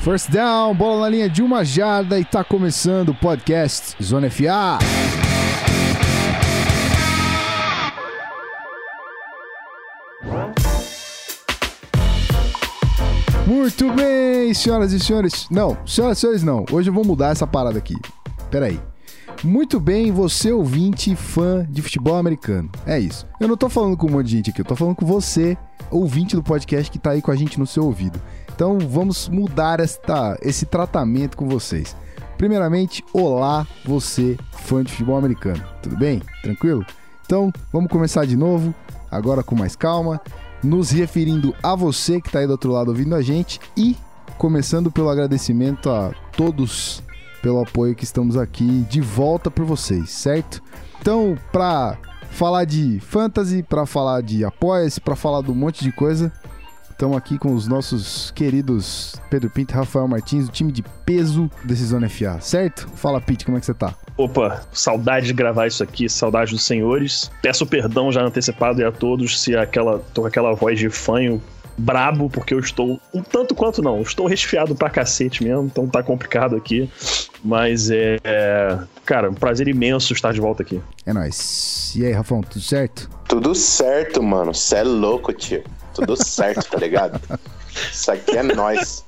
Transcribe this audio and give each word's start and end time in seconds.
First 0.00 0.30
down, 0.30 0.74
bola 0.74 1.02
na 1.02 1.08
linha 1.10 1.28
de 1.28 1.42
uma 1.42 1.62
jarda 1.62 2.18
e 2.18 2.24
tá 2.24 2.42
começando 2.42 3.10
o 3.10 3.14
podcast 3.14 4.02
Zona 4.02 4.30
FA. 4.30 4.78
Muito 13.46 13.92
bem, 13.92 14.54
senhoras 14.54 14.92
e 14.94 14.98
senhores. 14.98 15.46
Não, 15.50 15.76
senhoras 15.84 16.16
e 16.16 16.20
senhores, 16.22 16.42
não. 16.42 16.64
Hoje 16.72 16.88
eu 16.88 16.94
vou 16.94 17.04
mudar 17.04 17.32
essa 17.32 17.46
parada 17.46 17.76
aqui. 17.76 17.96
Pera 18.50 18.66
aí. 18.66 18.80
Muito 19.44 19.78
bem, 19.78 20.10
você 20.10 20.50
ouvinte 20.50 21.14
fã 21.14 21.66
de 21.68 21.82
futebol 21.82 22.16
americano. 22.16 22.70
É 22.86 22.98
isso. 22.98 23.26
Eu 23.38 23.48
não 23.48 23.56
tô 23.56 23.68
falando 23.68 23.98
com 23.98 24.06
um 24.06 24.12
monte 24.12 24.28
de 24.28 24.36
gente 24.36 24.50
aqui, 24.50 24.62
eu 24.62 24.64
tô 24.64 24.74
falando 24.74 24.96
com 24.96 25.04
você, 25.04 25.58
ouvinte 25.90 26.36
do 26.36 26.42
podcast 26.42 26.90
que 26.90 26.98
tá 26.98 27.10
aí 27.10 27.20
com 27.20 27.30
a 27.30 27.36
gente 27.36 27.58
no 27.58 27.66
seu 27.66 27.84
ouvido. 27.84 28.18
Então 28.60 28.78
vamos 28.78 29.26
mudar 29.26 29.80
esta, 29.80 30.38
esse 30.42 30.66
tratamento 30.66 31.34
com 31.34 31.48
vocês. 31.48 31.96
Primeiramente, 32.36 33.02
olá, 33.10 33.66
você 33.86 34.36
fã 34.52 34.84
de 34.84 34.92
futebol 34.92 35.16
americano. 35.16 35.64
Tudo 35.82 35.96
bem? 35.96 36.20
Tranquilo? 36.42 36.84
Então 37.24 37.50
vamos 37.72 37.90
começar 37.90 38.26
de 38.26 38.36
novo, 38.36 38.74
agora 39.10 39.42
com 39.42 39.56
mais 39.56 39.74
calma, 39.74 40.20
nos 40.62 40.90
referindo 40.90 41.56
a 41.62 41.74
você 41.74 42.20
que 42.20 42.28
está 42.28 42.40
aí 42.40 42.46
do 42.46 42.50
outro 42.52 42.70
lado 42.70 42.88
ouvindo 42.88 43.14
a 43.14 43.22
gente 43.22 43.58
e 43.74 43.96
começando 44.36 44.90
pelo 44.90 45.08
agradecimento 45.08 45.88
a 45.88 46.12
todos 46.36 47.02
pelo 47.40 47.62
apoio 47.62 47.94
que 47.94 48.04
estamos 48.04 48.36
aqui 48.36 48.84
de 48.90 49.00
volta 49.00 49.50
por 49.50 49.64
vocês, 49.64 50.10
certo? 50.10 50.62
Então, 51.00 51.34
para 51.50 51.96
falar 52.30 52.66
de 52.66 53.00
fantasy, 53.00 53.62
para 53.62 53.86
falar 53.86 54.22
de 54.22 54.44
apoia-se, 54.44 55.00
para 55.00 55.16
falar 55.16 55.42
de 55.42 55.50
um 55.50 55.54
monte 55.54 55.82
de 55.82 55.92
coisa, 55.92 56.30
estamos 57.00 57.16
aqui 57.16 57.38
com 57.38 57.54
os 57.54 57.66
nossos 57.66 58.30
queridos 58.32 59.14
Pedro 59.30 59.48
Pinto 59.48 59.72
e 59.72 59.74
Rafael 59.74 60.06
Martins, 60.06 60.48
o 60.48 60.52
time 60.52 60.70
de 60.70 60.82
peso 60.82 61.50
desse 61.64 61.86
Zona 61.86 62.10
FA, 62.10 62.38
certo? 62.42 62.86
Fala, 62.94 63.18
Pete, 63.22 63.46
como 63.46 63.56
é 63.56 63.60
que 63.60 63.64
você 63.64 63.72
tá? 63.72 63.94
Opa, 64.18 64.66
saudade 64.70 65.28
de 65.28 65.32
gravar 65.32 65.66
isso 65.66 65.82
aqui, 65.82 66.10
saudade 66.10 66.50
dos 66.50 66.62
senhores. 66.62 67.30
Peço 67.40 67.64
perdão 67.64 68.12
já 68.12 68.20
antecipado 68.22 68.82
e 68.82 68.84
a 68.84 68.92
todos 68.92 69.40
se 69.40 69.56
aquela, 69.56 69.98
tô 70.12 70.20
com 70.20 70.26
aquela 70.26 70.52
voz 70.52 70.78
de 70.78 70.90
fanho 70.90 71.42
brabo, 71.78 72.28
porque 72.28 72.52
eu 72.52 72.60
estou 72.60 73.00
um 73.14 73.22
tanto 73.22 73.54
quanto 73.54 73.80
não, 73.80 74.02
estou 74.02 74.26
resfriado 74.26 74.74
pra 74.74 74.90
cacete 74.90 75.42
mesmo, 75.42 75.64
então 75.64 75.88
tá 75.88 76.02
complicado 76.02 76.54
aqui. 76.54 76.90
Mas 77.42 77.90
é. 77.90 78.18
é 78.22 78.78
cara, 79.06 79.30
um 79.30 79.34
prazer 79.34 79.68
imenso 79.68 80.12
estar 80.12 80.34
de 80.34 80.40
volta 80.40 80.62
aqui. 80.62 80.78
É 81.06 81.14
nóis. 81.14 81.94
E 81.96 82.04
aí, 82.04 82.12
Rafão, 82.12 82.42
tudo 82.42 82.60
certo? 82.60 83.08
Tudo 83.26 83.54
certo, 83.54 84.22
mano. 84.22 84.52
Você 84.52 84.76
é 84.76 84.82
louco, 84.82 85.32
tio. 85.32 85.64
Tudo 85.94 86.16
certo, 86.16 86.68
tá 86.68 86.78
ligado? 86.78 87.20
Isso 87.92 88.10
aqui 88.10 88.36
é 88.36 88.42
nós. 88.42 89.04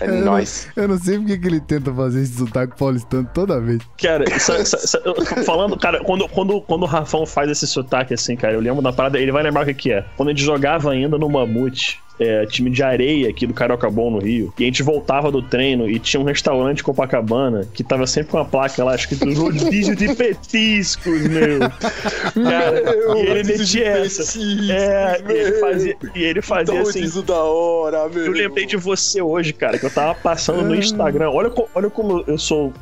É 0.00 0.06
eu 0.06 0.24
nóis. 0.24 0.68
Não, 0.76 0.84
eu 0.84 0.88
não 0.88 0.98
sei 0.98 1.18
porque 1.18 1.36
que 1.36 1.46
ele 1.46 1.60
tenta 1.60 1.92
fazer 1.92 2.22
esse 2.22 2.38
sotaque 2.38 2.78
paulistano 2.78 3.28
toda 3.34 3.60
vez. 3.60 3.80
Cara, 4.00 4.24
isso, 4.32 4.52
isso, 4.52 4.76
isso, 4.76 4.98
falando, 5.44 5.76
cara, 5.76 6.02
quando, 6.04 6.28
quando, 6.28 6.60
quando 6.60 6.82
o 6.82 6.86
Rafão 6.86 7.26
faz 7.26 7.50
esse 7.50 7.66
sotaque 7.66 8.14
assim, 8.14 8.36
cara, 8.36 8.54
eu 8.54 8.60
lembro 8.60 8.80
da 8.82 8.92
parada, 8.92 9.18
ele 9.18 9.32
vai 9.32 9.42
lembrar 9.42 9.62
o 9.62 9.66
que, 9.66 9.74
que 9.74 9.92
é. 9.92 10.04
Quando 10.16 10.28
a 10.28 10.32
gente 10.32 10.44
jogava 10.44 10.92
ainda 10.92 11.18
no 11.18 11.28
Mamute, 11.28 12.00
é, 12.18 12.46
time 12.46 12.70
de 12.70 12.82
areia 12.82 13.28
aqui 13.28 13.46
do 13.46 13.54
Carioca 13.54 13.88
Bom 13.90 14.10
no 14.10 14.18
Rio. 14.18 14.52
E 14.58 14.64
a 14.64 14.66
gente 14.66 14.82
voltava 14.82 15.30
do 15.30 15.40
treino 15.42 15.88
e 15.88 15.98
tinha 15.98 16.20
um 16.20 16.24
restaurante 16.24 16.82
Copacabana 16.82 17.66
que 17.72 17.84
tava 17.84 18.06
sempre 18.06 18.32
com 18.32 18.38
uma 18.38 18.44
placa 18.44 18.82
lá 18.84 18.94
escrito 18.94 19.24
rodízio 19.34 19.94
de 19.94 20.14
petiscos, 20.14 21.22
meu. 21.22 21.60
Cara, 21.60 22.82
meu, 22.82 23.16
e 23.16 23.26
ele 23.26 23.44
metia 23.44 23.86
essa. 23.86 24.38
É, 24.70 25.22
meu. 25.22 25.36
e 25.36 25.40
ele 25.40 25.52
fazia, 25.58 25.96
e 26.14 26.22
ele 26.22 26.42
fazia 26.42 26.74
então, 26.74 26.88
assim. 26.88 27.22
da 27.22 27.42
hora, 27.42 28.08
meu. 28.08 28.26
Eu 28.26 28.32
lembrei 28.32 28.66
de 28.66 28.76
você 28.76 29.22
hoje, 29.22 29.52
cara, 29.52 29.78
que 29.78 29.86
eu 29.86 29.90
tava 29.90 30.14
passando 30.14 30.62
no 30.62 30.74
Instagram. 30.74 31.30
Olha, 31.30 31.52
olha 31.74 31.90
como 31.90 32.24
eu 32.26 32.38
sou 32.38 32.72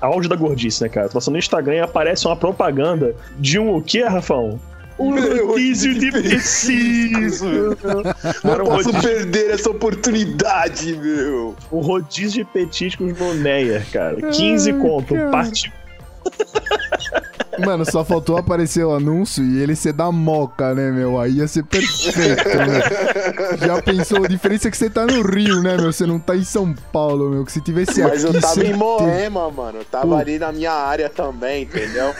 auge 0.00 0.28
da 0.28 0.36
gordice, 0.36 0.82
né, 0.82 0.88
cara? 0.88 1.08
Tô 1.08 1.14
passando 1.14 1.34
no 1.34 1.38
Instagram 1.38 1.74
e 1.74 1.80
aparece 1.80 2.26
uma 2.26 2.36
propaganda 2.36 3.14
de 3.38 3.58
um 3.58 3.74
o 3.74 3.82
que, 3.82 4.02
Rafão? 4.02 4.60
Um 4.98 5.46
rodízio 5.46 5.98
de 5.98 6.10
preciso. 6.10 7.46
Não 8.42 8.64
posso 8.64 8.92
perder 9.00 9.50
essa 9.50 9.70
oportunidade, 9.70 10.96
meu. 10.96 11.54
O 11.70 11.80
rodízio 11.80 12.44
de 12.44 12.50
petiscos 12.50 13.18
no 13.18 13.34
Neia, 13.34 13.84
cara. 13.92 14.16
15 14.30 14.70
Ai, 14.70 14.78
conto. 14.78 15.14
Cara. 15.14 15.30
Parte 15.30 15.72
Mano, 17.58 17.90
só 17.90 18.04
faltou 18.04 18.36
aparecer 18.36 18.84
o 18.84 18.94
anúncio 18.94 19.42
e 19.42 19.62
ele 19.62 19.74
ser 19.74 19.92
da 19.92 20.12
moca, 20.12 20.74
né, 20.74 20.90
meu? 20.90 21.18
Aí 21.18 21.36
ia 21.36 21.48
ser 21.48 21.64
perfeito, 21.64 22.48
né? 22.48 23.56
Já 23.66 23.80
pensou? 23.80 24.24
A 24.24 24.28
diferença 24.28 24.68
é 24.68 24.70
que 24.70 24.76
você 24.76 24.90
tá 24.90 25.06
no 25.06 25.22
Rio, 25.22 25.62
né, 25.62 25.76
meu? 25.76 25.90
Você 25.92 26.06
não 26.06 26.18
tá 26.18 26.36
em 26.36 26.44
São 26.44 26.74
Paulo, 26.92 27.30
meu. 27.30 27.44
Que 27.44 27.52
se 27.52 27.60
tivesse 27.62 28.02
Mas 28.02 28.24
aqui... 28.24 28.36
eu 28.36 28.40
tava 28.40 28.64
em 28.64 28.74
Moema, 28.74 29.50
mano. 29.50 29.78
Eu 29.78 29.84
tava 29.84 30.08
Pô. 30.08 30.16
ali 30.16 30.38
na 30.38 30.52
minha 30.52 30.72
área 30.72 31.08
também, 31.08 31.62
entendeu? 31.62 32.14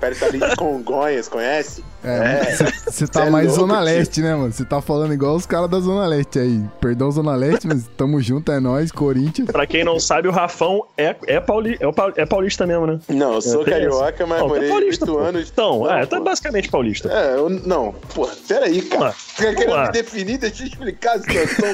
Perto 0.00 0.24
ali 0.24 0.38
de 0.38 0.56
Congonhas, 0.56 1.28
conhece? 1.28 1.84
É, 2.04 2.56
você 2.90 3.04
é. 3.04 3.06
tá 3.06 3.30
mais 3.30 3.46
é 3.46 3.48
louco, 3.50 3.66
Zona 3.66 3.80
Leste, 3.80 4.20
né, 4.20 4.34
mano? 4.34 4.52
Você 4.52 4.64
tá 4.64 4.80
falando 4.82 5.14
igual 5.14 5.36
os 5.36 5.46
caras 5.46 5.70
da 5.70 5.78
Zona 5.78 6.06
Leste 6.06 6.38
aí. 6.38 6.60
Perdão, 6.80 7.10
Zona 7.10 7.34
Leste, 7.36 7.66
mas 7.66 7.88
tamo 7.96 8.20
junto, 8.20 8.50
é 8.50 8.58
nós, 8.58 8.90
Corinthians. 8.90 9.50
Pra 9.50 9.66
quem 9.66 9.84
não 9.84 10.00
sabe, 10.00 10.28
o 10.28 10.32
Rafão 10.32 10.84
é, 10.96 11.14
é, 11.26 11.40
pauli, 11.40 11.78
é, 11.80 12.22
é 12.22 12.26
paulista 12.26 12.66
mesmo, 12.66 12.86
né? 12.86 12.98
Não, 13.08 13.34
eu 13.34 13.42
sou 13.42 13.62
é, 13.62 13.70
carioca, 13.70 14.26
mas 14.26 14.40
não, 14.40 14.48
morei 14.48 14.68
paulista, 14.68 15.10
8 15.10 15.18
anos. 15.18 15.50
Então, 15.50 15.78
não, 15.80 15.92
é, 15.92 16.06
tá 16.06 16.20
basicamente 16.20 16.68
paulista. 16.68 17.08
É, 17.08 17.36
eu, 17.36 17.48
não, 17.48 17.94
pô, 18.14 18.28
peraí, 18.48 18.82
cara. 18.82 19.12
Você 19.12 19.46
quer 19.46 19.54
querendo 19.54 19.82
me 19.82 19.92
definir? 19.92 20.38
Deixa 20.38 20.64
eu 20.64 20.66
explicar 20.66 21.16
a 21.16 21.20
situação. 21.20 21.68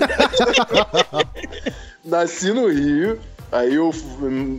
Nasci 2.05 2.53
no 2.53 2.69
Rio, 2.69 3.19
Aí 3.51 3.77
eu 3.77 3.91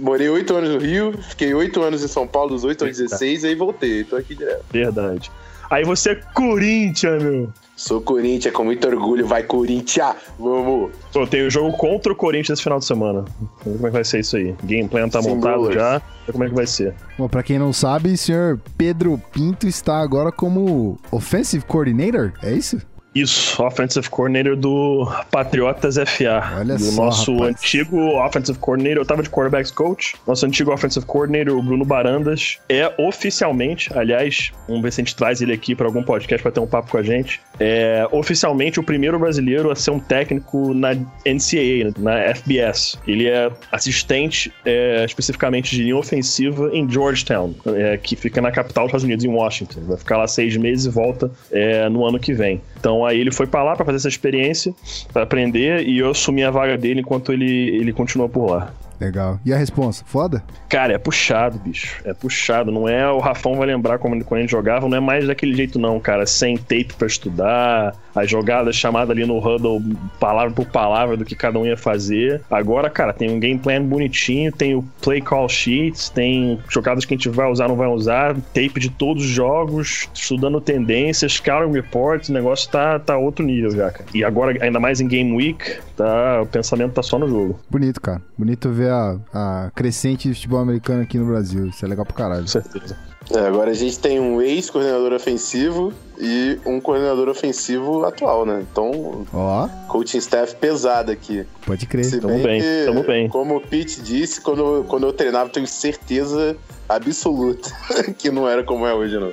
morei 0.01 0.27
oito 0.29 0.55
anos 0.55 0.69
no 0.69 0.79
Rio, 0.79 1.13
fiquei 1.29 1.53
oito 1.53 1.81
anos 1.83 2.03
em 2.03 2.07
São 2.07 2.25
Paulo, 2.25 2.49
dos 2.49 2.63
8 2.63 2.85
aos 2.85 2.97
16, 2.97 3.45
aí 3.45 3.53
voltei. 3.53 4.03
Tô 4.03 4.15
aqui 4.15 4.33
direto. 4.33 4.65
Verdade. 4.71 5.31
Aí 5.69 5.83
você 5.83 6.11
é 6.11 6.15
Corinthians, 6.15 7.21
meu. 7.21 7.49
Sou 7.75 8.01
Corinthians, 8.01 8.53
com 8.53 8.65
muito 8.65 8.85
orgulho. 8.87 9.25
Vai, 9.25 9.43
Corinthians! 9.43 10.15
Vamos! 10.37 10.91
Pô, 11.13 11.25
tem 11.25 11.47
o 11.47 11.49
jogo 11.49 11.71
contra 11.77 12.11
o 12.11 12.15
Corinthians 12.15 12.57
esse 12.57 12.63
final 12.63 12.79
de 12.79 12.85
semana. 12.85 13.23
Como 13.63 13.75
é 13.75 13.89
que 13.89 13.93
vai 13.93 14.03
ser 14.03 14.19
isso 14.19 14.35
aí? 14.35 14.53
Gameplay 14.63 15.09
tá 15.09 15.21
Sim, 15.21 15.29
montado 15.29 15.71
já. 15.71 16.01
Como 16.29 16.43
é 16.43 16.49
que 16.49 16.55
vai 16.55 16.67
ser? 16.67 16.93
Bom, 17.17 17.29
pra 17.29 17.41
quem 17.41 17.57
não 17.57 17.71
sabe, 17.71 18.11
o 18.11 18.17
senhor 18.17 18.59
Pedro 18.77 19.21
Pinto 19.31 19.65
está 19.65 19.99
agora 19.99 20.31
como 20.31 20.99
Offensive 21.11 21.63
Coordinator, 21.63 22.33
é 22.43 22.51
isso? 22.51 22.81
Isso, 23.13 23.61
Offensive 23.63 24.07
Coordinator 24.09 24.55
do 24.55 25.07
Patriotas 25.31 25.95
FA. 25.95 26.57
Olha 26.59 26.75
do 26.75 26.83
só, 26.83 27.05
nosso 27.05 27.33
rapaz. 27.33 27.55
antigo 27.55 27.97
Offensive 28.17 28.59
Coordinator, 28.59 29.01
eu 29.01 29.05
tava 29.05 29.23
de 29.23 29.29
Quarterbacks 29.29 29.71
Coach. 29.71 30.15
Nosso 30.27 30.45
antigo 30.45 30.71
Offensive 30.71 31.05
Coordinator, 31.05 31.57
o 31.57 31.61
Bruno 31.61 31.83
Barandas, 31.83 32.59
é 32.69 32.93
oficialmente, 32.99 33.91
aliás, 33.97 34.51
vamos 34.67 34.83
ver 34.83 34.91
se 34.91 35.01
a 35.01 35.03
gente 35.03 35.15
traz 35.15 35.41
ele 35.41 35.53
aqui 35.53 35.73
para 35.73 35.87
algum 35.87 36.03
podcast 36.03 36.41
para 36.41 36.51
ter 36.51 36.59
um 36.59 36.67
papo 36.67 36.91
com 36.91 36.97
a 36.97 37.03
gente. 37.03 37.41
É 37.59 38.07
oficialmente 38.11 38.79
o 38.79 38.83
primeiro 38.83 39.17
brasileiro 39.17 39.71
a 39.71 39.75
ser 39.75 39.91
um 39.91 39.99
técnico 39.99 40.73
na 40.73 40.93
NCAA, 40.93 41.93
na 41.97 42.33
FBS. 42.35 42.99
Ele 43.07 43.27
é 43.27 43.51
assistente 43.71 44.53
é, 44.63 45.03
especificamente 45.03 45.75
de 45.75 45.83
linha 45.83 45.97
ofensiva 45.97 46.69
em 46.73 46.89
Georgetown, 46.89 47.55
é, 47.65 47.97
que 47.97 48.15
fica 48.15 48.39
na 48.39 48.51
capital 48.51 48.83
dos 48.83 48.89
Estados 48.89 49.03
Unidos, 49.03 49.25
em 49.25 49.29
Washington. 49.29 49.81
Vai 49.87 49.97
ficar 49.97 50.17
lá 50.17 50.27
seis 50.27 50.55
meses 50.55 50.85
e 50.85 50.89
volta 50.89 51.31
é, 51.51 51.89
no 51.89 52.05
ano 52.05 52.19
que 52.19 52.33
vem. 52.33 52.61
Então 52.79 52.98
aí 53.05 53.19
ele 53.19 53.31
foi 53.31 53.47
para 53.47 53.63
lá 53.63 53.75
para 53.75 53.85
fazer 53.85 53.97
essa 53.97 54.07
experiência, 54.07 54.73
para 55.11 55.23
aprender, 55.23 55.87
e 55.87 55.99
eu 55.99 56.09
assumi 56.09 56.43
a 56.43 56.51
vaga 56.51 56.77
dele 56.77 57.01
enquanto 57.01 57.31
ele, 57.31 57.69
ele 57.75 57.93
continuou 57.93 58.29
por 58.29 58.49
lá. 58.49 58.73
Legal. 58.99 59.39
E 59.45 59.53
a 59.53 59.57
resposta? 59.57 60.03
Foda? 60.05 60.43
Cara, 60.67 60.93
é 60.93 60.97
puxado, 60.97 61.57
bicho. 61.57 62.01
É 62.03 62.13
puxado. 62.13 62.71
Não 62.71 62.87
é 62.87 63.09
o 63.09 63.19
Rafão 63.19 63.55
vai 63.55 63.67
lembrar 63.67 63.97
como 63.97 64.23
quando 64.23 64.39
a 64.39 64.41
gente 64.41 64.51
jogava, 64.51 64.87
não 64.87 64.97
é 64.97 64.99
mais 64.99 65.25
daquele 65.25 65.55
jeito, 65.55 65.79
não, 65.79 65.99
cara. 65.99 66.25
Sem 66.25 66.57
tape 66.57 66.93
para 66.97 67.07
estudar, 67.07 67.95
as 68.15 68.29
jogadas 68.29 68.75
chamadas 68.75 69.11
ali 69.11 69.25
no 69.25 69.37
huddle, 69.37 69.81
palavra 70.19 70.53
por 70.53 70.65
palavra 70.65 71.15
do 71.15 71.25
que 71.25 71.35
cada 71.35 71.57
um 71.57 71.65
ia 71.65 71.77
fazer. 71.77 72.41
Agora, 72.49 72.89
cara, 72.89 73.13
tem 73.13 73.29
um 73.29 73.39
game 73.39 73.59
plan 73.59 73.81
bonitinho, 73.83 74.51
tem 74.51 74.75
o 74.75 74.83
play 75.01 75.21
call 75.21 75.47
sheets, 75.47 76.09
tem 76.09 76.59
jogadas 76.69 77.05
que 77.05 77.13
a 77.13 77.17
gente 77.17 77.29
vai 77.29 77.49
usar, 77.49 77.67
não 77.67 77.75
vai 77.75 77.87
usar, 77.87 78.35
tape 78.53 78.79
de 78.79 78.89
todos 78.89 79.23
os 79.23 79.29
jogos, 79.29 80.09
estudando 80.13 80.59
tendências, 80.59 81.33
scouting 81.33 81.71
reports, 81.71 82.29
o 82.29 82.33
negócio 82.33 82.69
tá, 82.69 82.99
tá 82.99 83.17
outro 83.17 83.45
nível 83.45 83.71
já, 83.71 83.89
cara. 83.91 84.05
E 84.13 84.23
agora, 84.23 84.57
ainda 84.63 84.79
mais 84.79 84.99
em 84.99 85.07
game 85.07 85.31
week, 85.35 85.79
tá, 85.95 86.41
o 86.41 86.45
pensamento 86.45 86.93
tá 86.93 87.03
só 87.03 87.17
no 87.17 87.27
jogo. 87.27 87.59
Bonito, 87.69 88.01
cara. 88.01 88.21
Bonito 88.37 88.69
ver 88.69 88.88
a, 88.89 89.17
a 89.33 89.71
crescente 89.75 90.29
do 90.29 90.35
futebol 90.35 90.59
americano 90.59 91.03
aqui 91.03 91.17
no 91.17 91.25
Brasil. 91.25 91.67
Isso 91.67 91.85
é 91.85 91.87
legal 91.87 92.05
pra 92.05 92.15
caralho. 92.15 92.41
Com 92.41 92.47
certeza. 92.47 92.97
É, 93.31 93.39
agora 93.45 93.69
a 93.69 93.73
gente 93.75 93.99
tem 93.99 94.19
um 94.19 94.41
ex-coordenador 94.41 95.13
ofensivo 95.13 95.93
e 96.19 96.57
um 96.65 96.81
coordenador 96.81 97.29
ofensivo 97.29 98.03
atual, 98.03 98.43
né? 98.43 98.65
Então, 98.71 99.27
Ó. 99.31 99.67
coaching 99.87 100.17
staff 100.17 100.55
pesado 100.55 101.11
aqui. 101.11 101.45
Pode 101.65 101.85
crer. 101.85 102.05
Se 102.05 102.19
Tamo 102.19 102.33
bem 102.35 102.43
bem, 102.43 102.61
que, 102.61 102.85
tamo 102.85 103.03
bem. 103.03 103.29
Como 103.29 103.57
o 103.57 103.61
Pete 103.61 104.01
disse, 104.01 104.41
quando, 104.41 104.83
quando 104.87 105.05
eu 105.05 105.13
treinava, 105.13 105.45
eu 105.45 105.53
tenho 105.53 105.67
certeza 105.67 106.57
absoluta 106.87 107.69
que 108.17 108.31
não 108.31 108.47
era 108.47 108.63
como 108.63 108.87
é 108.87 108.93
hoje, 108.93 109.19
não. 109.19 109.31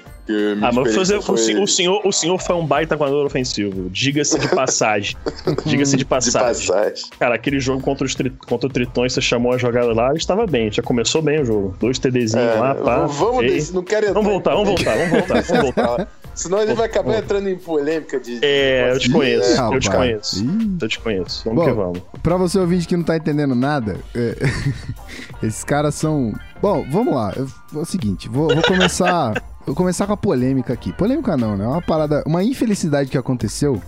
Ah, 0.61 0.73
mas 0.73 0.94
fazer, 0.94 1.23
foi... 1.23 1.34
o, 1.34 1.38
senhor, 1.38 1.62
o, 1.62 1.67
senhor, 1.69 2.00
o 2.05 2.12
senhor 2.12 2.38
foi 2.38 2.56
um 2.56 2.67
baita 2.67 2.96
guardador 2.96 3.26
ofensivo. 3.26 3.88
Diga-se 3.90 4.38
de 4.38 4.49
passagem. 4.49 5.17
Diga-se 5.64 5.96
de 5.96 6.05
passagem. 6.05 6.61
de 6.61 6.67
passagem. 6.67 7.05
Cara, 7.19 7.34
aquele 7.34 7.61
jogo 7.61 7.81
contra, 7.81 8.05
os 8.05 8.14
tri... 8.14 8.31
contra 8.31 8.67
o 8.69 8.70
Tritões, 8.70 9.12
você 9.12 9.20
chamou 9.20 9.52
a 9.52 9.58
jogada 9.58 9.93
lá, 9.93 10.12
estava 10.14 10.46
bem. 10.46 10.70
Já 10.70 10.82
começou 10.82 11.23
bem 11.23 11.40
o 11.40 11.44
jogo. 11.44 11.76
Dois 11.78 11.99
TDzinhos 11.99 12.34
é, 12.34 12.58
lá, 12.58 12.75
pá. 12.75 13.06
Vamos, 13.06 13.46
desse, 13.46 13.73
não 13.73 13.82
quero 13.82 14.12
Vamos 14.12 14.31
voltar, 14.31 14.52
vamos 14.52 14.69
voltar, 14.69 14.96
vamos 14.96 15.11
voltar, 15.11 15.43
vamos 15.43 15.62
voltar. 15.62 16.08
Senão 16.37 16.61
ele 16.61 16.75
vai 16.75 16.87
acabar 16.87 17.19
entrando 17.19 17.49
em 17.49 17.56
polêmica 17.56 18.20
de. 18.20 18.40
É, 18.43 18.93
eu 18.93 18.99
te 18.99 19.11
conheço, 19.11 19.58
eu 19.58 19.81
te 19.81 19.90
conheço. 19.90 20.44
Eu 20.82 20.88
te 20.88 20.99
conheço. 20.99 21.43
Vamos 21.46 21.64
Bom, 21.64 21.70
que 21.70 21.75
vamos. 21.75 22.02
Pra 22.23 22.37
você 22.37 22.58
ouvinte 22.58 22.87
que 22.87 22.94
não 22.94 23.05
tá 23.05 23.17
entendendo 23.17 23.55
nada, 23.55 23.96
é... 24.14 24.37
esses 25.43 25.64
caras 25.64 25.94
são. 25.94 26.34
Bom, 26.61 26.84
vamos 26.90 27.14
lá. 27.14 27.32
É 27.34 27.78
o 27.78 27.87
seguinte, 27.87 28.28
vou, 28.28 28.49
vou 28.49 28.62
começar. 28.64 29.32
Vou 29.67 29.75
começar 29.75 30.07
com 30.07 30.13
a 30.13 30.17
polêmica 30.17 30.73
aqui. 30.73 30.93
Polêmica 30.93 31.37
não, 31.37 31.57
né? 31.57 31.65
É 31.65 31.69
uma 31.69 31.83
parada. 31.83 32.23
Uma 32.27 32.43
infelicidade 32.43 33.11
que 33.11 33.19
aconteceu 33.19 33.81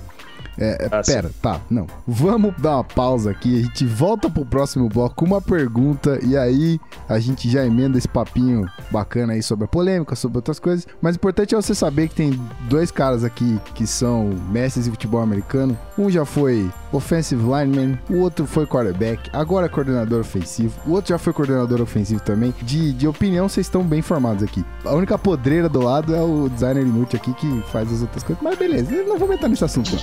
é, 0.60 0.86
é, 0.86 0.88
ah, 0.90 1.02
pera, 1.04 1.30
tá, 1.40 1.60
não. 1.70 1.86
Vamos 2.06 2.52
dar 2.60 2.76
uma 2.76 2.84
pausa 2.84 3.30
aqui, 3.30 3.60
a 3.60 3.62
gente 3.62 3.86
volta 3.86 4.28
pro 4.28 4.44
próximo 4.44 4.88
bloco 4.88 5.14
com 5.14 5.24
uma 5.24 5.40
pergunta 5.40 6.18
e 6.22 6.36
aí 6.36 6.80
a 7.08 7.18
gente 7.20 7.48
já 7.48 7.64
emenda 7.64 7.96
esse 7.96 8.08
papinho 8.08 8.66
bacana 8.90 9.34
aí 9.34 9.42
sobre 9.42 9.66
a 9.66 9.68
polêmica, 9.68 10.16
sobre 10.16 10.38
outras 10.38 10.58
coisas. 10.58 10.86
Mas 11.00 11.14
o 11.14 11.18
importante 11.18 11.54
é 11.54 11.56
você 11.56 11.74
saber 11.74 12.08
que 12.08 12.16
tem 12.16 12.40
dois 12.68 12.90
caras 12.90 13.22
aqui 13.22 13.60
que 13.74 13.86
são 13.86 14.30
mestres 14.50 14.86
de 14.86 14.90
futebol 14.90 15.20
americano. 15.20 15.78
Um 15.96 16.10
já 16.10 16.24
foi 16.24 16.68
offensive 16.92 17.42
lineman, 17.42 17.98
o 18.10 18.18
outro 18.18 18.46
foi 18.46 18.66
quarterback, 18.66 19.30
agora 19.32 19.66
é 19.66 19.68
coordenador 19.68 20.20
ofensivo, 20.20 20.78
o 20.86 20.92
outro 20.92 21.10
já 21.10 21.18
foi 21.18 21.32
coordenador 21.32 21.80
ofensivo 21.80 22.20
também. 22.20 22.54
De, 22.62 22.92
de 22.92 23.06
opinião, 23.06 23.48
vocês 23.48 23.66
estão 23.66 23.82
bem 23.82 24.02
formados 24.02 24.42
aqui. 24.42 24.64
A 24.84 24.94
única 24.94 25.18
podreira 25.18 25.68
do 25.68 25.80
lado 25.80 26.14
é 26.14 26.20
o 26.20 26.48
designer 26.48 26.82
inútil 26.82 27.18
aqui 27.20 27.32
que 27.34 27.62
faz 27.70 27.92
as 27.92 28.02
outras 28.02 28.22
coisas, 28.22 28.42
mas 28.42 28.58
beleza, 28.58 28.90
não 29.04 29.18
vou 29.18 29.32
entrar 29.32 29.48
nesse 29.48 29.64
assunto 29.64 29.92
não. 29.92 29.98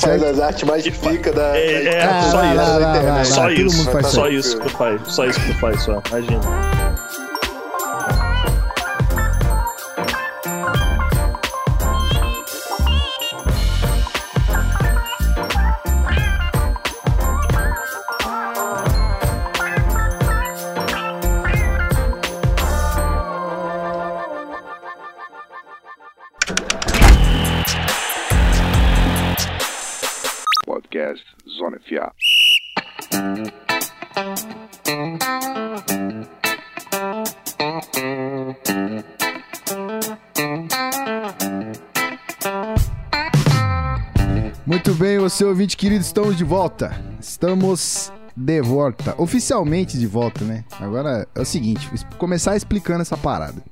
Faz 0.00 0.22
as 0.22 0.40
artes 0.40 0.64
mais 0.64 0.88
pica 0.88 1.32
da. 1.32 1.56
É, 1.56 1.84
é, 1.84 2.04
ah, 2.04 2.22
só, 2.30 2.44
isso. 2.44 2.54
Lá, 2.54 2.78
lá, 2.78 3.00
lá, 3.00 3.24
só, 3.24 3.50
isso. 3.50 3.84
só 4.02 4.28
isso 4.28 4.58
que 4.58 4.62
tu 4.64 4.76
faz. 4.76 5.00
Só 5.06 5.24
isso 5.24 5.40
que 5.40 5.52
tu 5.52 5.60
faz, 5.60 5.82
só. 5.82 6.02
Imagina. 6.10 7.03
Muito 44.66 44.94
bem, 44.94 45.18
você 45.18 45.44
ouvinte 45.44 45.76
querido, 45.76 46.00
estamos 46.00 46.38
de 46.38 46.44
volta. 46.44 46.98
Estamos 47.20 48.10
de 48.34 48.62
volta. 48.62 49.14
Oficialmente 49.20 49.98
de 49.98 50.06
volta, 50.06 50.42
né? 50.42 50.64
Agora 50.80 51.28
é 51.34 51.40
o 51.40 51.44
seguinte, 51.44 51.86
começar 52.16 52.56
explicando 52.56 53.02
essa 53.02 53.16
parada. 53.16 53.62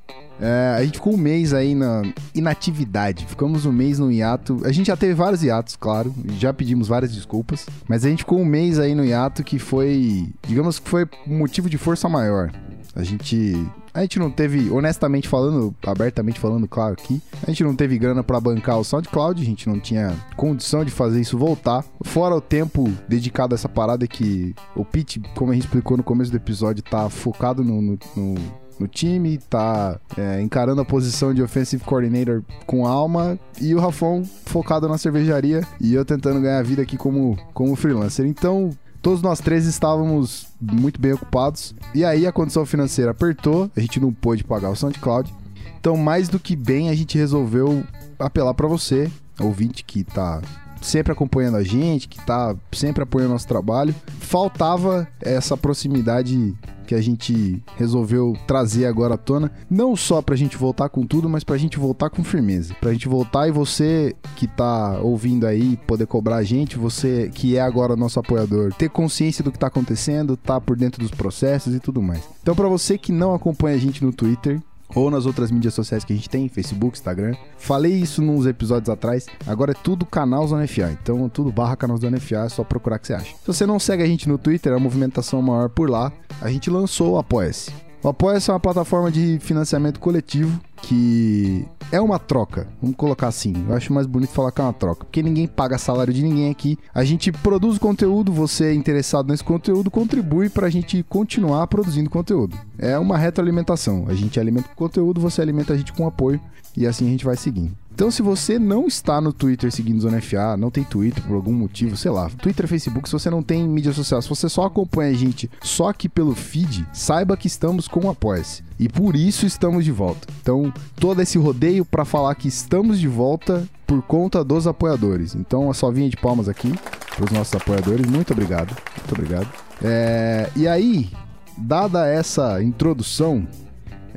É, 0.40 0.75
a 0.76 0.84
gente 0.84 0.94
ficou 0.94 1.14
um 1.14 1.17
mês 1.17 1.52
aí 1.52 1.75
na 1.75 2.02
inatividade. 2.34 3.26
Ficamos 3.26 3.64
um 3.64 3.73
mês 3.73 3.99
no 3.99 4.11
hiato. 4.11 4.61
A 4.64 4.73
gente 4.73 4.87
já 4.87 4.96
teve 4.96 5.14
vários 5.14 5.43
hiatos, 5.43 5.76
claro. 5.76 6.14
Já 6.38 6.52
pedimos 6.52 6.88
várias 6.88 7.12
desculpas. 7.12 7.67
Mas 7.88 8.05
a 8.05 8.08
gente 8.08 8.20
ficou 8.20 8.40
um 8.40 8.44
mês 8.44 8.79
aí 8.79 8.94
no 8.94 9.05
hiato 9.05 9.44
que 9.44 9.58
foi, 9.58 10.29
digamos 10.46 10.79
que 10.79 10.88
foi 10.88 11.06
motivo 11.26 11.70
de 11.70 11.79
força 11.79 12.08
maior. 12.08 12.50
A 12.94 13.02
gente 13.02 13.56
a 13.94 14.00
gente 14.00 14.19
não 14.19 14.31
teve, 14.31 14.70
honestamente 14.70 15.29
falando, 15.29 15.75
abertamente 15.87 16.40
falando, 16.40 16.67
claro 16.67 16.94
aqui, 16.94 17.20
a 17.43 17.46
gente 17.50 17.62
não 17.62 17.76
teve 17.76 17.99
grana 17.99 18.25
para 18.25 18.40
bancar 18.40 18.79
o 18.79 18.84
SoundCloud, 18.84 19.43
a 19.43 19.44
gente 19.44 19.69
não 19.69 19.79
tinha 19.79 20.17
condição 20.34 20.82
de 20.82 20.90
fazer 20.90 21.20
isso 21.20 21.37
voltar. 21.37 21.84
Fora 22.02 22.34
o 22.34 22.40
tempo 22.40 22.90
dedicado 23.06 23.55
a 23.55 23.56
essa 23.56 23.69
parada 23.69 24.06
que 24.06 24.55
o 24.75 24.82
Pete, 24.84 25.20
como 25.34 25.52
a 25.52 25.55
gente 25.55 25.64
explicou 25.64 25.96
no 25.96 26.02
começo 26.02 26.31
do 26.31 26.38
episódio, 26.38 26.82
tá 26.82 27.08
focado 27.11 27.62
no, 27.62 27.82
no, 27.82 27.99
no 28.17 28.34
no 28.82 28.88
time, 28.88 29.38
tá 29.38 29.99
é, 30.17 30.40
encarando 30.43 30.81
a 30.81 30.84
posição 30.84 31.32
de 31.32 31.43
offensive 31.43 31.82
coordinator 31.84 32.43
com 32.67 32.87
alma, 32.87 33.38
e 33.61 33.75
o 33.75 33.81
Rafão 33.81 34.25
focado 34.46 34.88
na 34.88 34.99
cervejaria 34.99 35.62
e 35.81 35.94
eu 35.94 36.05
tentando 36.05 36.40
ganhar 36.40 36.62
vida 36.62 36.82
aqui 36.82 36.96
como, 36.96 37.38
como 37.55 37.76
freelancer. 37.76 38.26
Então, 38.26 38.70
Todos 39.00 39.20
nós 39.20 39.40
três 39.40 39.67
estávamos 39.67 40.46
muito 40.61 41.00
bem 41.00 41.12
ocupados. 41.12 41.75
E 41.93 42.05
aí 42.05 42.25
a 42.25 42.31
condição 42.31 42.64
financeira 42.64 43.11
apertou, 43.11 43.69
a 43.76 43.81
gente 43.81 43.99
não 43.99 44.12
pôde 44.12 44.44
pagar 44.44 44.70
o 44.70 44.76
SoundCloud. 44.76 45.34
Então, 45.81 45.96
mais 45.96 46.29
do 46.29 46.38
que 46.38 46.55
bem, 46.55 46.88
a 46.88 46.94
gente 46.94 47.19
resolveu 47.19 47.82
apelar 48.17 48.55
para 48.55 48.69
você, 48.69 49.11
ouvinte 49.40 49.82
que 49.82 50.05
tá 50.05 50.40
sempre 50.81 51.12
acompanhando 51.12 51.56
a 51.56 51.64
gente, 51.64 52.06
que 52.06 52.25
tá 52.25 52.55
sempre 52.70 53.02
apoiando 53.02 53.32
nosso 53.32 53.49
trabalho. 53.49 53.93
Faltava 54.20 55.08
essa 55.20 55.56
proximidade 55.56 56.55
que 56.92 56.94
a 56.94 57.00
gente 57.00 57.62
resolveu 57.76 58.36
trazer 58.46 58.84
agora 58.84 59.14
à 59.14 59.16
tona, 59.16 59.50
não 59.70 59.96
só 59.96 60.20
pra 60.20 60.36
gente 60.36 60.58
voltar 60.58 60.90
com 60.90 61.06
tudo, 61.06 61.26
mas 61.26 61.42
pra 61.42 61.56
gente 61.56 61.78
voltar 61.78 62.10
com 62.10 62.22
firmeza. 62.22 62.74
Pra 62.80 62.92
gente 62.92 63.08
voltar 63.08 63.48
e 63.48 63.50
você 63.50 64.14
que 64.36 64.46
tá 64.46 64.98
ouvindo 65.00 65.46
aí 65.46 65.78
poder 65.86 66.06
cobrar 66.06 66.36
a 66.36 66.42
gente, 66.42 66.76
você 66.76 67.30
que 67.32 67.56
é 67.56 67.62
agora 67.62 67.96
nosso 67.96 68.20
apoiador, 68.20 68.74
ter 68.74 68.90
consciência 68.90 69.42
do 69.42 69.50
que 69.50 69.58
tá 69.58 69.68
acontecendo, 69.68 70.36
tá 70.36 70.60
por 70.60 70.76
dentro 70.76 71.00
dos 71.00 71.10
processos 71.10 71.74
e 71.74 71.80
tudo 71.80 72.02
mais. 72.02 72.22
Então, 72.42 72.54
para 72.54 72.68
você 72.68 72.98
que 72.98 73.10
não 73.10 73.32
acompanha 73.32 73.76
a 73.76 73.80
gente 73.80 74.04
no 74.04 74.12
Twitter, 74.12 74.60
ou 74.94 75.10
nas 75.10 75.26
outras 75.26 75.50
mídias 75.50 75.74
sociais 75.74 76.04
que 76.04 76.12
a 76.12 76.16
gente 76.16 76.28
tem, 76.28 76.48
Facebook, 76.48 76.96
Instagram. 76.96 77.34
Falei 77.56 77.92
isso 77.92 78.22
nos 78.22 78.46
episódios 78.46 78.88
atrás. 78.88 79.26
Agora 79.46 79.72
é 79.72 79.74
tudo 79.74 80.04
canal 80.04 80.46
Zona 80.46 80.66
FA. 80.66 80.96
Então, 81.02 81.28
tudo 81.28 81.52
barra 81.52 81.76
canal 81.76 81.96
Zona 81.96 82.20
FA, 82.20 82.44
é 82.46 82.48
só 82.48 82.64
procurar 82.64 82.98
que 82.98 83.06
você 83.06 83.14
acha. 83.14 83.34
Se 83.34 83.46
você 83.46 83.66
não 83.66 83.78
segue 83.78 84.02
a 84.02 84.06
gente 84.06 84.28
no 84.28 84.38
Twitter, 84.38 84.72
a 84.72 84.78
movimentação 84.78 85.40
maior 85.42 85.68
por 85.68 85.90
lá. 85.90 86.12
A 86.40 86.50
gente 86.50 86.70
lançou 86.70 87.12
o 87.12 87.18
Apoia-se. 87.18 87.91
O 88.02 88.08
Apoia-se 88.08 88.50
é 88.50 88.52
uma 88.52 88.58
plataforma 88.58 89.12
de 89.12 89.38
financiamento 89.38 90.00
coletivo 90.00 90.60
que 90.78 91.64
é 91.93 92.00
uma 92.00 92.19
troca. 92.19 92.66
Vamos 92.81 92.96
colocar 92.96 93.28
assim. 93.28 93.54
Eu 93.69 93.76
acho 93.76 93.93
mais 93.93 94.08
bonito 94.08 94.32
falar 94.32 94.50
que 94.50 94.60
é 94.60 94.64
uma 94.64 94.72
troca, 94.72 95.04
porque 95.04 95.22
ninguém 95.22 95.46
paga 95.46 95.78
salário 95.78 96.12
de 96.12 96.20
ninguém 96.20 96.50
aqui. 96.50 96.76
A 96.93 97.04
gente 97.04 97.31
produz 97.31 97.78
conteúdo, 97.78 98.32
você 98.32 98.65
é 98.67 98.74
interessado 98.74 99.29
nesse 99.29 99.44
conteúdo, 99.44 99.88
contribui 99.88 100.48
para 100.48 100.67
a 100.67 100.70
gente 100.70 101.05
continuar 101.05 101.65
produzindo 101.69 102.10
conteúdo. 102.10 102.58
É 102.76 102.98
uma 102.98 103.17
retroalimentação. 103.17 104.06
A 104.08 104.15
gente 104.15 104.41
alimenta 104.41 104.69
com 104.70 104.74
conteúdo, 104.74 105.20
você 105.20 105.41
alimenta 105.41 105.72
a 105.72 105.76
gente 105.76 105.93
com 105.93 106.05
apoio 106.05 106.41
e 106.76 106.88
assim 106.88 107.06
a 107.06 107.10
gente 107.10 107.24
vai 107.24 107.36
seguindo. 107.36 107.81
Então, 107.94 108.11
se 108.11 108.22
você 108.22 108.58
não 108.58 108.87
está 108.87 109.20
no 109.20 109.32
Twitter 109.32 109.70
seguindo 109.70 110.01
Zona 110.01 110.20
FA, 110.20 110.56
não 110.56 110.70
tem 110.70 110.82
Twitter 110.82 111.22
por 111.22 111.34
algum 111.34 111.53
motivo, 111.53 111.96
sei 111.96 112.11
lá, 112.11 112.29
Twitter, 112.31 112.67
Facebook, 112.67 113.08
se 113.08 113.13
você 113.13 113.29
não 113.29 113.43
tem 113.43 113.69
mídia 113.69 113.93
social, 113.93 114.20
se 114.22 114.29
você 114.29 114.49
só 114.49 114.65
acompanha 114.65 115.11
a 115.11 115.15
gente 115.15 115.51
só 115.61 115.89
aqui 115.89 116.08
pelo 116.08 116.34
feed, 116.34 116.87
saiba 116.93 117.37
que 117.37 117.46
estamos 117.46 117.87
com 117.87 118.06
o 118.06 118.11
Apoia-se. 118.11 118.65
E 118.79 118.89
por 118.89 119.15
isso 119.15 119.46
estamos 119.46 119.84
de 119.84 119.93
volta. 119.93 120.27
Então, 120.41 120.72
todo 120.96 121.20
esse 121.20 121.39
rodeio 121.39 121.84
para 121.84 122.05
falar 122.05 122.34
que 122.34 122.49
estamos 122.49 122.99
de 122.99 123.08
volta 123.08 123.69
por 123.87 124.03
conta 124.03 124.43
dos 124.43 124.67
apoiadores. 124.67 125.34
Então, 125.34 125.70
a 125.70 125.75
só 125.75 125.91
vinha 125.91 126.08
de 126.08 126.17
palmas 126.17 126.49
aqui 126.49 126.72
para 127.15 127.25
os 127.27 127.31
nossos 127.31 127.55
apoiadores. 127.55 128.06
Muito 128.06 128.32
obrigado. 128.32 128.75
Muito 128.96 129.13
obrigado. 129.13 129.49
É... 129.82 130.51
E 130.56 130.67
aí, 130.67 131.11
dada 131.56 132.06
essa 132.08 132.63
introdução, 132.63 133.46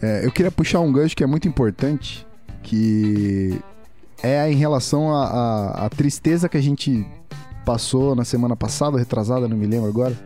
é, 0.01 0.25
eu 0.25 0.31
queria 0.31 0.51
puxar 0.51 0.79
um 0.79 0.91
gancho 0.91 1.15
que 1.15 1.23
é 1.23 1.27
muito 1.27 1.47
importante 1.47 2.24
que 2.65 3.61
é 4.23 4.51
em 4.51 4.55
relação 4.55 5.15
à 5.15 5.87
tristeza 5.95 6.49
que 6.49 6.57
a 6.57 6.61
gente 6.61 7.05
passou 7.63 8.15
na 8.15 8.25
semana 8.25 8.55
passada, 8.55 8.97
retrasada, 8.97 9.47
não 9.47 9.55
me 9.55 9.67
lembro 9.67 9.87
agora, 9.87 10.17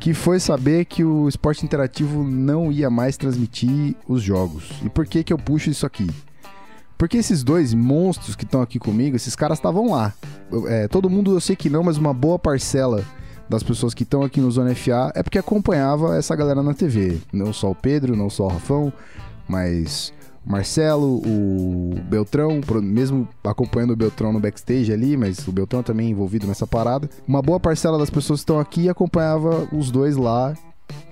que 0.00 0.12
foi 0.12 0.40
saber 0.40 0.84
que 0.84 1.04
o 1.04 1.28
esporte 1.28 1.64
interativo 1.64 2.24
não 2.24 2.70
ia 2.72 2.90
mais 2.90 3.16
transmitir 3.16 3.94
os 4.08 4.22
jogos. 4.22 4.70
E 4.84 4.88
por 4.88 5.06
que 5.06 5.22
que 5.22 5.32
eu 5.32 5.38
puxo 5.38 5.70
isso 5.70 5.86
aqui? 5.86 6.08
Porque 6.96 7.16
esses 7.16 7.44
dois 7.44 7.72
monstros 7.72 8.34
que 8.34 8.44
estão 8.44 8.60
aqui 8.60 8.78
comigo, 8.78 9.14
esses 9.14 9.36
caras 9.36 9.58
estavam 9.58 9.92
lá. 9.92 10.12
É, 10.66 10.88
todo 10.88 11.08
mundo 11.08 11.32
eu 11.32 11.40
sei 11.40 11.54
que 11.54 11.70
não, 11.70 11.84
mas 11.84 11.96
uma 11.96 12.12
boa 12.12 12.38
parcela 12.40 13.04
das 13.48 13.62
pessoas 13.62 13.94
que 13.94 14.02
estão 14.02 14.22
aqui 14.22 14.40
no 14.40 14.50
Zona 14.50 14.74
FA 14.74 15.12
é 15.14 15.22
porque 15.22 15.38
acompanhava 15.38 16.16
essa 16.16 16.34
galera 16.34 16.60
na 16.62 16.74
TV. 16.74 17.18
Não 17.32 17.52
só 17.52 17.70
o 17.70 17.74
Pedro, 17.74 18.16
não 18.16 18.28
só 18.28 18.46
o 18.46 18.48
Rafão, 18.48 18.92
mas 19.48 20.12
Marcelo, 20.48 21.20
o 21.26 21.94
Beltrão, 22.08 22.60
mesmo 22.82 23.28
acompanhando 23.44 23.90
o 23.92 23.96
Beltrão 23.96 24.32
no 24.32 24.40
backstage 24.40 24.90
ali, 24.90 25.14
mas 25.14 25.46
o 25.46 25.52
Beltrão 25.52 25.82
também 25.82 26.10
envolvido 26.10 26.46
nessa 26.46 26.66
parada. 26.66 27.10
Uma 27.26 27.42
boa 27.42 27.60
parcela 27.60 27.98
das 27.98 28.08
pessoas 28.08 28.40
que 28.40 28.44
estão 28.44 28.58
aqui 28.58 28.88
acompanhava 28.88 29.68
os 29.70 29.90
dois 29.90 30.16
lá 30.16 30.54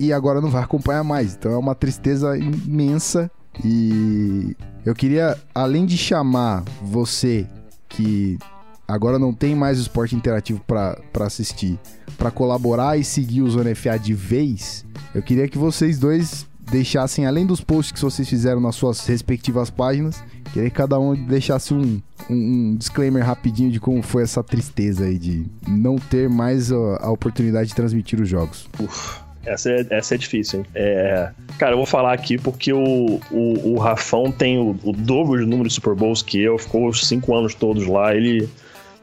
e 0.01 0.11
agora 0.11 0.41
não 0.41 0.49
vai 0.49 0.63
acompanhar 0.63 1.05
mais. 1.05 1.35
Então 1.35 1.53
é 1.53 1.59
uma 1.59 1.75
tristeza 1.75 2.37
imensa 2.39 3.31
e 3.63 4.57
Eu 4.87 4.95
queria, 4.95 5.37
além 5.55 5.85
de 5.85 5.99
chamar 5.99 6.63
você 6.81 7.47
que 7.89 8.39
agora 8.87 9.19
não 9.19 9.35
tem 9.35 9.55
mais 9.55 9.79
o 9.79 9.83
esporte 9.83 10.15
interativo 10.15 10.61
para 10.65 10.97
assistir, 11.21 11.79
para 12.17 12.31
colaborar 12.31 12.97
e 12.97 13.05
seguir 13.05 13.43
o 13.43 13.51
Zona 13.51 13.75
FA 13.75 13.99
de 13.99 14.15
vez, 14.15 14.85
eu 15.13 15.23
queria 15.23 15.49
que 15.49 15.59
vocês 15.59 15.99
dois 15.99 16.47
deixassem, 16.71 17.27
além 17.27 17.47
dos 17.47 17.61
posts 17.61 17.93
que 17.93 18.01
vocês 18.01 18.29
fizeram 18.29 18.61
nas 18.61 18.75
suas 18.75 19.07
respectivas 19.07 19.71
páginas, 19.71 20.23
queria 20.53 20.71
que 20.71 20.77
cada 20.77 20.99
um 20.99 21.15
deixasse 21.15 21.73
um, 21.73 22.01
um, 22.29 22.35
um 22.35 22.77
disclaimer 22.77 23.25
rapidinho 23.25 23.71
de 23.71 23.81
como 23.81 24.03
foi 24.03 24.23
essa 24.23 24.43
tristeza 24.43 25.05
aí 25.05 25.19
de 25.19 25.47
não 25.67 25.97
ter 25.97 26.29
mais 26.29 26.73
a, 26.73 26.77
a 27.01 27.11
oportunidade 27.11 27.69
de 27.69 27.75
transmitir 27.75 28.21
os 28.21 28.29
jogos. 28.29 28.69
Essa 29.45 29.71
é, 29.71 29.87
essa 29.91 30.15
é 30.17 30.19
difícil, 30.19 30.61
hein? 30.61 30.67
É, 30.75 31.31
cara, 31.57 31.73
eu 31.73 31.77
vou 31.77 31.87
falar 31.87 32.13
aqui 32.13 32.37
porque 32.37 32.73
o, 32.73 33.21
o, 33.31 33.75
o 33.75 33.79
Rafão 33.79 34.33
tem 34.33 34.59
o, 34.59 34.77
o 34.83 34.93
dobro 34.93 35.39
de 35.39 35.47
número 35.47 35.69
de 35.69 35.75
Super 35.75 35.95
Bowls 35.95 36.21
que 36.21 36.43
eu, 36.43 36.59
ficou 36.59 36.89
os 36.89 37.07
cinco 37.07 37.35
anos 37.35 37.55
todos 37.55 37.87
lá, 37.87 38.15
ele 38.15 38.49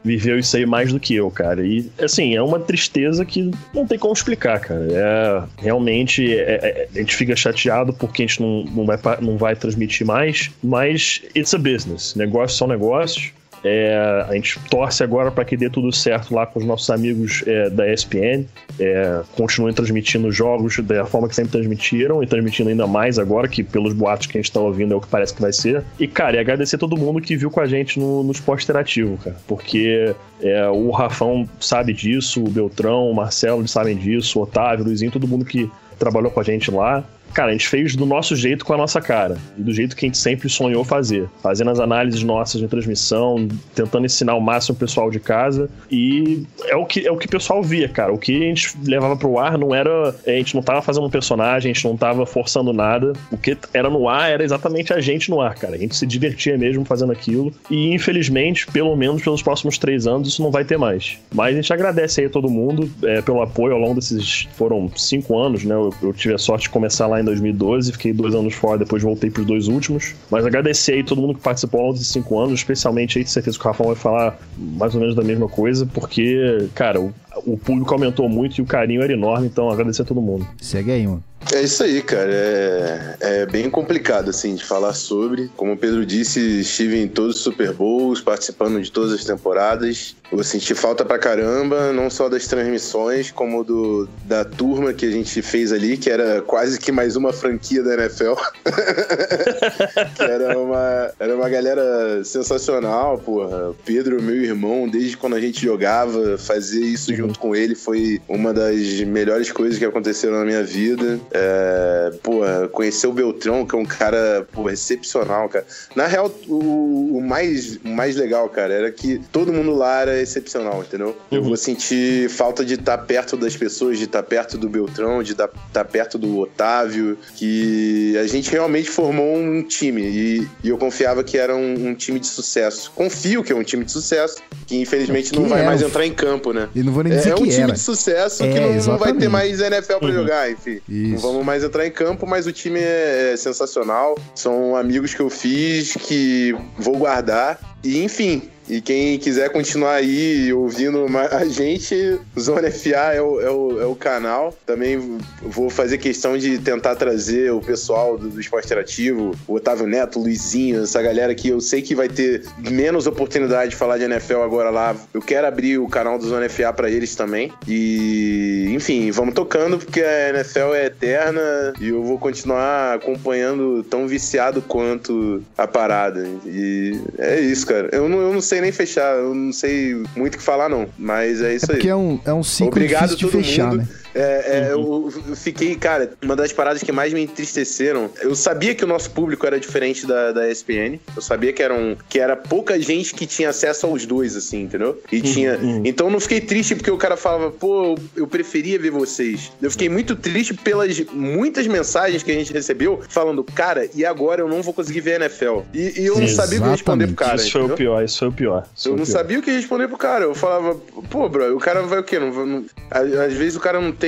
viveu 0.04 0.38
isso 0.38 0.56
aí 0.56 0.66
mais 0.66 0.92
do 0.92 1.00
que 1.00 1.14
eu, 1.14 1.30
cara. 1.30 1.66
E, 1.66 1.90
assim, 2.00 2.34
é 2.34 2.42
uma 2.42 2.60
tristeza 2.60 3.24
que 3.24 3.50
não 3.72 3.86
tem 3.86 3.98
como 3.98 4.12
explicar, 4.12 4.60
cara. 4.60 4.86
É, 4.90 5.62
realmente, 5.62 6.32
é, 6.32 6.60
é, 6.62 6.88
a 6.94 6.98
gente 6.98 7.16
fica 7.16 7.34
chateado 7.34 7.92
porque 7.92 8.22
a 8.22 8.26
gente 8.26 8.40
não, 8.40 8.64
não, 8.64 8.84
vai, 8.84 8.98
não 9.20 9.36
vai 9.36 9.56
transmitir 9.56 10.06
mais, 10.06 10.50
mas 10.62 11.22
it's 11.34 11.54
a 11.54 11.58
business. 11.58 12.14
Negócios 12.14 12.58
são 12.58 12.68
negócios. 12.68 13.32
É, 13.64 14.26
a 14.28 14.34
gente 14.34 14.60
torce 14.68 15.02
agora 15.02 15.30
para 15.30 15.44
que 15.44 15.56
dê 15.56 15.70
tudo 15.70 15.90
certo 15.90 16.34
lá 16.34 16.44
com 16.44 16.58
os 16.58 16.66
nossos 16.66 16.90
amigos 16.90 17.42
é, 17.46 17.70
da 17.70 17.90
ESPN. 17.90 18.44
É, 18.78 19.22
continuem 19.34 19.72
transmitindo 19.72 20.30
jogos 20.30 20.78
da 20.80 21.06
forma 21.06 21.28
que 21.28 21.34
sempre 21.34 21.52
transmitiram 21.52 22.22
e 22.22 22.26
transmitindo 22.26 22.68
ainda 22.68 22.86
mais 22.86 23.18
agora, 23.18 23.48
que 23.48 23.62
pelos 23.62 23.94
boatos 23.94 24.26
que 24.26 24.36
a 24.36 24.40
gente 24.40 24.50
está 24.50 24.60
ouvindo 24.60 24.92
é 24.92 24.96
o 24.96 25.00
que 25.00 25.08
parece 25.08 25.32
que 25.32 25.40
vai 25.40 25.52
ser. 25.52 25.82
E, 25.98 26.06
cara, 26.06 26.36
e 26.36 26.38
agradecer 26.38 26.76
todo 26.76 26.96
mundo 26.96 27.20
que 27.22 27.36
viu 27.36 27.50
com 27.50 27.60
a 27.60 27.66
gente 27.66 27.98
no, 27.98 28.22
no 28.22 28.32
esporte 28.32 28.64
interativo, 28.64 29.16
cara. 29.16 29.36
Porque 29.48 30.14
é, 30.42 30.68
o 30.68 30.90
Rafão 30.90 31.48
sabe 31.58 31.94
disso, 31.94 32.44
o 32.44 32.50
Beltrão, 32.50 33.10
o 33.10 33.14
Marcelo 33.14 33.66
sabem 33.66 33.96
disso, 33.96 34.38
o 34.38 34.42
Otávio, 34.42 34.84
o 34.84 34.88
Luizinho, 34.88 35.10
todo 35.10 35.26
mundo 35.26 35.44
que 35.44 35.70
trabalhou 35.98 36.30
com 36.30 36.40
a 36.40 36.44
gente 36.44 36.70
lá 36.70 37.02
cara, 37.34 37.50
a 37.50 37.52
gente 37.52 37.68
fez 37.68 37.96
do 37.96 38.06
nosso 38.06 38.36
jeito 38.36 38.64
com 38.64 38.72
a 38.72 38.76
nossa 38.76 39.00
cara. 39.00 39.36
E 39.58 39.62
do 39.62 39.72
jeito 39.72 39.96
que 39.96 40.06
a 40.06 40.08
gente 40.08 40.18
sempre 40.18 40.48
sonhou 40.48 40.84
fazer. 40.84 41.28
Fazendo 41.42 41.70
as 41.70 41.80
análises 41.80 42.22
nossas 42.22 42.60
de 42.60 42.68
transmissão, 42.68 43.48
tentando 43.74 44.06
ensinar 44.06 44.34
o 44.34 44.40
máximo 44.40 44.74
o 44.74 44.78
pessoal 44.78 45.10
de 45.10 45.20
casa. 45.20 45.68
E 45.90 46.44
é 46.66 46.76
o 46.76 46.86
que, 46.86 47.06
é 47.06 47.10
o 47.10 47.16
que 47.16 47.26
o 47.26 47.30
pessoal 47.30 47.62
via, 47.62 47.88
cara. 47.88 48.12
O 48.12 48.18
que 48.18 48.36
a 48.36 48.46
gente 48.46 48.74
levava 48.86 49.16
pro 49.16 49.38
ar 49.38 49.58
não 49.58 49.74
era. 49.74 50.14
A 50.26 50.30
gente 50.30 50.54
não 50.54 50.62
tava 50.62 50.80
fazendo 50.80 51.06
um 51.06 51.10
personagem, 51.10 51.70
a 51.70 51.74
gente 51.74 51.84
não 51.84 51.96
tava 51.96 52.24
forçando 52.24 52.72
nada. 52.72 53.12
O 53.30 53.36
que 53.36 53.56
era 53.72 53.90
no 53.90 54.08
ar 54.08 54.30
era 54.30 54.44
exatamente 54.44 54.92
a 54.92 55.00
gente 55.00 55.30
no 55.30 55.40
ar, 55.40 55.54
cara. 55.56 55.74
A 55.74 55.78
gente 55.78 55.96
se 55.96 56.06
divertia 56.06 56.56
mesmo 56.56 56.84
fazendo 56.84 57.12
aquilo. 57.12 57.52
E 57.70 57.92
infelizmente, 57.92 58.66
pelo 58.68 58.94
menos 58.96 59.22
pelos 59.22 59.42
próximos 59.42 59.76
três 59.76 60.06
anos, 60.06 60.28
isso 60.28 60.42
não 60.42 60.50
vai 60.50 60.64
ter 60.64 60.78
mais. 60.78 61.18
Mas 61.34 61.54
a 61.54 61.60
gente 61.60 61.72
agradece 61.72 62.20
aí 62.20 62.26
a 62.26 62.30
todo 62.30 62.48
mundo 62.48 62.88
é, 63.02 63.20
pelo 63.20 63.42
apoio 63.42 63.74
ao 63.74 63.80
longo 63.80 63.96
desses. 63.96 64.48
Foram 64.54 64.90
cinco 64.96 65.36
anos, 65.38 65.64
né? 65.64 65.74
Eu, 65.74 65.92
eu 66.02 66.12
tive 66.12 66.34
a 66.34 66.38
sorte 66.38 66.64
de 66.64 66.70
começar 66.70 67.06
lá 67.06 67.20
em 67.20 67.23
em 67.24 67.26
2012, 67.26 67.92
fiquei 67.92 68.12
dois 68.12 68.34
anos 68.34 68.54
fora, 68.54 68.78
depois 68.78 69.02
voltei 69.02 69.30
para 69.30 69.40
os 69.40 69.46
dois 69.46 69.68
últimos. 69.68 70.14
Mas 70.30 70.44
agradecer 70.44 70.92
aí 70.92 71.04
todo 71.04 71.20
mundo 71.20 71.34
que 71.34 71.40
participou 71.40 71.80
ao 71.80 71.86
longo 71.86 71.98
desses 71.98 72.12
cinco 72.12 72.38
anos, 72.38 72.54
especialmente 72.54 73.18
aí, 73.18 73.24
de 73.24 73.30
certeza 73.30 73.58
que 73.58 73.64
o 73.64 73.68
Rafael 73.68 73.88
vai 73.88 73.96
falar 73.96 74.38
mais 74.56 74.94
ou 74.94 75.00
menos 75.00 75.14
da 75.14 75.22
mesma 75.22 75.48
coisa, 75.48 75.86
porque, 75.86 76.68
cara, 76.74 77.00
o, 77.00 77.12
o 77.46 77.56
público 77.56 77.92
aumentou 77.92 78.28
muito 78.28 78.58
e 78.58 78.62
o 78.62 78.66
carinho 78.66 79.02
era 79.02 79.12
enorme, 79.12 79.46
então 79.46 79.70
agradecer 79.70 80.02
a 80.02 80.04
todo 80.04 80.20
mundo. 80.20 80.46
Segue 80.60 80.92
aí, 80.92 81.06
mano. 81.06 81.22
É 81.52 81.62
isso 81.62 81.82
aí, 81.82 82.02
cara. 82.02 82.30
É, 82.32 83.16
é 83.20 83.46
bem 83.46 83.68
complicado, 83.70 84.30
assim, 84.30 84.54
de 84.54 84.64
falar 84.64 84.92
sobre. 84.94 85.50
Como 85.56 85.72
o 85.72 85.76
Pedro 85.76 86.04
disse, 86.04 86.60
estive 86.60 86.98
em 86.98 87.08
todos 87.08 87.36
os 87.36 87.42
Super 87.42 87.72
Bowls, 87.72 88.20
participando 88.20 88.80
de 88.80 88.90
todas 88.90 89.12
as 89.12 89.24
temporadas. 89.24 90.16
Eu 90.32 90.42
senti 90.42 90.74
falta 90.74 91.04
pra 91.04 91.18
caramba, 91.18 91.92
não 91.92 92.10
só 92.10 92.28
das 92.28 92.46
transmissões, 92.46 93.30
como 93.30 93.62
do, 93.62 94.08
da 94.24 94.44
turma 94.44 94.92
que 94.92 95.06
a 95.06 95.10
gente 95.10 95.40
fez 95.42 95.72
ali, 95.72 95.96
que 95.96 96.10
era 96.10 96.42
quase 96.42 96.78
que 96.78 96.90
mais 96.90 97.14
uma 97.14 97.32
franquia 97.32 97.82
da 97.82 97.94
NFL. 97.94 98.34
que 100.16 100.22
era 100.22 100.58
uma, 100.58 101.12
era 101.20 101.36
uma 101.36 101.48
galera 101.48 102.24
sensacional, 102.24 103.18
porra. 103.18 103.74
Pedro, 103.84 104.20
meu 104.20 104.42
irmão, 104.42 104.88
desde 104.88 105.16
quando 105.16 105.36
a 105.36 105.40
gente 105.40 105.62
jogava, 105.62 106.36
fazer 106.38 106.80
isso 106.80 107.10
uhum. 107.10 107.16
junto 107.16 107.38
com 107.38 107.54
ele 107.54 107.74
foi 107.74 108.20
uma 108.28 108.52
das 108.52 109.00
melhores 109.02 109.52
coisas 109.52 109.78
que 109.78 109.84
aconteceram 109.84 110.38
na 110.38 110.44
minha 110.44 110.64
vida. 110.64 111.20
É, 111.36 112.12
porra, 112.22 112.68
conhecer 112.68 113.08
o 113.08 113.12
Beltrão, 113.12 113.66
que 113.66 113.74
é 113.74 113.78
um 113.78 113.84
cara, 113.84 114.46
porra, 114.52 114.72
excepcional, 114.72 115.48
cara. 115.48 115.66
Na 115.96 116.06
real, 116.06 116.32
o, 116.46 117.16
o, 117.16 117.20
mais, 117.20 117.76
o 117.84 117.88
mais 117.88 118.14
legal, 118.14 118.48
cara, 118.48 118.72
era 118.72 118.92
que 118.92 119.20
todo 119.32 119.52
mundo 119.52 119.74
lá 119.74 120.02
era 120.02 120.20
excepcional, 120.20 120.82
entendeu? 120.82 121.16
Eu 121.32 121.42
vou 121.42 121.56
sentir 121.56 122.30
falta 122.30 122.64
de 122.64 122.74
estar 122.74 122.98
perto 122.98 123.36
das 123.36 123.56
pessoas, 123.56 123.98
de 123.98 124.04
estar 124.04 124.22
perto 124.22 124.56
do 124.56 124.68
Beltrão, 124.68 125.24
de 125.24 125.32
estar 125.32 125.84
perto 125.86 126.16
do 126.18 126.38
Otávio, 126.38 127.18
que 127.34 128.16
a 128.16 128.28
gente 128.28 128.48
realmente 128.52 128.88
formou 128.88 129.36
um 129.36 129.60
time 129.64 130.02
e, 130.02 130.48
e 130.62 130.68
eu 130.68 130.78
confiava 130.78 131.24
que 131.24 131.36
era 131.36 131.56
um, 131.56 131.88
um, 131.88 131.94
time 131.96 132.20
de 132.20 132.28
sucesso. 132.28 132.92
Confio 132.94 133.42
que 133.42 133.52
é 133.52 133.56
um 133.56 133.64
time 133.64 133.84
de 133.84 133.90
sucesso, 133.90 134.36
que 134.68 134.76
infelizmente 134.76 135.34
não 135.34 135.48
vai 135.48 135.62
é, 135.62 135.66
mais 135.66 135.82
entrar 135.82 136.06
em 136.06 136.12
campo, 136.12 136.52
né? 136.52 136.68
E 136.76 136.82
não 136.84 136.92
vou 136.92 137.02
nem 137.02 137.12
dizer 137.12 137.30
é, 137.30 137.32
é 137.32 137.34
um 137.34 137.48
time 137.48 137.72
de 137.72 137.80
sucesso 137.80 138.44
é, 138.44 138.52
que 138.52 138.60
não, 138.60 138.72
não, 138.72 138.98
vai 138.98 139.12
ter 139.12 139.28
mais 139.28 139.60
NFL 139.60 139.98
pra 139.98 140.08
uhum. 140.08 140.14
jogar, 140.14 140.50
enfim. 140.50 140.80
Isso. 140.88 141.23
Vamos 141.24 141.42
mais 141.42 141.64
entrar 141.64 141.86
em 141.86 141.90
campo, 141.90 142.26
mas 142.26 142.46
o 142.46 142.52
time 142.52 142.78
é, 142.78 143.30
é 143.32 143.36
sensacional. 143.38 144.14
São 144.34 144.76
amigos 144.76 145.14
que 145.14 145.20
eu 145.20 145.30
fiz 145.30 145.94
que 145.94 146.54
vou 146.76 146.98
guardar. 146.98 147.58
E 147.82 148.04
enfim, 148.04 148.50
e 148.68 148.80
quem 148.80 149.18
quiser 149.18 149.50
continuar 149.50 149.94
aí 149.94 150.52
ouvindo 150.52 151.04
a 151.30 151.44
gente, 151.44 152.18
Zona 152.38 152.70
FA 152.70 153.14
é 153.14 153.20
o, 153.20 153.40
é 153.40 153.50
o, 153.50 153.82
é 153.82 153.86
o 153.86 153.94
canal. 153.94 154.54
Também 154.64 155.18
vou 155.42 155.68
fazer 155.68 155.98
questão 155.98 156.38
de 156.38 156.58
tentar 156.58 156.96
trazer 156.96 157.52
o 157.52 157.60
pessoal 157.60 158.16
do, 158.16 158.28
do 158.28 158.40
Esporte 158.40 158.66
Interativo, 158.66 159.34
o 159.46 159.54
Otávio 159.54 159.86
Neto, 159.86 160.18
o 160.18 160.22
Luizinho, 160.22 160.82
essa 160.82 161.02
galera 161.02 161.34
que 161.34 161.48
eu 161.48 161.60
sei 161.60 161.82
que 161.82 161.94
vai 161.94 162.08
ter 162.08 162.42
menos 162.58 163.06
oportunidade 163.06 163.70
de 163.70 163.76
falar 163.76 163.98
de 163.98 164.04
NFL 164.04 164.42
agora 164.42 164.70
lá. 164.70 164.96
Eu 165.12 165.20
quero 165.20 165.46
abrir 165.46 165.78
o 165.78 165.88
canal 165.88 166.18
do 166.18 166.26
Zona 166.26 166.48
FA 166.48 166.72
para 166.72 166.90
eles 166.90 167.14
também. 167.14 167.52
E, 167.68 168.70
enfim, 168.74 169.10
vamos 169.10 169.34
tocando 169.34 169.78
porque 169.78 170.00
a 170.00 170.30
NFL 170.30 170.74
é 170.74 170.86
eterna 170.86 171.72
e 171.80 171.88
eu 171.88 172.02
vou 172.02 172.18
continuar 172.18 172.94
acompanhando 172.94 173.82
tão 173.84 174.06
viciado 174.06 174.62
quanto 174.62 175.42
a 175.56 175.66
parada. 175.66 176.26
E 176.46 176.98
é 177.18 177.40
isso, 177.40 177.66
cara. 177.66 177.88
Eu 177.92 178.08
não, 178.08 178.20
eu 178.20 178.32
não 178.32 178.40
sei 178.40 178.53
sei 178.54 178.60
nem 178.60 178.72
fechar, 178.72 179.16
eu 179.16 179.34
não 179.34 179.52
sei 179.52 180.02
muito 180.14 180.34
o 180.34 180.38
que 180.38 180.42
falar, 180.44 180.68
não. 180.68 180.86
Mas 180.96 181.42
é 181.42 181.54
isso 181.54 181.66
é 181.66 181.74
porque 181.74 181.88
aí. 181.88 181.90
É 181.92 181.96
um, 181.96 182.20
é 182.24 182.32
um 182.32 182.44
ciclo 182.44 182.68
Obrigado 182.68 183.16
de 183.16 183.26
fechar, 183.28 183.66
mundo. 183.70 183.78
né? 183.78 183.88
É, 184.14 184.68
é, 184.68 184.76
uhum. 184.76 185.10
eu, 185.28 185.36
fiquei, 185.36 185.74
cara, 185.74 186.12
uma 186.22 186.36
das 186.36 186.52
paradas 186.52 186.82
que 186.82 186.92
mais 186.92 187.12
me 187.12 187.22
entristeceram. 187.22 188.10
Eu 188.20 188.34
sabia 188.34 188.74
que 188.74 188.84
o 188.84 188.86
nosso 188.86 189.10
público 189.10 189.46
era 189.46 189.58
diferente 189.58 190.06
da, 190.06 190.32
da 190.32 190.48
ESPN. 190.48 190.98
Eu 191.14 191.22
sabia 191.22 191.52
que, 191.52 191.62
eram, 191.62 191.96
que 192.08 192.20
era 192.20 192.36
pouca 192.36 192.78
gente 192.80 193.14
que 193.14 193.26
tinha 193.26 193.50
acesso 193.50 193.86
aos 193.86 194.06
dois, 194.06 194.36
assim, 194.36 194.62
entendeu? 194.62 195.00
E 195.10 195.16
uhum, 195.16 195.22
tinha. 195.22 195.58
Uhum. 195.58 195.82
Então 195.84 196.06
eu 196.06 196.12
não 196.12 196.20
fiquei 196.20 196.40
triste 196.40 196.74
porque 196.74 196.90
o 196.90 196.96
cara 196.96 197.16
falava, 197.16 197.50
pô, 197.50 197.96
eu 198.14 198.26
preferia 198.26 198.78
ver 198.78 198.90
vocês. 198.90 199.52
Eu 199.60 199.70
fiquei 199.70 199.88
muito 199.88 200.14
triste 200.14 200.54
pelas 200.54 201.00
muitas 201.12 201.66
mensagens 201.66 202.22
que 202.22 202.30
a 202.30 202.34
gente 202.34 202.52
recebeu 202.52 203.02
falando, 203.08 203.42
cara, 203.42 203.88
e 203.94 204.04
agora 204.04 204.42
eu 204.42 204.48
não 204.48 204.62
vou 204.62 204.72
conseguir 204.72 205.00
ver 205.00 205.14
a 205.14 205.24
NFL. 205.24 205.60
E, 205.72 206.02
e 206.02 206.06
eu 206.06 206.18
não 206.18 206.28
sabia 206.28 206.60
o 206.60 206.62
que 206.62 206.68
responder 206.68 207.06
pro 207.08 207.16
cara. 207.16 207.36
Isso 207.36 207.50
foi 207.50 207.62
o 207.62 207.70
pior, 207.70 208.04
isso 208.04 208.18
foi 208.18 208.28
o 208.28 208.32
pior. 208.32 208.66
eu 208.84 208.90
não 208.90 208.98
pior. 208.98 209.06
sabia 209.06 209.38
o 209.38 209.42
que 209.42 209.50
responder 209.50 209.88
pro 209.88 209.98
cara. 209.98 210.24
Eu 210.24 210.34
falava, 210.34 210.76
pô, 211.10 211.28
bro, 211.28 211.56
o 211.56 211.58
cara 211.58 211.82
vai 211.82 211.98
o 211.98 212.04
quê? 212.04 212.18
Não, 212.18 212.46
não, 212.46 212.64
às 212.90 213.32
vezes 213.32 213.56
o 213.56 213.60
cara 213.60 213.80
não 213.80 213.92
tem 213.92 214.03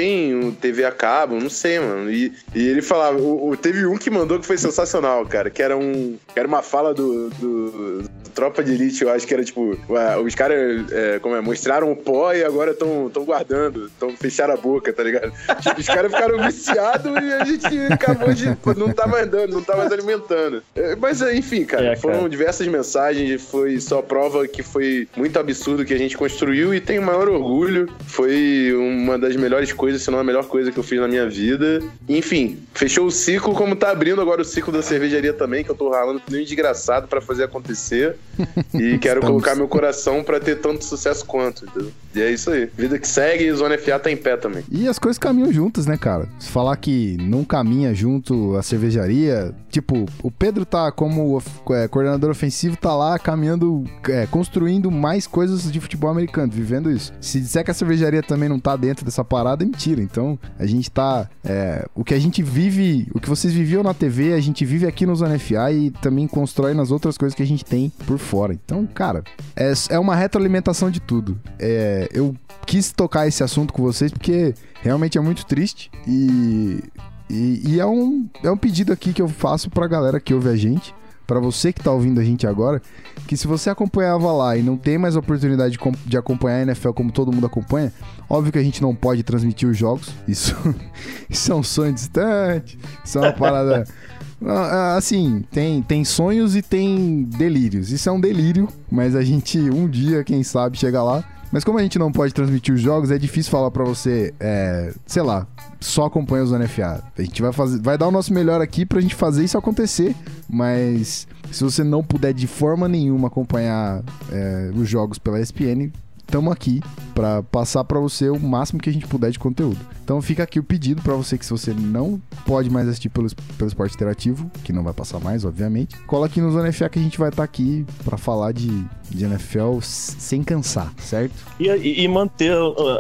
TV 0.60 0.84
a 0.84 0.92
cabo, 0.92 1.38
não 1.38 1.50
sei, 1.50 1.78
mano. 1.78 2.10
E, 2.10 2.32
e 2.54 2.66
ele 2.66 2.82
falava, 2.82 3.18
o, 3.18 3.50
o, 3.50 3.56
teve 3.56 3.86
um 3.86 3.96
que 3.96 4.10
mandou 4.10 4.38
que 4.38 4.46
foi 4.46 4.58
sensacional, 4.58 5.24
cara, 5.26 5.50
que 5.50 5.62
era 5.62 5.76
um. 5.76 6.16
Era 6.34 6.46
uma 6.46 6.62
fala 6.62 6.92
do, 6.92 7.30
do, 7.30 7.70
do 7.70 8.10
Tropa 8.34 8.62
de 8.62 8.72
Elite, 8.72 9.02
eu 9.02 9.10
acho 9.10 9.26
que 9.26 9.32
era 9.32 9.42
tipo, 9.42 9.78
os 10.24 10.34
caras 10.34 10.92
é, 10.92 11.18
como 11.20 11.34
é, 11.34 11.40
mostraram 11.40 11.90
o 11.90 11.96
pó 11.96 12.32
e 12.34 12.44
agora 12.44 12.72
estão 12.72 13.10
guardando, 13.24 13.86
estão 13.86 14.10
fecharam 14.16 14.54
a 14.54 14.56
boca, 14.56 14.92
tá 14.92 15.02
ligado? 15.02 15.32
Tipo, 15.60 15.80
os 15.80 15.86
caras 15.86 16.12
ficaram 16.12 16.42
viciados 16.44 17.12
e 17.22 17.32
a 17.32 17.44
gente 17.44 17.92
acabou 17.92 18.34
de. 18.34 18.46
não 18.76 18.92
tá 18.92 19.06
mais 19.06 19.26
dando, 19.28 19.54
não 19.54 19.62
tá 19.62 19.76
mais 19.76 19.90
alimentando. 19.90 20.62
É, 20.74 20.94
mas 20.96 21.22
enfim, 21.22 21.64
cara, 21.64 21.82
é, 21.82 21.86
cara, 21.88 22.00
foram 22.00 22.28
diversas 22.28 22.66
mensagens, 22.66 23.42
foi 23.42 23.80
só 23.80 24.02
prova 24.02 24.46
que 24.46 24.62
foi 24.62 25.08
muito 25.16 25.38
absurdo 25.38 25.84
que 25.84 25.94
a 25.94 25.98
gente 25.98 26.16
construiu 26.16 26.74
e 26.74 26.80
tenho 26.80 27.00
o 27.00 27.04
maior 27.04 27.28
orgulho. 27.28 27.88
Foi 28.06 28.72
uma 28.74 29.18
das 29.18 29.34
melhores 29.36 29.72
coisas, 29.72 29.85
se 29.98 30.10
não 30.10 30.18
a 30.18 30.24
melhor 30.24 30.44
coisa 30.46 30.70
que 30.72 30.78
eu 30.78 30.82
fiz 30.82 31.00
na 31.00 31.08
minha 31.08 31.28
vida. 31.28 31.82
Enfim, 32.08 32.58
fechou 32.74 33.06
o 33.06 33.10
ciclo, 33.10 33.54
como 33.54 33.76
tá 33.76 33.90
abrindo 33.90 34.20
agora 34.20 34.42
o 34.42 34.44
ciclo 34.44 34.72
da 34.72 34.82
cervejaria 34.82 35.32
também, 35.32 35.64
que 35.64 35.70
eu 35.70 35.74
tô 35.74 35.90
ralando 35.90 36.20
tudo 36.20 36.36
desgraçado 36.36 37.08
para 37.08 37.20
fazer 37.20 37.44
acontecer. 37.44 38.16
E 38.74 38.98
quero 38.98 39.22
colocar 39.22 39.54
meu 39.54 39.66
coração 39.66 40.22
para 40.22 40.38
ter 40.38 40.56
tanto 40.56 40.84
sucesso 40.84 41.24
quanto, 41.24 41.64
entendeu? 41.64 41.90
E 42.14 42.20
é 42.20 42.30
isso 42.30 42.50
aí. 42.50 42.68
Vida 42.76 42.98
que 42.98 43.08
segue 43.08 43.44
e 43.44 43.52
Zona 43.52 43.78
FA 43.78 43.98
tá 43.98 44.10
em 44.10 44.16
pé 44.16 44.36
também. 44.36 44.62
E 44.70 44.86
as 44.88 44.98
coisas 44.98 45.18
caminham 45.18 45.52
juntas, 45.52 45.86
né, 45.86 45.96
cara? 45.96 46.28
Se 46.38 46.50
falar 46.50 46.76
que 46.76 47.16
não 47.20 47.44
caminha 47.44 47.94
junto 47.94 48.56
a 48.56 48.62
cervejaria, 48.62 49.54
tipo, 49.70 50.06
o 50.22 50.30
Pedro 50.30 50.64
tá 50.64 50.90
como 50.92 51.42
é, 51.70 51.88
coordenador 51.88 52.30
ofensivo, 52.30 52.76
tá 52.76 52.94
lá 52.94 53.18
caminhando, 53.18 53.84
é, 54.08 54.26
construindo 54.26 54.90
mais 54.90 55.26
coisas 55.26 55.70
de 55.70 55.80
futebol 55.80 56.10
americano, 56.10 56.50
vivendo 56.52 56.90
isso. 56.90 57.12
Se 57.20 57.40
disser 57.40 57.64
que 57.64 57.70
a 57.70 57.74
cervejaria 57.74 58.22
também 58.22 58.48
não 58.48 58.58
tá 58.58 58.76
dentro 58.76 59.04
dessa 59.04 59.24
parada, 59.24 59.64
é 59.64 59.66
mentira. 59.76 60.02
Então, 60.02 60.38
a 60.58 60.66
gente 60.66 60.90
tá. 60.90 61.28
É, 61.44 61.86
o 61.94 62.02
que 62.02 62.14
a 62.14 62.18
gente 62.18 62.42
vive, 62.42 63.06
o 63.14 63.20
que 63.20 63.28
vocês 63.28 63.52
viviam 63.52 63.82
na 63.82 63.92
TV, 63.92 64.32
a 64.32 64.40
gente 64.40 64.64
vive 64.64 64.86
aqui 64.86 65.04
no 65.04 65.14
Zona 65.14 65.38
FA 65.38 65.70
e 65.70 65.90
também 65.90 66.26
constrói 66.26 66.72
nas 66.72 66.90
outras 66.90 67.18
coisas 67.18 67.36
que 67.36 67.42
a 67.42 67.46
gente 67.46 67.64
tem 67.64 67.92
por 68.06 68.18
fora. 68.18 68.52
Então, 68.54 68.86
cara, 68.86 69.22
é, 69.54 69.72
é 69.90 69.98
uma 69.98 70.16
retroalimentação 70.16 70.90
de 70.90 71.00
tudo. 71.00 71.38
É, 71.58 72.08
eu 72.12 72.34
quis 72.64 72.90
tocar 72.90 73.28
esse 73.28 73.44
assunto 73.44 73.72
com 73.72 73.82
vocês 73.82 74.10
porque 74.10 74.54
realmente 74.82 75.18
é 75.18 75.20
muito 75.20 75.46
triste 75.46 75.90
e, 76.06 76.82
e, 77.30 77.62
e, 77.64 77.80
é, 77.80 77.86
um, 77.86 78.26
é 78.42 78.50
um 78.50 78.56
pedido 78.56 78.92
aqui 78.92 79.12
que 79.12 79.22
eu 79.22 79.28
faço 79.28 79.70
pra 79.70 79.86
galera 79.86 80.18
que 80.18 80.34
ouve 80.34 80.48
a 80.48 80.56
gente, 80.56 80.94
para 81.26 81.40
você 81.40 81.72
que 81.72 81.82
tá 81.82 81.90
ouvindo 81.90 82.20
a 82.20 82.24
gente 82.24 82.46
agora, 82.46 82.80
que 83.26 83.36
se 83.36 83.46
você 83.46 83.68
acompanhava 83.68 84.30
lá 84.32 84.56
e 84.56 84.62
não 84.62 84.76
tem 84.76 84.96
mais 84.96 85.16
oportunidade 85.16 85.78
de, 86.06 86.16
acompanhar 86.16 86.58
a 86.58 86.62
NFL 86.62 86.90
como 86.90 87.10
todo 87.10 87.32
mundo 87.32 87.46
acompanha, 87.46 87.92
óbvio 88.28 88.52
que 88.52 88.58
a 88.58 88.62
gente 88.62 88.80
não 88.80 88.94
pode 88.94 89.22
transmitir 89.22 89.68
os 89.68 89.76
jogos, 89.76 90.10
isso, 90.28 90.54
isso 91.28 91.50
é 91.50 91.54
um 91.54 91.62
sonho 91.62 91.92
distante, 91.92 92.78
isso 93.04 93.18
é 93.18 93.22
uma 93.22 93.32
parada. 93.32 93.84
Assim, 94.96 95.42
tem, 95.50 95.82
tem 95.82 96.04
sonhos 96.04 96.54
e 96.54 96.60
tem 96.60 97.22
delírios. 97.22 97.90
Isso 97.90 98.06
é 98.06 98.12
um 98.12 98.20
delírio, 98.20 98.68
mas 98.90 99.16
a 99.16 99.22
gente 99.22 99.58
um 99.58 99.88
dia, 99.88 100.22
quem 100.22 100.42
sabe, 100.42 100.76
chega 100.76 101.02
lá. 101.02 101.24
Mas 101.52 101.64
como 101.64 101.78
a 101.78 101.82
gente 101.82 101.98
não 101.98 102.10
pode 102.10 102.34
transmitir 102.34 102.74
os 102.74 102.80
jogos, 102.80 103.10
é 103.10 103.18
difícil 103.18 103.50
falar 103.50 103.70
para 103.70 103.84
você, 103.84 104.34
é, 104.40 104.92
sei 105.06 105.22
lá, 105.22 105.46
só 105.80 106.06
acompanha 106.06 106.44
os 106.44 106.50
NFA. 106.50 107.02
A 107.16 107.22
gente 107.22 107.40
vai, 107.40 107.52
fazer, 107.52 107.80
vai 107.80 107.96
dar 107.96 108.08
o 108.08 108.10
nosso 108.10 108.32
melhor 108.32 108.60
aqui 108.60 108.84
pra 108.84 109.00
gente 109.00 109.14
fazer 109.14 109.44
isso 109.44 109.56
acontecer, 109.56 110.14
mas 110.48 111.26
se 111.50 111.62
você 111.62 111.84
não 111.84 112.02
puder 112.02 112.32
de 112.34 112.46
forma 112.46 112.88
nenhuma 112.88 113.28
acompanhar 113.28 114.02
é, 114.30 114.70
os 114.74 114.88
jogos 114.88 115.18
pela 115.18 115.40
ESPN, 115.40 115.90
estamos 116.26 116.52
aqui 116.52 116.80
para 117.14 117.42
passar 117.44 117.84
para 117.84 117.98
você 117.98 118.28
o 118.28 118.38
máximo 118.38 118.80
que 118.80 118.90
a 118.90 118.92
gente 118.92 119.06
puder 119.06 119.30
de 119.30 119.38
conteúdo. 119.38 119.78
Então 120.04 120.20
fica 120.20 120.42
aqui 120.42 120.60
o 120.60 120.62
pedido 120.62 121.00
para 121.02 121.14
você 121.14 121.38
que 121.38 121.44
se 121.44 121.50
você 121.50 121.72
não 121.72 122.20
pode 122.44 122.68
mais 122.68 122.86
assistir 122.88 123.08
pelo, 123.08 123.28
pelo 123.56 123.68
esporte 123.68 123.94
interativo, 123.94 124.50
que 124.62 124.72
não 124.72 124.82
vai 124.82 124.92
passar 124.92 125.18
mais, 125.18 125.44
obviamente, 125.44 125.96
cola 126.06 126.26
aqui 126.26 126.40
no 126.40 126.52
Zona 126.52 126.72
FA 126.72 126.88
que 126.88 126.98
a 126.98 127.02
gente 127.02 127.18
vai 127.18 127.30
estar 127.30 127.38
tá 127.38 127.44
aqui 127.44 127.86
para 128.04 128.16
falar 128.16 128.52
de, 128.52 128.84
de 129.08 129.24
NFL 129.24 129.78
sem 129.80 130.42
cansar, 130.42 130.92
certo? 130.98 131.34
E, 131.58 132.04
e 132.04 132.08
manter 132.08 132.52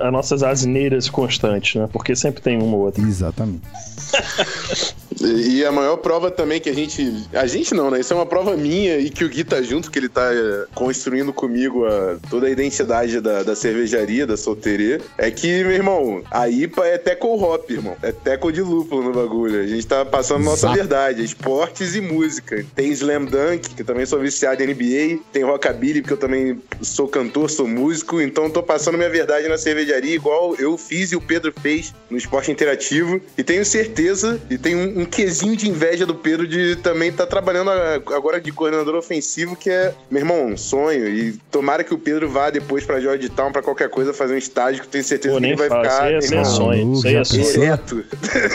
as 0.02 0.12
nossas 0.12 0.42
asneiras 0.42 1.08
constantes, 1.08 1.80
né? 1.80 1.88
Porque 1.92 2.16
sempre 2.16 2.40
tem 2.40 2.56
uma 2.56 2.76
ou 2.76 2.84
outra. 2.84 3.02
Exatamente. 3.02 3.62
E 5.20 5.64
a 5.64 5.72
maior 5.72 5.96
prova 5.96 6.30
também 6.30 6.60
que 6.60 6.68
a 6.68 6.74
gente. 6.74 7.26
A 7.32 7.46
gente 7.46 7.74
não, 7.74 7.90
né? 7.90 8.00
Isso 8.00 8.12
é 8.12 8.16
uma 8.16 8.26
prova 8.26 8.56
minha 8.56 8.98
e 8.98 9.10
que 9.10 9.24
o 9.24 9.28
Gui 9.28 9.44
tá 9.44 9.62
junto, 9.62 9.90
que 9.90 9.98
ele 9.98 10.08
tá 10.08 10.32
é, 10.32 10.66
construindo 10.74 11.32
comigo 11.32 11.86
a, 11.86 12.16
toda 12.28 12.46
a 12.46 12.50
identidade 12.50 13.20
da, 13.20 13.42
da 13.42 13.56
cervejaria, 13.56 14.26
da 14.26 14.36
solteria. 14.36 15.00
É 15.16 15.30
que, 15.30 15.62
meu 15.64 15.72
irmão, 15.72 16.22
a 16.30 16.48
IPA 16.48 16.86
é 16.86 16.98
teco 16.98 17.28
hop, 17.28 17.70
irmão. 17.70 17.96
É 18.02 18.12
teco 18.12 18.52
de 18.52 18.60
lúpulo 18.60 19.02
no 19.02 19.12
bagulho. 19.12 19.60
A 19.60 19.66
gente 19.66 19.86
tá 19.86 20.04
passando 20.04 20.42
Exato. 20.42 20.50
nossa 20.50 20.72
verdade. 20.72 21.24
Esportes 21.24 21.94
e 21.94 22.00
música. 22.00 22.64
Tem 22.74 22.90
Slam 22.90 23.24
Dunk, 23.24 23.74
que 23.74 23.84
também 23.84 24.04
sou 24.04 24.20
viciado 24.20 24.62
em 24.62 24.66
NBA. 24.66 25.22
Tem 25.32 25.42
Rockabilly, 25.42 26.02
porque 26.02 26.14
eu 26.14 26.18
também 26.18 26.60
sou 26.82 27.08
cantor, 27.08 27.50
sou 27.50 27.66
músico. 27.66 28.20
Então 28.20 28.50
tô 28.50 28.62
passando 28.62 28.98
minha 28.98 29.10
verdade 29.10 29.48
na 29.48 29.56
cervejaria, 29.56 30.14
igual 30.14 30.54
eu 30.56 30.76
fiz 30.76 31.12
e 31.12 31.16
o 31.16 31.20
Pedro 31.20 31.52
fez 31.60 31.94
no 32.10 32.16
esporte 32.16 32.50
interativo. 32.50 33.20
E 33.36 33.42
tenho 33.42 33.64
certeza, 33.64 34.40
e 34.50 34.58
tenho 34.58 34.98
um 34.98 35.05
quesinho 35.06 35.56
de 35.56 35.68
inveja 35.68 36.04
do 36.04 36.14
Pedro 36.14 36.46
de 36.46 36.76
também 36.76 37.08
estar 37.08 37.24
tá 37.24 37.30
trabalhando 37.30 37.70
agora 37.70 38.40
de 38.40 38.52
coordenador 38.52 38.94
ofensivo, 38.94 39.56
que 39.56 39.70
é, 39.70 39.94
meu 40.10 40.20
irmão, 40.20 40.46
um 40.46 40.56
sonho. 40.56 41.08
E 41.08 41.32
tomara 41.50 41.84
que 41.84 41.94
o 41.94 41.98
Pedro 41.98 42.28
vá 42.28 42.50
depois 42.50 42.84
pra 42.84 43.00
Georgetown, 43.00 43.52
pra 43.52 43.62
qualquer 43.62 43.88
coisa, 43.88 44.12
fazer 44.12 44.34
um 44.34 44.38
estágio 44.38 44.82
que 44.82 44.88
tenho 44.88 45.04
certeza 45.04 45.34
Pô, 45.34 45.40
que 45.40 45.46
ele 45.46 45.56
vai 45.56 45.68
fala, 45.68 45.82
ficar. 45.82 46.12
Isso 46.18 46.34
aí 46.34 46.40
é, 46.40 46.44
sonho. 46.44 46.92
Isso 46.92 47.06
aí 47.06 47.16
é 47.16 47.24
sonho. 47.24 47.42
Isso 47.42 47.58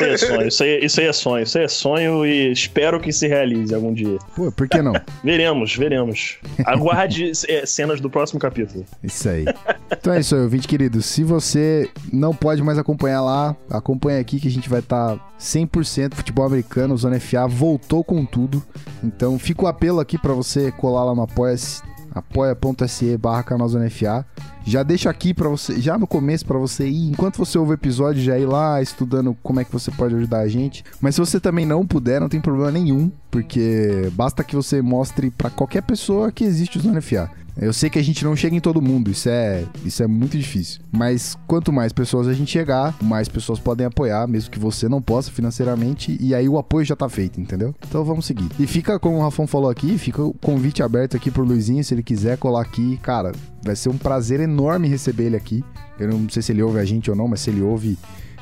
aí 0.04 0.12
é 0.12 0.17
sonho. 0.17 0.47
Isso 0.47 0.63
aí, 0.63 0.86
isso 0.86 0.99
aí 0.99 1.08
é 1.08 1.13
sonho. 1.13 1.43
Isso 1.43 1.58
aí 1.58 1.63
é 1.63 1.67
sonho 1.67 2.25
e 2.25 2.52
espero 2.52 2.99
que 2.99 3.12
se 3.12 3.28
realize 3.28 3.73
algum 3.73 3.93
dia. 3.93 4.17
Pô, 4.36 4.52
por 4.52 4.67
que 4.67 4.82
não? 4.82 4.93
veremos, 5.23 5.75
veremos. 5.75 6.38
Aguarde 6.65 7.32
é, 7.47 7.65
cenas 7.65 7.99
do 7.99 8.10
próximo 8.10 8.39
capítulo. 8.39 8.86
Isso 9.04 9.30
aí. 9.30 9.45
Então 9.91 10.13
é 10.13 10.19
isso 10.19 10.36
aí, 10.36 10.41
ouvinte 10.41 10.67
querido. 10.67 11.02
Se 11.02 11.23
você 11.23 11.89
não 12.12 12.34
pode 12.34 12.63
mais 12.63 12.78
acompanhar 12.78 13.21
lá, 13.21 13.56
acompanha 13.69 14.19
aqui 14.19 14.39
que 14.39 14.47
a 14.47 14.52
gente 14.52 14.69
vai 14.69 14.80
estar 14.80 15.17
tá 15.17 15.32
100% 15.39 16.13
futebol 16.13 16.40
americano, 16.45 16.97
Zona 16.97 17.19
FA 17.19 17.47
voltou 17.47 18.04
com 18.04 18.25
tudo. 18.25 18.63
Então 19.04 19.38
fica 19.39 19.63
o 19.63 19.67
apelo 19.67 19.99
aqui 19.99 20.17
para 20.17 20.34
você 20.34 20.71
colar 20.71 21.04
lá 21.06 21.15
no 21.15 21.21
apoia-se, 21.21 21.82
apoia.se 22.13 23.17
barra 23.17 23.45
FA. 23.89 24.25
Já 24.63 24.84
deixa 24.84 25.10
aqui 25.10 25.34
para 25.34 25.49
você, 25.49 25.82
já 25.82 25.97
no 25.97 26.06
começo 26.06 26.45
para 26.45 26.58
você 26.58 26.88
ir, 26.88 27.10
enquanto 27.10 27.38
você 27.38 27.58
ouve 27.58 27.71
o 27.71 27.73
episódio, 27.73 28.21
já 28.21 28.38
ir 28.38 28.45
lá 28.45 28.80
estudando 28.82 29.36
como 29.41 29.60
é 29.60 29.63
que 29.63 29.71
você 29.71 29.89
pode 29.89 30.15
ajudar 30.15 30.39
a 30.39 30.47
gente. 30.47 30.84
Mas 30.99 31.15
se 31.15 31.21
você 31.21 31.39
também 31.39 31.65
não 31.65 31.86
puder, 31.86 32.21
não 32.21 32.30
tem 32.30 32.39
problema 32.39 32.71
nenhum, 32.71 33.12
porque 33.32 34.12
basta 34.13 34.43
que 34.43 34.56
você 34.56 34.82
mostre 34.82 35.32
para 35.32 35.49
qualquer 35.49 35.82
pessoa 35.82 36.32
que 36.32 36.43
existe 36.43 36.77
o 36.77 36.82
Zona 36.82 37.01
FA. 37.01 37.32
Eu 37.57 37.73
sei 37.73 37.89
que 37.89 37.99
a 37.99 38.03
gente 38.03 38.23
não 38.23 38.35
chega 38.35 38.55
em 38.55 38.59
todo 38.59 38.81
mundo, 38.81 39.11
isso 39.11 39.29
é, 39.29 39.65
isso 39.83 40.01
é 40.01 40.07
muito 40.07 40.37
difícil. 40.37 40.81
Mas 40.91 41.37
quanto 41.47 41.71
mais 41.71 41.91
pessoas 41.91 42.27
a 42.27 42.33
gente 42.33 42.51
chegar, 42.51 42.95
mais 43.01 43.27
pessoas 43.27 43.59
podem 43.59 43.85
apoiar, 43.85 44.27
mesmo 44.27 44.49
que 44.49 44.59
você 44.59 44.87
não 44.87 45.01
possa 45.01 45.31
financeiramente, 45.31 46.17
e 46.19 46.33
aí 46.33 46.47
o 46.47 46.57
apoio 46.57 46.85
já 46.85 46.95
tá 46.95 47.09
feito, 47.09 47.39
entendeu? 47.41 47.75
Então 47.87 48.03
vamos 48.03 48.25
seguir. 48.25 48.49
E 48.59 48.65
fica, 48.65 48.97
como 48.99 49.17
o 49.17 49.21
Rafão 49.21 49.45
falou 49.45 49.69
aqui, 49.69 49.97
fica 49.97 50.23
o 50.23 50.33
convite 50.33 50.81
aberto 50.81 51.17
aqui 51.17 51.29
pro 51.29 51.43
Luizinho, 51.43 51.83
se 51.83 51.93
ele 51.93 52.03
quiser 52.03 52.37
colar 52.37 52.61
aqui, 52.61 52.97
cara, 52.97 53.31
vai 53.63 53.75
ser 53.75 53.89
um 53.89 53.97
prazer 53.97 54.39
enorme 54.39 54.87
receber 54.87 55.25
ele 55.25 55.35
aqui. 55.35 55.63
Eu 55.99 56.09
não 56.09 56.29
sei 56.29 56.41
se 56.41 56.51
ele 56.51 56.63
ouve 56.63 56.79
a 56.79 56.85
gente 56.85 57.09
ou 57.09 57.15
não, 57.15 57.27
mas 57.27 57.41
se 57.41 57.49
ele 57.49 57.61
ouve, 57.61 57.97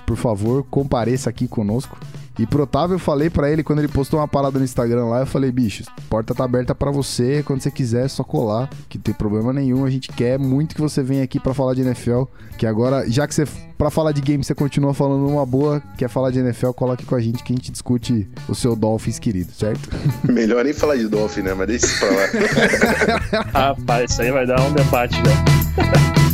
por 0.05 0.17
favor, 0.17 0.63
compareça 0.69 1.29
aqui 1.29 1.47
conosco. 1.47 1.97
E 2.39 2.47
pro 2.47 2.63
Otávio 2.63 2.95
eu 2.95 2.99
falei 2.99 3.29
para 3.29 3.51
ele, 3.51 3.63
quando 3.63 3.79
ele 3.79 3.89
postou 3.89 4.17
uma 4.17 4.27
parada 4.27 4.57
no 4.57 4.63
Instagram 4.63 5.07
lá, 5.07 5.19
eu 5.19 5.25
falei, 5.25 5.51
bicho, 5.51 5.83
porta 6.09 6.33
tá 6.33 6.45
aberta 6.45 6.73
para 6.73 6.89
você, 6.89 7.43
quando 7.43 7.59
você 7.59 7.69
quiser 7.69 8.05
é 8.05 8.07
só 8.07 8.23
colar, 8.23 8.69
que 8.87 8.97
não 8.97 9.03
tem 9.03 9.13
problema 9.13 9.51
nenhum, 9.51 9.83
a 9.83 9.89
gente 9.89 10.07
quer 10.07 10.39
muito 10.39 10.73
que 10.73 10.79
você 10.79 11.03
venha 11.03 11.21
aqui 11.21 11.37
para 11.37 11.53
falar 11.53 11.73
de 11.73 11.81
NFL, 11.81 12.23
que 12.57 12.65
agora, 12.65 13.03
já 13.09 13.27
que 13.27 13.35
você, 13.35 13.45
para 13.77 13.89
falar 13.89 14.13
de 14.13 14.21
game, 14.21 14.41
você 14.41 14.55
continua 14.55 14.93
falando 14.93 15.27
uma 15.27 15.45
boa, 15.45 15.83
quer 15.97 16.07
falar 16.07 16.31
de 16.31 16.39
NFL, 16.39 16.69
cola 16.71 16.93
aqui 16.93 17.05
com 17.05 17.15
a 17.15 17.19
gente 17.19 17.43
que 17.43 17.51
a 17.51 17.55
gente 17.57 17.73
discute 17.73 18.25
o 18.47 18.55
seu 18.55 18.73
Dolphins 18.73 19.19
querido, 19.19 19.51
certo? 19.51 19.89
Melhor 20.23 20.63
nem 20.63 20.73
falar 20.73 20.95
de 20.95 21.09
Dolphins, 21.09 21.43
né, 21.43 21.53
mas 21.53 21.67
deixa 21.67 21.87
isso 21.87 21.99
pra 21.99 22.09
lá. 22.09 23.51
Rapaz, 23.67 24.11
isso 24.11 24.21
aí 24.21 24.31
vai 24.31 24.47
dar 24.47 24.61
um 24.61 24.71
debate, 24.71 25.21
né? 25.23 26.19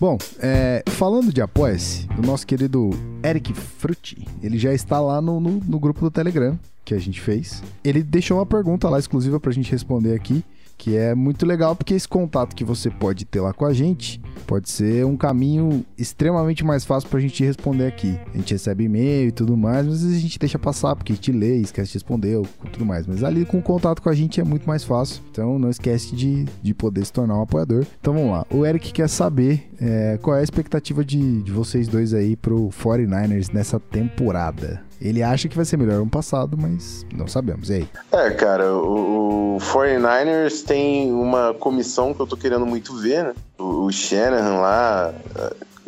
Bom, 0.00 0.16
é, 0.38 0.84
falando 0.90 1.32
de 1.32 1.42
apoia-se, 1.42 2.06
o 2.16 2.24
nosso 2.24 2.46
querido 2.46 2.90
Eric 3.24 3.52
Frutti, 3.52 4.28
ele 4.40 4.56
já 4.56 4.72
está 4.72 5.00
lá 5.00 5.20
no, 5.20 5.40
no, 5.40 5.60
no 5.66 5.78
grupo 5.80 6.00
do 6.00 6.10
Telegram 6.10 6.56
que 6.84 6.94
a 6.94 6.98
gente 6.98 7.20
fez. 7.20 7.62
Ele 7.82 8.02
deixou 8.02 8.38
uma 8.38 8.46
pergunta 8.46 8.88
lá 8.88 8.98
exclusiva 8.98 9.40
pra 9.40 9.50
gente 9.50 9.72
responder 9.72 10.14
aqui 10.14 10.44
que 10.78 10.96
é 10.96 11.14
muito 11.14 11.44
legal 11.44 11.74
porque 11.74 11.92
esse 11.92 12.08
contato 12.08 12.54
que 12.54 12.64
você 12.64 12.88
pode 12.88 13.24
ter 13.24 13.40
lá 13.40 13.52
com 13.52 13.66
a 13.66 13.72
gente 13.72 14.20
pode 14.46 14.70
ser 14.70 15.04
um 15.04 15.16
caminho 15.16 15.84
extremamente 15.98 16.64
mais 16.64 16.84
fácil 16.84 17.10
pra 17.10 17.20
gente 17.20 17.44
responder 17.44 17.86
aqui. 17.86 18.18
A 18.32 18.36
gente 18.38 18.54
recebe 18.54 18.84
e-mail 18.84 19.28
e 19.28 19.32
tudo 19.32 19.56
mais, 19.56 19.86
mas 19.86 20.04
a 20.04 20.18
gente 20.18 20.38
deixa 20.38 20.58
passar 20.58 20.96
porque 20.96 21.12
a 21.12 21.16
gente 21.16 21.32
lê, 21.32 21.56
esquece 21.56 21.88
de 21.88 21.94
responder 21.94 22.36
ou 22.36 22.46
tudo 22.72 22.86
mais. 22.86 23.06
Mas 23.06 23.22
ali 23.22 23.44
com 23.44 23.58
o 23.58 23.62
contato 23.62 24.00
com 24.00 24.08
a 24.08 24.14
gente 24.14 24.40
é 24.40 24.44
muito 24.44 24.66
mais 24.66 24.84
fácil. 24.84 25.22
Então 25.30 25.58
não 25.58 25.68
esquece 25.68 26.14
de, 26.14 26.46
de 26.62 26.72
poder 26.72 27.04
se 27.04 27.12
tornar 27.12 27.36
um 27.36 27.42
apoiador. 27.42 27.84
Então 28.00 28.14
vamos 28.14 28.30
lá. 28.30 28.46
O 28.50 28.64
Eric 28.64 28.92
quer 28.92 29.08
saber 29.08 29.68
é, 29.80 30.18
qual 30.22 30.36
é 30.36 30.40
a 30.40 30.44
expectativa 30.44 31.04
de, 31.04 31.42
de 31.42 31.52
vocês 31.52 31.88
dois 31.88 32.14
aí 32.14 32.36
pro 32.36 32.68
49ers 32.68 33.52
nessa 33.52 33.80
temporada. 33.80 34.87
Ele 35.00 35.22
acha 35.22 35.48
que 35.48 35.56
vai 35.56 35.64
ser 35.64 35.76
melhor 35.76 35.96
ano 35.96 36.10
passado, 36.10 36.56
mas 36.58 37.06
não 37.14 37.28
sabemos. 37.28 37.70
E 37.70 37.74
aí? 37.74 37.88
É, 38.10 38.30
cara, 38.30 38.74
o, 38.74 39.56
o 39.56 39.58
49ers 39.60 40.64
tem 40.64 41.12
uma 41.12 41.54
comissão 41.54 42.12
que 42.12 42.20
eu 42.20 42.26
tô 42.26 42.36
querendo 42.36 42.66
muito 42.66 42.96
ver, 42.96 43.24
né? 43.24 43.34
O, 43.58 43.86
o 43.86 43.92
Shanahan 43.92 44.60
lá 44.60 45.14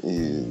e, 0.04 0.46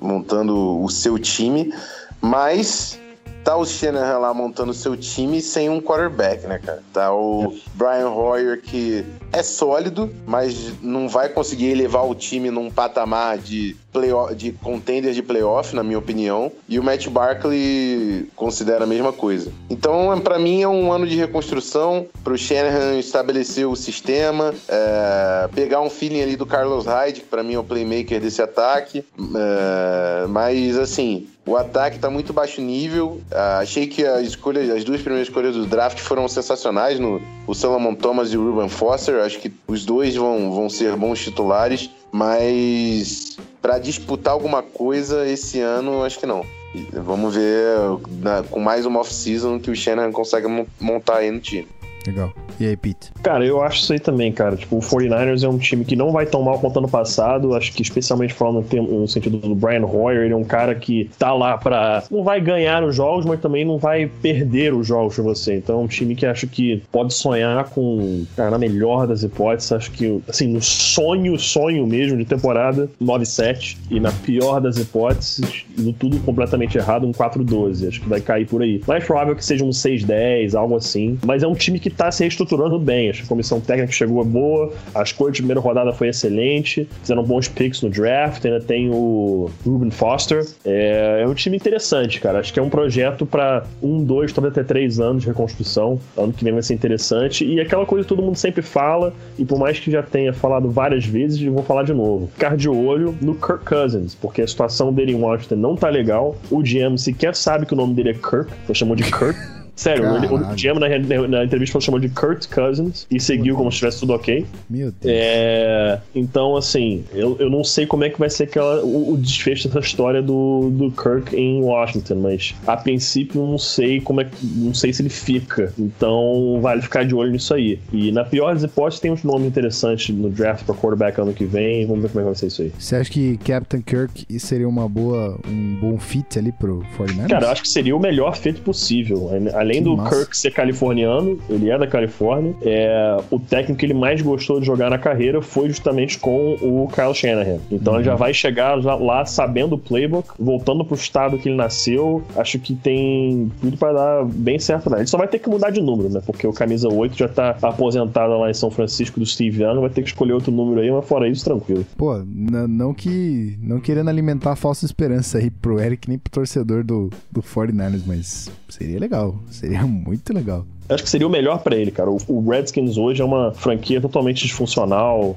montando 0.00 0.82
o 0.82 0.88
seu 0.88 1.18
time, 1.18 1.74
mas 2.20 2.98
tá 3.44 3.56
o 3.56 3.66
Shanahan 3.66 4.18
lá 4.18 4.32
montando 4.32 4.72
seu 4.72 4.96
time 4.96 5.42
sem 5.42 5.68
um 5.68 5.80
quarterback, 5.80 6.46
né, 6.46 6.58
cara? 6.58 6.82
Tá 6.92 7.14
o 7.14 7.54
Brian 7.74 8.08
Hoyer 8.08 8.60
que 8.62 9.04
é 9.30 9.42
sólido, 9.42 10.10
mas 10.26 10.72
não 10.80 11.08
vai 11.08 11.28
conseguir 11.28 11.66
elevar 11.66 12.08
o 12.08 12.14
time 12.14 12.50
num 12.50 12.70
patamar 12.70 13.36
de 13.36 13.76
playoff, 13.92 14.34
de 14.34 14.52
contender 14.52 15.12
de 15.12 15.22
playoff, 15.22 15.74
na 15.74 15.82
minha 15.82 15.98
opinião. 15.98 16.50
E 16.68 16.78
o 16.78 16.82
Matt 16.82 17.08
Barkley 17.08 18.28
considera 18.34 18.84
a 18.84 18.86
mesma 18.86 19.12
coisa. 19.12 19.52
Então, 19.68 20.18
para 20.20 20.38
mim, 20.38 20.62
é 20.62 20.68
um 20.68 20.90
ano 20.90 21.06
de 21.06 21.16
reconstrução 21.16 22.06
pro 22.22 22.38
Shanahan 22.38 22.98
estabelecer 22.98 23.68
o 23.68 23.76
sistema, 23.76 24.54
é, 24.68 25.48
pegar 25.54 25.80
um 25.80 25.90
feeling 25.90 26.22
ali 26.22 26.36
do 26.36 26.46
Carlos 26.46 26.86
Hyde, 26.86 27.20
que 27.20 27.26
para 27.26 27.42
mim 27.42 27.54
é 27.54 27.58
o 27.58 27.64
playmaker 27.64 28.20
desse 28.20 28.40
ataque. 28.40 29.04
É, 29.18 30.26
mas, 30.28 30.78
assim, 30.78 31.28
o 31.46 31.56
ataque 31.56 31.96
está 31.96 32.08
muito 32.08 32.32
baixo 32.32 32.60
nível. 32.60 33.20
Uh, 33.30 33.60
achei 33.60 33.86
que 33.86 34.04
a 34.04 34.20
escolha, 34.22 34.74
as 34.74 34.84
duas 34.84 35.00
primeiras 35.00 35.28
escolhas 35.28 35.54
do 35.54 35.66
draft 35.66 35.98
foram 35.98 36.26
sensacionais 36.26 36.98
no 36.98 37.20
o 37.46 37.54
Solomon 37.54 37.94
Thomas 37.94 38.32
e 38.32 38.38
o 38.38 38.50
Ruben 38.50 38.68
Foster. 38.68 39.22
Acho 39.22 39.38
que 39.38 39.52
os 39.66 39.84
dois 39.84 40.16
vão, 40.16 40.52
vão 40.52 40.70
ser 40.70 40.96
bons 40.96 41.20
titulares, 41.20 41.90
mas 42.10 43.36
para 43.60 43.78
disputar 43.78 44.32
alguma 44.32 44.62
coisa 44.62 45.26
esse 45.26 45.60
ano, 45.60 46.02
acho 46.02 46.18
que 46.18 46.26
não. 46.26 46.44
Vamos 46.92 47.34
ver 47.34 47.76
na, 48.20 48.42
com 48.42 48.58
mais 48.58 48.84
uma 48.84 49.00
off-season 49.00 49.60
que 49.60 49.70
o 49.70 49.76
Shannon 49.76 50.10
consegue 50.12 50.46
montar 50.80 51.18
aí 51.18 51.30
no 51.30 51.40
time. 51.40 51.68
Legal. 52.06 52.32
E 52.60 52.66
aí, 52.66 52.76
Pete? 52.76 53.10
Cara, 53.22 53.44
eu 53.44 53.62
acho 53.62 53.82
isso 53.82 53.92
aí 53.92 53.98
também, 53.98 54.30
cara. 54.30 54.56
Tipo, 54.56 54.76
o 54.76 54.80
49ers 54.80 55.42
é 55.42 55.48
um 55.48 55.58
time 55.58 55.84
que 55.84 55.96
não 55.96 56.12
vai 56.12 56.26
tão 56.26 56.42
mal 56.42 56.58
quanto 56.58 56.78
ano 56.78 56.88
passado. 56.88 57.54
Acho 57.54 57.72
que, 57.72 57.82
especialmente 57.82 58.34
falando 58.34 58.64
no 58.72 59.08
sentido 59.08 59.38
do 59.38 59.54
Brian 59.54 59.84
Hoyer, 59.84 60.24
ele 60.24 60.34
é 60.34 60.36
um 60.36 60.44
cara 60.44 60.74
que 60.74 61.10
tá 61.18 61.32
lá 61.32 61.56
pra. 61.56 62.04
Não 62.10 62.22
vai 62.22 62.40
ganhar 62.40 62.84
os 62.84 62.94
jogos, 62.94 63.24
mas 63.24 63.40
também 63.40 63.64
não 63.64 63.78
vai 63.78 64.06
perder 64.06 64.74
os 64.74 64.86
jogos 64.86 65.14
pra 65.14 65.24
você. 65.24 65.56
Então, 65.56 65.80
é 65.80 65.82
um 65.82 65.86
time 65.86 66.14
que 66.14 66.26
acho 66.26 66.46
que 66.46 66.82
pode 66.92 67.14
sonhar 67.14 67.64
com. 67.70 68.24
Cara, 68.36 68.50
na 68.50 68.58
melhor 68.58 69.06
das 69.06 69.22
hipóteses, 69.22 69.72
acho 69.72 69.90
que, 69.90 70.22
assim, 70.28 70.48
no 70.48 70.62
sonho, 70.62 71.38
sonho 71.38 71.86
mesmo 71.86 72.16
de 72.16 72.24
temporada, 72.24 72.88
9-7. 73.02 73.78
E 73.90 73.98
na 73.98 74.12
pior 74.12 74.60
das 74.60 74.76
hipóteses, 74.78 75.64
no 75.76 75.92
tudo 75.92 76.18
completamente 76.20 76.76
errado, 76.76 77.06
um 77.06 77.12
4-12. 77.12 77.88
Acho 77.88 78.00
que 78.00 78.08
vai 78.08 78.20
cair 78.20 78.46
por 78.46 78.62
aí. 78.62 78.80
Mais 78.86 79.04
provável 79.04 79.34
que 79.34 79.44
seja 79.44 79.64
um 79.64 79.70
6-10, 79.70 80.54
algo 80.54 80.76
assim. 80.76 81.18
Mas 81.24 81.42
é 81.42 81.46
um 81.46 81.54
time 81.54 81.78
que 81.78 81.93
tá 81.96 82.10
se 82.10 82.22
reestruturando 82.22 82.78
bem. 82.78 83.10
A 83.10 83.26
comissão 83.26 83.60
técnica 83.60 83.92
chegou 83.92 84.24
boa, 84.24 84.72
a 84.94 85.02
escolha 85.02 85.32
de 85.32 85.38
primeira 85.38 85.60
rodada 85.60 85.92
foi 85.92 86.08
excelente, 86.08 86.88
fizeram 87.00 87.22
bons 87.22 87.48
picks 87.48 87.82
no 87.82 87.90
draft, 87.90 88.44
ainda 88.44 88.60
tem 88.60 88.90
o 88.90 89.50
Ruben 89.64 89.90
Foster. 89.90 90.46
É, 90.64 91.20
é 91.22 91.26
um 91.26 91.34
time 91.34 91.56
interessante, 91.56 92.20
cara. 92.20 92.40
Acho 92.40 92.52
que 92.52 92.58
é 92.58 92.62
um 92.62 92.70
projeto 92.70 93.26
para 93.26 93.64
um, 93.82 94.02
dois, 94.02 94.32
talvez 94.32 94.52
até 94.52 94.64
três 94.64 95.00
anos 95.00 95.22
de 95.22 95.28
reconstrução. 95.28 95.98
Ano 96.16 96.32
que 96.32 96.44
vem 96.44 96.52
vai 96.52 96.62
ser 96.62 96.74
interessante. 96.74 97.44
E 97.44 97.60
aquela 97.60 97.86
coisa 97.86 98.04
que 98.04 98.08
todo 98.08 98.22
mundo 98.22 98.36
sempre 98.36 98.62
fala, 98.62 99.12
e 99.38 99.44
por 99.44 99.58
mais 99.58 99.78
que 99.78 99.90
já 99.90 100.02
tenha 100.02 100.32
falado 100.32 100.70
várias 100.70 101.04
vezes, 101.04 101.40
eu 101.42 101.52
vou 101.52 101.62
falar 101.62 101.84
de 101.84 101.92
novo. 101.92 102.28
Ficar 102.28 102.56
de 102.56 102.68
olho 102.68 103.16
no 103.20 103.34
Kirk 103.34 103.64
Cousins, 103.64 104.14
porque 104.14 104.42
a 104.42 104.46
situação 104.46 104.92
dele 104.92 105.12
em 105.12 105.20
Washington 105.20 105.56
não 105.56 105.76
tá 105.76 105.88
legal. 105.88 106.36
O 106.50 106.62
GM 106.62 106.96
sequer 106.96 107.34
sabe 107.34 107.66
que 107.66 107.74
o 107.74 107.76
nome 107.76 107.94
dele 107.94 108.10
é 108.10 108.14
Kirk, 108.14 108.50
então 108.62 108.74
chamou 108.74 108.96
de 108.96 109.04
Kirk. 109.04 109.34
Sério, 109.76 110.16
ele, 110.16 110.26
o 110.26 110.38
GM 110.54 110.78
na, 110.78 111.28
na, 111.28 111.44
entrevista 111.44 111.80
chamou 111.80 111.98
de 111.98 112.08
Kurt 112.08 112.46
Cousins 112.48 113.06
e 113.10 113.18
seguiu 113.18 113.56
como 113.56 113.70
se 113.70 113.76
estivesse 113.76 114.00
tudo 114.00 114.12
ok. 114.12 114.46
Meu 114.70 114.92
Deus. 114.92 115.04
É, 115.04 116.00
então, 116.14 116.56
assim, 116.56 117.04
eu, 117.12 117.36
eu 117.40 117.50
não 117.50 117.64
sei 117.64 117.84
como 117.84 118.04
é 118.04 118.10
que 118.10 118.18
vai 118.18 118.30
ser 118.30 118.44
aquela, 118.44 118.84
o, 118.84 119.14
o 119.14 119.16
desfecho 119.16 119.68
dessa 119.68 119.80
história 119.80 120.22
do, 120.22 120.70
do 120.70 120.90
Kirk 120.90 121.34
em 121.36 121.60
Washington, 121.62 122.16
mas 122.16 122.54
a 122.66 122.76
princípio 122.76 123.44
não 123.44 123.58
sei 123.58 124.00
como 124.00 124.20
é 124.20 124.28
não 124.54 124.72
sei 124.72 124.92
se 124.92 125.02
ele 125.02 125.08
fica. 125.08 125.72
Então, 125.78 126.58
vale 126.60 126.82
ficar 126.82 127.04
de 127.04 127.14
olho 127.14 127.32
nisso 127.32 127.52
aí. 127.54 127.78
E 127.92 128.12
na 128.12 128.24
pior 128.24 128.54
das 128.54 128.62
hipóteses, 128.62 129.00
tem 129.00 129.10
uns 129.10 129.24
nomes 129.24 129.46
interessantes 129.46 130.14
no 130.14 130.30
draft 130.30 130.64
para 130.64 130.74
quarterback 130.74 131.20
ano 131.20 131.32
que 131.32 131.44
vem. 131.44 131.86
Vamos 131.86 132.02
ver 132.02 132.08
como 132.10 132.20
é 132.20 132.22
que 132.22 132.26
vai 132.26 132.34
ser 132.34 132.46
isso 132.46 132.62
aí. 132.62 132.72
Você 132.78 132.96
acha 132.96 133.10
que 133.10 133.36
Captain 133.38 133.82
Kirk 133.82 134.38
seria 134.38 134.68
uma 134.68 134.88
boa, 134.88 135.38
um 135.46 135.76
bom 135.80 135.98
fit 135.98 136.38
ali 136.38 136.52
pro 136.52 136.84
49ers? 136.96 137.28
Cara, 137.28 137.46
eu 137.46 137.50
acho 137.50 137.62
que 137.62 137.68
seria 137.68 137.96
o 137.96 138.00
melhor 138.00 138.36
fit 138.36 138.60
possível. 138.60 139.30
Além 139.64 139.78
que 139.78 139.84
do 139.84 139.96
massa. 139.96 140.16
Kirk 140.16 140.36
ser 140.36 140.52
californiano, 140.52 141.38
ele 141.48 141.70
é 141.70 141.78
da 141.78 141.86
Califórnia, 141.86 142.54
é, 142.62 143.16
o 143.30 143.38
técnico 143.38 143.80
que 143.80 143.86
ele 143.86 143.94
mais 143.94 144.20
gostou 144.20 144.60
de 144.60 144.66
jogar 144.66 144.90
na 144.90 144.98
carreira 144.98 145.40
foi 145.42 145.68
justamente 145.68 146.18
com 146.18 146.54
o 146.60 146.88
Kyle 146.88 147.14
Shanahan. 147.14 147.58
Então 147.70 147.94
uhum. 147.94 147.98
ele 148.00 148.06
já 148.06 148.14
vai 148.14 148.32
chegar 148.32 148.74
lá 148.84 149.24
sabendo 149.24 149.74
o 149.74 149.78
playbook, 149.78 150.28
voltando 150.38 150.84
pro 150.84 150.94
estado 150.94 151.38
que 151.38 151.48
ele 151.48 151.56
nasceu. 151.56 152.22
Acho 152.36 152.58
que 152.58 152.74
tem 152.74 153.50
tudo 153.60 153.76
para 153.76 153.92
dar 153.92 154.24
bem 154.24 154.58
certo 154.58 154.90
lá. 154.90 154.98
Ele 154.98 155.06
só 155.06 155.18
vai 155.18 155.28
ter 155.28 155.38
que 155.38 155.48
mudar 155.48 155.70
de 155.70 155.80
número, 155.80 156.08
né? 156.08 156.20
Porque 156.24 156.46
o 156.46 156.52
camisa 156.52 156.88
8 156.88 157.16
já 157.16 157.28
tá 157.28 157.56
aposentado 157.62 158.38
lá 158.38 158.50
em 158.50 158.54
São 158.54 158.70
Francisco 158.70 159.18
do 159.18 159.26
Steve 159.26 159.62
Young, 159.62 159.80
vai 159.80 159.90
ter 159.90 160.02
que 160.02 160.08
escolher 160.08 160.32
outro 160.32 160.52
número 160.52 160.80
aí, 160.80 160.90
mas 160.90 161.06
fora 161.06 161.28
isso, 161.28 161.44
tranquilo. 161.44 161.84
Pô, 161.96 162.22
não 162.24 162.94
que. 162.94 163.58
Não 163.60 163.80
querendo 163.80 164.08
alimentar 164.08 164.56
falsa 164.56 164.84
esperança 164.84 165.38
aí 165.38 165.50
pro 165.50 165.80
Eric 165.80 166.08
nem 166.08 166.18
pro 166.18 166.30
torcedor 166.30 166.84
do, 166.84 167.10
do 167.30 167.42
49ers, 167.42 168.02
mas 168.06 168.50
seria 168.68 168.98
legal. 168.98 169.38
Seria 169.54 169.82
muito 169.86 170.32
legal. 170.32 170.66
Acho 170.86 171.02
que 171.02 171.08
seria 171.08 171.26
o 171.26 171.30
melhor 171.30 171.60
para 171.60 171.76
ele, 171.76 171.90
cara. 171.90 172.10
O, 172.10 172.46
Redskins 172.46 172.98
hoje 172.98 173.22
é 173.22 173.24
uma 173.24 173.52
franquia 173.52 174.02
totalmente 174.02 174.42
disfuncional. 174.42 175.36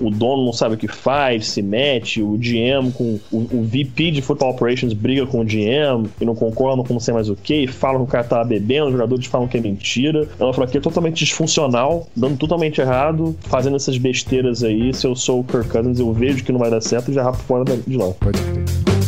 O, 0.00 0.10
dono 0.10 0.46
não 0.46 0.52
sabe 0.52 0.76
o 0.76 0.78
que 0.78 0.88
faz, 0.88 1.48
se 1.48 1.60
mete. 1.60 2.22
O 2.22 2.38
GM 2.38 2.90
com. 2.90 3.20
O, 3.30 3.62
VP 3.62 4.12
de 4.12 4.22
Football 4.22 4.52
Operations 4.52 4.94
briga 4.94 5.26
com 5.26 5.40
o 5.40 5.44
GM 5.44 6.08
e 6.18 6.24
não 6.24 6.34
concordam 6.34 6.82
com 6.82 6.94
não 6.94 7.00
sei 7.00 7.12
mais 7.12 7.28
o 7.28 7.36
que. 7.36 7.66
Falam 7.66 7.98
que 7.98 8.04
o 8.04 8.06
cara 8.06 8.24
tá 8.24 8.42
bebendo, 8.42 8.86
os 8.86 8.92
jogadores 8.92 9.26
falam 9.26 9.46
que 9.46 9.58
é 9.58 9.60
mentira. 9.60 10.26
É 10.38 10.42
uma 10.42 10.54
franquia 10.54 10.80
totalmente 10.80 11.22
disfuncional, 11.22 12.08
dando 12.16 12.38
totalmente 12.38 12.80
errado, 12.80 13.36
fazendo 13.42 13.76
essas 13.76 13.98
besteiras 13.98 14.64
aí. 14.64 14.94
Se 14.94 15.06
eu 15.06 15.14
sou 15.14 15.40
o 15.40 15.44
Kirk 15.44 15.68
Cousins, 15.68 15.98
eu 15.98 16.10
vejo 16.14 16.42
que 16.42 16.50
não 16.50 16.58
vai 16.58 16.70
dar 16.70 16.80
certo 16.80 17.10
e 17.10 17.14
já 17.14 17.24
rapo 17.24 17.38
fora 17.38 17.64
de 17.64 17.96
lá. 17.96 18.10
Pode 18.12 18.40
crer. 18.40 18.99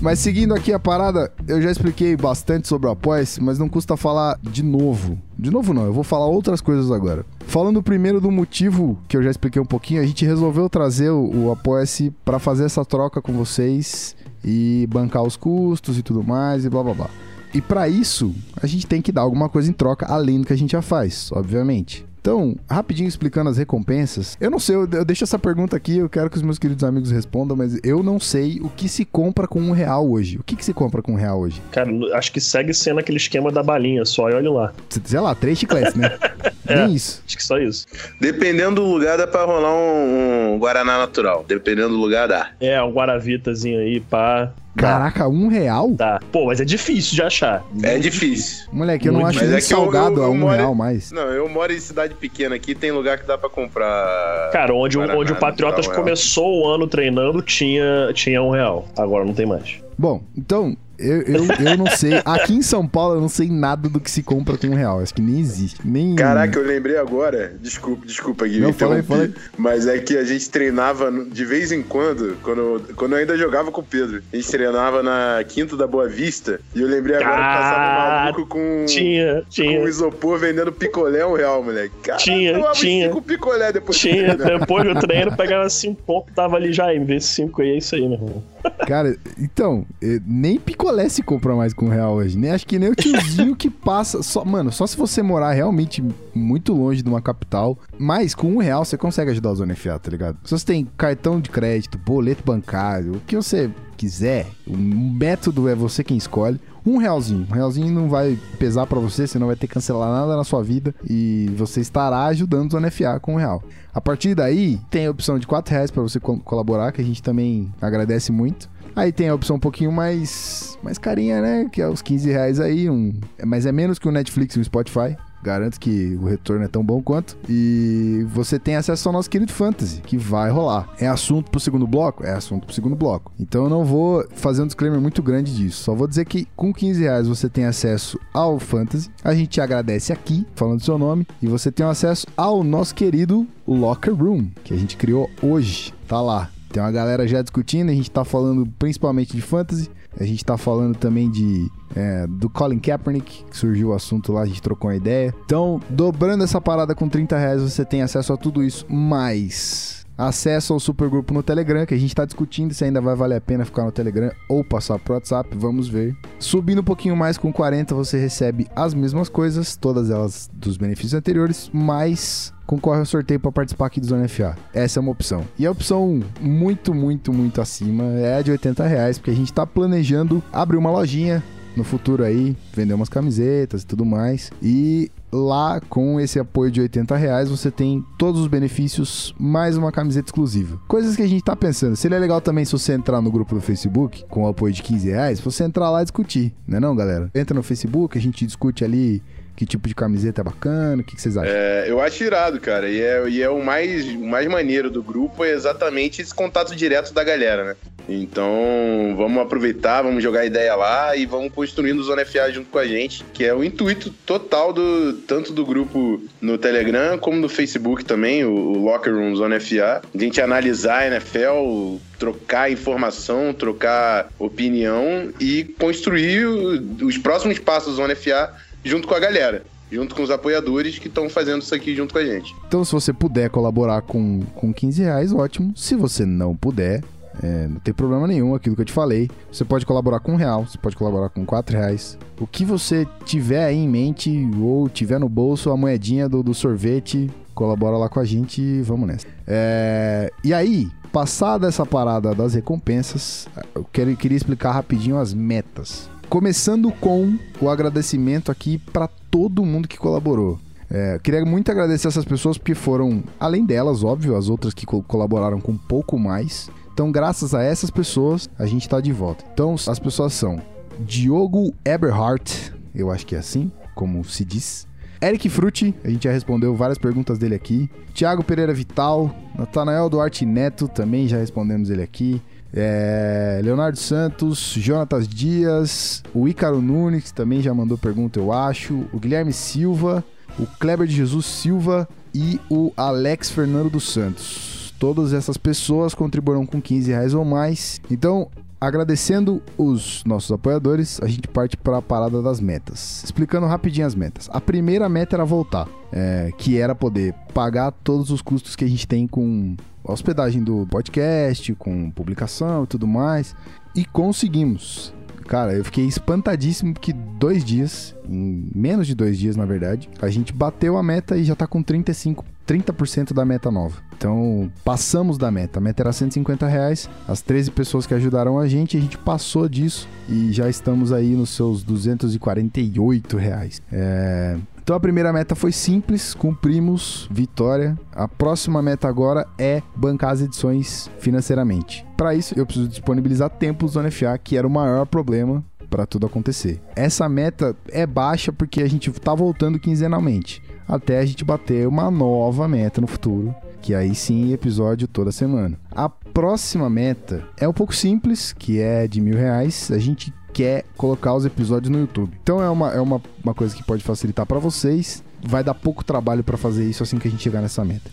Mas 0.00 0.20
seguindo 0.20 0.54
aqui 0.54 0.72
a 0.72 0.78
parada, 0.78 1.32
eu 1.46 1.60
já 1.60 1.70
expliquei 1.70 2.16
bastante 2.16 2.68
sobre 2.68 2.86
o 2.86 2.92
apoia 2.92 3.24
mas 3.40 3.58
não 3.58 3.68
custa 3.68 3.96
falar 3.96 4.38
de 4.40 4.62
novo. 4.62 5.18
De 5.36 5.50
novo 5.50 5.74
não, 5.74 5.84
eu 5.86 5.92
vou 5.92 6.04
falar 6.04 6.26
outras 6.26 6.60
coisas 6.60 6.90
agora. 6.92 7.26
Falando 7.46 7.82
primeiro 7.82 8.20
do 8.20 8.30
motivo 8.30 8.96
que 9.08 9.16
eu 9.16 9.22
já 9.22 9.30
expliquei 9.30 9.60
um 9.60 9.66
pouquinho, 9.66 10.00
a 10.00 10.06
gente 10.06 10.24
resolveu 10.24 10.68
trazer 10.68 11.10
o, 11.10 11.46
o 11.46 11.52
Apoia-se 11.52 12.12
para 12.24 12.38
fazer 12.38 12.64
essa 12.64 12.84
troca 12.84 13.20
com 13.20 13.32
vocês 13.32 14.14
e 14.44 14.86
bancar 14.88 15.24
os 15.24 15.36
custos 15.36 15.98
e 15.98 16.02
tudo 16.02 16.22
mais 16.22 16.64
e 16.64 16.70
blá 16.70 16.82
blá 16.82 16.94
blá. 16.94 17.10
E 17.52 17.60
para 17.60 17.88
isso, 17.88 18.32
a 18.62 18.66
gente 18.66 18.86
tem 18.86 19.02
que 19.02 19.10
dar 19.10 19.22
alguma 19.22 19.48
coisa 19.48 19.68
em 19.68 19.72
troca 19.72 20.06
além 20.06 20.40
do 20.40 20.46
que 20.46 20.52
a 20.52 20.56
gente 20.56 20.72
já 20.72 20.82
faz, 20.82 21.30
obviamente. 21.32 22.07
Então, 22.28 22.54
rapidinho 22.68 23.08
explicando 23.08 23.48
as 23.48 23.56
recompensas. 23.56 24.36
Eu 24.38 24.50
não 24.50 24.58
sei, 24.58 24.76
eu, 24.76 24.86
eu 24.92 25.02
deixo 25.02 25.24
essa 25.24 25.38
pergunta 25.38 25.74
aqui, 25.74 25.96
eu 25.96 26.10
quero 26.10 26.28
que 26.28 26.36
os 26.36 26.42
meus 26.42 26.58
queridos 26.58 26.84
amigos 26.84 27.10
respondam, 27.10 27.56
mas 27.56 27.80
eu 27.82 28.02
não 28.02 28.20
sei 28.20 28.60
o 28.60 28.68
que 28.68 28.86
se 28.86 29.06
compra 29.06 29.48
com 29.48 29.58
um 29.58 29.70
real 29.72 30.06
hoje. 30.06 30.36
O 30.36 30.42
que, 30.42 30.54
que 30.54 30.62
se 30.62 30.74
compra 30.74 31.00
com 31.00 31.12
um 31.12 31.16
real 31.16 31.40
hoje? 31.40 31.62
Cara, 31.70 31.90
acho 32.12 32.30
que 32.30 32.38
segue 32.38 32.74
sendo 32.74 33.00
aquele 33.00 33.16
esquema 33.16 33.50
da 33.50 33.62
balinha 33.62 34.04
só, 34.04 34.28
e 34.28 34.34
olha 34.34 34.50
lá. 34.50 34.74
Sei 34.90 35.18
lá, 35.18 35.34
três 35.34 35.58
chicletes, 35.58 35.94
né? 35.94 36.18
é, 36.68 36.84
Nem 36.84 36.94
isso. 36.94 37.22
Acho 37.26 37.34
que 37.38 37.42
só 37.42 37.56
isso. 37.56 37.86
Dependendo 38.20 38.82
do 38.82 38.86
lugar, 38.86 39.16
dá 39.16 39.26
pra 39.26 39.46
rolar 39.46 39.72
um, 39.74 40.52
um 40.52 40.58
Guaraná 40.58 40.98
natural. 40.98 41.46
Dependendo 41.48 41.94
do 41.94 41.96
lugar, 41.96 42.28
dá. 42.28 42.50
É, 42.60 42.82
um 42.82 42.92
Guaravitazinho 42.92 43.80
aí, 43.80 44.00
pá. 44.00 44.52
Caraca, 44.78 45.28
um 45.28 45.48
real? 45.48 45.94
Tá. 45.94 46.20
Pô, 46.32 46.46
mas 46.46 46.60
é 46.60 46.64
difícil 46.64 47.14
de 47.14 47.22
achar. 47.22 47.64
É 47.82 47.98
difícil. 47.98 48.66
Moleque, 48.72 49.08
eu 49.08 49.12
não 49.12 49.26
acho 49.26 49.44
nem 49.44 49.56
é 49.56 49.60
salgado 49.60 50.16
eu, 50.16 50.16
eu, 50.16 50.22
eu 50.22 50.24
a 50.24 50.30
um 50.30 50.38
moro... 50.38 50.56
real 50.56 50.74
mais. 50.74 51.12
Não, 51.12 51.28
eu 51.28 51.48
moro 51.48 51.72
em 51.72 51.80
cidade 51.80 52.14
pequena 52.14 52.54
aqui, 52.54 52.74
tem 52.74 52.90
lugar 52.90 53.18
que 53.18 53.26
dá 53.26 53.36
pra 53.36 53.48
comprar. 53.48 54.50
Cara, 54.52 54.74
onde, 54.74 54.98
onde 54.98 55.32
o 55.32 55.36
Patriotas 55.36 55.86
começou 55.86 56.62
o 56.62 56.68
ano 56.68 56.86
treinando, 56.86 57.42
tinha, 57.42 58.10
tinha 58.14 58.42
um 58.42 58.50
real. 58.50 58.86
Agora 58.96 59.24
não 59.24 59.34
tem 59.34 59.46
mais. 59.46 59.80
Bom, 59.98 60.22
então, 60.36 60.76
eu, 60.98 61.22
eu, 61.22 61.44
eu 61.44 61.76
não 61.76 61.86
sei. 61.86 62.20
Aqui 62.24 62.54
em 62.54 62.62
São 62.62 62.86
Paulo 62.86 63.14
eu 63.14 63.20
não 63.20 63.28
sei 63.28 63.48
nada 63.48 63.88
do 63.88 64.00
que 64.00 64.10
se 64.10 64.22
compra 64.22 64.56
com 64.56 64.66
um 64.66 64.74
real. 64.74 65.00
Acho 65.00 65.14
que 65.14 65.22
nem 65.22 65.38
existe. 65.38 65.80
Nem... 65.84 66.16
Caraca, 66.16 66.58
eu 66.58 66.66
lembrei 66.66 66.96
agora. 66.96 67.54
Desculpa, 67.60 68.04
desculpa, 68.04 68.46
Gui. 68.46 68.60
Não, 68.60 68.72
falei, 68.72 69.02
falei. 69.02 69.32
Mas 69.56 69.86
é 69.86 69.98
que 69.98 70.16
a 70.16 70.24
gente 70.24 70.50
treinava 70.50 71.10
de 71.10 71.44
vez 71.44 71.70
em 71.70 71.82
quando, 71.82 72.36
quando, 72.42 72.94
quando 72.96 73.12
eu 73.12 73.18
ainda 73.18 73.36
jogava 73.36 73.70
com 73.70 73.80
o 73.80 73.84
Pedro. 73.84 74.22
A 74.32 74.36
gente 74.36 74.50
treinava 74.50 75.02
na 75.02 75.42
Quinta 75.46 75.76
da 75.76 75.86
Boa 75.86 76.08
Vista. 76.08 76.60
E 76.74 76.80
eu 76.80 76.88
lembrei 76.88 77.16
agora 77.16 77.36
ah, 77.36 77.36
que 77.36 77.58
passava 77.58 77.80
um 77.80 78.24
maluco 78.24 78.46
com, 78.46 78.84
tinha, 78.86 79.42
tinha. 79.48 79.80
com 79.80 79.88
isopor 79.88 80.38
vendendo 80.38 80.72
picolé 80.72 81.24
um 81.24 81.34
real, 81.34 81.62
moleque. 81.62 81.94
Cara, 82.02 82.18
tinha, 82.18 82.60
tinha. 82.72 83.08
com 83.08 83.22
picolé 83.22 83.72
depois 83.72 83.98
Tinha, 83.98 84.36
do 84.36 84.44
depois 84.58 84.84
do 84.84 84.94
treino, 85.00 85.36
pegava 85.36 85.68
cinco 85.68 86.02
pontos, 86.02 86.34
tava 86.34 86.56
ali 86.56 86.72
já, 86.72 86.94
em 86.94 87.04
vez 87.04 87.22
de 87.22 87.28
cinco 87.28 87.62
aí, 87.62 87.70
é 87.70 87.78
isso 87.78 87.94
aí, 87.94 88.02
meu 88.02 88.12
irmão. 88.12 88.42
Cara, 88.86 89.16
então, 89.38 89.84
eh, 90.02 90.20
nem 90.26 90.58
picolé 90.58 91.08
se 91.08 91.22
compra 91.22 91.54
mais 91.54 91.74
com 91.74 91.86
um 91.86 91.90
real 91.90 92.14
hoje. 92.14 92.38
Nem, 92.38 92.50
acho 92.50 92.66
que 92.66 92.78
nem 92.78 92.90
o 92.90 92.94
tiozinho 92.94 93.54
que 93.54 93.68
passa. 93.70 94.22
Só, 94.22 94.44
mano, 94.44 94.72
só 94.72 94.86
se 94.86 94.96
você 94.96 95.22
morar 95.22 95.52
realmente 95.52 96.02
muito 96.34 96.72
longe 96.72 97.02
de 97.02 97.08
uma 97.08 97.20
capital. 97.20 97.78
Mas 97.98 98.34
com 98.34 98.48
um 98.48 98.58
real 98.58 98.84
você 98.84 98.96
consegue 98.96 99.30
ajudar 99.30 99.50
o 99.50 99.56
Zona 99.56 99.74
FA, 99.74 99.98
tá 99.98 100.10
ligado? 100.10 100.38
Se 100.44 100.50
você 100.50 100.64
tem 100.64 100.88
cartão 100.96 101.40
de 101.40 101.50
crédito, 101.50 101.98
boleto 101.98 102.42
bancário, 102.44 103.16
o 103.16 103.20
que 103.20 103.36
você 103.36 103.70
quiser, 103.96 104.46
o 104.66 104.76
método 104.76 105.68
é 105.68 105.74
você 105.74 106.04
quem 106.04 106.16
escolhe. 106.16 106.60
Um 106.88 106.96
realzinho. 106.96 107.46
Um 107.50 107.54
realzinho 107.54 107.92
não 107.92 108.08
vai 108.08 108.38
pesar 108.58 108.86
para 108.86 108.98
você, 108.98 109.26
você 109.26 109.38
não 109.38 109.48
vai 109.48 109.56
ter 109.56 109.66
que 109.66 109.74
cancelar 109.74 110.10
nada 110.10 110.34
na 110.34 110.42
sua 110.42 110.62
vida 110.62 110.94
e 111.06 111.50
você 111.54 111.82
estará 111.82 112.24
ajudando 112.24 112.68
o 112.68 112.72
Zona 112.72 112.90
FA 112.90 113.20
com 113.20 113.34
um 113.34 113.36
real. 113.36 113.62
A 113.92 114.00
partir 114.00 114.34
daí, 114.34 114.80
tem 114.88 115.06
a 115.06 115.10
opção 115.10 115.38
de 115.38 115.46
4 115.46 115.70
reais 115.70 115.90
para 115.90 116.02
você 116.02 116.18
co 116.18 116.38
colaborar, 116.38 116.90
que 116.92 117.02
a 117.02 117.04
gente 117.04 117.22
também 117.22 117.70
agradece 117.78 118.32
muito. 118.32 118.70
Aí 118.96 119.12
tem 119.12 119.28
a 119.28 119.34
opção 119.34 119.56
um 119.56 119.60
pouquinho 119.60 119.92
mais, 119.92 120.78
mais 120.82 120.96
carinha, 120.96 121.42
né? 121.42 121.68
Que 121.70 121.82
é 121.82 121.88
os 121.88 122.00
15 122.00 122.30
reais 122.30 122.58
aí, 122.58 122.88
um, 122.88 123.12
mas 123.44 123.66
é 123.66 123.70
menos 123.70 123.98
que 123.98 124.08
o 124.08 124.10
Netflix 124.10 124.56
e 124.56 124.60
o 124.60 124.64
Spotify. 124.64 125.14
Garanto 125.42 125.78
que 125.78 126.18
o 126.20 126.26
retorno 126.26 126.64
é 126.64 126.68
tão 126.68 126.84
bom 126.84 127.02
quanto. 127.02 127.36
E 127.48 128.26
você 128.28 128.58
tem 128.58 128.76
acesso 128.76 129.08
ao 129.08 129.12
nosso 129.12 129.30
querido 129.30 129.52
Fantasy, 129.52 130.00
que 130.02 130.16
vai 130.16 130.50
rolar. 130.50 130.88
É 130.98 131.06
assunto 131.06 131.50
pro 131.50 131.60
segundo 131.60 131.86
bloco? 131.86 132.24
É 132.24 132.32
assunto 132.32 132.66
pro 132.66 132.74
segundo 132.74 132.96
bloco. 132.96 133.32
Então 133.38 133.64
eu 133.64 133.70
não 133.70 133.84
vou 133.84 134.26
fazer 134.34 134.62
um 134.62 134.66
disclaimer 134.66 135.00
muito 135.00 135.22
grande 135.22 135.54
disso. 135.54 135.82
Só 135.82 135.94
vou 135.94 136.06
dizer 136.06 136.24
que 136.24 136.46
com 136.56 136.72
15 136.72 137.00
reais 137.00 137.28
você 137.28 137.48
tem 137.48 137.64
acesso 137.64 138.18
ao 138.32 138.58
Fantasy. 138.58 139.10
A 139.22 139.34
gente 139.34 139.48
te 139.48 139.60
agradece 139.60 140.12
aqui, 140.12 140.46
falando 140.54 140.84
seu 140.84 140.98
nome. 140.98 141.26
E 141.40 141.46
você 141.46 141.70
tem 141.70 141.86
acesso 141.86 142.26
ao 142.36 142.62
nosso 142.64 142.94
querido 142.94 143.46
Locker 143.66 144.14
Room, 144.14 144.48
que 144.64 144.74
a 144.74 144.76
gente 144.76 144.96
criou 144.96 145.30
hoje. 145.42 145.94
Tá 146.06 146.20
lá. 146.20 146.50
Tem 146.70 146.82
uma 146.82 146.92
galera 146.92 147.26
já 147.26 147.40
discutindo, 147.40 147.90
a 147.90 147.94
gente 147.94 148.10
tá 148.10 148.24
falando 148.24 148.66
principalmente 148.78 149.34
de 149.34 149.40
fantasy, 149.40 149.90
a 150.18 150.24
gente 150.24 150.44
tá 150.44 150.56
falando 150.56 150.96
também 150.96 151.30
de 151.30 151.70
é, 151.94 152.26
do 152.26 152.50
Colin 152.50 152.78
Kaepernick, 152.78 153.44
que 153.44 153.56
surgiu 153.56 153.88
o 153.88 153.92
assunto 153.92 154.32
lá, 154.32 154.42
a 154.42 154.46
gente 154.46 154.60
trocou 154.60 154.90
uma 154.90 154.96
ideia. 154.96 155.34
Então, 155.44 155.80
dobrando 155.88 156.44
essa 156.44 156.60
parada 156.60 156.94
com 156.94 157.08
30 157.08 157.38
reais, 157.38 157.62
você 157.62 157.84
tem 157.84 158.02
acesso 158.02 158.32
a 158.32 158.36
tudo 158.36 158.62
isso, 158.62 158.84
mais 158.92 159.97
acesso 160.18 160.72
ao 160.72 160.80
supergrupo 160.80 161.32
no 161.32 161.42
Telegram, 161.42 161.86
que 161.86 161.94
a 161.94 161.98
gente 161.98 162.14
tá 162.14 162.24
discutindo 162.24 162.74
se 162.74 162.84
ainda 162.84 163.00
vai 163.00 163.14
valer 163.14 163.36
a 163.36 163.40
pena 163.40 163.64
ficar 163.64 163.84
no 163.84 163.92
Telegram 163.92 164.32
ou 164.48 164.64
passar 164.64 164.98
pro 164.98 165.14
WhatsApp, 165.14 165.48
vamos 165.56 165.88
ver. 165.88 166.16
Subindo 166.40 166.80
um 166.80 166.84
pouquinho 166.84 167.16
mais 167.16 167.38
com 167.38 167.52
40, 167.52 167.94
você 167.94 168.18
recebe 168.18 168.66
as 168.74 168.92
mesmas 168.92 169.28
coisas, 169.28 169.76
todas 169.76 170.10
elas 170.10 170.50
dos 170.52 170.76
benefícios 170.76 171.14
anteriores, 171.14 171.70
mais 171.72 172.52
concorre 172.66 172.98
ao 172.98 173.06
sorteio 173.06 173.40
para 173.40 173.50
participar 173.50 173.86
aqui 173.86 174.00
do 174.00 174.06
Zona 174.06 174.28
FA. 174.28 174.54
Essa 174.74 174.98
é 174.98 175.00
uma 175.00 175.12
opção. 175.12 175.44
E 175.58 175.64
a 175.64 175.70
opção 175.70 176.20
muito, 176.38 176.92
muito, 176.92 177.32
muito 177.32 177.62
acima 177.62 178.04
é 178.04 178.36
a 178.36 178.42
de 178.42 178.50
80 178.50 178.86
reais, 178.86 179.18
porque 179.18 179.30
a 179.30 179.34
gente 179.34 179.50
está 179.50 179.66
planejando 179.66 180.42
abrir 180.52 180.76
uma 180.76 180.90
lojinha 180.90 181.42
no 181.74 181.84
futuro 181.84 182.24
aí, 182.24 182.56
vender 182.74 182.92
umas 182.92 183.08
camisetas 183.08 183.82
e 183.82 183.86
tudo 183.86 184.04
mais. 184.04 184.50
E 184.60 185.10
lá 185.30 185.80
com 185.88 186.18
esse 186.18 186.38
apoio 186.38 186.70
de 186.70 186.80
80 186.80 187.16
reais 187.16 187.48
você 187.48 187.70
tem 187.70 188.04
todos 188.18 188.40
os 188.40 188.46
benefícios 188.46 189.34
mais 189.38 189.76
uma 189.76 189.92
camiseta 189.92 190.28
exclusiva. 190.28 190.80
Coisas 190.88 191.16
que 191.16 191.22
a 191.22 191.26
gente 191.26 191.42
tá 191.42 191.54
pensando. 191.54 191.96
Seria 191.96 192.18
legal 192.18 192.40
também 192.40 192.64
se 192.64 192.72
você 192.72 192.92
entrar 192.92 193.20
no 193.20 193.30
grupo 193.30 193.54
do 193.54 193.60
Facebook 193.60 194.24
com 194.28 194.44
o 194.44 194.48
apoio 194.48 194.72
de 194.72 194.82
15 194.82 195.08
reais, 195.08 195.40
você 195.40 195.64
entrar 195.64 195.90
lá 195.90 196.02
e 196.02 196.04
discutir, 196.04 196.54
né 196.66 196.80
não, 196.80 196.94
galera? 196.94 197.30
Entra 197.34 197.54
no 197.54 197.62
Facebook, 197.62 198.16
a 198.16 198.20
gente 198.20 198.46
discute 198.46 198.84
ali 198.84 199.22
que 199.58 199.66
tipo 199.66 199.88
de 199.88 199.94
camiseta 199.94 200.40
é 200.40 200.44
bacana? 200.44 201.02
O 201.02 201.04
que, 201.04 201.16
que 201.16 201.20
vocês 201.20 201.36
acham? 201.36 201.52
É, 201.52 201.86
eu 201.88 202.00
acho 202.00 202.22
irado, 202.22 202.60
cara. 202.60 202.88
E 202.88 203.02
é, 203.02 203.28
e 203.28 203.42
é 203.42 203.50
o, 203.50 203.60
mais, 203.60 204.06
o 204.06 204.24
mais 204.24 204.46
maneiro 204.46 204.88
do 204.88 205.02
grupo 205.02 205.44
é 205.44 205.50
exatamente 205.50 206.22
esse 206.22 206.32
contato 206.32 206.76
direto 206.76 207.12
da 207.12 207.24
galera, 207.24 207.64
né? 207.64 207.76
Então, 208.08 209.14
vamos 209.16 209.42
aproveitar, 209.42 210.02
vamos 210.02 210.22
jogar 210.22 210.46
ideia 210.46 210.76
lá 210.76 211.16
e 211.16 211.26
vamos 211.26 211.52
construindo 211.52 211.98
o 211.98 212.04
Zona 212.04 212.24
FA 212.24 212.52
junto 212.52 212.70
com 212.70 212.78
a 212.78 212.86
gente, 212.86 213.24
que 213.34 213.44
é 213.44 213.52
o 213.52 213.64
intuito 213.64 214.10
total 214.24 214.72
do 214.72 215.14
tanto 215.26 215.52
do 215.52 215.66
grupo 215.66 216.22
no 216.40 216.56
Telegram 216.56 217.18
como 217.18 217.38
no 217.38 217.48
Facebook 217.48 218.04
também, 218.04 218.44
o, 218.44 218.52
o 218.52 218.78
Locker 218.78 219.12
Room 219.12 219.34
Zona 219.34 219.58
FA. 219.58 220.02
A 220.14 220.18
gente 220.18 220.40
analisar 220.40 221.00
a 221.00 221.06
NFL, 221.08 221.96
trocar 222.16 222.70
informação, 222.70 223.52
trocar 223.52 224.30
opinião 224.38 225.30
e 225.40 225.64
construir 225.64 226.46
os 226.46 227.18
próximos 227.18 227.58
passos 227.58 227.90
do 227.90 227.96
Zona 227.96 228.14
FA 228.14 228.54
junto 228.84 229.06
com 229.06 229.14
a 229.14 229.20
galera 229.20 229.62
junto 229.90 230.14
com 230.14 230.22
os 230.22 230.30
apoiadores 230.30 230.98
que 230.98 231.08
estão 231.08 231.28
fazendo 231.28 231.62
isso 231.62 231.74
aqui 231.74 231.94
junto 231.94 232.12
com 232.12 232.18
a 232.18 232.24
gente. 232.24 232.54
Então, 232.66 232.84
se 232.84 232.92
você 232.92 233.12
puder 233.12 233.50
colaborar 233.50 234.02
com, 234.02 234.42
com 234.54 234.72
15 234.72 235.02
reais, 235.02 235.32
ótimo. 235.32 235.72
Se 235.74 235.94
você 235.94 236.26
não 236.26 236.54
puder, 236.54 237.02
é, 237.42 237.68
não 237.68 237.80
tem 237.80 237.94
problema 237.94 238.26
nenhum, 238.26 238.54
aquilo 238.54 238.74
que 238.74 238.82
eu 238.82 238.86
te 238.86 238.92
falei. 238.92 239.30
Você 239.50 239.64
pode 239.64 239.86
colaborar 239.86 240.20
com 240.20 240.32
um 240.32 240.36
real, 240.36 240.66
você 240.66 240.78
pode 240.78 240.96
colaborar 240.96 241.28
com 241.28 241.44
quatro 241.44 241.76
reais. 241.76 242.18
O 242.40 242.46
que 242.46 242.64
você 242.64 243.06
tiver 243.24 243.64
aí 243.64 243.76
em 243.76 243.88
mente 243.88 244.48
ou 244.60 244.88
tiver 244.88 245.18
no 245.18 245.28
bolso 245.28 245.70
a 245.70 245.76
moedinha 245.76 246.28
do, 246.28 246.42
do 246.42 246.54
sorvete, 246.54 247.30
colabora 247.54 247.96
lá 247.96 248.08
com 248.08 248.20
a 248.20 248.24
gente 248.24 248.60
e 248.60 248.82
vamos 248.82 249.08
nessa. 249.08 249.26
É, 249.46 250.32
e 250.44 250.52
aí, 250.52 250.88
passada 251.12 251.66
essa 251.66 251.86
parada 251.86 252.34
das 252.34 252.54
recompensas, 252.54 253.48
eu 253.74 253.86
quero, 253.92 254.14
queria 254.16 254.36
explicar 254.36 254.72
rapidinho 254.72 255.18
as 255.18 255.32
metas. 255.32 256.10
Começando 256.28 256.92
com 256.92 257.38
o 257.58 257.70
agradecimento 257.70 258.52
aqui 258.52 258.76
para 258.76 259.08
todo 259.08 259.64
mundo 259.64 259.88
que 259.88 259.96
colaborou. 259.96 260.60
É, 260.90 261.18
queria 261.22 261.42
muito 261.42 261.70
agradecer 261.70 262.06
essas 262.06 262.24
pessoas 262.26 262.58
porque 262.58 262.74
foram, 262.74 263.24
além 263.40 263.64
delas, 263.64 264.04
óbvio, 264.04 264.36
as 264.36 264.50
outras 264.50 264.74
que 264.74 264.84
co 264.84 265.02
colaboraram 265.02 265.58
com 265.58 265.72
um 265.72 265.78
pouco 265.78 266.18
mais. 266.18 266.70
Então, 266.92 267.10
graças 267.10 267.54
a 267.54 267.62
essas 267.62 267.90
pessoas, 267.90 268.48
a 268.58 268.66
gente 268.66 268.82
está 268.82 269.00
de 269.00 269.10
volta. 269.10 269.42
Então, 269.54 269.74
as 269.86 269.98
pessoas 269.98 270.34
são 270.34 270.60
Diogo 271.00 271.72
Eberhardt, 271.82 272.74
eu 272.94 273.10
acho 273.10 273.26
que 273.26 273.34
é 273.34 273.38
assim, 273.38 273.72
como 273.94 274.22
se 274.22 274.44
diz. 274.44 274.86
Eric 275.22 275.48
Frutti, 275.48 275.94
a 276.04 276.10
gente 276.10 276.24
já 276.24 276.30
respondeu 276.30 276.76
várias 276.76 276.98
perguntas 276.98 277.38
dele 277.38 277.54
aqui. 277.54 277.90
Tiago 278.12 278.44
Pereira 278.44 278.74
Vital, 278.74 279.34
Natanael 279.56 280.10
Duarte 280.10 280.44
Neto, 280.44 280.88
também 280.88 281.26
já 281.26 281.38
respondemos 281.38 281.88
ele 281.88 282.02
aqui. 282.02 282.40
É, 282.72 283.60
Leonardo 283.62 283.98
Santos, 283.98 284.74
Jonatas 284.76 285.26
Dias, 285.26 286.22
o 286.34 286.46
Ícaro 286.46 286.82
Nunes, 286.82 287.24
que 287.24 287.34
também 287.34 287.62
já 287.62 287.72
mandou 287.72 287.96
pergunta, 287.96 288.38
eu 288.38 288.52
acho. 288.52 289.06
O 289.12 289.18
Guilherme 289.18 289.52
Silva, 289.52 290.24
o 290.58 290.66
Kleber 290.66 291.06
de 291.06 291.14
Jesus 291.14 291.46
Silva 291.46 292.08
e 292.34 292.60
o 292.68 292.92
Alex 292.96 293.50
Fernando 293.50 293.90
dos 293.90 294.12
Santos. 294.12 294.94
Todas 294.98 295.32
essas 295.32 295.56
pessoas 295.56 296.14
contribuíram 296.14 296.66
com 296.66 296.80
15 296.80 297.10
reais 297.10 297.32
ou 297.32 297.44
mais. 297.44 298.00
Então, 298.10 298.48
agradecendo 298.80 299.62
os 299.76 300.22
nossos 300.24 300.50
apoiadores, 300.50 301.20
a 301.22 301.26
gente 301.26 301.48
parte 301.48 301.76
para 301.76 301.98
a 301.98 302.02
parada 302.02 302.42
das 302.42 302.60
metas. 302.60 303.22
Explicando 303.24 303.66
rapidinho 303.66 304.06
as 304.06 304.14
metas. 304.14 304.48
A 304.52 304.60
primeira 304.60 305.08
meta 305.08 305.36
era 305.36 305.44
voltar, 305.44 305.88
é, 306.12 306.50
que 306.58 306.78
era 306.78 306.94
poder 306.94 307.32
pagar 307.54 307.92
todos 307.92 308.30
os 308.30 308.42
custos 308.42 308.76
que 308.76 308.84
a 308.84 308.88
gente 308.88 309.06
tem 309.06 309.26
com 309.26 309.76
hospedagem 310.12 310.62
do 310.62 310.86
podcast, 310.86 311.74
com 311.74 312.10
publicação 312.10 312.84
e 312.84 312.86
tudo 312.86 313.06
mais. 313.06 313.54
E 313.94 314.04
conseguimos. 314.04 315.12
Cara, 315.46 315.72
eu 315.72 315.84
fiquei 315.84 316.04
espantadíssimo 316.04 316.92
porque 316.92 317.12
dois 317.12 317.64
dias, 317.64 318.14
em 318.28 318.68
menos 318.74 319.06
de 319.06 319.14
dois 319.14 319.38
dias, 319.38 319.56
na 319.56 319.64
verdade, 319.64 320.08
a 320.20 320.28
gente 320.28 320.52
bateu 320.52 320.98
a 320.98 321.02
meta 321.02 321.38
e 321.38 321.44
já 321.44 321.56
tá 321.56 321.66
com 321.66 321.82
35, 321.82 322.44
30% 322.66 323.32
da 323.32 323.46
meta 323.46 323.70
nova. 323.70 323.96
Então, 324.14 324.70
passamos 324.84 325.38
da 325.38 325.50
meta. 325.50 325.78
A 325.78 325.80
meta 325.80 326.02
era 326.02 326.12
150 326.12 326.66
reais. 326.66 327.08
As 327.26 327.40
13 327.40 327.70
pessoas 327.70 328.06
que 328.06 328.12
ajudaram 328.12 328.58
a 328.58 328.68
gente, 328.68 328.98
a 328.98 329.00
gente 329.00 329.16
passou 329.16 329.68
disso 329.68 330.06
e 330.28 330.52
já 330.52 330.68
estamos 330.68 331.12
aí 331.12 331.34
nos 331.34 331.50
seus 331.50 331.82
248 331.82 333.36
reais. 333.38 333.80
É... 333.90 334.58
Então 334.88 334.96
a 334.96 335.00
primeira 335.00 335.30
meta 335.34 335.54
foi 335.54 335.70
simples, 335.70 336.32
cumprimos, 336.32 337.28
vitória. 337.30 337.94
A 338.10 338.26
próxima 338.26 338.80
meta 338.80 339.06
agora 339.06 339.46
é 339.58 339.82
bancar 339.94 340.30
as 340.30 340.40
edições 340.40 341.10
financeiramente. 341.18 342.06
Para 342.16 342.34
isso, 342.34 342.58
eu 342.58 342.64
preciso 342.64 342.88
disponibilizar 342.88 343.50
tempo 343.50 343.84
do 343.84 343.92
Zona 343.92 344.10
FA, 344.10 344.38
que 344.42 344.56
era 344.56 344.66
o 344.66 344.70
maior 344.70 345.04
problema 345.04 345.62
para 345.90 346.06
tudo 346.06 346.24
acontecer. 346.24 346.80
Essa 346.96 347.28
meta 347.28 347.76
é 347.90 348.06
baixa 348.06 348.50
porque 348.50 348.80
a 348.80 348.88
gente 348.88 349.12
tá 349.12 349.34
voltando 349.34 349.78
quinzenalmente, 349.78 350.62
até 350.88 351.18
a 351.18 351.26
gente 351.26 351.44
bater 351.44 351.86
uma 351.86 352.10
nova 352.10 352.66
meta 352.66 352.98
no 352.98 353.06
futuro, 353.06 353.54
que 353.82 353.94
aí 353.94 354.14
sim 354.14 354.54
episódio 354.54 355.06
toda 355.06 355.30
semana. 355.30 355.78
A 355.90 356.08
próxima 356.08 356.88
meta 356.88 357.44
é 357.58 357.68
um 357.68 357.74
pouco 357.74 357.94
simples, 357.94 358.54
que 358.54 358.80
é 358.80 359.06
de 359.06 359.20
mil 359.20 359.36
reais. 359.36 359.90
A 359.90 359.98
gente 359.98 360.32
quer 360.58 360.84
colocar 360.96 361.36
os 361.36 361.46
episódios 361.46 361.88
no 361.88 362.00
YouTube. 362.00 362.36
Então 362.42 362.60
é 362.60 362.68
uma, 362.68 362.92
é 362.92 363.00
uma, 363.00 363.22
uma 363.44 363.54
coisa 363.54 363.76
que 363.76 363.84
pode 363.84 364.02
facilitar 364.02 364.44
para 364.44 364.58
vocês. 364.58 365.22
Vai 365.40 365.62
dar 365.62 365.72
pouco 365.72 366.04
trabalho 366.04 366.42
para 366.42 366.56
fazer 366.56 366.84
isso 366.84 367.04
assim 367.04 367.16
que 367.16 367.28
a 367.28 367.30
gente 367.30 367.44
chegar 367.44 367.62
nessa 367.62 367.84
meta. 367.84 368.10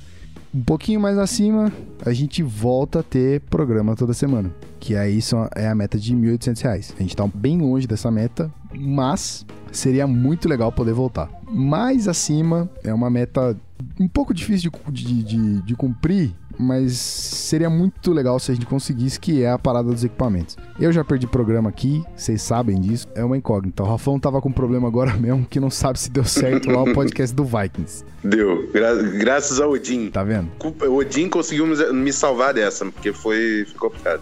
Um 0.53 0.61
pouquinho 0.61 0.99
mais 0.99 1.17
acima, 1.17 1.73
a 2.05 2.13
gente 2.13 2.43
volta 2.43 2.99
a 2.99 3.03
ter 3.03 3.41
programa 3.49 3.95
toda 3.95 4.13
semana. 4.13 4.51
Que 4.79 4.95
aí 4.95 5.23
só 5.23 5.49
é 5.55 5.67
a 5.67 5.73
meta 5.73 5.97
de 5.97 6.13
R$ 6.13 6.37
1.800. 6.37 6.93
A 6.95 7.01
gente 7.01 7.15
tá 7.15 7.27
bem 7.33 7.59
longe 7.59 7.87
dessa 7.87 8.11
meta, 8.11 8.53
mas 8.77 9.43
seria 9.71 10.05
muito 10.05 10.47
legal 10.47 10.71
poder 10.71 10.93
voltar. 10.93 11.27
Mais 11.49 12.07
acima 12.07 12.69
é 12.83 12.93
uma 12.93 13.09
meta 13.09 13.57
um 13.99 14.07
pouco 14.07 14.35
difícil 14.35 14.71
de, 14.91 15.03
de, 15.03 15.23
de, 15.23 15.61
de 15.63 15.75
cumprir, 15.75 16.35
mas 16.57 16.93
seria 16.93 17.69
muito 17.69 18.11
legal 18.11 18.39
se 18.39 18.51
a 18.51 18.53
gente 18.53 18.65
conseguisse, 18.65 19.19
que 19.19 19.43
é 19.43 19.51
a 19.51 19.59
parada 19.59 19.89
dos 19.89 20.03
equipamentos. 20.03 20.57
Eu 20.79 20.91
já 20.91 21.03
perdi 21.03 21.27
programa 21.27 21.69
aqui, 21.69 22.03
vocês 22.15 22.41
sabem 22.41 22.79
disso, 22.79 23.07
é 23.15 23.23
uma 23.23 23.37
incógnita. 23.37 23.83
O 23.83 23.85
Rafão 23.85 24.19
tava 24.19 24.41
com 24.41 24.49
um 24.49 24.53
problema 24.53 24.87
agora 24.87 25.13
mesmo, 25.17 25.45
que 25.45 25.59
não 25.59 25.69
sabe 25.69 25.99
se 25.99 26.09
deu 26.09 26.23
certo 26.23 26.69
lá 26.69 26.83
o 26.83 26.93
podcast 26.93 27.35
do 27.35 27.43
Vikings. 27.43 28.03
Deu, 28.23 28.69
gra 28.71 28.95
graças 28.95 29.59
ao 29.59 29.71
Odin. 29.71 30.09
Tá 30.09 30.23
vendo? 30.23 30.49
O 30.87 30.95
Odin 30.95 31.29
conseguiu 31.29 31.67
me 31.93 32.11
salvar 32.11 32.53
dessa, 32.53 32.85
porque 32.85 33.13
foi, 33.13 33.65
foi 33.67 33.79
complicado. 33.79 34.21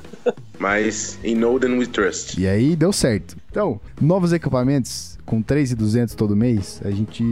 Mas 0.60 1.18
em 1.24 1.36
Noden 1.36 1.78
we 1.78 1.88
trust. 1.88 2.40
E 2.40 2.48
aí 2.48 2.76
deu 2.76 2.94
certo. 2.94 3.36
Então, 3.50 3.80
novos 4.02 4.34
equipamentos 4.34 5.18
com 5.26 5.42
3,200 5.42 6.16
todo 6.16 6.36
mês, 6.36 6.82
a 6.84 6.92
gente 6.92 7.24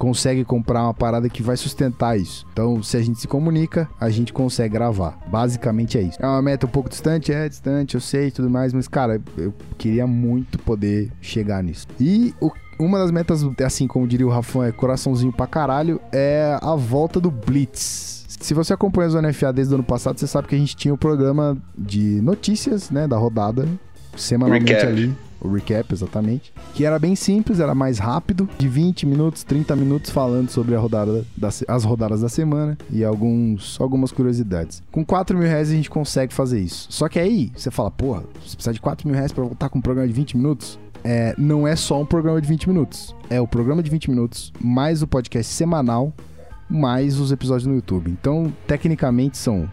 consegue 0.00 0.46
comprar 0.46 0.84
uma 0.84 0.94
parada 0.94 1.28
que 1.28 1.42
vai 1.42 1.58
sustentar 1.58 2.18
isso. 2.18 2.46
Então, 2.50 2.82
se 2.82 2.96
a 2.96 3.02
gente 3.02 3.20
se 3.20 3.28
comunica, 3.28 3.86
a 4.00 4.08
gente 4.08 4.32
consegue 4.32 4.72
gravar. 4.72 5.18
Basicamente 5.26 5.98
é 5.98 6.00
isso. 6.00 6.16
É 6.18 6.26
uma 6.26 6.40
meta 6.40 6.64
um 6.64 6.70
pouco 6.70 6.88
distante, 6.88 7.30
é 7.30 7.46
distante, 7.46 7.96
eu 7.96 8.00
sei 8.00 8.28
e 8.28 8.30
tudo 8.30 8.48
mais, 8.48 8.72
mas 8.72 8.88
cara, 8.88 9.20
eu 9.36 9.52
queria 9.76 10.06
muito 10.06 10.58
poder 10.58 11.12
chegar 11.20 11.62
nisso. 11.62 11.86
E 12.00 12.34
o 12.40 12.50
uma 12.78 12.98
das 12.98 13.10
metas, 13.10 13.44
assim 13.62 13.86
como 13.86 14.08
diria 14.08 14.26
o 14.26 14.30
Rafão, 14.30 14.64
é 14.64 14.72
coraçãozinho 14.72 15.30
pra 15.30 15.46
caralho, 15.46 16.00
é 16.10 16.58
a 16.62 16.74
volta 16.74 17.20
do 17.20 17.30
Blitz. 17.30 18.24
Se 18.26 18.54
você 18.54 18.72
acompanha 18.72 19.06
a 19.06 19.10
Zona 19.10 19.32
FA 19.34 19.52
desde 19.52 19.74
o 19.74 19.76
ano 19.76 19.84
passado, 19.84 20.18
você 20.18 20.26
sabe 20.26 20.48
que 20.48 20.54
a 20.54 20.58
gente 20.58 20.74
tinha 20.74 20.90
o 20.90 20.94
um 20.94 20.98
programa 20.98 21.58
de 21.76 22.22
notícias, 22.22 22.90
né, 22.90 23.06
da 23.06 23.18
rodada, 23.18 23.68
semanalmente 24.16 24.72
recap. 24.72 24.86
ali. 24.90 25.14
O 25.40 25.48
recap, 25.48 25.92
exatamente. 25.92 26.52
Que 26.74 26.84
era 26.84 26.98
bem 26.98 27.16
simples, 27.16 27.60
era 27.60 27.74
mais 27.74 27.98
rápido, 27.98 28.48
de 28.58 28.68
20 28.68 29.06
minutos, 29.06 29.42
30 29.42 29.74
minutos 29.74 30.10
falando 30.10 30.50
sobre 30.50 30.74
a 30.74 30.78
rodada 30.78 31.24
das, 31.36 31.64
as 31.66 31.84
rodadas 31.84 32.20
da 32.20 32.28
semana 32.28 32.76
e 32.90 33.04
alguns, 33.04 33.80
algumas 33.80 34.12
curiosidades. 34.12 34.82
Com 34.92 35.04
4 35.04 35.36
mil 35.36 35.48
reais 35.48 35.70
a 35.70 35.74
gente 35.74 35.88
consegue 35.88 36.34
fazer 36.34 36.60
isso. 36.60 36.86
Só 36.90 37.08
que 37.08 37.18
aí, 37.18 37.50
você 37.54 37.70
fala, 37.70 37.90
porra, 37.90 38.22
você 38.44 38.54
precisa 38.54 38.72
de 38.72 38.80
4 38.80 39.08
mil 39.08 39.16
reais 39.16 39.32
pra 39.32 39.44
voltar 39.44 39.68
com 39.68 39.78
um 39.78 39.82
programa 39.82 40.06
de 40.06 40.14
20 40.14 40.36
minutos? 40.36 40.78
É, 41.02 41.34
não 41.38 41.66
é 41.66 41.74
só 41.76 42.00
um 42.00 42.06
programa 42.06 42.40
de 42.40 42.48
20 42.48 42.68
minutos. 42.68 43.14
É 43.28 43.40
o 43.40 43.48
programa 43.48 43.82
de 43.82 43.90
20 43.90 44.10
minutos, 44.10 44.52
mais 44.60 45.02
o 45.02 45.06
podcast 45.06 45.50
semanal, 45.52 46.12
mais 46.68 47.18
os 47.18 47.32
episódios 47.32 47.66
no 47.66 47.74
YouTube. 47.74 48.10
Então, 48.10 48.52
tecnicamente, 48.66 49.38
são 49.38 49.68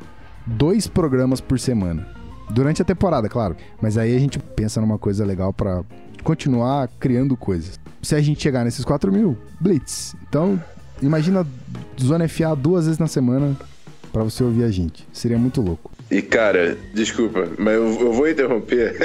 dois 0.45 0.87
programas 0.87 1.41
por 1.41 1.59
semana. 1.59 2.16
Durante 2.49 2.81
a 2.81 2.85
temporada, 2.85 3.27
claro. 3.27 3.55
Mas 3.81 3.97
aí 3.97 4.15
a 4.15 4.19
gente 4.19 4.39
pensa 4.39 4.79
numa 4.81 4.97
coisa 4.97 5.25
legal 5.25 5.53
para 5.53 5.83
continuar 6.23 6.89
criando 6.99 7.35
coisas. 7.35 7.79
Se 8.01 8.15
a 8.15 8.21
gente 8.21 8.41
chegar 8.41 8.63
nesses 8.63 8.85
4 8.85 9.11
mil, 9.11 9.37
Blitz. 9.59 10.15
Então, 10.27 10.61
imagina 11.01 11.45
Zona 11.99 12.27
FA 12.27 12.55
duas 12.55 12.85
vezes 12.85 12.99
na 12.99 13.07
semana 13.07 13.55
para 14.11 14.23
você 14.23 14.43
ouvir 14.43 14.63
a 14.63 14.71
gente. 14.71 15.07
Seria 15.11 15.37
muito 15.37 15.61
louco. 15.61 15.91
E 16.09 16.21
cara, 16.21 16.77
desculpa, 16.93 17.49
mas 17.57 17.73
eu, 17.73 17.99
eu 17.99 18.13
vou 18.13 18.29
interromper. 18.29 18.95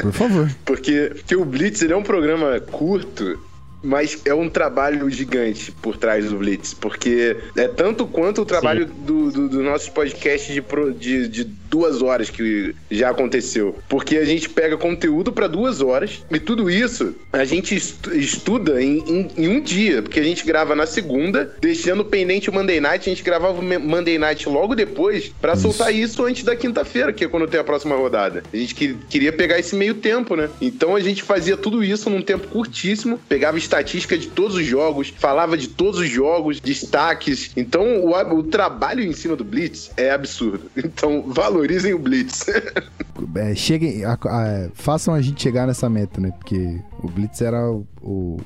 Por 0.00 0.12
favor. 0.12 0.50
porque, 0.64 1.12
porque 1.14 1.36
o 1.36 1.44
Blitz 1.44 1.82
ele 1.82 1.92
é 1.92 1.96
um 1.96 2.02
programa 2.02 2.58
curto 2.60 3.38
mas 3.82 4.20
é 4.24 4.34
um 4.34 4.48
trabalho 4.48 5.08
gigante 5.10 5.70
por 5.70 5.96
trás 5.96 6.28
do 6.30 6.38
Blitz, 6.38 6.74
porque 6.74 7.36
é 7.56 7.68
tanto 7.68 8.06
quanto 8.06 8.42
o 8.42 8.44
trabalho 8.44 8.86
do, 8.86 9.30
do, 9.30 9.48
do 9.48 9.62
nosso 9.62 9.92
podcast 9.92 10.52
de, 10.52 10.62
de, 10.98 11.28
de, 11.28 11.44
duas 11.66 12.00
horas 12.00 12.30
que 12.30 12.74
já 12.90 13.10
aconteceu. 13.10 13.76
Porque 13.88 14.16
a 14.16 14.24
gente 14.24 14.48
pega 14.48 14.76
conteúdo 14.76 15.32
para 15.32 15.46
duas 15.46 15.80
horas 15.80 16.24
e 16.30 16.38
tudo 16.38 16.70
isso 16.70 17.14
a 17.32 17.44
gente 17.44 17.74
estuda 17.74 18.80
em, 18.80 18.98
em, 18.98 19.28
em, 19.36 19.48
um 19.48 19.60
dia, 19.60 20.00
porque 20.00 20.20
a 20.20 20.22
gente 20.22 20.44
grava 20.44 20.74
na 20.74 20.86
segunda, 20.86 21.54
deixando 21.60 22.04
pendente 22.04 22.48
o 22.48 22.52
Monday 22.52 22.80
Night, 22.80 23.08
a 23.08 23.12
gente 23.12 23.22
gravava 23.22 23.58
o 23.58 23.62
Monday 23.62 24.16
Night 24.16 24.48
logo 24.48 24.74
depois 24.74 25.32
para 25.40 25.56
soltar 25.56 25.94
isso 25.94 26.24
antes 26.24 26.44
da 26.44 26.54
quinta-feira, 26.54 27.12
que 27.12 27.24
é 27.24 27.28
quando 27.28 27.48
tem 27.48 27.60
a 27.60 27.64
próxima 27.64 27.96
rodada. 27.96 28.42
A 28.52 28.56
gente 28.56 28.74
que, 28.74 28.94
queria 29.08 29.32
pegar 29.32 29.58
esse 29.58 29.74
meio 29.74 29.94
tempo, 29.94 30.36
né? 30.36 30.48
Então 30.60 30.94
a 30.94 31.00
gente 31.00 31.22
fazia 31.22 31.56
tudo 31.56 31.82
isso 31.82 32.08
num 32.08 32.22
tempo 32.22 32.48
curtíssimo, 32.48 33.18
pegava 33.28 33.58
estatística 33.80 34.16
de 34.16 34.28
todos 34.28 34.56
os 34.56 34.64
jogos, 34.64 35.12
falava 35.16 35.56
de 35.56 35.68
todos 35.68 36.00
os 36.00 36.08
jogos, 36.08 36.60
destaques. 36.60 37.50
Então 37.56 38.00
o, 38.00 38.38
o 38.38 38.42
trabalho 38.42 39.02
em 39.02 39.12
cima 39.12 39.36
do 39.36 39.44
Blitz 39.44 39.90
é 39.96 40.10
absurdo. 40.10 40.70
Então 40.96 41.22
valorizem 41.26 41.92
o 41.92 41.98
Blitz. 41.98 42.46
é, 43.36 43.54
cheguem, 43.54 44.04
a, 44.04 44.12
a, 44.14 44.68
façam 44.72 45.12
a 45.12 45.20
gente 45.20 45.42
chegar 45.42 45.66
nessa 45.66 45.90
meta, 45.90 46.20
né? 46.20 46.30
Porque 46.30 46.80
o 47.02 47.08
Blitz 47.08 47.42
era 47.42 47.70
o, 47.70 47.86
o 48.00 48.40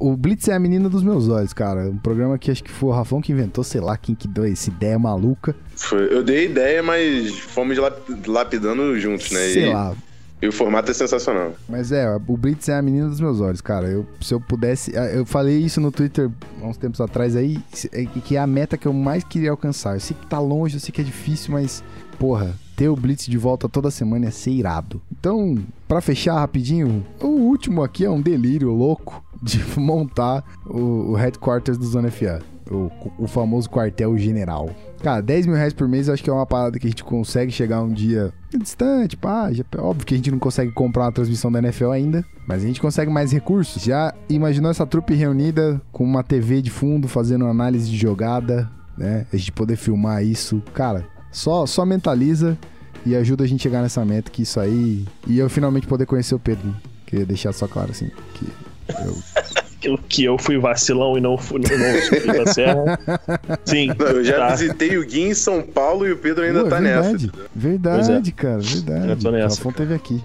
o 0.00 0.16
Blitz 0.16 0.48
é 0.48 0.54
a 0.54 0.58
menina 0.58 0.88
dos 0.88 1.02
meus 1.02 1.28
olhos, 1.28 1.52
cara. 1.52 1.88
Um 1.88 1.96
programa 1.96 2.36
que 2.38 2.50
acho 2.50 2.62
que 2.62 2.70
foi 2.70 2.88
o 2.88 2.92
Rafão 2.92 3.20
que 3.20 3.30
inventou, 3.30 3.62
sei 3.62 3.80
lá, 3.80 3.96
quem 3.96 4.14
que 4.14 4.26
deu 4.26 4.44
essa 4.44 4.68
ideia 4.68 4.98
maluca. 4.98 5.54
Foi, 5.76 6.12
eu 6.12 6.24
dei 6.24 6.46
ideia, 6.46 6.82
mas 6.82 7.38
fomos 7.38 7.78
lapidando 8.26 8.98
juntos, 8.98 9.30
né? 9.30 9.40
Sei 9.48 9.68
e... 9.68 9.72
lá. 9.72 9.94
E 10.40 10.46
o 10.46 10.52
formato 10.52 10.90
é 10.90 10.94
sensacional. 10.94 11.54
Mas 11.68 11.92
é, 11.92 12.14
o 12.14 12.36
Blitz 12.36 12.68
é 12.68 12.76
a 12.76 12.82
menina 12.82 13.08
dos 13.08 13.20
meus 13.20 13.40
olhos, 13.40 13.60
cara. 13.60 13.86
Eu, 13.86 14.06
se 14.20 14.34
eu 14.34 14.40
pudesse. 14.40 14.92
Eu 14.94 15.24
falei 15.24 15.58
isso 15.58 15.80
no 15.80 15.90
Twitter 15.90 16.30
há 16.60 16.66
uns 16.66 16.76
tempos 16.76 17.00
atrás 17.00 17.34
aí, 17.34 17.58
é 17.92 18.04
que 18.04 18.36
é 18.36 18.38
a 18.38 18.46
meta 18.46 18.76
que 18.76 18.86
eu 18.86 18.92
mais 18.92 19.24
queria 19.24 19.50
alcançar. 19.50 19.94
Eu 19.96 20.00
sei 20.00 20.16
que 20.18 20.26
tá 20.26 20.38
longe, 20.38 20.76
eu 20.76 20.80
sei 20.80 20.92
que 20.92 21.00
é 21.00 21.04
difícil, 21.04 21.52
mas, 21.52 21.82
porra, 22.18 22.54
ter 22.76 22.88
o 22.88 22.96
Blitz 22.96 23.26
de 23.26 23.38
volta 23.38 23.68
toda 23.68 23.90
semana 23.90 24.26
ia 24.26 24.30
ser 24.30 24.50
irado. 24.50 25.00
Então, 25.10 25.58
para 25.88 26.02
fechar 26.02 26.34
rapidinho, 26.34 27.04
o 27.20 27.28
último 27.28 27.82
aqui 27.82 28.04
é 28.04 28.10
um 28.10 28.20
delírio 28.20 28.70
louco 28.70 29.24
de 29.42 29.62
montar 29.78 30.44
o, 30.64 31.10
o 31.10 31.14
headquarters 31.14 31.78
do 31.78 31.86
Zona 31.86 32.10
FA. 32.10 32.42
O, 32.68 32.90
o 33.16 33.28
famoso 33.28 33.70
quartel 33.70 34.18
general. 34.18 34.70
Cara, 35.00 35.20
10 35.20 35.46
mil 35.46 35.54
reais 35.54 35.72
por 35.72 35.86
mês 35.86 36.08
eu 36.08 36.14
acho 36.14 36.22
que 36.24 36.28
é 36.28 36.32
uma 36.32 36.44
parada 36.44 36.80
que 36.80 36.86
a 36.86 36.90
gente 36.90 37.04
consegue 37.04 37.52
chegar 37.52 37.80
um 37.80 37.92
dia 37.92 38.32
distante, 38.58 39.16
pá. 39.16 39.52
Já, 39.52 39.62
óbvio 39.78 40.04
que 40.04 40.14
a 40.14 40.16
gente 40.16 40.32
não 40.32 40.38
consegue 40.38 40.72
comprar 40.72 41.04
uma 41.04 41.12
transmissão 41.12 41.52
da 41.52 41.60
NFL 41.60 41.90
ainda, 41.90 42.24
mas 42.44 42.64
a 42.64 42.66
gente 42.66 42.80
consegue 42.80 43.08
mais 43.08 43.30
recursos. 43.30 43.82
Já 43.84 44.12
imaginou 44.28 44.68
essa 44.68 44.84
trupe 44.84 45.14
reunida 45.14 45.80
com 45.92 46.02
uma 46.02 46.24
TV 46.24 46.60
de 46.60 46.70
fundo 46.70 47.06
fazendo 47.06 47.46
análise 47.46 47.88
de 47.88 47.96
jogada, 47.96 48.68
né? 48.98 49.26
A 49.32 49.36
gente 49.36 49.52
poder 49.52 49.76
filmar 49.76 50.24
isso. 50.24 50.60
Cara, 50.74 51.06
só, 51.30 51.66
só 51.66 51.84
mentaliza 51.84 52.58
e 53.04 53.14
ajuda 53.14 53.44
a 53.44 53.46
gente 53.46 53.60
a 53.60 53.62
chegar 53.62 53.82
nessa 53.82 54.04
meta 54.04 54.30
que 54.30 54.42
isso 54.42 54.58
aí. 54.58 55.04
E 55.26 55.38
eu 55.38 55.48
finalmente 55.48 55.86
poder 55.86 56.06
conhecer 56.06 56.34
o 56.34 56.38
Pedro. 56.40 56.74
Queria 57.06 57.24
deixar 57.24 57.52
só 57.52 57.68
claro 57.68 57.92
assim. 57.92 58.10
Que 58.34 58.46
eu 59.82 59.98
que 59.98 60.24
eu 60.24 60.38
fui 60.38 60.58
vacilão 60.58 61.16
e 61.16 61.20
não 61.20 61.36
fui, 61.36 61.60
não, 61.60 62.34
não 62.34 62.44
da 62.44 62.52
Serra. 62.52 62.98
Sim. 63.64 63.88
Não, 63.98 64.06
eu 64.06 64.24
já 64.24 64.38
tá. 64.38 64.54
visitei 64.54 64.96
o 64.96 65.06
Gui 65.06 65.22
em 65.22 65.34
São 65.34 65.62
Paulo 65.62 66.06
e 66.06 66.12
o 66.12 66.16
Pedro 66.16 66.44
ainda 66.44 66.64
Pô, 66.64 66.70
tá 66.70 66.80
verdade, 66.80 67.26
nessa. 67.26 67.48
Verdade, 67.54 68.30
é. 68.30 68.32
cara, 68.32 68.58
verdade. 68.60 69.08
Eu 69.08 69.16
tô 69.16 69.30
nessa. 69.30 69.68
O 69.68 69.72
teve 69.72 69.94
aqui. 69.94 70.22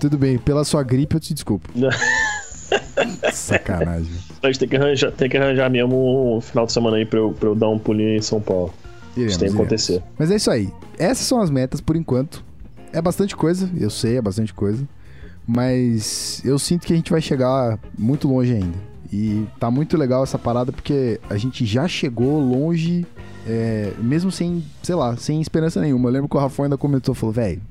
Tudo 0.00 0.16
bem, 0.16 0.38
pela 0.38 0.64
sua 0.64 0.82
gripe 0.82 1.16
eu 1.16 1.20
te 1.20 1.34
desculpo. 1.34 1.68
Sacanagem. 3.32 4.12
A 4.42 4.46
gente 4.46 4.58
tem 4.58 4.68
que 4.68 4.76
arranjar, 4.76 5.12
tem 5.12 5.28
que 5.28 5.36
arranjar 5.36 5.70
mesmo 5.70 6.36
um 6.36 6.40
final 6.40 6.66
de 6.66 6.72
semana 6.72 6.96
aí 6.96 7.04
pra 7.04 7.18
eu, 7.18 7.32
pra 7.32 7.48
eu 7.48 7.54
dar 7.54 7.68
um 7.68 7.78
pulinho 7.78 8.16
em 8.16 8.22
São 8.22 8.40
Paulo. 8.40 8.72
Iremos, 9.14 9.32
isso 9.32 9.40
tem 9.40 9.48
que 9.48 9.54
acontecer. 9.54 10.02
Mas 10.18 10.30
é 10.30 10.36
isso 10.36 10.50
aí. 10.50 10.70
Essas 10.98 11.26
são 11.26 11.40
as 11.40 11.50
metas 11.50 11.80
por 11.80 11.96
enquanto. 11.96 12.44
É 12.92 13.02
bastante 13.02 13.36
coisa, 13.36 13.70
eu 13.78 13.90
sei, 13.90 14.16
é 14.16 14.22
bastante 14.22 14.54
coisa. 14.54 14.86
Mas 15.50 16.42
eu 16.44 16.58
sinto 16.58 16.86
que 16.86 16.92
a 16.92 16.96
gente 16.96 17.10
vai 17.10 17.22
chegar 17.22 17.78
muito 17.98 18.28
longe 18.28 18.52
ainda. 18.52 18.76
E 19.10 19.46
tá 19.58 19.70
muito 19.70 19.96
legal 19.96 20.22
essa 20.22 20.38
parada 20.38 20.70
porque 20.70 21.18
a 21.30 21.38
gente 21.38 21.64
já 21.64 21.88
chegou 21.88 22.38
longe, 22.38 23.06
é, 23.46 23.94
mesmo 23.98 24.30
sem, 24.30 24.62
sei 24.82 24.94
lá, 24.94 25.16
sem 25.16 25.40
esperança 25.40 25.80
nenhuma. 25.80 26.10
Eu 26.10 26.12
lembro 26.12 26.28
que 26.28 26.36
o 26.36 26.38
Rafa 26.38 26.64
ainda 26.64 26.76
comentou, 26.76 27.14
falou, 27.14 27.32
velho, 27.32 27.62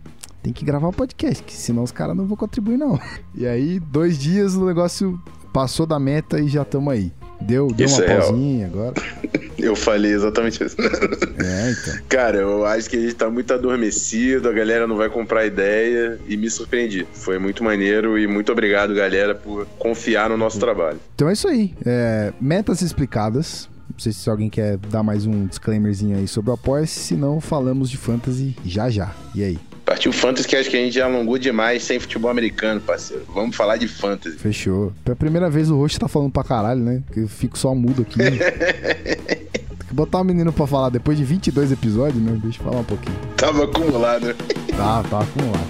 tem 0.41 0.51
que 0.51 0.65
gravar 0.65 0.87
um 0.87 0.93
podcast, 0.93 1.43
que 1.43 1.53
senão 1.53 1.83
os 1.83 1.91
caras 1.91 2.17
não 2.17 2.25
vão 2.25 2.35
contribuir 2.35 2.77
não. 2.77 2.99
E 3.35 3.45
aí, 3.45 3.79
dois 3.79 4.17
dias 4.17 4.55
o 4.55 4.65
negócio 4.65 5.21
passou 5.53 5.85
da 5.85 5.99
meta 5.99 6.39
e 6.39 6.47
já 6.47 6.63
estamos 6.63 6.91
aí. 6.91 7.11
Deu, 7.39 7.67
deu 7.67 7.87
uma 7.87 8.03
é 8.03 8.17
pausinha 8.17 8.67
agora. 8.67 8.93
Eu 9.57 9.75
falei 9.75 10.11
exatamente 10.11 10.63
isso. 10.63 10.75
É, 10.79 11.71
então. 11.71 12.01
Cara, 12.07 12.37
eu 12.37 12.63
acho 12.63 12.87
que 12.89 12.95
a 12.95 12.99
gente 12.99 13.15
tá 13.15 13.27
muito 13.27 13.51
adormecido, 13.51 14.47
a 14.47 14.53
galera 14.53 14.85
não 14.85 14.95
vai 14.95 15.09
comprar 15.09 15.47
ideia 15.47 16.19
e 16.27 16.37
me 16.37 16.47
surpreendi. 16.47 17.07
Foi 17.11 17.39
muito 17.39 17.63
maneiro 17.63 18.19
e 18.19 18.27
muito 18.27 18.51
obrigado, 18.51 18.93
galera, 18.93 19.33
por 19.33 19.65
confiar 19.79 20.29
no 20.29 20.37
nosso 20.37 20.59
trabalho. 20.59 20.99
Então 21.15 21.27
é 21.27 21.33
isso 21.33 21.47
aí. 21.47 21.73
É, 21.83 22.31
metas 22.39 22.81
explicadas. 22.81 23.67
Não 23.91 23.99
sei 23.99 24.11
se 24.11 24.29
alguém 24.29 24.47
quer 24.47 24.77
dar 24.77 25.01
mais 25.01 25.25
um 25.25 25.47
disclaimerzinho 25.47 26.17
aí 26.17 26.27
sobre 26.27 26.51
o 26.51 26.53
Apoia-se, 26.53 26.99
senão 26.99 27.41
falamos 27.41 27.89
de 27.89 27.97
fantasy 27.97 28.55
já 28.63 28.91
já. 28.91 29.11
E 29.33 29.43
aí? 29.43 29.59
Partiu 29.87 30.11
Fantasy 30.11 30.45
que 30.45 30.55
acho 30.57 30.69
que 30.69 30.75
a 30.75 30.81
gente 30.81 30.95
já 30.95 31.05
alongou 31.05 31.37
demais 31.37 31.81
sem 31.81 31.97
futebol 31.97 32.29
americano, 32.29 32.81
parceiro. 32.81 33.23
Vamos 33.33 33.55
falar 33.55 33.77
de 33.77 33.87
Fantasy. 33.87 34.37
Fechou. 34.37 34.91
Pela 35.01 35.15
primeira 35.15 35.49
vez 35.49 35.71
o 35.71 35.77
rosto 35.77 35.97
tá 35.97 36.09
falando 36.09 36.29
pra 36.29 36.43
caralho, 36.43 36.81
né? 36.81 37.01
Que 37.13 37.21
eu 37.21 37.27
fico 37.29 37.57
só 37.57 37.73
mudo 37.73 38.01
aqui. 38.01 38.17
Tem 38.19 39.87
que 39.87 39.93
botar 39.93 40.17
o 40.17 40.21
um 40.21 40.23
menino 40.25 40.51
pra 40.51 40.67
falar 40.67 40.89
depois 40.89 41.17
de 41.17 41.23
22 41.23 41.71
episódios, 41.71 42.21
né? 42.21 42.37
Deixa 42.43 42.59
eu 42.59 42.65
falar 42.65 42.81
um 42.81 42.83
pouquinho. 42.83 43.15
Tava 43.37 43.63
acumulado. 43.63 44.35
Tá, 44.75 45.03
tá 45.03 45.19
acumulado. 45.21 45.67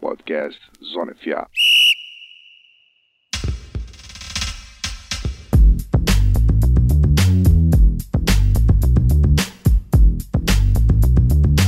Podcast 0.00 0.58
Zona 0.82 1.14
FA. 1.22 1.46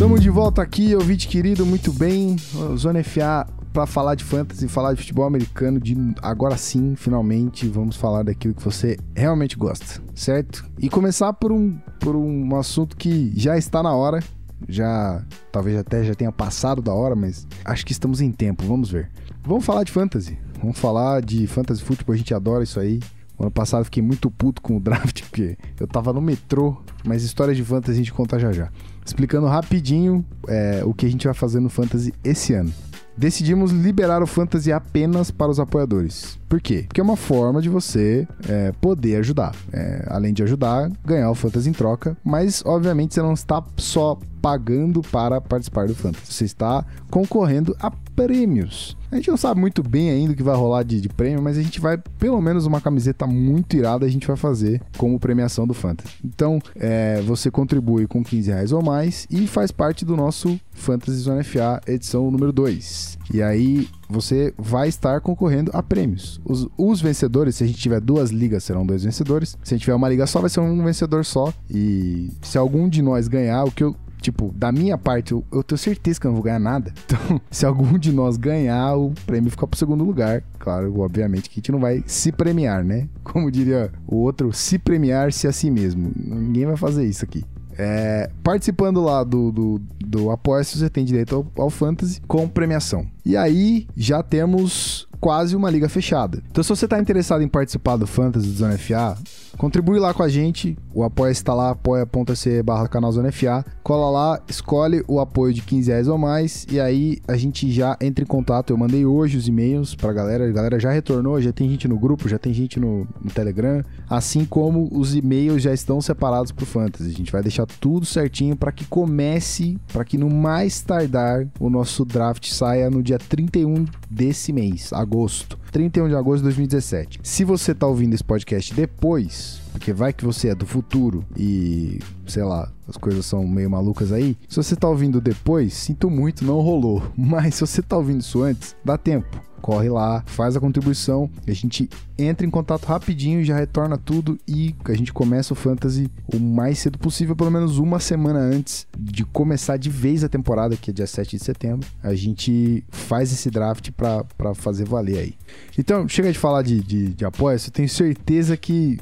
Estamos 0.07 0.23
de 0.23 0.31
volta 0.31 0.63
aqui, 0.63 0.95
ouvinte 0.95 1.27
querido, 1.27 1.67
muito 1.67 1.93
bem. 1.93 2.37
Zona 2.77 3.03
FA 3.03 3.45
para 3.73 3.87
falar 3.87 4.15
de 4.15 4.23
fantasy, 4.23 4.69
falar 4.69 4.93
de 4.93 5.01
futebol 5.01 5.25
americano, 5.25 5.81
de 5.81 5.97
agora 6.23 6.57
sim, 6.57 6.95
finalmente, 6.95 7.67
vamos 7.67 7.97
falar 7.97 8.23
daquilo 8.23 8.55
que 8.55 8.63
você 8.63 8.97
realmente 9.17 9.57
gosta, 9.57 10.01
certo? 10.15 10.65
E 10.79 10.89
começar 10.89 11.33
por 11.33 11.51
um, 11.51 11.77
por 11.99 12.15
um 12.15 12.55
assunto 12.55 12.97
que 12.97 13.33
já 13.35 13.59
está 13.59 13.83
na 13.83 13.97
hora, 13.97 14.23
já 14.69 15.25
talvez 15.51 15.77
até 15.77 16.05
já 16.05 16.15
tenha 16.15 16.31
passado 16.31 16.81
da 16.81 16.95
hora, 16.95 17.17
mas 17.17 17.45
acho 17.65 17.85
que 17.85 17.91
estamos 17.91 18.21
em 18.21 18.31
tempo, 18.31 18.65
vamos 18.65 18.89
ver. 18.89 19.11
Vamos 19.45 19.65
falar 19.65 19.83
de 19.83 19.91
fantasy, 19.91 20.39
vamos 20.63 20.79
falar 20.79 21.21
de 21.21 21.49
fantasy 21.49 21.83
futebol, 21.83 22.15
a 22.15 22.17
gente 22.17 22.33
adora 22.33 22.63
isso 22.63 22.79
aí. 22.79 23.01
Ano 23.37 23.51
passado 23.51 23.85
fiquei 23.85 24.05
muito 24.05 24.31
puto 24.31 24.63
com 24.63 24.77
o 24.77 24.81
draft, 24.81 25.23
porque 25.29 25.59
eu 25.81 25.89
tava 25.89 26.13
no 26.13 26.21
metrô, 26.21 26.81
mas 27.05 27.25
histórias 27.25 27.57
de 27.57 27.65
fantasy 27.65 27.91
a 27.91 27.97
gente 27.97 28.13
conta 28.13 28.39
já 28.39 28.53
já. 28.53 28.71
Explicando 29.07 29.47
rapidinho 29.47 30.27
é, 30.49 30.83
o 30.85 30.93
que 30.93 31.07
a 31.07 31.09
gente 31.09 31.27
vai 31.27 31.35
fazer 31.35 31.61
no 31.61 31.69
fantasy 31.69 32.13
esse 32.25 32.53
ano. 32.55 32.73
Decidimos 33.17 33.71
liberar 33.71 34.21
o 34.21 34.27
fantasy 34.27 34.73
apenas 34.73 35.31
para 35.31 35.51
os 35.51 35.61
apoiadores. 35.61 36.37
Por 36.49 36.61
quê? 36.61 36.85
Porque 36.87 37.01
é 37.01 37.05
uma 37.05 37.17
forma 37.17 37.61
de 37.61 37.69
você 37.69 38.27
é, 38.49 38.73
poder 38.81 39.17
ajudar. 39.17 39.55
É, 39.73 40.07
além 40.09 40.33
de 40.33 40.43
ajudar, 40.43 40.91
ganhar 41.05 41.31
o 41.31 41.35
fantasy 41.35 41.69
em 41.69 41.73
troca, 41.73 42.17
mas 42.25 42.63
obviamente 42.65 43.15
você 43.15 43.23
não 43.23 43.33
está 43.33 43.63
só 43.77 44.19
pagando 44.41 45.03
para 45.03 45.41
participar 45.41 45.89
do 45.89 45.95
fantasy. 45.95 46.33
Você 46.33 46.45
está 46.45 46.85
concorrendo 47.11 47.77
a 47.81 47.91
prêmios. 47.91 48.97
A 49.11 49.17
gente 49.17 49.29
não 49.29 49.37
sabe 49.37 49.61
muito 49.61 49.83
bem 49.83 50.11
ainda 50.11 50.33
o 50.33 50.37
que 50.37 50.43
vai 50.43 50.57
rolar 50.57 50.83
de, 50.83 51.01
de, 51.01 51.09
prêmio, 51.09 51.43
mas 51.43 51.57
a 51.59 51.63
gente 51.63 51.81
vai, 51.81 51.99
pelo 52.19 52.41
menos 52.41 52.67
uma 52.67 52.81
camiseta 52.81 53.27
muito 53.27 53.77
irada, 53.77 54.05
a 54.05 54.09
gente 54.09 54.27
vai 54.27 54.37
fazer 54.37 54.81
como 54.97 55.19
premiação 55.19 55.67
do 55.67 55.75
Fantasy. 55.75 56.15
Então, 56.25 56.61
é, 56.75 57.21
você 57.23 57.51
contribui 57.51 58.07
com 58.07 58.23
15 58.23 58.51
reais 58.51 58.73
ou 58.73 58.83
mais 58.83 59.27
e 59.31 59.47
faz 59.47 59.71
parte 59.71 60.05
do 60.05 60.17
nosso 60.17 60.59
Fantasy 60.73 61.19
Zone 61.19 61.45
FA 61.45 61.81
edição 61.87 62.31
número 62.31 62.53
2. 62.53 63.19
E 63.33 63.43
aí, 63.43 63.89
você 64.09 64.55
vai 64.57 64.89
estar 64.89 65.21
concorrendo 65.21 65.71
a 65.75 65.83
prêmios. 65.83 66.41
Os, 66.45 66.69
os, 66.77 67.01
vencedores, 67.01 67.57
se 67.57 67.65
a 67.65 67.67
gente 67.67 67.79
tiver 67.79 68.01
duas 68.01 68.31
ligas, 68.31 68.65
serão 68.65 68.87
dois 68.87 69.05
vencedores. 69.05 69.57
Se 69.63 69.75
a 69.75 69.77
gente 69.77 69.85
tiver 69.85 69.95
uma 69.95 70.09
liga 70.09 70.27
só, 70.27 70.41
vai 70.41 70.51
ser 70.51 70.61
um 70.61 70.85
vencedor 70.85 71.25
só. 71.25 71.53
E 71.71 72.31
se 72.43 72.57
algum 72.57 72.89
de 72.89 73.03
nós 73.03 73.29
ganhar, 73.29 73.65
o 73.65 73.71
que 73.71 73.85
eu 73.85 73.97
Tipo, 74.27 74.53
da 74.57 74.73
minha 74.73 74.99
parte, 74.99 75.33
eu, 75.33 75.45
eu, 75.53 75.63
tenho 75.63 75.79
certeza 75.79 76.19
que 76.19 76.27
eu 76.27 76.31
não 76.31 76.37
vou 76.37 76.43
ganhar 76.43 76.59
nada. 76.59 76.93
Então, 77.07 77.41
se 77.51 77.65
algum 77.65 77.97
de 77.97 78.13
nós 78.13 78.37
ganhar, 78.37 78.97
o 78.97 79.13
prêmio 79.25 79.51
fica 79.51 79.67
pro 79.67 79.79
segundo 79.79 80.05
lugar. 80.05 80.43
Claro, 80.59 80.99
obviamente 80.99 81.49
que 81.49 81.55
a 81.55 81.61
gente 81.61 81.71
não 81.71 81.79
vai 81.79 82.03
se 82.07 82.33
premiar, 82.33 82.83
né? 82.83 83.09
Como 83.23 83.51
diria 83.51 83.93
o 84.07 84.17
outro, 84.17 84.53
se 84.53 84.79
premiar-se 84.79 85.47
a 85.47 85.53
si 85.53 85.71
mesmo. 85.71 86.11
Ninguém 86.17 86.67
vai 86.67 86.77
fazer 86.77 87.07
isso 87.07 87.25
aqui. 87.25 87.45
É, 87.79 88.31
participando 88.43 89.03
lá 89.03 89.23
do, 89.23 89.53
do, 89.53 89.81
do 90.01 90.31
apoia 90.31 90.65
você 90.65 90.89
tem 90.89 91.05
direito 91.05 91.35
ao, 91.35 91.65
ao 91.65 91.71
Fantasy 91.71 92.21
com 92.27 92.49
premiação. 92.49 93.07
E 93.25 93.37
aí 93.37 93.87
já 93.97 94.23
temos 94.23 95.07
quase 95.27 95.57
uma 95.57 95.69
liga 95.69 95.89
fechada. 95.89 96.41
Então, 96.49 96.63
se 96.63 96.69
você 96.69 96.85
está 96.85 97.01
interessado 97.01 97.43
em 97.43 97.49
participar 97.49 97.97
do 97.97 98.07
Fantasy 98.07 98.47
do 98.47 98.53
Zona 98.53 98.79
FA, 98.79 99.19
Contribui 99.57 99.99
lá 99.99 100.13
com 100.13 100.23
a 100.23 100.29
gente, 100.29 100.77
o 100.95 101.03
apoia 101.03 101.31
está 101.31 101.55
lá, 101.55 101.71
apoia.se 101.71 102.63
barra 102.63 102.89
canal 102.89 103.11
Zona 103.11 103.33
FA. 103.33 103.65
Cola 103.83 104.11
lá, 104.11 104.41
escolhe 104.49 105.03
o 105.09 105.19
apoio 105.19 105.55
de 105.55 105.63
15 105.63 105.91
reais 105.91 106.09
ou 106.09 106.19
mais 106.19 106.67
e 106.71 106.79
aí 106.79 107.19
a 107.27 107.37
gente 107.37 107.71
já 107.73 107.97
entra 108.01 108.23
em 108.23 108.27
contato. 108.27 108.71
Eu 108.71 108.77
mandei 108.77 109.07
hoje 109.07 109.39
os 109.39 109.49
e-mails 109.49 109.95
pra 109.95 110.13
galera, 110.13 110.47
a 110.47 110.53
galera 110.53 110.79
já 110.79 110.91
retornou, 110.91 111.41
já 111.41 111.53
tem 111.53 111.71
gente 111.71 111.89
no 111.89 111.99
grupo, 111.99 112.29
já 112.29 112.39
tem 112.39 112.53
gente 112.53 112.79
no, 112.79 113.09
no 113.23 113.31
Telegram, 113.31 113.83
assim 114.11 114.45
como 114.45 114.91
os 114.93 115.15
e-mails 115.15 115.63
já 115.63 115.73
estão 115.73 116.03
separados 116.03 116.53
pro 116.53 116.67
Fantasy. 116.67 117.09
A 117.09 117.15
gente 117.15 117.33
vai 117.33 117.43
deixar 117.43 117.67
tudo 117.81 118.05
certinho 118.05 118.57
para 118.57 118.71
que 118.71 118.85
comece, 118.85 119.79
para 119.91 120.05
que 120.05 120.19
no 120.19 120.29
mais 120.29 120.83
tardar 120.83 121.47
o 121.59 121.71
nosso 121.71 122.05
draft 122.05 122.47
saia 122.51 122.91
no 122.91 123.03
dia 123.03 123.19
31 123.19 123.87
desse 124.11 124.53
mês, 124.53 124.93
agosto. 125.17 125.59
31 125.73 126.09
de 126.09 126.15
agosto 126.15 126.39
de 126.39 126.45
2017. 126.45 127.21
Se 127.23 127.45
você 127.45 127.75
tá 127.75 127.87
ouvindo 127.87 128.15
esse 128.15 128.23
podcast 128.23 128.75
depois, 128.75 129.61
porque 129.77 129.93
vai 129.93 130.11
que 130.11 130.25
você 130.25 130.49
é 130.49 130.55
do 130.55 130.65
futuro 130.65 131.23
e, 131.37 132.01
sei 132.27 132.43
lá, 132.43 132.73
as 132.89 132.97
coisas 132.97 133.27
são 133.27 133.47
meio 133.47 133.71
malucas 133.71 134.11
aí. 134.11 134.35
Se 134.49 134.57
você 134.57 134.75
tá 134.75 134.89
ouvindo 134.89 135.21
depois, 135.21 135.75
sinto 135.75 136.09
muito, 136.09 136.47
não 136.47 136.61
rolou. 136.61 137.03
Mas 137.15 137.57
se 137.57 137.61
você 137.61 137.83
tá 137.83 137.97
ouvindo 137.97 138.21
isso 138.21 138.43
antes, 138.43 138.75
dá 138.83 138.97
tempo 138.97 139.45
corre 139.61 139.89
lá, 139.89 140.23
faz 140.27 140.55
a 140.55 140.61
contribuição, 140.61 141.29
a 141.45 141.51
gente 141.51 141.91
entra 142.17 142.47
em 142.47 142.51
contato 142.51 142.85
rapidinho, 142.85 143.45
já 143.45 143.57
retorna 143.57 143.99
tudo 143.99 144.39
e 144.47 144.73
a 144.85 144.95
gente 144.95 145.13
começa 145.13 145.53
o 145.53 145.57
Fantasy 145.57 146.09
o 146.33 146.39
mais 146.39 146.79
cedo 146.79 146.97
possível, 146.99 147.35
pelo 147.35 147.51
menos 147.51 147.79
uma 147.79 147.99
semana 147.99 148.39
antes 148.39 148.87
de 148.97 149.25
começar 149.25 149.77
de 149.77 149.91
vez 149.91 150.23
a 150.23 150.29
temporada, 150.29 150.77
que 150.77 150.91
é 150.91 150.95
dia 150.95 151.07
7 151.07 151.37
de 151.37 151.43
setembro. 151.43 151.89
A 152.01 152.15
gente 152.15 152.85
faz 152.91 153.33
esse 153.33 153.51
draft 153.51 153.91
para 153.91 154.55
fazer 154.55 154.85
valer 154.85 155.19
aí. 155.19 155.35
Então, 155.77 156.07
chega 156.07 156.31
de 156.31 156.39
falar 156.39 156.63
de, 156.63 156.81
de, 156.81 157.09
de 157.09 157.25
apoio, 157.25 157.57
eu 157.57 157.73
tenho 157.73 157.89
certeza 157.89 158.57
que 158.57 159.01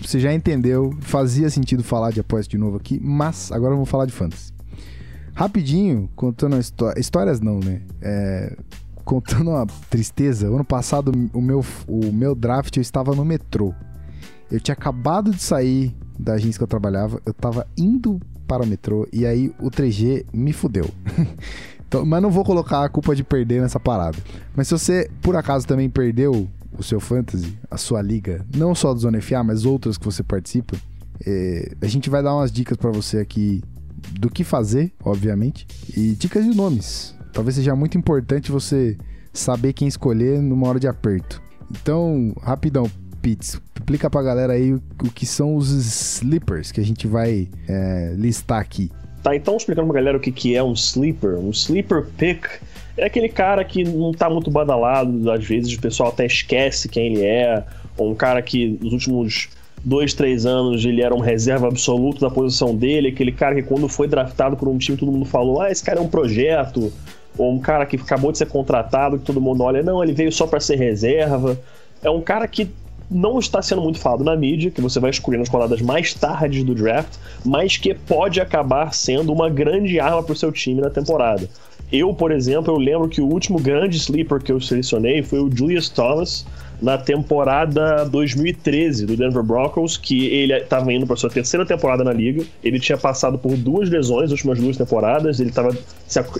você 0.00 0.18
já 0.18 0.32
entendeu, 0.32 0.96
fazia 1.00 1.48
sentido 1.50 1.82
falar 1.82 2.10
de 2.10 2.20
apoios 2.20 2.48
de 2.48 2.58
novo 2.58 2.76
aqui, 2.76 3.00
mas 3.02 3.50
agora 3.52 3.72
eu 3.72 3.76
vou 3.76 3.86
falar 3.86 4.06
de 4.06 4.12
fantasy. 4.12 4.52
Rapidinho, 5.34 6.08
contando 6.14 6.58
história, 6.58 7.00
histórias 7.00 7.40
não, 7.40 7.58
né? 7.58 7.82
É, 8.00 8.56
contando 9.04 9.50
uma 9.50 9.66
tristeza, 9.90 10.46
ano 10.46 10.64
passado 10.64 11.12
o 11.32 11.40
meu, 11.40 11.64
o 11.86 12.12
meu 12.12 12.34
draft 12.34 12.76
eu 12.76 12.80
estava 12.80 13.14
no 13.14 13.24
metrô. 13.24 13.74
Eu 14.50 14.60
tinha 14.60 14.72
acabado 14.72 15.30
de 15.30 15.42
sair 15.42 15.94
da 16.18 16.34
agência 16.34 16.58
que 16.58 16.62
eu 16.62 16.68
trabalhava, 16.68 17.20
eu 17.26 17.32
estava 17.32 17.66
indo 17.76 18.20
para 18.46 18.62
o 18.62 18.66
metrô 18.66 19.08
e 19.12 19.26
aí 19.26 19.52
o 19.60 19.70
3G 19.70 20.26
me 20.32 20.52
fudeu. 20.52 20.88
então, 21.86 22.04
mas 22.06 22.22
não 22.22 22.30
vou 22.30 22.44
colocar 22.44 22.84
a 22.84 22.88
culpa 22.88 23.14
de 23.14 23.24
perder 23.24 23.60
nessa 23.60 23.80
parada. 23.80 24.18
Mas 24.54 24.68
se 24.68 24.78
você 24.78 25.10
por 25.20 25.34
acaso 25.36 25.66
também 25.66 25.90
perdeu 25.90 26.48
o 26.78 26.82
seu 26.82 27.00
fantasy, 27.00 27.56
a 27.70 27.76
sua 27.76 28.02
liga, 28.02 28.44
não 28.54 28.74
só 28.74 28.92
do 28.92 29.00
Zona 29.00 29.20
FA, 29.20 29.42
mas 29.42 29.64
outras 29.64 29.96
que 29.96 30.04
você 30.04 30.22
participa, 30.22 30.76
é, 31.26 31.72
a 31.80 31.86
gente 31.86 32.10
vai 32.10 32.22
dar 32.22 32.34
umas 32.34 32.50
dicas 32.50 32.76
para 32.76 32.90
você 32.90 33.18
aqui 33.18 33.62
do 34.12 34.28
que 34.28 34.44
fazer, 34.44 34.92
obviamente, 35.02 35.66
e 35.96 36.12
dicas 36.12 36.44
de 36.44 36.54
nomes. 36.54 37.14
Talvez 37.32 37.56
seja 37.56 37.74
muito 37.74 37.96
importante 37.96 38.52
você 38.52 38.96
saber 39.32 39.72
quem 39.72 39.88
escolher 39.88 40.40
numa 40.40 40.68
hora 40.68 40.78
de 40.78 40.86
aperto. 40.86 41.42
Então, 41.70 42.34
rapidão, 42.42 42.90
Pitts, 43.20 43.60
explica 43.74 44.10
pra 44.10 44.22
galera 44.22 44.52
aí 44.52 44.74
o, 44.74 44.82
o 45.02 45.10
que 45.10 45.24
são 45.24 45.56
os 45.56 45.70
sleepers 45.70 46.70
que 46.70 46.80
a 46.80 46.84
gente 46.84 47.06
vai 47.06 47.48
é, 47.66 48.14
listar 48.16 48.60
aqui. 48.60 48.90
Tá, 49.22 49.34
então 49.34 49.56
explicando 49.56 49.88
pra 49.88 49.96
galera 49.96 50.18
o 50.18 50.20
que, 50.20 50.30
que 50.30 50.54
é 50.54 50.62
um 50.62 50.74
sleeper. 50.74 51.38
Um 51.38 51.50
sleeper 51.50 52.04
pick 52.18 52.44
é 52.96 53.04
aquele 53.06 53.28
cara 53.28 53.64
que 53.64 53.84
não 53.84 54.12
tá 54.12 54.28
muito 54.30 54.50
badalado, 54.50 55.30
às 55.30 55.44
vezes 55.44 55.76
o 55.76 55.80
pessoal 55.80 56.10
até 56.10 56.26
esquece 56.26 56.88
quem 56.88 57.14
ele 57.14 57.24
é, 57.24 57.64
ou 57.96 58.10
um 58.10 58.14
cara 58.14 58.40
que 58.42 58.78
nos 58.80 58.92
últimos 58.92 59.48
dois, 59.84 60.14
três 60.14 60.46
anos 60.46 60.84
ele 60.84 61.02
era 61.02 61.14
um 61.14 61.20
reserva 61.20 61.68
absoluto 61.68 62.20
da 62.20 62.30
posição 62.30 62.74
dele, 62.74 63.08
aquele 63.08 63.32
cara 63.32 63.54
que 63.54 63.62
quando 63.62 63.88
foi 63.88 64.08
draftado 64.08 64.56
por 64.56 64.68
um 64.68 64.78
time 64.78 64.96
todo 64.96 65.12
mundo 65.12 65.24
falou, 65.24 65.60
ah, 65.60 65.70
esse 65.70 65.82
cara 65.82 65.98
é 65.98 66.02
um 66.02 66.08
projeto, 66.08 66.92
ou 67.36 67.52
um 67.52 67.58
cara 67.58 67.84
que 67.84 67.96
acabou 67.96 68.32
de 68.32 68.38
ser 68.38 68.46
contratado, 68.46 69.18
que 69.18 69.24
todo 69.24 69.40
mundo 69.40 69.62
olha, 69.62 69.82
não, 69.82 70.02
ele 70.02 70.12
veio 70.12 70.30
só 70.30 70.46
para 70.46 70.60
ser 70.60 70.76
reserva. 70.76 71.58
É 72.02 72.08
um 72.08 72.20
cara 72.20 72.46
que 72.46 72.70
não 73.10 73.38
está 73.38 73.60
sendo 73.60 73.82
muito 73.82 73.98
falado 73.98 74.24
na 74.24 74.36
mídia, 74.36 74.70
que 74.70 74.80
você 74.80 74.98
vai 74.98 75.10
escolher 75.10 75.38
nas 75.38 75.48
rodadas 75.48 75.82
mais 75.82 76.14
tardes 76.14 76.64
do 76.64 76.74
draft, 76.74 77.14
mas 77.44 77.76
que 77.76 77.94
pode 77.94 78.40
acabar 78.40 78.94
sendo 78.94 79.32
uma 79.32 79.50
grande 79.50 80.00
arma 80.00 80.22
para 80.22 80.32
o 80.32 80.36
seu 80.36 80.50
time 80.50 80.80
na 80.80 80.90
temporada. 80.90 81.48
Eu, 81.94 82.12
por 82.12 82.32
exemplo, 82.32 82.74
eu 82.74 82.78
lembro 82.78 83.08
que 83.08 83.20
o 83.20 83.26
último 83.26 83.56
grande 83.60 83.96
sleeper 83.98 84.42
que 84.42 84.50
eu 84.50 84.60
selecionei 84.60 85.22
foi 85.22 85.38
o 85.38 85.48
Julius 85.48 85.88
Thomas, 85.88 86.44
na 86.82 86.98
temporada 86.98 88.04
2013 88.04 89.06
do 89.06 89.16
Denver 89.16 89.44
Broncos, 89.44 89.96
que 89.96 90.26
ele 90.26 90.52
estava 90.52 90.92
indo 90.92 91.06
para 91.06 91.14
sua 91.14 91.30
terceira 91.30 91.64
temporada 91.64 92.02
na 92.02 92.12
liga. 92.12 92.44
Ele 92.64 92.80
tinha 92.80 92.98
passado 92.98 93.38
por 93.38 93.56
duas 93.56 93.88
lesões 93.88 94.22
nas 94.22 94.32
últimas 94.32 94.58
duas 94.58 94.76
temporadas. 94.76 95.38
Ele, 95.38 95.52
tava, 95.52 95.70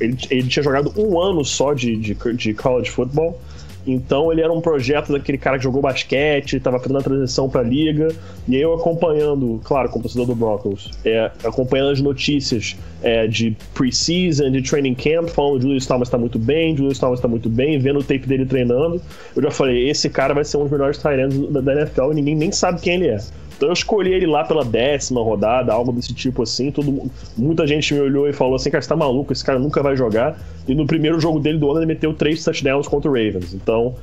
ele, 0.01 0.19
ele 0.29 0.49
tinha 0.49 0.63
jogado 0.65 0.93
um 0.97 1.21
ano 1.21 1.45
só 1.45 1.73
de, 1.73 1.97
de, 1.97 2.17
de 2.35 2.53
college 2.53 2.91
football. 2.91 3.41
Então 3.87 4.33
ele 4.33 4.41
era 4.41 4.53
um 4.53 4.61
projeto 4.61 5.13
daquele 5.13 5.39
cara 5.39 5.59
que 5.59 5.65
jogou 5.65 5.83
basquete, 5.83 6.57
estava 6.57 6.79
fazendo 6.79 6.99
a 6.99 7.03
transição 7.03 7.49
para 7.49 7.61
a 7.61 7.65
liga, 7.65 8.09
e 8.49 8.57
eu 8.57 8.75
acompanhando, 8.75 9.61
claro, 9.65 9.89
como 9.89 10.03
torcedor 10.03 10.27
do 10.27 10.35
Broncos, 10.35 10.91
é, 11.05 11.31
acompanhando 11.45 11.91
as 11.91 12.01
notícias 12.01 12.77
é, 13.03 13.27
de 13.27 13.57
pre-season, 13.75 14.51
de 14.51 14.63
training 14.63 14.95
camp, 14.95 15.29
falando 15.29 15.53
que 15.53 15.59
o 15.59 15.63
Julius 15.63 15.87
Thomas 15.87 16.09
está 16.09 16.19
muito 16.19 16.39
bem, 16.39 16.77
Julius 16.77 16.99
Thomas 16.99 17.19
está 17.19 17.29
muito 17.29 17.49
bem, 17.49 17.79
vendo 17.79 17.99
o 17.99 18.03
tape 18.03 18.27
dele 18.27 18.47
treinando, 18.47 19.01
eu 19.37 19.43
já 19.43 19.51
falei, 19.51 19.89
esse 19.89 20.09
cara 20.09 20.35
vai 20.35 20.45
ser 20.45 20.57
um 20.57 20.63
dos 20.63 20.71
melhores 20.71 20.99
tight 20.99 21.29
da, 21.51 21.61
da 21.61 21.73
NFL 21.81 22.13
e 22.13 22.15
ninguém 22.15 22.35
nem 22.35 22.53
sabe 22.53 22.81
quem 22.81 22.95
ele 22.95 23.09
é. 23.09 23.19
Então 23.57 23.69
eu 23.69 23.73
escolhi 23.73 24.13
ele 24.13 24.27
lá 24.27 24.45
pela 24.45 24.65
décima 24.65 25.23
rodada, 25.23 25.73
algo 25.73 25.93
desse 25.93 26.13
tipo 26.13 26.43
assim. 26.43 26.71
Todo, 26.71 27.11
muita 27.37 27.67
gente 27.67 27.95
me 27.95 28.01
olhou 28.01 28.29
e 28.29 28.33
falou 28.33 28.57
assim: 28.57 28.71
cara, 28.71 28.83
você 28.83 28.89
tá 28.89 28.97
maluco, 28.97 29.33
esse 29.33 29.45
cara 29.45 29.59
nunca 29.59 29.83
vai 29.83 29.97
jogar. 29.97 30.39
E 30.67 30.75
no 30.75 30.87
primeiro 30.87 31.21
jogo 31.21 31.41
dele 31.41 31.59
do 31.59 31.71
ano 31.71 31.81
ele 31.81 31.87
meteu 31.87 32.13
três 32.13 32.43
touchdowns 32.43 32.89
contra 32.89 33.11
o 33.11 33.15
Ravens. 33.15 33.55
Então 33.55 33.95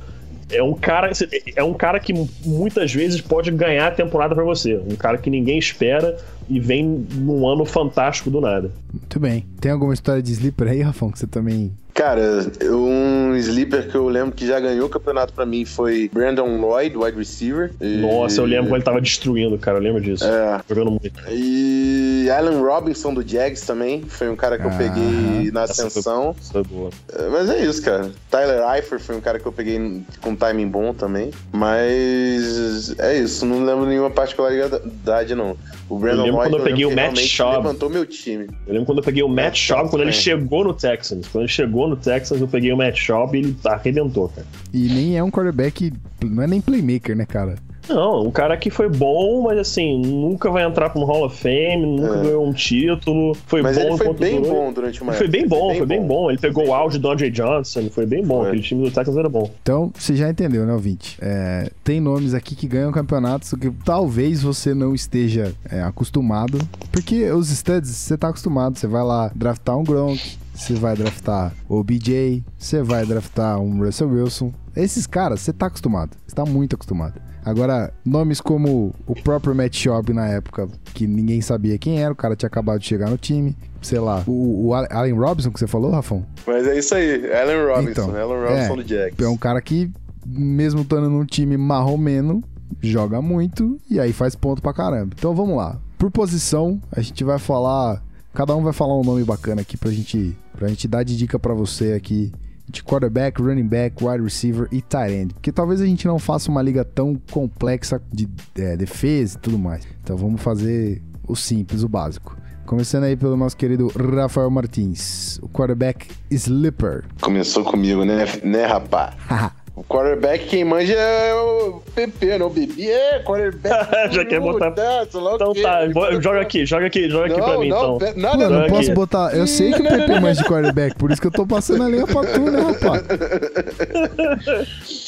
é 0.50 0.62
um 0.62 0.74
cara 0.74 1.10
é 1.56 1.64
um 1.64 1.74
cara 1.74 1.98
que 1.98 2.12
muitas 2.44 2.92
vezes 2.92 3.20
pode 3.20 3.50
ganhar 3.50 3.88
a 3.88 3.90
temporada 3.90 4.34
para 4.34 4.44
você. 4.44 4.76
Um 4.76 4.96
cara 4.96 5.18
que 5.18 5.30
ninguém 5.30 5.58
espera 5.58 6.16
e 6.48 6.60
vem 6.60 6.84
num 6.84 7.48
ano 7.48 7.64
fantástico 7.64 8.30
do 8.30 8.40
nada. 8.40 8.70
Muito 8.92 9.20
bem. 9.20 9.46
Tem 9.60 9.72
alguma 9.72 9.94
história 9.94 10.22
de 10.22 10.32
sleeper 10.32 10.68
aí, 10.68 10.82
Rafão, 10.82 11.10
que 11.10 11.18
você 11.18 11.26
também 11.26 11.72
Cara, 11.94 12.46
um 12.70 13.36
sleeper 13.36 13.88
que 13.88 13.94
eu 13.94 14.08
lembro 14.08 14.32
que 14.32 14.46
já 14.46 14.58
ganhou 14.58 14.86
o 14.86 14.88
campeonato 14.88 15.32
para 15.32 15.44
mim 15.44 15.64
foi 15.64 16.10
Brandon 16.12 16.58
Lloyd, 16.58 16.96
wide 16.96 17.16
receiver. 17.16 17.70
E... 17.80 17.96
Nossa, 17.98 18.40
eu 18.40 18.46
lembro 18.46 18.66
quando 18.66 18.76
ele 18.76 18.84
tava 18.84 19.00
destruindo, 19.00 19.58
cara. 19.58 19.78
Eu 19.78 19.82
lembro 19.82 20.00
disso. 20.00 20.24
É. 20.24 20.60
Jogando 20.68 20.90
muito. 20.90 21.12
E 21.28 22.30
Allen 22.30 22.60
Robinson 22.60 23.12
do 23.12 23.26
Jags 23.26 23.62
também. 23.62 24.02
Foi 24.02 24.28
um 24.28 24.36
cara 24.36 24.58
que 24.58 24.64
eu 24.64 24.70
ah, 24.70 24.76
peguei 24.76 25.50
na 25.52 25.62
ascensão. 25.64 26.34
Foi, 26.50 26.62
boa. 26.64 26.90
É, 27.14 27.28
mas 27.28 27.50
é 27.50 27.64
isso, 27.64 27.82
cara. 27.82 28.10
Tyler 28.30 28.62
Eifert 28.74 29.00
foi 29.00 29.16
um 29.16 29.20
cara 29.20 29.38
que 29.38 29.46
eu 29.46 29.52
peguei 29.52 30.02
com 30.20 30.34
timing 30.34 30.68
bom 30.68 30.94
também. 30.94 31.30
Mas 31.52 32.98
é 32.98 33.18
isso. 33.18 33.44
Não 33.44 33.64
lembro 33.64 33.84
nenhuma 33.84 34.10
particularidade, 34.10 35.34
não. 35.34 35.56
O 35.88 35.98
Brandon 35.98 36.20
eu 36.20 36.24
lembro 36.24 36.36
Lloyd, 36.38 36.50
quando 36.50 36.60
eu 36.60 36.64
peguei 36.64 36.86
o 36.86 36.94
Matt 36.94 37.18
Schaub. 37.18 37.56
levantou 37.58 37.90
meu 37.90 38.06
time. 38.06 38.48
Eu 38.66 38.72
lembro 38.72 38.86
quando 38.86 38.98
eu 38.98 39.04
peguei 39.04 39.22
o 39.22 39.28
Matt 39.28 39.56
Schaub, 39.56 39.90
quando 39.90 40.02
ele 40.02 40.12
chegou 40.12 40.64
no 40.64 40.72
Texans. 40.72 41.28
Quando 41.28 41.42
ele 41.42 41.52
chegou 41.52 41.81
no 41.88 41.96
Texans, 41.96 42.40
eu 42.40 42.48
peguei 42.48 42.72
o 42.72 42.76
Matt 42.76 42.96
Schaub 42.96 43.34
e 43.34 43.38
ele 43.38 43.56
arrebentou, 43.64 44.28
cara. 44.28 44.46
E 44.72 44.88
nem 44.88 45.16
é 45.16 45.22
um 45.22 45.30
quarterback, 45.30 45.92
não 46.24 46.42
é 46.42 46.46
nem 46.46 46.60
playmaker, 46.60 47.16
né, 47.16 47.26
cara? 47.26 47.56
Não, 47.88 48.26
um 48.26 48.30
cara 48.30 48.56
que 48.56 48.70
foi 48.70 48.88
bom, 48.88 49.42
mas 49.42 49.58
assim, 49.58 50.00
nunca 50.00 50.50
vai 50.50 50.64
entrar 50.64 50.90
para 50.90 51.00
um 51.00 51.04
Hall 51.04 51.26
of 51.26 51.36
Fame, 51.36 51.84
nunca 51.84 52.18
é. 52.18 52.22
ganhou 52.22 52.46
um 52.46 52.52
título. 52.52 53.34
Foi 53.46 53.60
mas 53.60 53.76
bom 53.76 53.82
ele 53.82 53.96
foi 53.96 54.14
bem 54.14 54.40
bom 54.40 54.72
durante 54.72 55.02
uma 55.02 55.12
Foi 55.12 55.28
bem 55.28 55.46
bom, 55.46 55.58
foi 55.58 55.68
bem, 55.68 55.78
foi 55.78 55.86
bem 55.86 56.00
bom. 56.00 56.06
bom. 56.06 56.30
Ele 56.30 56.38
pegou 56.38 56.68
o 56.68 56.74
auge 56.74 56.98
do 56.98 57.10
Andre 57.10 57.30
Johnson, 57.30 57.90
foi 57.90 58.06
bem 58.06 58.24
bom. 58.24 58.40
Foi. 58.40 58.48
Aquele 58.48 58.62
time 58.62 58.84
do 58.84 58.90
Texas 58.90 59.16
era 59.16 59.28
bom. 59.28 59.50
Então, 59.62 59.90
você 59.94 60.14
já 60.14 60.30
entendeu, 60.30 60.64
né, 60.64 60.72
ouvinte? 60.72 61.18
É, 61.20 61.70
tem 61.82 62.00
nomes 62.00 62.34
aqui 62.34 62.54
que 62.54 62.68
ganham 62.68 62.92
campeonatos 62.92 63.52
que 63.60 63.70
talvez 63.84 64.42
você 64.42 64.74
não 64.74 64.94
esteja 64.94 65.52
é, 65.68 65.82
acostumado, 65.82 66.58
porque 66.90 67.30
os 67.30 67.48
studs 67.48 67.90
você 67.90 68.16
tá 68.16 68.28
acostumado. 68.28 68.78
Você 68.78 68.86
vai 68.86 69.02
lá 69.02 69.30
draftar 69.34 69.76
um 69.76 69.84
Gronk, 69.84 70.38
você 70.54 70.74
vai 70.74 70.96
draftar 70.96 71.52
o 71.68 71.82
BJ, 71.82 72.44
você 72.58 72.82
vai 72.82 73.04
draftar 73.06 73.58
um 73.58 73.84
Russell 73.84 74.08
Wilson. 74.08 74.52
Esses 74.76 75.06
caras, 75.06 75.40
você 75.40 75.52
tá 75.52 75.66
acostumado. 75.66 76.16
Você 76.26 76.34
tá 76.34 76.44
muito 76.44 76.74
acostumado. 76.74 77.20
Agora, 77.44 77.92
nomes 78.04 78.40
como 78.40 78.94
o 79.06 79.14
próprio 79.20 79.54
Matt 79.54 79.76
Schaub 79.76 80.10
na 80.12 80.28
época, 80.28 80.68
que 80.94 81.06
ninguém 81.06 81.40
sabia 81.40 81.76
quem 81.76 82.00
era, 82.00 82.12
o 82.12 82.16
cara 82.16 82.36
tinha 82.36 82.46
acabado 82.46 82.78
de 82.78 82.86
chegar 82.86 83.10
no 83.10 83.18
time. 83.18 83.56
Sei 83.80 83.98
lá, 83.98 84.22
o, 84.28 84.68
o 84.68 84.74
Allen 84.74 85.14
Robinson 85.14 85.50
que 85.50 85.58
você 85.58 85.66
falou, 85.66 85.90
Rafão? 85.90 86.24
Mas 86.46 86.66
é 86.68 86.78
isso 86.78 86.94
aí, 86.94 87.32
Allen 87.32 87.66
Robinson, 87.66 88.02
então, 88.02 88.16
Allen 88.16 88.48
Robinson 88.48 88.72
é, 88.72 88.76
do 88.76 88.88
Jags. 88.88 89.26
É 89.26 89.28
um 89.28 89.36
cara 89.36 89.60
que, 89.60 89.90
mesmo 90.24 90.82
estando 90.82 91.10
num 91.10 91.24
time 91.24 91.56
marromeno, 91.56 92.44
joga 92.80 93.20
muito 93.20 93.76
e 93.90 93.98
aí 93.98 94.12
faz 94.12 94.36
ponto 94.36 94.62
pra 94.62 94.72
caramba. 94.72 95.14
Então 95.18 95.34
vamos 95.34 95.56
lá. 95.56 95.80
Por 95.98 96.10
posição, 96.10 96.80
a 96.90 97.00
gente 97.00 97.24
vai 97.24 97.38
falar. 97.38 98.02
Cada 98.32 98.56
um 98.56 98.62
vai 98.62 98.72
falar 98.72 98.96
um 98.98 99.04
nome 99.04 99.22
bacana 99.24 99.60
aqui 99.60 99.76
pra 99.76 99.90
gente, 99.90 100.36
pra 100.56 100.68
gente 100.68 100.88
dar 100.88 101.02
de 101.02 101.16
dica 101.16 101.38
pra 101.38 101.52
você 101.52 101.92
aqui 101.92 102.32
de 102.68 102.82
quarterback, 102.82 103.40
running 103.42 103.66
back, 103.66 104.02
wide 104.02 104.22
receiver 104.22 104.66
e 104.72 104.80
tight 104.80 105.12
end. 105.12 105.34
Porque 105.34 105.52
talvez 105.52 105.80
a 105.80 105.86
gente 105.86 106.06
não 106.06 106.18
faça 106.18 106.50
uma 106.50 106.62
liga 106.62 106.84
tão 106.84 107.20
complexa 107.30 108.00
de 108.10 108.28
é, 108.56 108.76
defesa 108.76 109.36
e 109.36 109.40
tudo 109.40 109.58
mais. 109.58 109.86
Então 110.02 110.16
vamos 110.16 110.40
fazer 110.40 111.02
o 111.28 111.36
simples, 111.36 111.82
o 111.82 111.88
básico. 111.88 112.36
Começando 112.64 113.04
aí 113.04 113.16
pelo 113.16 113.36
nosso 113.36 113.56
querido 113.56 113.88
Rafael 113.88 114.50
Martins, 114.50 115.38
o 115.42 115.48
quarterback 115.48 116.08
Slipper. 116.30 117.04
Começou 117.20 117.64
comigo, 117.64 118.04
né, 118.04 118.24
né 118.42 118.64
rapá? 118.64 119.14
O 119.74 119.82
quarterback, 119.82 120.48
quem 120.48 120.64
manja 120.64 120.92
é 120.92 121.32
o 121.34 121.80
PP, 121.94 122.36
não 122.36 122.48
o 122.48 122.50
Bibi. 122.50 122.90
É, 122.90 123.20
quarterback. 123.20 124.12
Já 124.12 124.24
quer 124.24 124.38
botar. 124.38 124.68
então 124.68 125.54
tá, 125.54 125.88
joga 126.20 126.42
aqui, 126.42 126.66
joga 126.66 126.86
aqui, 126.86 127.08
joga 127.08 127.28
não, 127.28 127.36
aqui 127.36 127.44
pra 127.44 127.58
mim, 127.58 127.68
não, 127.70 127.96
então. 127.96 128.12
Não, 128.14 128.36
não, 128.36 128.50
não 128.50 128.68
posso 128.68 128.90
aqui. 128.90 128.94
botar. 128.94 129.34
Eu 129.34 129.46
sei 129.46 129.72
que 129.72 129.80
o 129.80 129.84
PP 129.88 130.20
manja 130.20 130.42
de 130.42 130.48
quarterback, 130.48 130.94
por 130.96 131.10
isso 131.10 131.20
que 131.22 131.26
eu 131.26 131.32
tô 131.32 131.46
passando 131.46 131.84
a 131.84 131.88
linha 131.88 132.06
pra 132.06 132.20
tu, 132.22 132.40
né, 132.40 132.60
rapaz? 132.60 133.02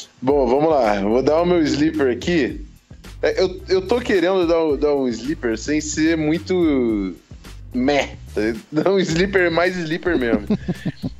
Bom, 0.19 0.47
vamos 0.47 0.71
lá. 0.71 0.99
Vou 0.99 1.21
dar 1.21 1.41
o 1.43 1.45
meu 1.45 1.61
sleeper 1.61 2.11
aqui. 2.11 2.65
É, 3.21 3.39
eu, 3.39 3.61
eu 3.69 3.81
tô 3.83 4.01
querendo 4.01 4.47
dar, 4.47 4.77
dar 4.77 4.95
um 4.95 5.07
sleeper 5.07 5.59
sem 5.59 5.79
ser 5.79 6.17
muito. 6.17 7.15
meh. 7.71 8.15
Dar 8.71 8.89
um 8.89 8.99
sleeper 8.99 9.51
mais 9.51 9.77
sleeper 9.77 10.17
mesmo. 10.17 10.45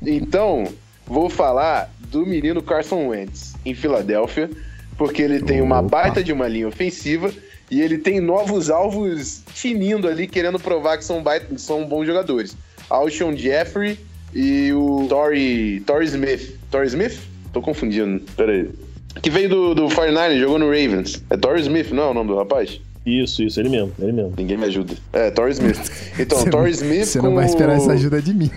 então, 0.02 0.64
vou 1.06 1.30
falar 1.30 1.88
do 2.10 2.26
menino 2.26 2.62
Carson 2.62 3.08
Wentz 3.08 3.54
em 3.64 3.74
Filadélfia, 3.74 4.50
porque 4.96 5.22
ele 5.22 5.40
tem 5.40 5.60
uma 5.60 5.82
baita 5.82 6.22
de 6.22 6.32
uma 6.32 6.48
linha 6.48 6.68
ofensiva 6.68 7.32
e 7.70 7.80
ele 7.80 7.98
tem 7.98 8.20
novos 8.20 8.70
alvos 8.70 9.42
tinindo 9.54 10.08
ali, 10.08 10.26
querendo 10.26 10.58
provar 10.58 10.98
que 10.98 11.04
são, 11.04 11.22
baita, 11.22 11.58
são 11.58 11.86
bons 11.86 12.06
jogadores. 12.06 12.56
Alshon 12.88 13.36
Jeffrey 13.36 13.98
e 14.34 14.72
o 14.72 15.06
Torrey, 15.08 15.80
Torrey 15.80 16.06
Smith. 16.06 16.58
Torrey 16.70 16.88
Smith? 16.88 17.18
Tô 17.52 17.60
confundindo, 17.60 18.22
peraí. 18.36 18.70
Que 19.22 19.30
veio 19.30 19.48
do, 19.48 19.74
do 19.74 19.88
49 19.88 20.38
jogou 20.38 20.58
no 20.58 20.66
Ravens. 20.66 21.22
É 21.30 21.36
Torrey 21.36 21.62
Smith, 21.62 21.90
não 21.90 22.04
é 22.04 22.10
o 22.10 22.14
nome 22.14 22.30
do 22.30 22.36
rapaz? 22.36 22.80
Isso, 23.04 23.42
isso, 23.42 23.60
ele 23.60 23.68
mesmo, 23.68 23.92
ele 24.00 24.12
mesmo. 24.12 24.34
Ninguém 24.36 24.56
me 24.56 24.64
ajuda. 24.64 24.94
É, 25.12 25.30
Torrey 25.30 25.52
Smith. 25.52 25.78
Então, 26.18 26.44
Torrey 26.46 26.72
Smith. 26.72 27.04
Você 27.04 27.20
não 27.20 27.34
vai 27.34 27.46
esperar 27.46 27.76
essa 27.76 27.92
ajuda 27.92 28.20
de 28.20 28.34
mim. 28.34 28.50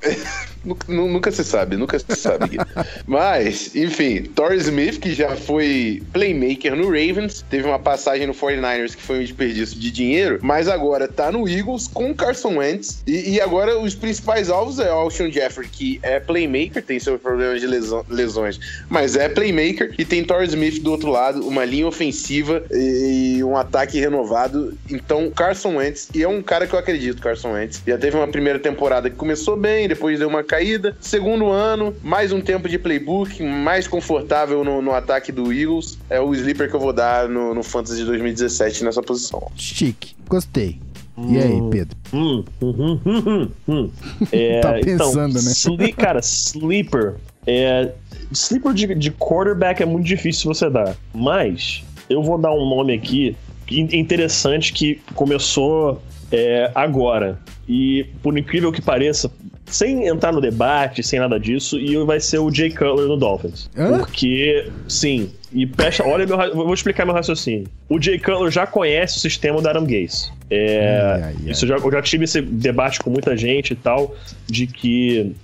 nunca 0.64 1.30
se 1.30 1.44
sabe, 1.44 1.76
nunca 1.76 1.98
se 1.98 2.16
sabe. 2.16 2.58
Mas, 3.06 3.74
enfim, 3.74 4.22
Torrey 4.22 4.58
Smith, 4.58 4.98
que 5.00 5.14
já 5.14 5.36
foi 5.36 6.02
playmaker 6.12 6.76
no 6.76 6.86
Ravens, 6.86 7.44
teve 7.48 7.66
uma 7.66 7.78
passagem 7.78 8.26
no 8.26 8.34
49ers 8.34 8.94
que 8.94 9.02
foi 9.02 9.18
um 9.18 9.22
desperdício 9.22 9.78
de 9.78 9.90
dinheiro, 9.90 10.38
mas 10.42 10.68
agora 10.68 11.08
tá 11.08 11.30
no 11.30 11.48
Eagles 11.48 11.86
com 11.88 12.14
Carson 12.14 12.58
Wentz. 12.58 13.02
E, 13.06 13.34
e 13.34 13.40
agora 13.40 13.78
os 13.78 13.94
principais 13.94 14.50
alvos 14.50 14.78
é 14.78 14.92
o 14.92 14.96
Alshon 14.96 15.30
Jeffrey, 15.30 15.68
que 15.68 16.00
é 16.02 16.20
playmaker, 16.20 16.82
tem 16.82 16.98
seus 16.98 17.20
problemas 17.20 17.60
de 17.60 17.66
lesões, 17.66 18.60
mas 18.88 19.16
é 19.16 19.28
playmaker. 19.28 19.94
E 19.98 20.04
tem 20.04 20.24
Torrey 20.24 20.48
Smith 20.48 20.82
do 20.82 20.90
outro 20.90 21.10
lado, 21.10 21.46
uma 21.46 21.64
linha 21.64 21.86
ofensiva 21.86 22.62
e, 22.70 23.36
e 23.36 23.44
um 23.44 23.56
ataque 23.56 23.98
renovado. 23.98 24.76
Então, 24.90 25.30
Carson 25.30 25.76
Wentz, 25.76 26.08
e 26.14 26.22
é 26.22 26.28
um 26.28 26.42
cara 26.42 26.66
que 26.66 26.74
eu 26.74 26.78
acredito, 26.78 27.20
Carson 27.22 27.52
Wentz, 27.52 27.82
já 27.86 27.98
teve 27.98 28.16
uma 28.16 28.28
primeira 28.28 28.58
temporada 28.58 29.08
que 29.08 29.16
começou 29.16 29.56
bem, 29.56 29.88
depois 29.88 30.18
deu 30.18 30.28
uma 30.28 30.42
caída. 30.50 30.96
Segundo 31.00 31.48
ano, 31.48 31.94
mais 32.02 32.32
um 32.32 32.40
tempo 32.40 32.68
de 32.68 32.76
playbook, 32.76 33.40
mais 33.40 33.86
confortável 33.86 34.64
no, 34.64 34.82
no 34.82 34.92
ataque 34.92 35.30
do 35.30 35.52
Eagles. 35.52 35.96
É 36.10 36.20
o 36.20 36.34
sleeper 36.34 36.68
que 36.68 36.74
eu 36.74 36.80
vou 36.80 36.92
dar 36.92 37.28
no, 37.28 37.54
no 37.54 37.62
Fantasy 37.62 38.04
2017 38.04 38.82
nessa 38.82 39.00
posição. 39.00 39.48
Chique, 39.54 40.16
gostei. 40.28 40.80
E 41.16 41.38
aí, 41.38 41.52
hum. 41.52 41.70
Pedro? 41.70 41.96
Hum, 42.12 42.44
hum, 42.60 43.00
hum, 43.06 43.48
hum 43.68 43.90
é, 44.32 44.60
tá 44.60 44.80
então, 44.80 44.96
pensando, 44.96 45.38
então, 45.38 45.42
né? 45.42 45.52
Sli 45.52 45.92
cara, 45.92 46.20
sleeper. 46.20 47.14
É, 47.46 47.92
sleeper 48.32 48.72
de, 48.72 48.94
de 48.96 49.10
quarterback 49.12 49.80
é 49.80 49.86
muito 49.86 50.06
difícil 50.06 50.52
você 50.52 50.68
dar. 50.68 50.96
Mas 51.14 51.84
eu 52.08 52.24
vou 52.24 52.38
dar 52.38 52.52
um 52.52 52.68
nome 52.68 52.94
aqui 52.94 53.36
interessante 53.68 54.72
que 54.72 55.00
começou 55.14 56.02
é, 56.32 56.72
agora. 56.74 57.38
E 57.68 58.06
por 58.20 58.36
incrível 58.36 58.72
que 58.72 58.82
pareça, 58.82 59.30
sem 59.70 60.06
entrar 60.06 60.32
no 60.32 60.40
debate, 60.40 61.02
sem 61.02 61.18
nada 61.18 61.38
disso, 61.38 61.78
e 61.78 61.96
vai 62.04 62.20
ser 62.20 62.38
o 62.38 62.52
Jay 62.52 62.70
Cutler 62.70 63.06
no 63.06 63.16
Dolphins. 63.16 63.70
Hã? 63.76 63.98
Porque, 63.98 64.70
sim, 64.88 65.30
e 65.52 65.66
presta, 65.66 66.04
olha, 66.06 66.26
meu, 66.26 66.36
vou 66.54 66.74
explicar 66.74 67.04
meu 67.04 67.14
raciocínio. 67.14 67.66
O 67.88 68.00
Jay 68.00 68.18
Cutler 68.18 68.50
já 68.50 68.66
conhece 68.66 69.18
o 69.18 69.20
sistema 69.20 69.60
do 69.60 69.68
Adam 69.68 69.84
Gaze. 69.84 70.30
É, 70.50 71.00
ai, 71.02 71.22
ai, 71.22 71.34
ai. 71.44 71.50
Isso 71.50 71.66
já, 71.66 71.76
eu 71.76 71.92
já 71.92 72.02
tive 72.02 72.24
esse 72.24 72.40
debate 72.40 72.98
com 73.00 73.10
muita 73.10 73.36
gente 73.36 73.72
e 73.72 73.76
tal, 73.76 74.14
de 74.46 74.66
que 74.66 75.34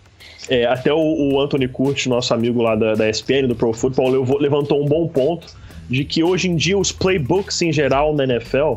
é, 0.49 0.65
até 0.67 0.93
o, 0.93 0.99
o, 0.99 1.41
Anthony 1.41 1.69
Curtis, 1.69 2.07
nosso 2.07 2.33
amigo 2.33 2.63
lá 2.63 2.77
da, 2.77 2.95
da 2.95 3.09
ESPN, 3.09 3.49
do 3.49 3.55
Pro 3.55 3.73
Football, 3.73 4.25
levantou 4.39 4.83
um 4.83 4.87
bom 4.87 5.09
ponto 5.09 5.49
de 5.89 6.05
que 6.05 6.23
hoje 6.23 6.49
em 6.49 6.57
dia 6.57 6.77
os 6.77 6.93
playbooks 6.93 7.63
em 7.63 7.73
geral 7.73 8.15
na 8.15 8.25
NFL 8.25 8.75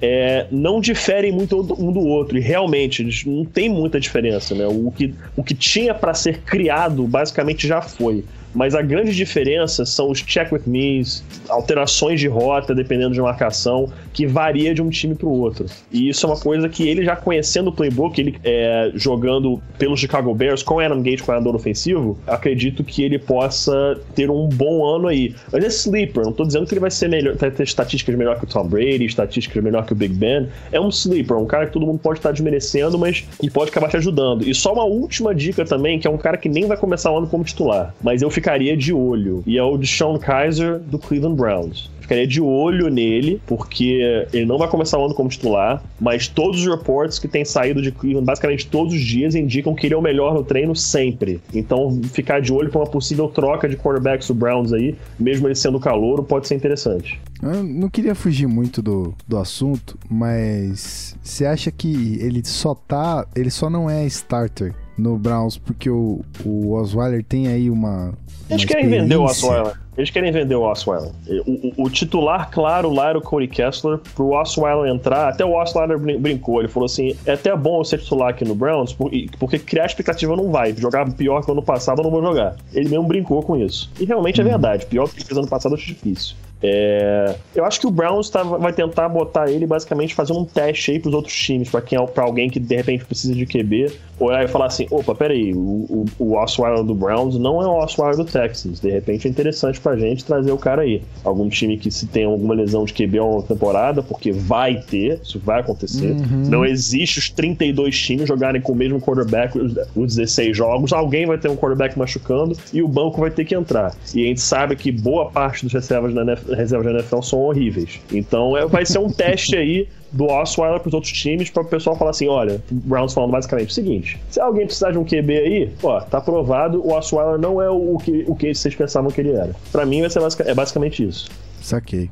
é, 0.00 0.46
não 0.50 0.80
diferem 0.80 1.30
muito 1.30 1.60
um 1.78 1.92
do 1.92 2.00
outro. 2.00 2.38
E 2.38 2.40
realmente, 2.40 3.02
eles 3.02 3.24
não 3.24 3.44
tem 3.44 3.68
muita 3.68 4.00
diferença. 4.00 4.54
Né? 4.54 4.66
O, 4.66 4.90
que, 4.90 5.14
o 5.36 5.42
que 5.42 5.54
tinha 5.54 5.94
para 5.94 6.14
ser 6.14 6.40
criado 6.40 7.06
basicamente 7.06 7.66
já 7.66 7.82
foi. 7.82 8.24
Mas 8.54 8.74
a 8.74 8.82
grande 8.82 9.14
diferença 9.14 9.84
são 9.84 10.10
os 10.10 10.20
check 10.22 10.52
with 10.52 10.62
me's, 10.66 11.22
alterações 11.48 12.20
de 12.20 12.28
rota 12.28 12.74
dependendo 12.74 13.14
de 13.14 13.20
marcação, 13.20 13.90
que 14.12 14.26
varia 14.26 14.74
de 14.74 14.82
um 14.82 14.90
time 14.90 15.14
para 15.14 15.26
o 15.26 15.32
outro. 15.32 15.66
E 15.90 16.08
isso 16.08 16.26
é 16.26 16.28
uma 16.28 16.38
coisa 16.38 16.68
que 16.68 16.88
ele 16.88 17.04
já 17.04 17.16
conhecendo 17.16 17.68
o 17.68 17.72
playbook, 17.72 18.20
ele 18.20 18.38
é, 18.44 18.90
jogando 18.94 19.60
pelo 19.78 19.96
Chicago 19.96 20.34
Bears 20.34 20.62
com 20.62 20.80
Adam 20.80 21.02
Gates, 21.02 21.22
coordenador 21.22 21.54
ofensivo, 21.54 22.18
acredito 22.26 22.82
que 22.82 23.02
ele 23.02 23.18
possa 23.18 23.98
ter 24.14 24.30
um 24.30 24.48
bom 24.48 24.84
ano 24.84 25.08
aí. 25.08 25.34
Mas 25.52 25.64
é 25.64 25.68
sleeper, 25.68 26.24
não 26.24 26.30
estou 26.30 26.46
dizendo 26.46 26.66
que 26.66 26.74
ele 26.74 26.80
vai 26.80 26.90
ser 26.90 27.08
melhor, 27.08 27.36
ter 27.36 27.62
estatísticas 27.62 28.14
melhor 28.14 28.38
que 28.38 28.44
o 28.44 28.48
Tom 28.48 28.66
Brady, 28.66 29.04
estatísticas 29.04 29.62
melhor 29.62 29.86
que 29.86 29.92
o 29.92 29.96
Big 29.96 30.14
Ben. 30.14 30.48
É 30.72 30.80
um 30.80 30.88
sleeper, 30.88 31.36
um 31.36 31.46
cara 31.46 31.66
que 31.66 31.72
todo 31.72 31.86
mundo 31.86 31.98
pode 31.98 32.18
estar 32.18 32.32
desmerecendo, 32.32 32.98
mas 32.98 33.24
que 33.38 33.50
pode 33.50 33.70
acabar 33.70 33.88
te 33.88 33.96
ajudando. 33.96 34.48
E 34.48 34.54
só 34.54 34.72
uma 34.72 34.84
última 34.84 35.34
dica 35.34 35.64
também, 35.64 35.98
que 35.98 36.06
é 36.06 36.10
um 36.10 36.18
cara 36.18 36.36
que 36.36 36.48
nem 36.48 36.66
vai 36.66 36.76
começar 36.76 37.10
o 37.12 37.18
ano 37.18 37.26
como 37.26 37.44
titular. 37.44 37.94
Mas 38.02 38.22
eu 38.22 38.30
fico 38.30 38.39
ficaria 38.40 38.76
de 38.76 38.92
olho. 38.92 39.42
E 39.46 39.58
é 39.58 39.62
o 39.62 39.76
de 39.76 39.86
Sean 39.86 40.18
Kaiser 40.18 40.78
do 40.78 40.98
Cleveland 40.98 41.36
Browns 41.36 41.90
ficaria 42.10 42.26
de 42.26 42.40
olho 42.40 42.88
nele, 42.88 43.40
porque 43.46 44.26
ele 44.32 44.44
não 44.44 44.58
vai 44.58 44.68
começar 44.68 44.98
o 44.98 45.04
ano 45.04 45.14
como 45.14 45.28
titular, 45.28 45.80
mas 46.00 46.26
todos 46.26 46.60
os 46.60 46.66
reports 46.66 47.20
que 47.20 47.28
têm 47.28 47.44
saído 47.44 47.80
de 47.80 47.92
Cleveland, 47.92 48.26
basicamente 48.26 48.66
todos 48.66 48.92
os 48.92 49.00
dias, 49.00 49.36
indicam 49.36 49.76
que 49.76 49.86
ele 49.86 49.94
é 49.94 49.96
o 49.96 50.02
melhor 50.02 50.34
no 50.34 50.42
treino 50.42 50.74
sempre. 50.74 51.40
Então, 51.54 52.00
ficar 52.12 52.40
de 52.40 52.52
olho 52.52 52.68
para 52.68 52.80
uma 52.80 52.86
possível 52.86 53.28
troca 53.28 53.68
de 53.68 53.76
quarterbacks 53.76 54.26
do 54.26 54.34
Browns 54.34 54.72
aí, 54.72 54.96
mesmo 55.18 55.46
ele 55.46 55.54
sendo 55.54 55.78
calouro, 55.78 56.24
pode 56.24 56.48
ser 56.48 56.56
interessante. 56.56 57.20
Eu 57.40 57.62
não 57.62 57.88
queria 57.88 58.14
fugir 58.16 58.48
muito 58.48 58.82
do, 58.82 59.14
do 59.28 59.38
assunto, 59.38 59.96
mas 60.10 61.16
você 61.22 61.46
acha 61.46 61.70
que 61.70 62.18
ele 62.20 62.42
só 62.44 62.74
tá. 62.74 63.24
Ele 63.36 63.50
só 63.50 63.70
não 63.70 63.88
é 63.88 64.04
starter 64.06 64.74
no 65.00 65.16
Browns 65.16 65.56
porque 65.56 65.90
o, 65.90 66.20
o 66.44 66.72
Osweiler 66.72 67.24
tem 67.24 67.48
aí 67.48 67.70
uma. 67.70 68.12
Eles 68.48 68.64
querem 68.64 68.88
vender 68.88 69.16
o 69.16 69.22
Osweiler. 69.22 69.74
Eles 69.96 70.10
querem 70.10 70.32
vender 70.32 70.54
o 70.54 70.62
Osweiler. 70.62 71.10
O, 71.46 71.82
o, 71.82 71.84
o, 71.84 71.90
titular, 71.90 72.50
claro, 72.50 72.90
lá 72.90 73.10
era 73.10 73.18
o 73.18 73.20
Cody 73.20 73.46
Kessler. 73.46 73.98
Pro 74.14 74.30
Osweiler 74.30 74.92
entrar, 74.92 75.28
até 75.28 75.44
o 75.44 75.52
Osweiler 75.52 75.98
brincou. 75.98 76.60
Ele 76.60 76.68
falou 76.68 76.86
assim: 76.86 77.16
é 77.26 77.32
até 77.32 77.54
bom 77.54 77.80
eu 77.80 77.84
ser 77.84 77.98
titular 77.98 78.30
aqui 78.30 78.44
no 78.44 78.54
Browns, 78.54 78.96
porque 79.38 79.58
criar 79.58 79.86
expectativa 79.86 80.34
não 80.36 80.50
vai. 80.50 80.74
Jogar 80.74 81.10
pior 81.12 81.44
que 81.44 81.50
o 81.50 81.52
ano 81.52 81.62
passado 81.62 82.00
eu 82.00 82.04
não 82.04 82.10
vou 82.10 82.22
jogar. 82.22 82.56
Ele 82.72 82.88
mesmo 82.88 83.04
brincou 83.04 83.42
com 83.42 83.56
isso. 83.56 83.90
E 84.00 84.04
realmente 84.04 84.40
é 84.40 84.44
uhum. 84.44 84.50
verdade. 84.50 84.86
Pior 84.86 85.08
que 85.08 85.24
fez 85.24 85.36
ano 85.36 85.48
passado 85.48 85.74
acho 85.74 85.86
difícil. 85.86 86.34
É, 86.62 87.36
eu 87.54 87.64
acho 87.64 87.80
que 87.80 87.86
o 87.86 87.90
Browns 87.90 88.28
tá, 88.28 88.42
vai 88.42 88.72
tentar 88.72 89.08
botar 89.08 89.50
ele 89.50 89.66
basicamente 89.66 90.14
fazendo 90.14 90.40
um 90.40 90.44
teste 90.44 90.90
aí 90.90 90.98
pros 90.98 91.14
outros 91.14 91.34
times, 91.34 91.70
para 91.70 91.80
quem 91.80 91.98
é 91.98 92.06
para 92.06 92.24
alguém 92.24 92.50
que 92.50 92.60
de 92.60 92.76
repente 92.76 93.04
precisa 93.04 93.34
de 93.34 93.46
QB, 93.46 93.90
olhar 94.20 94.44
e 94.44 94.48
falar 94.48 94.66
assim: 94.66 94.86
opa, 94.90 95.14
peraí, 95.14 95.52
o, 95.54 95.58
o, 95.58 96.06
o 96.18 96.36
Osweiler 96.36 96.84
do 96.84 96.94
Browns 96.94 97.38
não 97.38 97.62
é 97.62 97.66
o 97.66 97.78
Osweiler 97.82 98.16
do 98.16 98.24
Texans. 98.24 98.80
De 98.80 98.90
repente 98.90 99.26
é 99.26 99.30
interessante 99.30 99.80
pra 99.80 99.96
gente 99.96 100.24
trazer 100.24 100.52
o 100.52 100.58
cara 100.58 100.82
aí. 100.82 101.02
Algum 101.24 101.48
time 101.48 101.76
que 101.76 101.90
se 101.90 102.06
tem 102.06 102.24
alguma 102.24 102.54
lesão 102.54 102.84
de 102.84 102.92
QB 102.92 103.20
uma 103.20 103.42
temporada, 103.42 104.02
porque 104.02 104.32
vai 104.32 104.80
ter, 104.80 105.20
isso 105.22 105.40
vai 105.42 105.60
acontecer. 105.60 106.12
Uhum. 106.12 106.48
Não 106.48 106.64
existe 106.64 107.18
os 107.18 107.30
32 107.30 107.98
times 107.98 108.28
jogarem 108.28 108.60
com 108.60 108.72
o 108.72 108.76
mesmo 108.76 109.00
quarterback 109.00 109.58
os 109.58 110.16
16 110.16 110.56
jogos, 110.56 110.92
alguém 110.92 111.26
vai 111.26 111.38
ter 111.38 111.48
um 111.48 111.56
quarterback 111.56 111.98
machucando 111.98 112.56
e 112.72 112.82
o 112.82 112.88
banco 112.88 113.20
vai 113.20 113.30
ter 113.30 113.44
que 113.44 113.54
entrar. 113.54 113.94
E 114.14 114.24
a 114.24 114.26
gente 114.26 114.40
sabe 114.40 114.76
que 114.76 114.92
boa 114.92 115.30
parte 115.30 115.64
dos 115.64 115.72
reservas 115.72 116.14
da 116.14 116.22
NFL 116.22 116.54
reservas 116.54 116.86
da 116.86 116.98
NFL 116.98 117.22
são 117.22 117.40
horríveis. 117.40 118.00
Então 118.12 118.56
é, 118.56 118.66
vai 118.66 118.84
ser 118.84 118.98
um 118.98 119.10
teste 119.10 119.56
aí 119.56 119.88
do 120.12 120.26
Osweiler 120.26 120.80
para 120.80 120.88
os 120.88 120.94
outros 120.94 121.12
times 121.12 121.50
para 121.50 121.62
o 121.62 121.66
pessoal 121.66 121.96
falar 121.96 122.10
assim, 122.10 122.28
olha, 122.28 122.62
Browns 122.70 123.12
falando 123.12 123.30
basicamente 123.30 123.70
o 123.70 123.72
seguinte, 123.72 124.20
se 124.28 124.40
alguém 124.40 124.66
precisar 124.66 124.92
de 124.92 124.98
um 124.98 125.04
QB 125.04 125.38
aí, 125.38 125.72
ó, 125.82 126.00
tá 126.00 126.20
provado, 126.20 126.80
o 126.84 126.92
Osweiler 126.92 127.38
não 127.38 127.60
é 127.60 127.70
o 127.70 127.96
que, 127.98 128.24
o 128.26 128.34
que 128.34 128.54
vocês 128.54 128.74
pensavam 128.74 129.10
que 129.10 129.20
ele 129.20 129.32
era. 129.32 129.54
Para 129.70 129.86
mim 129.86 130.00
vai 130.00 130.10
ser 130.10 130.20
basic, 130.20 130.42
é 130.42 130.54
basicamente 130.54 131.06
isso. 131.06 131.28
Saquei. 131.60 132.10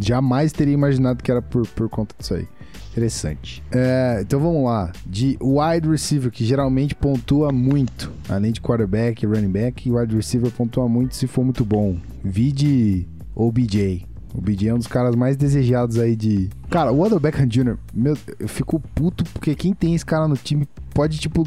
Jamais 0.00 0.52
teria 0.52 0.72
imaginado 0.72 1.22
que 1.22 1.30
era 1.30 1.42
por, 1.42 1.66
por 1.68 1.88
conta 1.88 2.14
disso 2.18 2.34
aí. 2.34 2.48
Interessante. 2.92 3.62
É, 3.72 4.20
então 4.22 4.38
vamos 4.38 4.64
lá. 4.64 4.92
De 5.04 5.36
wide 5.40 5.88
receiver, 5.88 6.30
que 6.30 6.44
geralmente 6.44 6.94
pontua 6.94 7.50
muito. 7.50 8.12
Além 8.28 8.52
de 8.52 8.60
quarterback 8.60 9.26
running 9.26 9.50
back, 9.50 9.90
wide 9.90 10.14
receiver 10.14 10.50
pontua 10.52 10.88
muito 10.88 11.16
se 11.16 11.26
for 11.26 11.42
muito 11.44 11.64
bom. 11.64 11.96
Vide 12.22 13.08
ou 13.34 13.50
BJ. 13.50 14.06
O 14.34 14.40
BJ 14.40 14.68
é 14.68 14.74
um 14.74 14.78
dos 14.78 14.88
caras 14.88 15.14
mais 15.14 15.36
desejados 15.36 15.98
aí 15.98 16.16
de. 16.16 16.50
Cara, 16.68 16.90
o 16.90 17.00
Odell 17.00 17.20
Beckham 17.20 17.46
Jr., 17.46 17.76
meu, 17.94 18.18
eu 18.40 18.48
fico 18.48 18.80
puto 18.94 19.24
porque 19.32 19.54
quem 19.54 19.72
tem 19.72 19.94
esse 19.94 20.04
cara 20.04 20.26
no 20.26 20.36
time 20.36 20.66
pode, 20.92 21.18
tipo, 21.18 21.44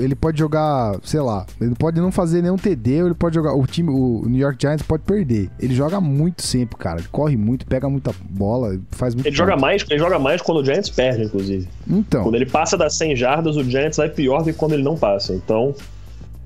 ele 0.00 0.14
pode 0.14 0.38
jogar, 0.38 0.98
sei 1.02 1.20
lá, 1.20 1.44
ele 1.60 1.74
pode 1.74 2.00
não 2.00 2.10
fazer 2.10 2.40
nenhum 2.40 2.56
TD, 2.56 2.90
ele 2.90 3.14
pode 3.14 3.34
jogar. 3.34 3.54
O 3.54 3.66
time, 3.66 3.90
o 3.90 4.24
New 4.26 4.40
York 4.40 4.56
Giants 4.60 4.82
pode 4.82 5.02
perder. 5.02 5.50
Ele 5.58 5.74
joga 5.74 6.00
muito 6.00 6.42
sempre, 6.42 6.76
cara. 6.76 7.00
Ele 7.00 7.08
corre 7.12 7.36
muito, 7.36 7.66
pega 7.66 7.88
muita 7.88 8.14
bola, 8.30 8.78
faz 8.92 9.14
muito. 9.14 9.26
Ele 9.26 9.36
joga 9.36 9.56
mais, 9.56 9.84
ele 9.88 9.98
joga 9.98 10.18
mais 10.18 10.40
quando 10.40 10.58
o 10.58 10.64
Giants 10.64 10.88
perde, 10.88 11.24
inclusive. 11.24 11.68
Então. 11.86 12.22
Quando 12.22 12.36
ele 12.36 12.46
passa 12.46 12.78
das 12.78 12.96
100 12.96 13.16
jardas, 13.16 13.56
o 13.56 13.64
Giants 13.64 13.98
vai 13.98 14.08
pior 14.08 14.38
do 14.38 14.44
que 14.44 14.52
quando 14.54 14.72
ele 14.72 14.82
não 14.82 14.96
passa. 14.96 15.34
Então, 15.34 15.74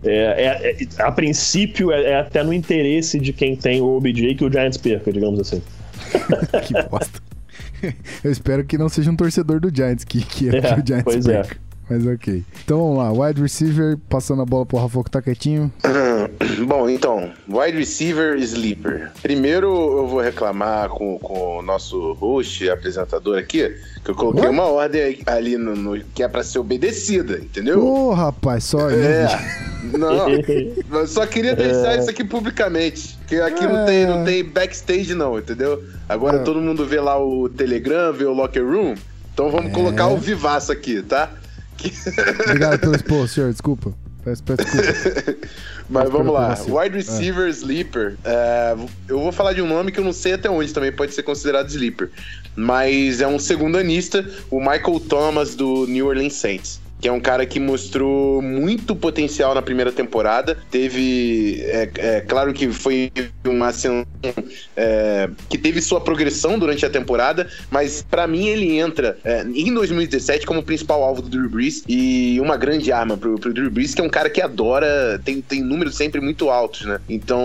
é, 0.02 0.12
é, 0.12 0.82
é, 0.82 0.86
a 0.98 1.12
princípio, 1.12 1.92
é, 1.92 2.02
é, 2.02 2.20
até 2.20 2.42
no 2.42 2.52
interesse 2.52 3.18
de 3.18 3.32
quem 3.32 3.54
tem 3.54 3.80
o 3.80 3.96
OBJ 3.96 4.34
que 4.34 4.44
o 4.44 4.50
Giants 4.50 4.76
perca, 4.76 5.12
digamos 5.12 5.40
assim. 5.40 5.62
que 6.64 6.74
bosta. 6.88 7.20
Eu 8.22 8.30
espero 8.30 8.64
que 8.64 8.76
não 8.78 8.88
seja 8.88 9.10
um 9.10 9.16
torcedor 9.16 9.60
do 9.60 9.74
Giants 9.74 10.04
que, 10.04 10.22
que, 10.24 10.48
é, 10.48 10.60
que 10.60 10.80
o 10.80 10.86
Giants 10.86 11.04
pois 11.04 11.26
é. 11.26 11.42
perca. 11.42 11.56
Mas 11.88 12.06
ok. 12.06 12.44
Então 12.64 12.78
vamos 12.78 12.98
lá, 12.98 13.26
wide 13.26 13.42
receiver, 13.42 13.98
passando 14.08 14.42
a 14.42 14.46
bola 14.46 14.64
pro 14.64 14.78
Rafa 14.78 15.02
que 15.02 15.10
tá 15.10 15.20
quietinho. 15.20 15.72
Bom, 16.66 16.88
então, 16.88 17.32
wide 17.48 17.76
receiver 17.76 18.36
sleeper. 18.38 19.10
Primeiro 19.22 19.68
eu 19.68 20.06
vou 20.06 20.20
reclamar 20.20 20.88
com, 20.88 21.18
com 21.18 21.58
o 21.58 21.62
nosso 21.62 22.14
host, 22.14 22.68
apresentador 22.68 23.38
aqui, 23.38 23.76
que 24.02 24.10
eu 24.10 24.14
coloquei 24.14 24.44
What? 24.44 24.54
uma 24.54 24.64
ordem 24.64 25.20
ali 25.26 25.56
no, 25.58 25.76
no, 25.76 26.02
que 26.14 26.22
é 26.22 26.28
pra 26.28 26.42
ser 26.42 26.58
obedecida, 26.58 27.38
entendeu? 27.38 27.84
Ô, 27.84 28.08
oh, 28.08 28.12
rapaz, 28.14 28.64
só 28.64 28.90
É. 28.90 29.28
Não, 29.82 30.28
eu 31.00 31.06
só 31.06 31.26
queria 31.26 31.56
deixar 31.56 31.98
isso 31.98 32.10
aqui 32.10 32.22
publicamente. 32.22 33.18
Que 33.26 33.40
aqui 33.40 33.64
é. 33.64 33.66
não, 33.66 33.86
tem, 33.86 34.06
não 34.06 34.24
tem 34.24 34.44
backstage, 34.44 35.14
não, 35.14 35.38
entendeu? 35.38 35.82
Agora 36.06 36.36
é. 36.36 36.42
todo 36.42 36.60
mundo 36.60 36.84
vê 36.84 37.00
lá 37.00 37.18
o 37.18 37.48
Telegram, 37.48 38.12
vê 38.12 38.24
o 38.24 38.32
Locker 38.34 38.62
Room. 38.62 38.94
Então 39.32 39.50
vamos 39.50 39.70
é. 39.70 39.74
colocar 39.74 40.08
o 40.08 40.18
vivaço 40.18 40.70
aqui, 40.70 41.00
tá? 41.00 41.32
Obrigado 42.44 42.78
pelo 42.78 42.94
expor, 42.94 43.26
senhor, 43.26 43.50
desculpa. 43.50 43.94
Peço, 44.22 44.42
peço 44.42 44.64
desculpa. 44.64 45.48
Mas 45.90 46.08
vamos 46.08 46.32
lá. 46.32 46.56
Wide 46.68 46.96
receiver 46.96 47.48
é. 47.48 47.50
sleeper. 47.50 48.16
É, 48.24 48.76
eu 49.08 49.18
vou 49.18 49.32
falar 49.32 49.52
de 49.52 49.60
um 49.60 49.66
nome 49.66 49.90
que 49.90 49.98
eu 49.98 50.04
não 50.04 50.12
sei 50.12 50.34
até 50.34 50.48
onde 50.48 50.72
também 50.72 50.92
pode 50.92 51.12
ser 51.12 51.24
considerado 51.24 51.68
sleeper. 51.68 52.10
Mas 52.54 53.20
é 53.20 53.26
um 53.26 53.38
segundanista, 53.38 54.24
o 54.50 54.60
Michael 54.60 55.00
Thomas 55.00 55.54
do 55.54 55.86
New 55.86 56.06
Orleans 56.06 56.34
Saints 56.34 56.80
que 57.00 57.08
é 57.08 57.12
um 57.12 57.20
cara 57.20 57.46
que 57.46 57.58
mostrou 57.58 58.42
muito 58.42 58.94
potencial 58.94 59.54
na 59.54 59.62
primeira 59.62 59.90
temporada. 59.90 60.58
Teve, 60.70 61.62
é, 61.62 61.90
é 61.96 62.20
claro 62.20 62.52
que 62.52 62.68
foi 62.68 63.10
uma 63.44 63.68
ascensão 63.68 64.06
é, 64.76 65.28
que 65.48 65.56
teve 65.56 65.80
sua 65.80 66.00
progressão 66.00 66.58
durante 66.58 66.84
a 66.84 66.90
temporada, 66.90 67.48
mas 67.70 68.02
para 68.02 68.26
mim 68.26 68.46
ele 68.46 68.78
entra 68.78 69.18
é, 69.24 69.42
em 69.42 69.72
2017 69.72 70.46
como 70.46 70.62
principal 70.62 71.02
alvo 71.02 71.22
do 71.22 71.28
Drew 71.28 71.48
Brees 71.48 71.82
e 71.88 72.38
uma 72.40 72.56
grande 72.56 72.92
arma 72.92 73.16
pro, 73.16 73.38
pro 73.38 73.52
Drew 73.52 73.70
Brees, 73.70 73.94
que 73.94 74.00
é 74.00 74.04
um 74.04 74.08
cara 74.08 74.28
que 74.28 74.40
adora, 74.40 75.20
tem, 75.24 75.40
tem 75.40 75.62
números 75.62 75.96
sempre 75.96 76.20
muito 76.20 76.50
altos, 76.50 76.86
né? 76.86 77.00
Então, 77.08 77.40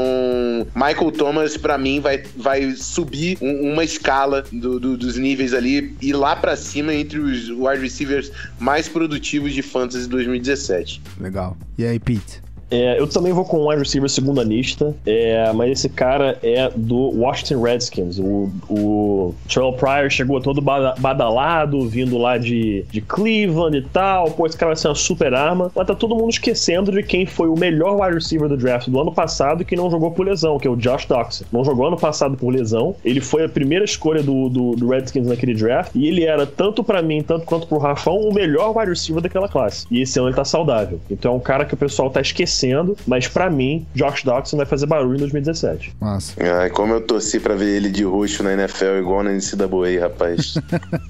Michael 0.76 1.12
Thomas, 1.12 1.58
para 1.58 1.78
mim, 1.78 2.00
vai, 2.00 2.24
vai 2.36 2.72
subir 2.72 3.38
um, 3.42 3.72
uma 3.72 3.84
escala 3.84 4.44
do, 4.52 4.80
do, 4.80 4.98
dos 4.98 5.18
níveis 5.18 5.54
ali 5.54 5.96
e 6.02 6.14
lá 6.14 6.36
para 6.36 6.56
cima 6.56 6.94
entre 6.94 7.20
os 7.20 7.50
wide 7.50 7.82
receivers 7.82 8.32
mais 8.60 8.88
produtivos 8.88 9.45
de 9.54 9.62
Fantasy 9.62 10.08
2017. 10.08 11.02
Legal. 11.20 11.58
E 11.78 11.86
aí, 11.86 12.00
Pete? 12.00 12.45
É, 12.70 13.00
eu 13.00 13.08
também 13.08 13.32
vou 13.32 13.46
com 13.46 13.60
um 13.60 13.70
wide 13.70 13.80
receiver 13.80 14.10
segunda 14.10 14.44
lista, 14.44 14.96
é, 15.06 15.52
mas 15.54 15.72
esse 15.72 15.90
cara 15.90 16.38
é 16.42 16.70
do 16.76 17.12
Washington 17.20 17.62
Redskins. 17.62 18.20
O, 18.20 18.52
o 18.70 19.36
Terrell 19.48 19.74
Pryor 19.74 20.10
chegou 20.10 20.42
todo 20.42 20.62
badalado, 20.62 21.88
vindo 21.88 22.18
lá 22.18 22.38
de, 22.38 22.86
de 22.92 23.02
Cleveland 23.02 23.78
e 23.78 23.82
tal. 23.82 24.32
Pô, 24.32 24.46
esse 24.46 24.58
cara 24.58 24.70
vai 24.70 24.76
ser 24.76 24.88
uma 24.88 24.96
super 24.96 25.34
arma. 25.34 25.72
Mas 25.76 25.88
tá 25.88 25.94
todo 25.94 26.16
mundo 26.16 26.30
esquecendo 26.30 26.92
de 26.92 27.04
quem 27.04 27.26
foi 27.26 27.48
o 27.48 27.58
melhor 27.58 28.00
wide 28.02 28.16
receiver 28.16 28.50
do 28.50 28.58
draft 28.58 28.90
do 28.90 29.00
ano 29.00 29.12
passado 29.12 29.62
e 29.62 29.66
que 29.66 29.76
não 29.76 29.90
jogou 29.90 30.12
por 30.12 30.26
lesão, 30.26 30.58
que 30.58 30.68
é 30.68 30.72
o 30.72 30.76
Josh 30.76 31.06
Doxson. 31.06 31.46
Não 31.52 31.64
jogou 31.64 31.88
ano 31.88 31.98
passado 31.98 32.36
por 32.36 32.50
lesão. 32.50 32.96
Ele 33.04 33.22
foi 33.22 33.44
a 33.44 33.50
primeira 33.50 33.86
escolha 33.86 34.24
do, 34.24 34.50
do, 34.50 34.76
do 34.76 34.90
Redskins 34.90 35.28
naquele 35.28 35.54
draft 35.54 35.92
e 35.96 36.08
ele 36.08 36.24
era, 36.24 36.46
tanto 36.46 36.84
para 36.84 37.02
mim, 37.02 37.22
tanto 37.22 37.46
quanto 37.46 37.68
pro 37.68 37.78
Rafão, 37.78 38.18
o 38.18 38.34
melhor 38.34 38.76
wide 38.76 38.90
receiver 38.90 39.22
daquela 39.22 39.48
classe. 39.48 39.86
E 39.92 40.02
esse 40.02 40.18
ano 40.20 40.30
ele 40.30 40.36
tá 40.36 40.46
saudável. 40.46 41.00
Então 41.10 41.34
é 41.34 41.36
um 41.36 41.40
cara 41.40 41.66
que 41.66 41.74
o 41.74 41.78
pessoal 41.78 42.10
tá 42.10 42.22
esquecendo 42.22 42.55
acontecendo, 42.56 42.98
mas 43.06 43.28
para 43.28 43.50
mim, 43.50 43.86
Josh 43.94 44.24
Doxson 44.24 44.58
vai 44.58 44.66
fazer 44.66 44.86
barulho 44.86 45.16
em 45.16 45.20
2017. 45.20 45.96
Massa. 46.00 46.34
Ai, 46.60 46.70
como 46.70 46.94
eu 46.94 47.02
torci 47.02 47.40
para 47.40 47.56
ver 47.56 47.76
ele 47.76 47.90
de 47.90 48.04
roxo 48.04 48.42
na 48.42 48.54
NFL 48.54 49.00
igual 49.00 49.24
na 49.24 49.32
NCAA, 49.32 50.02
rapaz. 50.02 50.56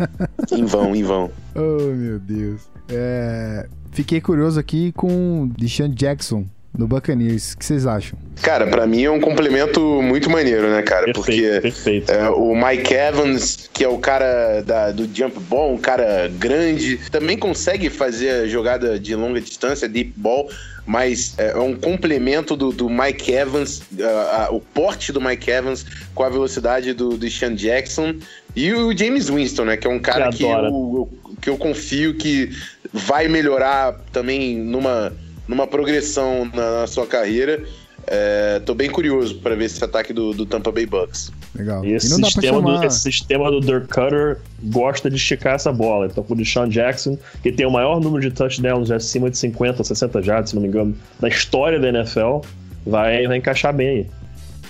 em 0.51 0.65
vão, 0.65 0.95
em 0.95 1.03
vão. 1.03 1.29
Oh, 1.55 1.93
meu 1.93 2.19
Deus. 2.19 2.61
É... 2.89 3.67
Fiquei 3.91 4.19
curioso 4.19 4.59
aqui 4.59 4.91
com 4.91 5.49
Deshaun 5.57 5.89
Jackson 5.89 6.45
no 6.77 6.87
Buccaneers. 6.87 7.53
O 7.53 7.57
que 7.57 7.65
vocês 7.65 7.87
acham? 7.87 8.17
Cara, 8.41 8.67
para 8.67 8.85
mim 8.85 9.03
é 9.03 9.09
um 9.09 9.19
complemento 9.19 9.79
muito 10.01 10.29
maneiro, 10.29 10.69
né, 10.69 10.81
cara? 10.81 11.05
Perfeito, 11.05 11.21
Porque 11.21 11.61
perfeito. 11.61 12.11
É, 12.11 12.29
o 12.29 12.53
Mike 12.53 12.93
Evans, 12.93 13.69
que 13.73 13.83
é 13.83 13.87
o 13.87 13.97
cara 13.97 14.61
da, 14.61 14.91
do 14.91 15.09
jump 15.13 15.39
ball, 15.49 15.73
um 15.73 15.77
cara 15.77 16.29
grande, 16.37 16.97
também 17.09 17.37
consegue 17.37 17.89
fazer 17.89 18.47
jogada 18.47 18.99
de 18.99 19.15
longa 19.15 19.39
distância, 19.39 19.87
deep 19.87 20.13
ball, 20.15 20.49
mas 20.85 21.33
é, 21.37 21.51
é 21.51 21.59
um 21.59 21.75
complemento 21.75 22.55
do, 22.55 22.71
do 22.71 22.89
Mike 22.89 23.31
Evans, 23.31 23.79
uh, 23.79 24.51
uh, 24.51 24.55
o 24.55 24.61
porte 24.61 25.11
do 25.11 25.19
Mike 25.19 25.49
Evans 25.49 25.85
com 26.13 26.23
a 26.23 26.29
velocidade 26.29 26.93
do, 26.93 27.17
do 27.17 27.29
Sean 27.29 27.55
Jackson 27.55 28.15
e 28.55 28.71
o 28.71 28.95
James 28.95 29.29
Winston, 29.29 29.65
né? 29.65 29.77
Que 29.77 29.87
é 29.87 29.89
um 29.89 29.99
cara 29.99 30.29
que, 30.29 30.37
que 30.37 30.43
eu, 30.43 31.09
que 31.41 31.49
eu 31.49 31.57
confio 31.57 32.13
que 32.13 32.51
vai 32.93 33.27
melhorar 33.27 33.99
também 34.11 34.55
numa, 34.57 35.11
numa 35.47 35.67
progressão 35.67 36.49
na, 36.53 36.81
na 36.81 36.87
sua 36.87 37.07
carreira. 37.07 37.63
É, 38.07 38.59
tô 38.59 38.75
bem 38.75 38.89
curioso 38.89 39.39
para 39.39 39.55
ver 39.55 39.65
esse 39.65 39.83
ataque 39.83 40.13
do, 40.13 40.31
do 40.31 40.45
Tampa 40.45 40.71
Bay 40.71 40.85
Bucks. 40.85 41.31
Legal. 41.55 41.83
E 41.83 41.93
esse, 41.93 42.07
e 42.07 42.25
sistema 42.25 42.59
chamar... 42.59 42.79
do, 42.79 42.85
esse 42.85 42.99
sistema 42.99 43.49
do 43.49 43.59
Dirk 43.59 43.87
Cutter 43.87 44.39
gosta 44.63 45.09
de 45.09 45.15
esticar 45.15 45.55
essa 45.55 45.71
bola. 45.71 46.05
Então, 46.05 46.23
com 46.23 46.33
o 46.33 46.37
Deshaun 46.37 46.67
Jackson, 46.67 47.17
que 47.41 47.51
tem 47.51 47.65
o 47.65 47.71
maior 47.71 47.99
número 47.99 48.21
de 48.21 48.31
touchdowns 48.31 48.91
acima 48.91 49.29
de 49.29 49.37
50, 49.37 49.83
60 49.83 50.21
jardas, 50.21 50.49
se 50.51 50.55
não 50.55 50.61
me 50.61 50.67
engano, 50.67 50.95
na 51.19 51.27
história 51.27 51.79
da 51.79 51.89
NFL, 51.89 52.41
vai, 52.85 53.25
vai 53.27 53.37
encaixar 53.37 53.73
bem 53.73 53.87
aí. 53.87 54.07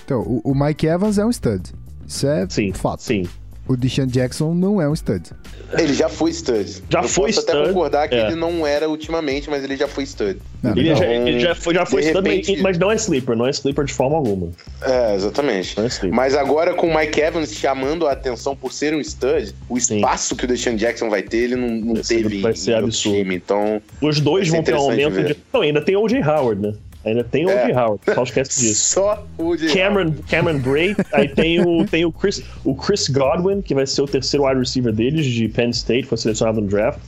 Então, 0.04 0.20
o, 0.20 0.40
o 0.44 0.54
Mike 0.54 0.86
Evans 0.86 1.18
é 1.18 1.26
um 1.26 1.30
stud. 1.30 1.62
Isso 2.06 2.26
é 2.26 2.46
Sim, 2.48 2.72
fato. 2.72 3.02
sim. 3.02 3.26
O 3.68 3.76
Deshaun 3.76 4.06
Jackson 4.06 4.54
não 4.54 4.80
é 4.80 4.88
um 4.88 4.94
stud. 4.94 5.30
Ele 5.76 5.92
já 5.92 6.08
foi 6.08 6.30
stud. 6.30 6.82
Já 6.88 7.00
Eu 7.02 7.08
foi 7.08 7.32
posso 7.32 7.40
até 7.40 7.52
stud, 7.52 7.68
concordar 7.68 8.08
que 8.08 8.14
é. 8.14 8.26
ele 8.28 8.36
não 8.36 8.64
era 8.64 8.88
ultimamente, 8.88 9.50
mas 9.50 9.64
ele 9.64 9.76
já 9.76 9.88
foi 9.88 10.04
stud. 10.04 10.38
Não, 10.62 10.70
Ele 10.70 10.82
legal. 10.82 10.96
já, 10.98 11.06
ele 11.06 11.40
já 11.40 11.54
foi, 11.54 11.74
já 11.74 11.84
foi 11.84 12.00
estudando, 12.02 12.26
repente- 12.26 12.62
mas 12.62 12.78
não 12.78 12.90
é 12.92 12.94
sleeper, 12.94 13.36
não 13.36 13.46
é 13.46 13.50
sleeper 13.50 13.84
de 13.84 13.92
forma 13.92 14.16
alguma. 14.16 14.48
É, 14.82 15.14
exatamente. 15.16 15.76
Não 15.76 15.84
é. 15.84 15.88
Mas 16.12 16.34
agora 16.36 16.74
com 16.74 16.88
o 16.88 16.96
Mike 16.96 17.20
Evans 17.20 17.52
chamando 17.52 18.06
a 18.06 18.12
atenção 18.12 18.54
por 18.54 18.72
ser 18.72 18.94
um 18.94 19.00
stud, 19.00 19.52
o 19.68 19.78
Sim. 19.80 19.96
espaço 19.96 20.36
que 20.36 20.44
o 20.44 20.48
Deshaun 20.48 20.76
Jackson 20.76 21.10
vai 21.10 21.22
ter, 21.22 21.38
ele 21.38 21.56
não, 21.56 21.68
não 21.68 21.94
teve 22.02 22.40
vai 22.40 22.54
ser 22.54 22.74
absurdo. 22.76 23.16
time. 23.18 23.34
Então, 23.34 23.82
Os 24.00 24.20
dois 24.20 24.48
vão 24.48 24.62
ter 24.62 24.74
um 24.74 24.78
aumento 24.78 25.10
ver. 25.14 25.24
de. 25.34 25.36
Não, 25.52 25.60
ainda 25.62 25.80
tem 25.82 25.96
o 25.96 26.02
O.J. 26.02 26.22
Howard, 26.22 26.62
né? 26.62 26.74
Ainda 27.06 27.22
tem 27.22 27.46
o 27.46 27.50
É. 27.50 27.66
O.J. 27.66 27.78
Howard, 27.78 28.00
só 28.14 28.22
esquece 28.24 28.60
disso. 28.66 28.94
só 28.94 29.26
o 29.38 29.56
de 29.56 29.72
Cameron, 29.72 30.12
Cameron 30.28 30.58
Bray, 30.58 30.96
aí 31.12 31.28
tem 31.28 31.60
o, 31.60 31.86
tem 31.86 32.04
o, 32.04 32.12
Chris, 32.12 32.42
o 32.64 32.74
Chris 32.74 33.08
Godwin, 33.08 33.62
que 33.62 33.74
vai 33.74 33.86
ser 33.86 34.02
o 34.02 34.06
terceiro 34.06 34.44
wide 34.44 34.58
receiver 34.58 34.92
deles, 34.92 35.24
de 35.24 35.48
Penn 35.48 35.70
State, 35.70 36.06
foi 36.06 36.18
selecionado 36.18 36.60
no 36.60 36.66
draft. 36.66 36.98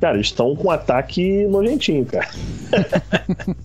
Cara, 0.00 0.14
eles 0.14 0.28
estão 0.28 0.56
com 0.56 0.68
um 0.68 0.70
ataque 0.70 1.46
nojentinho, 1.46 2.06
cara. 2.06 2.28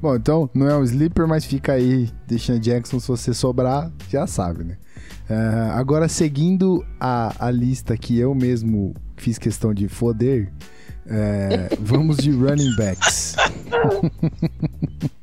Bom, 0.00 0.14
então 0.14 0.48
não 0.54 0.68
é 0.68 0.76
um 0.76 0.84
sleeper, 0.84 1.26
mas 1.26 1.44
fica 1.44 1.72
aí, 1.72 2.08
Deshaun 2.26 2.60
Jackson, 2.60 3.00
se 3.00 3.08
você 3.08 3.34
sobrar, 3.34 3.90
já 4.08 4.26
sabe, 4.26 4.64
né? 4.64 4.76
Ah, 5.28 5.74
agora, 5.76 6.08
seguindo 6.08 6.86
a, 6.98 7.46
a 7.46 7.50
lista 7.50 7.96
que 7.96 8.18
eu 8.18 8.34
mesmo 8.34 8.94
fiz 9.16 9.36
questão 9.36 9.74
de 9.74 9.88
foder, 9.88 10.50
é, 11.06 11.68
vamos 11.80 12.18
de 12.18 12.30
running 12.30 12.74
backs. 12.76 13.34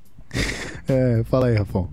É, 0.88 1.24
fala 1.24 1.48
aí, 1.48 1.56
Rafão. 1.56 1.90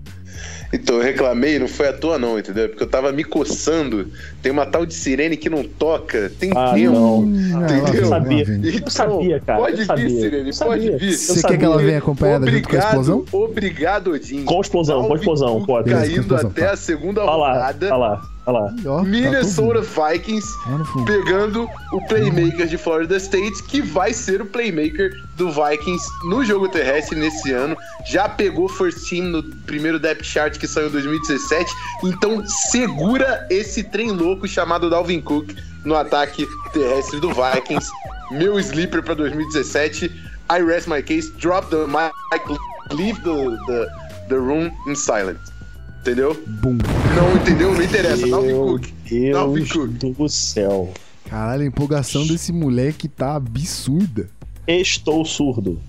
Então, 0.73 0.95
eu 0.97 1.03
reclamei, 1.03 1.59
não 1.59 1.67
foi 1.67 1.87
à 1.89 1.93
toa 1.93 2.17
não, 2.17 2.39
entendeu? 2.39 2.67
Porque 2.67 2.81
eu 2.83 2.87
tava 2.87 3.11
me 3.11 3.23
coçando. 3.23 4.07
Tem 4.41 4.51
uma 4.51 4.65
tal 4.65 4.85
de 4.85 4.93
sirene 4.95 5.37
que 5.37 5.47
não 5.49 5.63
toca. 5.63 6.31
Tem 6.39 6.51
Ah, 6.55 6.71
tempo. 6.73 6.93
não. 6.93 7.23
Entendeu? 7.23 7.83
lá 7.83 7.89
Eu 7.93 8.09
lá 8.09 8.19
sabia. 8.19 8.41
Então, 8.43 8.69
Eu 8.83 8.89
sabia, 8.89 9.39
cara, 9.39 9.59
Pode 9.59 9.79
eu 9.81 9.85
sabia. 9.85 10.05
vir, 10.09 10.15
Sirene, 10.21 10.49
Eu 10.49 10.55
pode 10.65 10.81
sabia. 10.83 10.97
vir. 10.97 11.11
Eu 11.11 11.17
Você 11.17 11.41
quer 11.47 11.57
que 11.57 11.65
ela 11.65 11.77
venha 11.77 11.97
acompanhada 11.99 12.49
junto 12.49 12.67
com 12.69 12.75
a 12.75 12.79
explosão? 12.79 13.25
Obrigado, 13.31 14.11
Odin. 14.11 14.43
Com 14.43 14.61
explosão, 14.61 15.07
com 15.07 15.15
explosão, 15.15 15.63
pode. 15.65 15.89
Caindo 15.91 16.21
explosão, 16.21 16.49
até 16.49 16.65
tá. 16.65 16.71
a 16.73 16.75
segunda 16.77 17.21
Olha 17.21 17.31
lá, 17.35 17.53
rodada. 17.53 17.85
olha 17.87 17.95
lá, 17.97 18.21
olha 18.47 18.59
lá. 18.59 18.75
Ó, 18.87 18.97
tá 18.97 19.03
Minnesota 19.03 19.81
todo 19.81 20.09
Vikings 20.11 20.47
Lá 20.67 21.05
pegando 21.05 21.67
o 21.91 22.01
playmaker 22.07 22.65
de 22.67 22.77
Florida 22.77 23.15
State, 23.17 23.61
que 23.63 23.81
vai 23.81 24.11
ser 24.11 24.41
o 24.41 24.45
playmaker 24.45 25.11
do 25.37 25.49
Vikings 25.51 26.03
no 26.29 26.43
jogo 26.43 26.67
terrestre 26.67 27.17
nesse 27.17 27.51
ano. 27.51 27.77
Já 28.11 28.27
pegou 28.27 28.67
first 28.67 29.07
team 29.09 29.25
no 29.27 29.43
primeiro 29.65 29.99
depth 29.99 30.23
chart 30.25 30.57
que 30.63 30.67
saiu 30.67 30.87
em 30.87 30.91
2017. 30.91 31.69
Então 32.05 32.41
segura 32.47 33.45
esse 33.49 33.83
trem 33.83 34.11
louco 34.11 34.47
chamado 34.47 34.89
Dalvin 34.89 35.19
Cook 35.19 35.53
no 35.83 35.93
ataque 35.93 36.47
terrestre 36.71 37.19
do 37.19 37.29
Vikings. 37.29 37.91
Meu 38.31 38.57
sleeper 38.59 39.03
para 39.03 39.13
2017. 39.15 40.05
I 40.49 40.63
rest 40.63 40.87
my 40.87 41.03
case. 41.03 41.29
Drop 41.33 41.69
the 41.69 41.85
mic. 41.85 42.45
Leave 42.91 43.19
the, 43.23 43.57
the, 43.67 43.89
the 44.29 44.35
room 44.35 44.71
in 44.87 44.95
silence. 44.95 45.51
Entendeu? 45.99 46.33
Bum. 46.61 46.77
Não 47.13 47.35
entendeu? 47.35 47.73
Não 47.73 47.83
interessa. 47.83 48.25
Dalvin 48.25 48.47
Meu 48.47 48.65
Cook. 48.65 48.87
Dalvin 49.33 49.63
Deus 49.63 49.71
Cook. 49.73 50.17
do 50.17 50.29
céu. 50.29 50.93
Caralho, 51.29 51.63
a 51.63 51.65
empolgação 51.65 52.25
desse 52.25 52.53
moleque 52.53 53.09
tá 53.09 53.35
absurda. 53.35 54.29
Estou 54.65 55.25
surdo. 55.25 55.81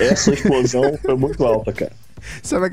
Essa 0.00 0.32
explosão 0.34 0.82
foi 1.02 1.16
muito 1.16 1.44
alta, 1.44 1.72
cara. 1.72 1.92
Sabe 2.42 2.66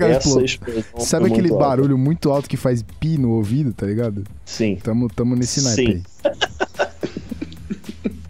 Sabe 0.99 1.25
aquele 1.27 1.49
muito 1.49 1.59
barulho 1.59 1.97
muito 1.97 2.31
alto 2.31 2.49
que 2.49 2.57
faz 2.57 2.83
pi 2.99 3.17
no 3.17 3.31
ouvido, 3.31 3.73
tá 3.73 3.85
ligado? 3.85 4.23
Sim. 4.45 4.77
Tamo, 4.83 5.07
tamo 5.07 5.35
nesse 5.35 5.61
Sim. 5.61 5.65
naipe 5.65 6.03
aí. 6.23 6.33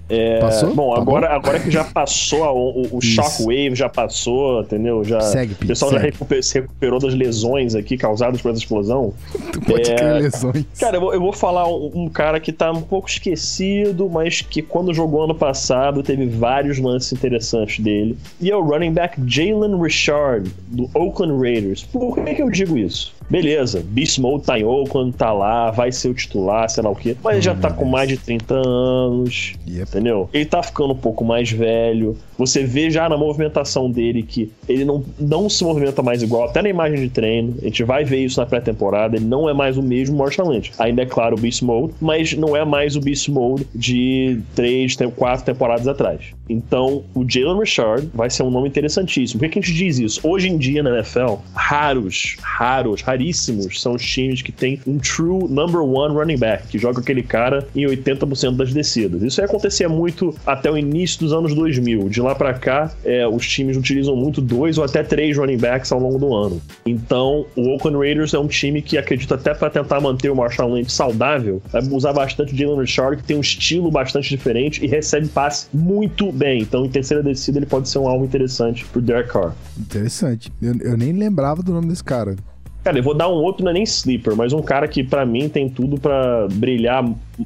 É, 0.07 0.39
Passou? 0.39 0.73
Bom, 0.75 0.93
Tá 0.93 1.01
agora, 1.01 1.29
agora 1.35 1.59
que 1.59 1.71
já 1.71 1.83
passou 1.83 2.43
a- 2.43 2.53
o, 2.53 2.87
o 2.97 3.01
shockwave, 3.01 3.73
já 3.75 3.89
passou, 3.89 4.61
entendeu? 4.61 5.03
Já, 5.03 5.19
Segue, 5.21 5.53
o 5.53 5.65
pessoal 5.67 5.91
já 5.91 5.97
segue. 5.99 6.11
recupe- 6.11 6.43
se 6.43 6.59
recuperou 6.59 6.99
das 6.99 7.13
lesões 7.15 7.73
aqui 7.75 7.97
causadas 7.97 8.41
por 8.41 8.49
essa 8.51 8.59
explosão. 8.59 9.13
Tu 9.51 9.61
pode 9.61 9.89
É, 9.91 9.95
crer 9.95 10.13
lesões. 10.21 10.65
Cara, 10.79 10.97
eu 10.97 11.01
vou, 11.01 11.13
eu 11.13 11.19
vou 11.19 11.33
falar 11.33 11.67
um, 11.67 11.91
um 11.95 12.07
cara 12.09 12.39
que 12.39 12.51
tá 12.51 12.71
um 12.71 12.81
pouco 12.81 13.09
esquecido, 13.09 14.09
mas 14.09 14.41
que 14.41 14.61
quando 14.61 14.93
jogou 14.93 15.23
ano 15.23 15.33
passado 15.35 16.03
teve 16.03 16.25
vários 16.27 16.77
lances 16.77 17.11
interessantes 17.13 17.83
dele. 17.83 18.17
E 18.39 18.51
é 18.51 18.55
o 18.55 18.61
running 18.61 18.93
back 18.93 19.19
Jalen 19.25 19.81
Richard, 19.81 20.49
do 20.67 20.89
Oakland 20.93 21.41
Raiders. 21.41 21.83
Por 21.83 22.15
que, 22.15 22.35
que 22.35 22.41
eu 22.43 22.49
digo 22.49 22.77
isso? 22.77 23.13
Beleza, 23.27 23.83
Beast 23.83 24.19
Mode 24.19 24.43
tá 24.43 24.59
em 24.59 24.63
Oakland, 24.63 25.11
tá 25.13 25.33
lá, 25.33 25.71
vai 25.71 25.91
ser 25.91 26.09
o 26.09 26.13
titular, 26.13 26.69
sei 26.69 26.83
lá 26.83 26.91
o 26.91 26.95
quê. 26.95 27.17
Mas 27.23 27.33
ele 27.37 27.41
já 27.41 27.55
tá 27.55 27.71
com 27.71 27.83
mais 27.83 28.07
de 28.07 28.17
30 28.17 28.53
anos, 28.53 29.53
Yep. 29.67 29.94
Entendeu? 29.95 30.29
Ele 30.33 30.45
tá 30.45 30.61
ficando 30.61 30.93
um 30.93 30.97
pouco 30.97 31.23
mais 31.23 31.49
velho. 31.49 32.17
Você 32.37 32.63
vê 32.63 32.89
já 32.89 33.07
na 33.07 33.17
movimentação 33.17 33.89
dele 33.89 34.21
que 34.23 34.51
ele 34.67 34.83
não, 34.83 35.03
não 35.17 35.49
se 35.49 35.63
movimenta 35.63 36.01
mais 36.01 36.21
igual, 36.21 36.45
até 36.45 36.61
na 36.61 36.69
imagem 36.69 36.99
de 36.99 37.09
treino. 37.09 37.55
A 37.61 37.65
gente 37.65 37.83
vai 37.83 38.03
ver 38.03 38.19
isso 38.19 38.39
na 38.39 38.45
pré-temporada. 38.45 39.15
Ele 39.15 39.25
não 39.25 39.49
é 39.49 39.53
mais 39.53 39.77
o 39.77 39.83
mesmo 39.83 40.17
Marshall 40.17 40.49
Lynch. 40.49 40.73
Ainda 40.77 41.03
é 41.03 41.05
claro 41.05 41.35
o 41.37 41.39
Beast 41.39 41.61
Mode, 41.61 41.93
mas 42.01 42.33
não 42.33 42.55
é 42.55 42.65
mais 42.65 42.95
o 42.95 42.99
Beast 42.99 43.29
Mode 43.29 43.65
de 43.73 44.39
três, 44.53 44.97
quatro 45.15 45.45
temporadas 45.45 45.87
atrás. 45.87 46.33
Então, 46.49 47.03
o 47.13 47.25
Jalen 47.27 47.59
Richard 47.59 48.09
vai 48.13 48.29
ser 48.29 48.43
um 48.43 48.51
nome 48.51 48.67
interessantíssimo. 48.67 49.39
Por 49.39 49.49
que, 49.49 49.59
a 49.59 49.61
gente 49.61 49.73
diz 49.73 49.99
isso? 49.99 50.19
Hoje 50.23 50.49
em 50.49 50.57
dia 50.57 50.83
na 50.83 50.91
NFL, 50.91 51.35
raros, 51.53 52.37
raros, 52.41 53.01
raríssimos 53.01 53.81
são 53.81 53.93
os 53.93 54.05
times 54.05 54.41
que 54.41 54.51
tem 54.51 54.79
um 54.85 54.97
true 54.97 55.47
number 55.49 55.81
one 55.81 56.13
running 56.13 56.37
back, 56.37 56.67
que 56.67 56.77
joga 56.77 56.99
aquele 56.99 57.23
cara 57.23 57.67
em 57.75 57.85
80% 57.85 58.55
das 58.55 58.73
descidas. 58.73 59.21
Isso 59.21 59.41
aí 59.41 59.45
acontecia 59.45 59.89
muito 59.89 60.35
até 60.45 60.71
o 60.71 60.77
início 60.77 61.19
dos 61.19 61.33
anos 61.33 61.53
2000. 61.53 62.09
De 62.09 62.21
lá 62.21 62.35
pra 62.35 62.53
cá, 62.53 62.91
é, 63.03 63.27
os 63.27 63.47
times 63.47 63.77
utilizam 63.77 64.15
muito 64.15 64.41
dois 64.41 64.77
ou 64.77 64.83
até 64.83 65.03
três 65.03 65.37
running 65.37 65.57
backs 65.57 65.91
ao 65.91 65.99
longo 65.99 66.17
do 66.17 66.33
ano. 66.33 66.61
Então, 66.85 67.45
o 67.55 67.69
Oakland 67.69 67.97
Raiders 67.97 68.33
é 68.33 68.39
um 68.39 68.47
time 68.47 68.81
que 68.81 68.97
acredita 68.97 69.35
até 69.35 69.53
para 69.53 69.69
tentar 69.69 69.99
manter 69.99 70.29
o 70.29 70.35
Marshall 70.35 70.73
Lynch 70.73 70.91
saudável, 70.91 71.61
vai 71.71 71.81
usar 71.83 72.13
bastante 72.13 72.53
o 72.53 72.57
Jalen 72.57 72.79
Richard, 72.79 73.17
que 73.17 73.23
tem 73.23 73.37
um 73.37 73.41
estilo 73.41 73.91
bastante 73.91 74.29
diferente 74.29 74.83
e 74.83 74.87
recebe 74.87 75.27
passe 75.27 75.67
muito 75.73 76.31
bem. 76.35 76.61
Então, 76.61 76.85
em 76.85 76.89
terceira 76.89 77.23
descida, 77.23 77.57
ele 77.59 77.65
pode 77.65 77.89
ser 77.89 77.99
um 77.99 78.07
alvo 78.07 78.25
interessante 78.25 78.85
pro 78.85 79.01
Derek 79.01 79.29
Carr. 79.31 79.53
Interessante. 79.79 80.51
Eu, 80.61 80.75
eu 80.81 80.97
nem 80.97 81.11
lembrava 81.11 81.63
do 81.63 81.71
nome 81.73 81.87
desse 81.87 82.03
cara. 82.03 82.35
Cara, 82.83 82.99
eu 82.99 83.03
vou 83.03 83.15
dar 83.15 83.27
um 83.29 83.33
outro, 83.33 83.63
não 83.63 83.71
é 83.71 83.73
nem 83.73 83.83
sleeper, 83.83 84.35
mas 84.35 84.53
um 84.53 84.61
cara 84.61 84.87
que 84.87 85.03
pra 85.03 85.25
mim 85.25 85.49
tem 85.49 85.67
tudo 85.67 85.99
pra 85.99 86.47
brilhar, 86.53 87.03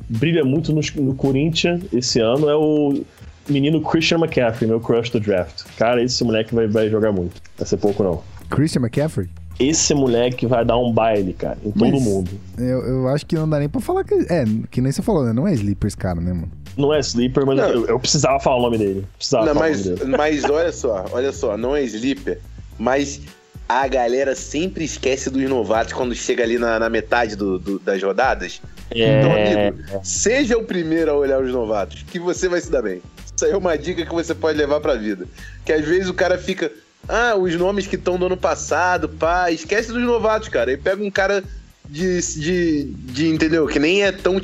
brilha 0.10 0.44
muito 0.44 0.74
no, 0.74 0.82
no 1.02 1.16
Corinthians 1.16 1.82
esse 1.94 2.20
ano, 2.20 2.50
é 2.50 2.56
o 2.58 3.02
menino 3.48 3.80
Christian 3.82 4.18
McCaffrey, 4.18 4.68
meu 4.70 4.82
crush 4.82 5.10
do 5.12 5.20
draft. 5.20 5.64
Cara, 5.78 6.04
esse 6.04 6.22
moleque 6.26 6.54
vai, 6.54 6.68
vai 6.68 6.90
jogar 6.90 7.14
muito. 7.14 7.42
Vai 7.58 7.66
ser 7.66 7.78
pouco 7.78 8.04
não. 8.04 8.22
Christian 8.50 8.82
McCaffrey? 8.82 9.30
Esse 9.58 9.94
moleque 9.94 10.46
vai 10.46 10.64
dar 10.66 10.78
um 10.78 10.92
baile, 10.94 11.34
cara, 11.34 11.58
em 11.66 11.72
todo 11.72 11.90
Mas- 11.92 12.02
mundo. 12.02 12.32
Eu, 12.58 12.80
eu 12.86 13.08
acho 13.10 13.26
que 13.26 13.36
não 13.36 13.48
dá 13.50 13.60
nem 13.60 13.68
pra 13.70 13.80
falar 13.82 14.04
que. 14.04 14.14
É, 14.30 14.44
que 14.72 14.82
nem 14.82 14.92
você 14.92 15.02
falou, 15.02 15.26
né? 15.26 15.34
Não 15.34 15.48
é 15.48 15.54
sleeper 15.54 15.88
esse 15.88 15.98
cara, 15.98 16.20
né, 16.22 16.32
mano? 16.34 16.50
Não 16.80 16.94
é 16.94 17.00
sleeper, 17.00 17.46
mas 17.46 17.60
eu, 17.60 17.86
eu 17.88 18.00
precisava 18.00 18.40
falar 18.40 18.58
o 18.58 18.62
nome 18.62 18.78
dele. 18.78 19.06
Precisava 19.18 19.46
Não, 19.46 19.54
falar 19.54 19.68
mas, 19.70 19.82
o 19.86 19.90
nome 19.90 20.00
dele. 20.00 20.18
mas 20.18 20.44
olha 20.46 20.72
só, 20.72 21.06
olha 21.12 21.32
só, 21.34 21.58
não 21.58 21.76
é 21.76 21.84
sleeper, 21.84 22.40
mas 22.78 23.20
a 23.68 23.88
galera 23.88 24.34
sempre 24.36 24.84
esquece 24.86 25.30
dos 25.30 25.44
novatos 25.50 25.94
quando 25.94 26.16
chega 26.16 26.44
ali 26.44 26.58
na, 26.58 26.80
na 26.80 26.90
metade 26.90 27.36
do- 27.36 27.60
do- 27.60 27.80
das 27.80 28.02
rodadas. 28.02 28.62
Então, 28.92 29.34
É, 29.36 29.68
amigo, 29.68 29.84
seja 30.04 30.58
o 30.58 30.64
primeiro 30.64 31.12
a 31.12 31.16
olhar 31.16 31.40
os 31.44 31.52
novatos, 31.52 32.04
que 32.10 32.18
você 32.18 32.48
vai 32.48 32.60
se 32.62 32.72
dar 32.72 32.82
bem. 32.82 33.02
Isso 33.36 33.46
aí 33.46 33.52
é 33.52 33.58
uma 33.58 33.78
dica 33.78 34.06
que 34.06 34.12
você 34.14 34.34
pode 34.34 34.58
levar 34.58 34.80
pra 34.80 34.96
vida. 34.96 35.28
Que 35.64 35.72
às 35.74 35.86
vezes 35.86 36.10
o 36.10 36.14
cara 36.14 36.38
fica, 36.38 36.72
ah, 37.08 37.36
os 37.36 37.54
nomes 37.56 37.86
que 37.86 37.96
estão 37.96 38.18
do 38.18 38.26
ano 38.26 38.38
passado, 38.38 39.08
pá, 39.08 39.52
esquece 39.52 39.92
dos 39.92 40.02
novatos, 40.02 40.50
cara. 40.50 40.72
Aí 40.72 40.78
pega 40.78 41.04
um 41.04 41.12
cara 41.12 41.44
de, 41.90 42.22
de, 42.22 42.84
de 42.86 43.28
entendeu? 43.28 43.66
Que 43.68 43.80
nem 43.80 44.04
é 44.04 44.12
tão, 44.12 44.40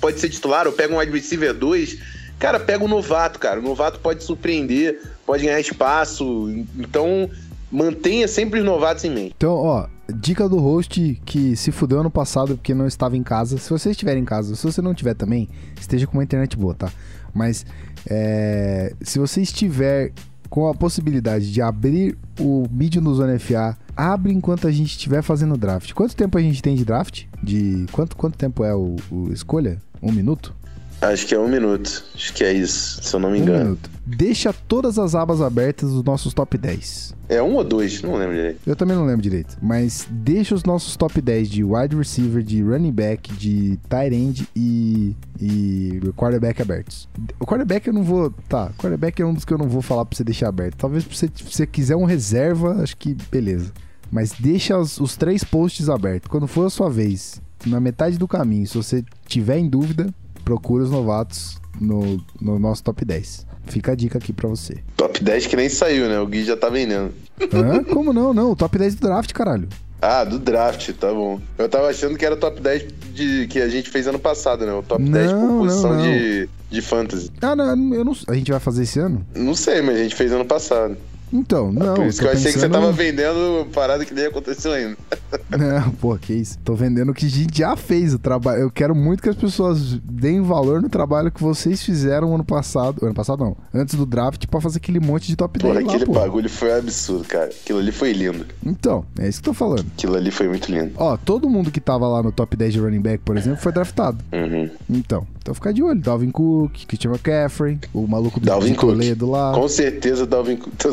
pode 0.00 0.18
ser 0.18 0.30
titular, 0.30 0.66
ou 0.66 0.72
pega 0.72 0.94
um 0.94 0.98
wide 0.98 1.12
receiver 1.12 1.52
2, 1.52 1.98
cara, 2.38 2.58
pega 2.58 2.82
um 2.82 2.88
novato, 2.88 3.38
cara. 3.38 3.60
O 3.60 3.62
novato 3.62 4.00
pode 4.00 4.24
surpreender, 4.24 5.00
pode 5.26 5.44
ganhar 5.44 5.60
espaço, 5.60 6.48
então 6.78 7.30
mantenha 7.70 8.26
sempre 8.26 8.60
os 8.60 8.66
novatos 8.66 9.04
em 9.04 9.10
mente. 9.10 9.34
Então, 9.36 9.52
ó, 9.52 9.86
dica 10.14 10.48
do 10.48 10.58
host 10.58 11.20
que 11.24 11.54
se 11.54 11.70
fudeu 11.70 12.00
ano 12.00 12.10
passado 12.10 12.56
porque 12.56 12.72
não 12.72 12.86
estava 12.86 13.16
em 13.16 13.22
casa. 13.22 13.58
Se 13.58 13.68
você 13.68 13.90
estiver 13.90 14.16
em 14.16 14.24
casa, 14.24 14.56
se 14.56 14.64
você 14.64 14.80
não 14.80 14.94
tiver 14.94 15.14
também, 15.14 15.48
esteja 15.78 16.06
com 16.06 16.14
uma 16.14 16.24
internet 16.24 16.56
boa, 16.56 16.74
tá? 16.74 16.90
Mas 17.34 17.66
é, 18.08 18.94
se 19.02 19.18
você 19.18 19.42
estiver 19.42 20.12
com 20.48 20.68
a 20.68 20.74
possibilidade 20.74 21.52
de 21.52 21.60
abrir 21.60 22.16
o 22.40 22.66
vídeo 22.70 23.02
no 23.02 23.14
Zona 23.14 23.38
FA 23.38 23.76
abre 23.96 24.32
enquanto 24.32 24.66
a 24.66 24.70
gente 24.70 24.90
estiver 24.90 25.22
fazendo 25.22 25.56
draft. 25.56 25.92
Quanto 25.92 26.14
tempo 26.14 26.36
a 26.36 26.42
gente 26.42 26.62
tem 26.62 26.74
de 26.76 26.84
draft? 26.84 27.24
De 27.42 27.86
quanto, 27.92 28.16
quanto 28.16 28.36
tempo 28.36 28.62
é 28.64 28.74
o, 28.74 28.96
o 29.10 29.32
escolha? 29.32 29.78
Um 30.02 30.12
minuto? 30.12 30.54
Acho 31.00 31.26
que 31.26 31.34
é 31.34 31.38
um 31.38 31.46
minuto. 31.48 32.04
Acho 32.14 32.32
que 32.32 32.42
é 32.42 32.52
isso, 32.54 33.02
se 33.02 33.14
eu 33.14 33.20
não 33.20 33.30
me 33.30 33.38
Um 33.38 33.42
engano. 33.42 33.64
minuto. 33.64 33.90
Deixa 34.06 34.50
todas 34.50 34.98
as 34.98 35.14
abas 35.14 35.42
abertas 35.42 35.90
dos 35.92 36.02
nossos 36.02 36.32
top 36.32 36.56
10. 36.56 37.14
É 37.28 37.42
um 37.42 37.54
ou 37.56 37.64
dois, 37.64 38.00
não 38.02 38.14
lembro 38.14 38.34
direito. 38.34 38.60
Eu 38.66 38.74
também 38.74 38.96
não 38.96 39.04
lembro 39.04 39.20
direito. 39.20 39.58
Mas 39.60 40.06
deixa 40.10 40.54
os 40.54 40.64
nossos 40.64 40.96
top 40.96 41.20
10 41.20 41.50
de 41.50 41.62
wide 41.62 41.94
receiver, 41.94 42.42
de 42.42 42.62
running 42.62 42.92
back, 42.92 43.30
de 43.34 43.78
tight 43.90 44.14
end 44.14 44.48
e, 44.56 45.14
e 45.38 46.00
quarterback 46.16 46.62
abertos. 46.62 47.06
O 47.38 47.44
quarterback 47.44 47.86
eu 47.88 47.92
não 47.92 48.02
vou. 48.02 48.30
Tá, 48.48 48.70
quarterback 48.78 49.20
é 49.20 49.26
um 49.26 49.34
dos 49.34 49.44
que 49.44 49.52
eu 49.52 49.58
não 49.58 49.68
vou 49.68 49.82
falar 49.82 50.06
pra 50.06 50.16
você 50.16 50.24
deixar 50.24 50.48
aberto. 50.48 50.76
Talvez 50.76 51.04
se 51.04 51.10
você, 51.14 51.30
se 51.34 51.44
você 51.44 51.66
quiser 51.66 51.96
um 51.96 52.04
reserva, 52.04 52.82
acho 52.82 52.96
que 52.96 53.14
beleza. 53.30 53.70
Mas 54.10 54.32
deixa 54.38 54.78
os, 54.78 54.98
os 55.00 55.16
três 55.16 55.42
posts 55.44 55.88
abertos. 55.88 56.30
Quando 56.30 56.46
for 56.46 56.66
a 56.66 56.70
sua 56.70 56.88
vez, 56.88 57.40
na 57.66 57.80
metade 57.80 58.18
do 58.18 58.28
caminho, 58.28 58.66
se 58.66 58.76
você 58.76 59.04
tiver 59.26 59.58
em 59.58 59.68
dúvida, 59.68 60.12
procura 60.44 60.84
os 60.84 60.90
novatos 60.90 61.58
no, 61.80 62.22
no 62.40 62.58
nosso 62.58 62.82
top 62.82 63.04
10. 63.04 63.46
Fica 63.66 63.92
a 63.92 63.94
dica 63.94 64.18
aqui 64.18 64.32
pra 64.32 64.48
você. 64.48 64.78
Top 64.96 65.22
10 65.22 65.46
que 65.46 65.56
nem 65.56 65.68
saiu, 65.68 66.08
né? 66.08 66.20
O 66.20 66.26
Gui 66.26 66.44
já 66.44 66.56
tá 66.56 66.68
vendendo. 66.68 67.12
Hã? 67.52 67.82
Como 67.82 68.12
não? 68.12 68.32
Não, 68.32 68.52
o 68.52 68.56
top 68.56 68.78
10 68.78 68.94
do 68.94 69.08
draft, 69.08 69.32
caralho. 69.32 69.68
Ah, 70.00 70.24
do 70.24 70.38
draft, 70.38 70.92
tá 70.92 71.12
bom. 71.12 71.40
Eu 71.58 71.68
tava 71.68 71.88
achando 71.88 72.16
que 72.16 72.24
era 72.24 72.36
top 72.36 72.60
10 72.60 72.84
de, 73.12 73.46
que 73.48 73.60
a 73.60 73.68
gente 73.68 73.90
fez 73.90 74.06
ano 74.06 74.18
passado, 74.18 74.64
né? 74.64 74.72
O 74.72 74.82
top 74.82 75.02
10 75.02 75.32
por 75.32 75.40
Não, 75.40 75.58
posição 75.58 75.90
não, 75.90 75.96
não. 75.96 76.12
De, 76.12 76.48
de 76.70 76.82
fantasy. 76.82 77.30
Ah, 77.40 77.56
não, 77.56 77.94
eu 77.94 78.04
não. 78.04 78.16
A 78.28 78.34
gente 78.34 78.50
vai 78.50 78.60
fazer 78.60 78.84
esse 78.84 79.00
ano? 79.00 79.26
Não 79.34 79.54
sei, 79.54 79.82
mas 79.82 79.96
a 79.96 80.02
gente 80.02 80.14
fez 80.14 80.30
ano 80.32 80.44
passado. 80.44 80.96
Então, 81.32 81.72
não. 81.72 81.94
Por 81.94 82.06
isso 82.06 82.20
que 82.20 82.24
eu 82.26 82.30
achei 82.30 82.44
que 82.44 82.48
você 82.52 82.66
pensando- 82.68 82.72
tava 82.72 82.92
vendendo 82.92 83.66
parada 83.72 84.04
que 84.04 84.14
nem 84.14 84.26
aconteceu 84.26 84.72
ainda. 84.72 84.96
Não, 85.50 85.90
pô, 85.92 86.16
que 86.16 86.32
isso. 86.32 86.56
Tô 86.64 86.74
vendendo 86.74 87.10
o 87.10 87.14
que 87.14 87.26
a 87.26 87.28
gente 87.28 87.58
já 87.58 87.76
fez 87.76 88.14
o 88.14 88.18
trabalho. 88.18 88.60
Eu 88.62 88.70
quero 88.70 88.94
muito 88.94 89.22
que 89.22 89.28
as 89.28 89.34
pessoas 89.36 89.94
deem 90.04 90.40
valor 90.40 90.80
no 90.82 90.88
trabalho 90.88 91.30
que 91.30 91.40
vocês 91.42 91.82
fizeram 91.82 92.34
ano 92.34 92.44
passado. 92.44 93.04
Ano 93.04 93.14
passado 93.14 93.44
não. 93.44 93.56
Antes 93.74 93.94
do 93.96 94.06
draft 94.06 94.46
pra 94.46 94.60
fazer 94.60 94.78
aquele 94.78 94.98
monte 95.00 95.26
de 95.26 95.36
top 95.36 95.58
10 95.58 95.72
Porra, 95.74 95.84
lá, 95.84 95.92
aquele 95.92 96.06
pô. 96.06 96.12
bagulho 96.12 96.48
foi 96.48 96.72
absurdo, 96.78 97.24
cara. 97.24 97.46
Aquilo 97.46 97.78
ali 97.80 97.92
foi 97.92 98.12
lindo. 98.12 98.46
Então, 98.64 99.04
é 99.18 99.28
isso 99.28 99.42
que 99.42 99.48
eu 99.48 99.52
tô 99.52 99.58
falando. 99.58 99.86
Aquilo 99.96 100.16
ali 100.16 100.30
foi 100.30 100.48
muito 100.48 100.70
lindo. 100.70 100.92
Ó, 100.96 101.16
todo 101.16 101.48
mundo 101.50 101.70
que 101.70 101.80
tava 101.80 102.06
lá 102.08 102.22
no 102.22 102.32
top 102.32 102.56
10 102.56 102.72
de 102.72 102.80
running 102.80 103.00
back, 103.00 103.22
por 103.24 103.36
exemplo, 103.36 103.60
foi 103.60 103.72
draftado. 103.72 104.18
Uhum. 104.32 104.70
Então, 104.88 105.26
então 105.46 105.54
fica 105.54 105.72
de 105.72 105.80
olho. 105.80 106.00
Dalvin 106.00 106.32
Cook, 106.32 106.86
Christian 106.88 107.12
McCaffrey, 107.12 107.78
o 107.94 108.04
maluco 108.08 108.40
do 108.40 108.46
Dalvin 108.46 108.74
Cook. 108.74 108.90
Toledo 108.90 109.30
lá. 109.30 109.52
Com 109.54 109.68
certeza 109.68 110.26
Dalvin 110.26 110.56
Cook. 110.56 110.74
Tô 110.76 110.92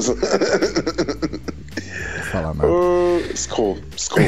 falar 2.31 2.53
nada. 2.53 2.67
Ô, 2.67 3.17
Skull, 3.33 3.79
Skull, 3.97 4.21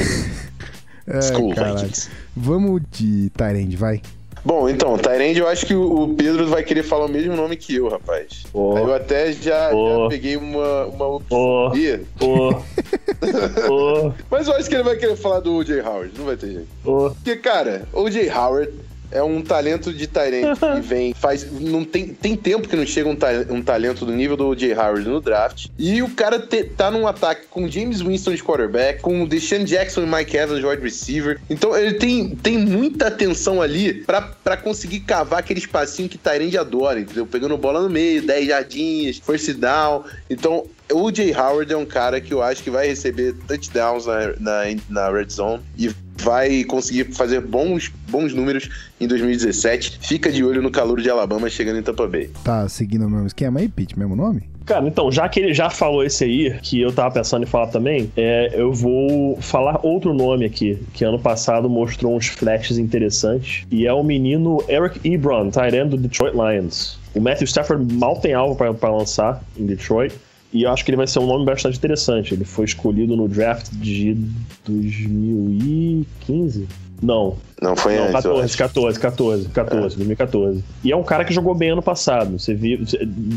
É. 1.07 1.19
Vikings. 1.19 2.09
Vamos 2.35 2.81
de 2.91 3.29
Tyrande, 3.29 3.77
vai. 3.77 4.01
Bom, 4.43 4.67
então, 4.67 4.97
Tyrande, 4.97 5.39
eu 5.39 5.47
acho 5.47 5.65
que 5.65 5.75
o 5.75 6.15
Pedro 6.15 6.47
vai 6.47 6.63
querer 6.63 6.81
falar 6.83 7.05
o 7.05 7.09
mesmo 7.09 7.35
nome 7.35 7.55
que 7.55 7.75
eu, 7.75 7.87
rapaz. 7.87 8.43
Aí 8.53 8.81
eu 8.81 8.93
até 8.93 9.31
já, 9.31 9.73
Ô. 9.73 10.03
já 10.03 10.09
peguei 10.09 10.37
uma, 10.37 10.85
uma 10.85 11.07
opção. 11.07 11.71
Ô, 12.19 14.11
Mas 14.29 14.47
eu 14.47 14.55
acho 14.55 14.69
que 14.69 14.75
ele 14.75 14.83
vai 14.83 14.95
querer 14.97 15.15
falar 15.15 15.39
do 15.39 15.55
O.J. 15.55 15.81
Howard, 15.81 16.11
não 16.17 16.25
vai 16.25 16.37
ter 16.37 16.47
jeito. 16.51 16.67
Porque, 16.83 17.35
cara, 17.37 17.87
O.J. 17.93 18.29
Howard 18.31 18.71
é 19.11 19.21
um 19.23 19.41
talento 19.41 19.93
de 19.93 20.07
Tyrande 20.07 20.59
que 20.59 20.81
vem, 20.87 21.13
faz. 21.13 21.49
Não 21.51 21.83
tem, 21.83 22.07
tem 22.07 22.35
tempo 22.35 22.67
que 22.67 22.75
não 22.75 22.85
chega 22.85 23.09
um, 23.09 23.15
ta- 23.15 23.45
um 23.49 23.61
talento 23.61 24.05
do 24.05 24.11
nível 24.11 24.35
do 24.37 24.47
O.J. 24.47 24.73
Howard 24.73 25.07
no 25.07 25.19
draft. 25.21 25.67
E 25.77 26.01
o 26.01 26.09
cara 26.09 26.39
te- 26.39 26.63
tá 26.63 26.89
num 26.91 27.07
ataque 27.07 27.47
com 27.49 27.67
James 27.69 28.01
Winston 28.01 28.33
de 28.33 28.43
quarterback, 28.43 29.01
com 29.01 29.23
o 29.23 29.27
Deshaun 29.27 29.63
Jackson 29.63 30.03
e 30.03 30.07
Mike 30.07 30.35
Evans 30.37 30.59
de 30.59 30.65
wide 30.65 30.81
receiver. 30.81 31.39
Então 31.49 31.75
ele 31.77 31.93
tem, 31.95 32.29
tem 32.35 32.57
muita 32.57 33.07
atenção 33.07 33.61
ali 33.61 33.93
pra, 33.93 34.21
pra 34.21 34.57
conseguir 34.57 35.01
cavar 35.01 35.39
aquele 35.39 35.59
espacinho 35.59 36.09
que 36.09 36.17
Tyrande 36.17 36.57
adora, 36.57 36.99
entendeu? 36.99 37.25
Pegando 37.25 37.57
bola 37.57 37.81
no 37.81 37.89
meio, 37.89 38.21
10 38.21 38.47
jardinhas, 38.47 39.17
first 39.17 39.51
down. 39.53 40.03
Então. 40.29 40.65
O 40.93 41.11
Jay 41.11 41.33
Howard 41.35 41.73
é 41.73 41.75
um 41.75 41.83
cara 41.83 42.21
que 42.21 42.31
eu 42.31 42.43
acho 42.43 42.61
que 42.61 42.69
vai 42.69 42.85
receber 42.87 43.33
touchdowns 43.47 44.05
na, 44.05 44.33
na, 44.39 44.61
na 44.87 45.09
red 45.09 45.29
zone 45.31 45.63
e 45.75 45.89
vai 46.17 46.63
conseguir 46.63 47.05
fazer 47.13 47.41
bons, 47.41 47.91
bons 48.09 48.33
números 48.33 48.69
em 48.99 49.07
2017. 49.07 49.99
Fica 50.01 50.31
de 50.31 50.43
olho 50.43 50.61
no 50.61 50.71
calor 50.71 51.01
de 51.01 51.09
Alabama 51.09 51.49
chegando 51.49 51.79
em 51.79 51.83
Tampa 51.83 52.07
Bay. 52.07 52.29
Tá 52.43 52.67
seguindo 52.69 53.05
o 53.05 53.09
mesmo 53.09 53.27
esquema 53.27 53.59
aí, 53.59 53.67
Pete? 53.67 53.97
Mesmo 53.97 54.15
nome? 54.15 54.55
Cara, 54.65 54.87
então, 54.87 55.11
já 55.11 55.29
que 55.29 55.39
ele 55.39 55.53
já 55.53 55.69
falou 55.69 56.03
esse 56.03 56.23
aí, 56.23 56.59
que 56.63 56.81
eu 56.81 56.91
tava 56.91 57.13
pensando 57.13 57.43
em 57.43 57.45
falar 57.45 57.67
também, 57.67 58.11
é, 58.17 58.49
eu 58.53 58.73
vou 58.73 59.37
falar 59.39 59.79
outro 59.83 60.11
nome 60.11 60.43
aqui, 60.43 60.81
que 60.91 61.05
ano 61.05 61.19
passado 61.19 61.69
mostrou 61.69 62.15
uns 62.15 62.27
flashes 62.27 62.79
interessantes, 62.79 63.63
e 63.69 63.85
é 63.85 63.93
o 63.93 64.03
menino 64.03 64.63
Eric 64.67 64.99
Ebron, 65.07 65.51
end 65.71 65.89
do 65.89 65.97
Detroit 65.97 66.33
Lions. 66.33 66.97
O 67.13 67.21
Matthew 67.21 67.45
Stafford 67.45 67.93
mal 67.93 68.19
tem 68.19 68.33
alvo 68.33 68.55
pra 68.55 68.89
lançar 68.89 69.43
em 69.55 69.67
Detroit, 69.67 70.15
e 70.55 70.63
eu 70.63 70.71
acho 70.71 70.85
que 70.85 70.89
ele 70.89 70.95
vai 70.95 71.05
ser 71.05 71.19
um 71.19 71.27
nome 71.27 71.43
bastante 71.43 71.77
interessante. 71.77 72.33
Ele 72.33 72.45
foi 72.45 72.63
escolhido 72.63 73.17
no 73.17 73.27
draft 73.27 73.71
de 73.73 74.17
2015? 74.65 76.65
Não, 77.03 77.35
Não 77.61 77.75
foi 77.75 77.97
não, 77.97 78.03
antes, 78.03 78.23
eu 78.23 78.31
14, 78.31 78.45
acho. 78.45 78.57
14, 78.57 78.99
14, 78.99 79.49
14, 79.49 79.97
2014. 79.97 80.63
E 80.81 80.93
é 80.93 80.95
um 80.95 81.03
cara 81.03 81.25
que 81.25 81.33
jogou 81.33 81.53
bem 81.53 81.71
ano 81.71 81.81
passado. 81.81 82.39
Você 82.39 82.53
viu, 82.53 82.79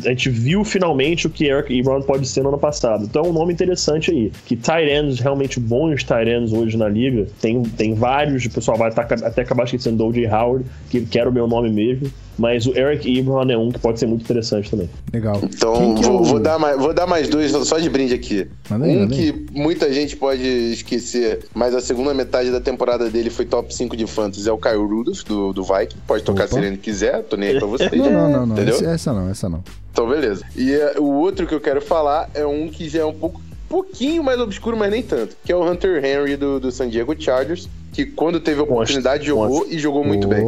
a 0.05 0.11
gente 0.11 0.31
viu 0.31 0.63
finalmente 0.63 1.27
o 1.27 1.31
que 1.31 1.47
Eric 1.47 1.77
Ebron 1.77 2.03
pode 2.03 2.25
ser 2.29 2.43
no 2.43 2.51
ano 2.51 2.59
passado. 2.59 3.05
Então 3.05 3.25
é 3.25 3.29
um 3.29 3.33
nome 3.33 3.53
interessante 3.53 4.13
aí. 4.13 4.31
Que 4.47 4.55
tight 4.55 4.89
ends, 4.89 5.19
realmente 5.19 5.59
bons 5.59 6.05
tight 6.05 6.31
ends 6.31 6.53
hoje 6.53 6.77
na 6.77 6.89
liga, 6.89 7.27
tem, 7.41 7.65
tem 7.65 7.95
vários, 7.95 8.45
o 8.45 8.51
pessoal 8.51 8.79
vai 8.79 8.91
até 8.91 9.43
acabar 9.43 9.65
esquecendo 9.65 9.97
do 9.97 10.07
O.J. 10.07 10.29
Howard, 10.29 10.65
que 10.89 11.05
quer 11.05 11.27
o 11.27 11.33
meu 11.33 11.49
nome 11.49 11.69
mesmo. 11.69 12.09
Mas 12.39 12.67
o 12.67 12.79
Eric 12.79 13.19
Ebron 13.19 13.51
é 13.51 13.59
um 13.59 13.71
que 13.71 13.79
pode 13.81 13.99
ser 13.99 14.07
muito 14.07 14.23
interessante 14.23 14.71
também. 14.71 14.89
Legal. 15.13 15.41
Então, 15.43 15.97
é 15.99 16.03
vou, 16.03 16.23
vou 16.23 16.41
dar 16.41 16.59
mais, 16.59 16.79
vou 16.79 16.95
dar 16.95 17.07
mais 17.07 17.29
dois 17.29 17.51
só 17.67 17.79
de 17.79 17.91
brinde 17.91 18.15
aqui. 18.15 18.47
Manda 18.71 18.87
um 18.87 19.01
manda 19.01 19.15
que 19.15 19.47
muita 19.53 19.93
gente 19.93 20.17
pode 20.17 20.43
esquecer, 20.73 21.41
mas 21.53 21.75
a 21.75 21.81
segunda 21.81 22.15
metade 22.15 22.51
da 22.51 22.61
temporada 22.61 23.11
dele 23.11 23.29
foi 23.29 23.45
top 23.45 23.75
5 23.75 23.97
de 23.97 24.07
fantasy, 24.07 24.49
é 24.49 24.53
o 24.53 24.59
Kyle 24.59 24.77
Rudolph, 24.77 25.25
do, 25.25 25.53
do 25.53 25.65
Viking. 25.65 25.97
Pode 26.07 26.23
tocar 26.23 26.45
Opa. 26.45 26.55
se 26.55 26.65
ele 26.65 26.77
quiser, 26.77 27.23
tô 27.25 27.37
nem 27.37 27.51
aí 27.51 27.59
pra 27.59 27.67
vocês. 27.67 27.91
Não, 27.99 28.11
não, 28.13 28.31
não, 28.31 28.47
não. 28.47 28.55
Entendeu? 28.55 28.75
Esse- 28.75 28.87
essa 28.87 29.13
não, 29.13 29.29
essa 29.29 29.49
não. 29.49 29.65
Então, 29.91 30.09
beleza. 30.09 30.45
E 30.57 30.73
eh, 30.73 30.95
o 30.99 31.05
outro 31.05 31.47
que 31.47 31.55
eu 31.55 31.61
quero 31.61 31.81
falar 31.81 32.31
é 32.33 32.47
um 32.47 32.69
que 32.69 32.89
já 32.89 33.01
é 33.01 33.05
um 33.05 33.13
pouco 33.13 33.41
pouquinho 33.69 34.23
mais 34.23 34.41
obscuro, 34.41 34.77
mas 34.77 34.91
nem 34.91 35.03
tanto, 35.03 35.37
que 35.45 35.53
é 35.53 35.57
o 35.57 35.69
Hunter 35.69 36.03
Henry 36.05 36.37
do, 36.37 36.59
do 36.59 36.73
San 36.73 36.89
Diego 36.89 37.15
Chargers, 37.21 37.69
que 37.93 38.07
quando 38.07 38.41
teve 38.41 38.61
a 38.61 38.63
oportunidade 38.63 39.27
jogou 39.27 39.67
e 39.69 39.79
jogou 39.79 40.05
muito 40.05 40.27
bem. 40.29 40.43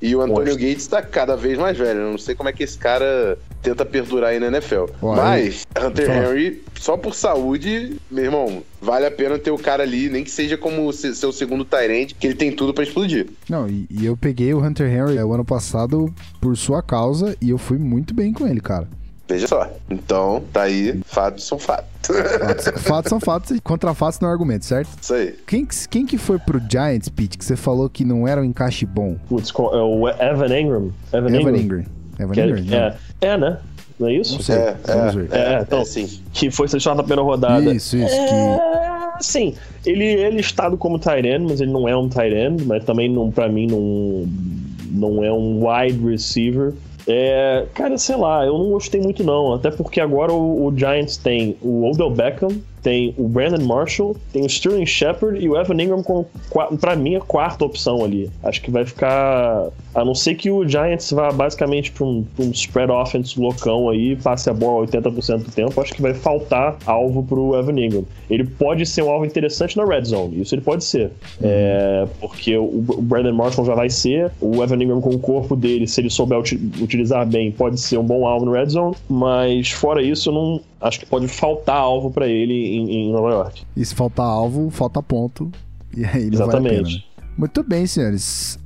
E 0.00 0.14
o 0.14 0.20
Antônio. 0.20 0.54
Gates 0.56 0.86
tá 0.86 1.00
cada 1.00 1.36
vez 1.36 1.58
mais 1.58 1.76
velho. 1.76 2.00
Eu 2.00 2.10
não 2.10 2.18
sei 2.18 2.34
como 2.34 2.48
é 2.48 2.52
que 2.52 2.62
esse 2.62 2.76
cara 2.76 3.38
tenta 3.62 3.84
perdurar 3.84 4.30
aí 4.30 4.38
na 4.38 4.48
NFL. 4.48 4.84
Ó, 5.00 5.16
Mas, 5.16 5.66
Hunter 5.80 6.06
Fala. 6.06 6.18
Henry, 6.36 6.62
só 6.78 6.96
por 6.96 7.14
saúde, 7.14 7.96
meu 8.10 8.24
irmão, 8.24 8.62
vale 8.80 9.06
a 9.06 9.10
pena 9.10 9.38
ter 9.38 9.50
o 9.50 9.58
cara 9.58 9.82
ali, 9.82 10.08
nem 10.10 10.22
que 10.22 10.30
seja 10.30 10.56
como 10.56 10.92
se- 10.92 11.14
seu 11.14 11.32
segundo 11.32 11.64
Tyrant, 11.64 12.12
que 12.18 12.26
ele 12.26 12.34
tem 12.36 12.52
tudo 12.52 12.72
pra 12.74 12.84
explodir. 12.84 13.26
Não, 13.48 13.66
e, 13.68 13.86
e 13.90 14.04
eu 14.06 14.16
peguei 14.16 14.52
o 14.54 14.62
Hunter 14.62 14.86
Henry 14.86 15.16
é, 15.16 15.24
o 15.24 15.32
ano 15.32 15.44
passado 15.44 16.12
por 16.40 16.56
sua 16.56 16.82
causa 16.82 17.34
e 17.40 17.50
eu 17.50 17.58
fui 17.58 17.78
muito 17.78 18.12
bem 18.14 18.32
com 18.32 18.46
ele, 18.46 18.60
cara. 18.60 18.88
Veja 19.28 19.46
só. 19.48 19.68
Então, 19.90 20.42
tá 20.52 20.62
aí, 20.62 21.00
fatos 21.04 21.44
são 21.44 21.58
fatos. 21.58 21.86
Fatos, 22.06 22.82
fatos 22.82 23.08
são 23.10 23.18
fatos 23.18 23.50
e 23.50 23.60
contra 23.60 23.92
fatos 23.92 24.20
não 24.20 24.28
é 24.28 24.32
argumento, 24.32 24.64
certo? 24.64 24.88
Isso 25.02 25.12
aí. 25.14 25.34
Quem, 25.46 25.66
que- 25.66 25.88
quem 25.88 26.06
que 26.06 26.16
foi 26.16 26.38
pro 26.38 26.60
Giants, 26.70 27.08
Pete, 27.08 27.36
que 27.36 27.44
você 27.44 27.56
falou 27.56 27.88
que 27.90 28.04
não 28.04 28.28
era 28.28 28.40
um 28.40 28.44
encaixe 28.44 28.86
bom? 28.86 29.16
Putz, 29.28 29.50
é 29.50 29.60
o 29.82 30.08
Evan 30.08 30.56
Ingram. 30.60 30.92
Evan, 31.12 31.28
Evan 31.34 31.56
Ingram. 31.56 31.84
Evan 32.20 32.32
Que 32.32 32.40
é- 32.40 32.46
Ingram? 32.46 32.64
Não. 32.64 32.76
é, 32.78 32.96
é, 33.20 33.36
né? 33.36 33.58
Não 33.98 34.06
é 34.08 34.12
isso? 34.12 34.34
Não 34.34 34.42
sei. 34.42 34.54
É, 34.56 34.76
Vamos 34.86 35.14
ver. 35.14 35.28
É, 35.32 35.54
É, 35.54 35.60
então, 35.62 35.80
é 35.80 35.84
sim. 35.84 36.20
que 36.32 36.50
foi 36.50 36.68
selecionado 36.68 36.98
na 36.98 37.02
primeira 37.02 37.22
rodada. 37.22 37.74
Isso, 37.74 37.96
isso. 37.96 38.14
Que... 38.14 38.34
É, 38.34 39.10
sim, 39.20 39.54
ele, 39.84 40.04
ele 40.04 40.22
é 40.22 40.30
listado 40.30 40.76
como 40.76 40.98
tight 41.00 41.26
end, 41.26 41.46
mas 41.48 41.60
ele 41.60 41.72
não 41.72 41.88
é 41.88 41.96
um 41.96 42.08
tight 42.08 42.32
end, 42.32 42.64
mas 42.64 42.84
também 42.84 43.10
não, 43.10 43.30
pra 43.32 43.48
mim 43.48 43.66
não, 43.66 44.28
não 44.92 45.24
é 45.24 45.32
um 45.32 45.66
wide 45.66 45.98
receiver. 46.06 46.74
É, 47.08 47.66
cara, 47.72 47.96
sei 47.96 48.16
lá, 48.16 48.44
eu 48.44 48.58
não 48.58 48.70
gostei 48.70 49.00
muito 49.00 49.22
não, 49.22 49.54
até 49.54 49.70
porque 49.70 50.00
agora 50.00 50.32
o, 50.32 50.66
o 50.66 50.76
Giants 50.76 51.16
tem 51.16 51.56
o 51.62 51.88
Odell 51.88 52.10
Beckham, 52.10 52.60
tem 52.86 53.12
o 53.18 53.26
Brandon 53.26 53.66
Marshall, 53.66 54.14
tem 54.32 54.42
o 54.42 54.46
Sterling 54.46 54.86
Shepard 54.86 55.44
e 55.44 55.48
o 55.48 55.56
Evan 55.60 55.74
Ingram 55.82 56.04
com, 56.04 56.24
pra 56.80 56.94
mim, 56.94 57.16
a 57.16 57.20
quarta 57.20 57.64
opção 57.64 58.04
ali. 58.04 58.30
Acho 58.44 58.62
que 58.62 58.70
vai 58.70 58.86
ficar. 58.86 59.70
A 59.92 60.04
não 60.04 60.14
ser 60.14 60.36
que 60.36 60.52
o 60.52 60.68
Giants 60.68 61.10
vá 61.10 61.32
basicamente 61.32 61.90
pra 61.90 62.04
um, 62.04 62.22
pra 62.36 62.44
um 62.44 62.50
spread 62.52 62.92
offense 62.92 63.40
loucão 63.40 63.88
aí, 63.90 64.14
passe 64.14 64.48
a 64.48 64.54
bola 64.54 64.86
80% 64.86 65.38
do 65.38 65.50
tempo, 65.50 65.80
acho 65.80 65.94
que 65.94 66.00
vai 66.00 66.14
faltar 66.14 66.76
alvo 66.86 67.24
pro 67.24 67.56
Evan 67.58 67.76
Ingram. 67.80 68.04
Ele 68.30 68.44
pode 68.44 68.86
ser 68.86 69.02
um 69.02 69.10
alvo 69.10 69.24
interessante 69.24 69.76
na 69.76 69.84
red 69.84 70.04
zone, 70.04 70.40
isso 70.40 70.54
ele 70.54 70.62
pode 70.62 70.84
ser. 70.84 71.10
É, 71.42 72.06
porque 72.20 72.56
o, 72.56 72.84
Brandon 73.00 73.32
Marshall 73.32 73.66
já 73.66 73.74
vai 73.74 73.90
ser, 73.90 74.30
o 74.40 74.62
Evan 74.62 74.80
Ingram 74.80 75.00
com 75.00 75.10
o 75.10 75.18
corpo 75.18 75.56
dele, 75.56 75.88
se 75.88 76.00
ele 76.00 76.10
souber 76.10 76.38
uti- 76.38 76.60
utilizar 76.80 77.26
bem, 77.26 77.50
pode 77.50 77.80
ser 77.80 77.98
um 77.98 78.04
bom 78.04 78.26
alvo 78.28 78.44
no 78.44 78.52
red 78.52 78.66
zone, 78.66 78.94
mas 79.08 79.70
fora 79.72 80.00
isso, 80.02 80.28
eu 80.28 80.34
não, 80.34 80.60
acho 80.80 81.00
que 81.00 81.06
pode 81.06 81.28
faltar 81.28 81.76
alvo 81.76 82.10
para 82.10 82.26
ele 82.26 82.54
em, 82.54 82.90
em, 82.90 83.12
Nova 83.12 83.30
York. 83.30 83.64
E 83.76 83.84
se 83.84 83.94
faltar 83.94 84.26
alvo, 84.26 84.70
falta 84.70 85.02
ponto. 85.02 85.50
E 85.96 86.04
aí 86.04 86.26
não 86.26 86.34
Exatamente. 86.34 86.74
Vale 86.74 86.84
pena, 86.84 86.98
né? 86.98 87.32
Muito 87.38 87.62
bem, 87.62 87.86
senhores. 87.86 88.58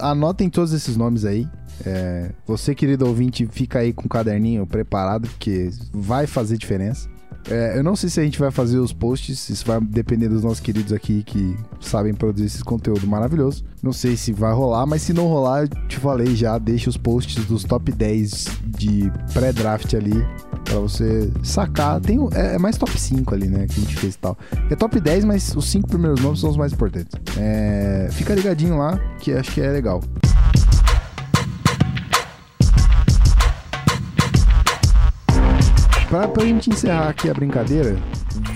Anotem 0.00 0.48
todos 0.50 0.72
esses 0.72 0.96
nomes 0.96 1.24
aí. 1.24 1.46
É, 1.86 2.30
você, 2.46 2.74
querido 2.74 3.06
ouvinte, 3.06 3.46
fica 3.46 3.78
aí 3.78 3.92
com 3.92 4.06
o 4.06 4.08
caderninho 4.08 4.66
preparado, 4.66 5.28
porque 5.28 5.70
vai 5.92 6.26
fazer 6.26 6.56
diferença. 6.56 7.08
É, 7.50 7.78
eu 7.78 7.82
não 7.82 7.96
sei 7.96 8.10
se 8.10 8.20
a 8.20 8.24
gente 8.24 8.38
vai 8.38 8.50
fazer 8.50 8.78
os 8.78 8.92
posts, 8.92 9.48
isso 9.48 9.64
vai 9.64 9.80
depender 9.80 10.28
dos 10.28 10.42
nossos 10.42 10.60
queridos 10.60 10.92
aqui 10.92 11.22
que 11.22 11.56
sabem 11.80 12.14
produzir 12.14 12.46
esse 12.46 12.62
conteúdo 12.62 13.06
maravilhoso. 13.06 13.64
Não 13.82 13.92
sei 13.92 14.16
se 14.16 14.32
vai 14.32 14.52
rolar, 14.52 14.86
mas 14.86 15.02
se 15.02 15.12
não 15.12 15.26
rolar, 15.28 15.62
eu 15.62 15.68
te 15.88 15.98
falei 15.98 16.34
já, 16.34 16.58
deixa 16.58 16.90
os 16.90 16.96
posts 16.96 17.44
dos 17.46 17.64
top 17.64 17.90
10 17.92 18.46
de 18.66 19.10
pré-draft 19.32 19.94
ali 19.94 20.26
para 20.64 20.78
você 20.78 21.30
sacar. 21.42 22.00
Tem, 22.00 22.18
é, 22.34 22.54
é, 22.54 22.58
mais 22.58 22.76
top 22.76 22.98
5 22.98 23.34
ali, 23.34 23.48
né, 23.48 23.66
que 23.66 23.80
a 23.80 23.84
gente 23.84 23.96
fez 23.96 24.14
e 24.14 24.18
tal. 24.18 24.36
É 24.70 24.76
top 24.76 25.00
10, 25.00 25.24
mas 25.24 25.54
os 25.56 25.70
5 25.70 25.88
primeiros 25.88 26.20
nomes 26.20 26.40
são 26.40 26.50
os 26.50 26.56
mais 26.56 26.72
importantes. 26.72 27.18
É, 27.38 28.08
fica 28.12 28.34
ligadinho 28.34 28.76
lá, 28.76 28.98
que 29.20 29.32
acho 29.32 29.52
que 29.52 29.60
é 29.60 29.70
legal. 29.70 30.02
Pra, 36.08 36.26
pra 36.26 36.44
gente 36.44 36.70
encerrar 36.70 37.10
aqui 37.10 37.28
a 37.28 37.34
brincadeira, 37.34 37.98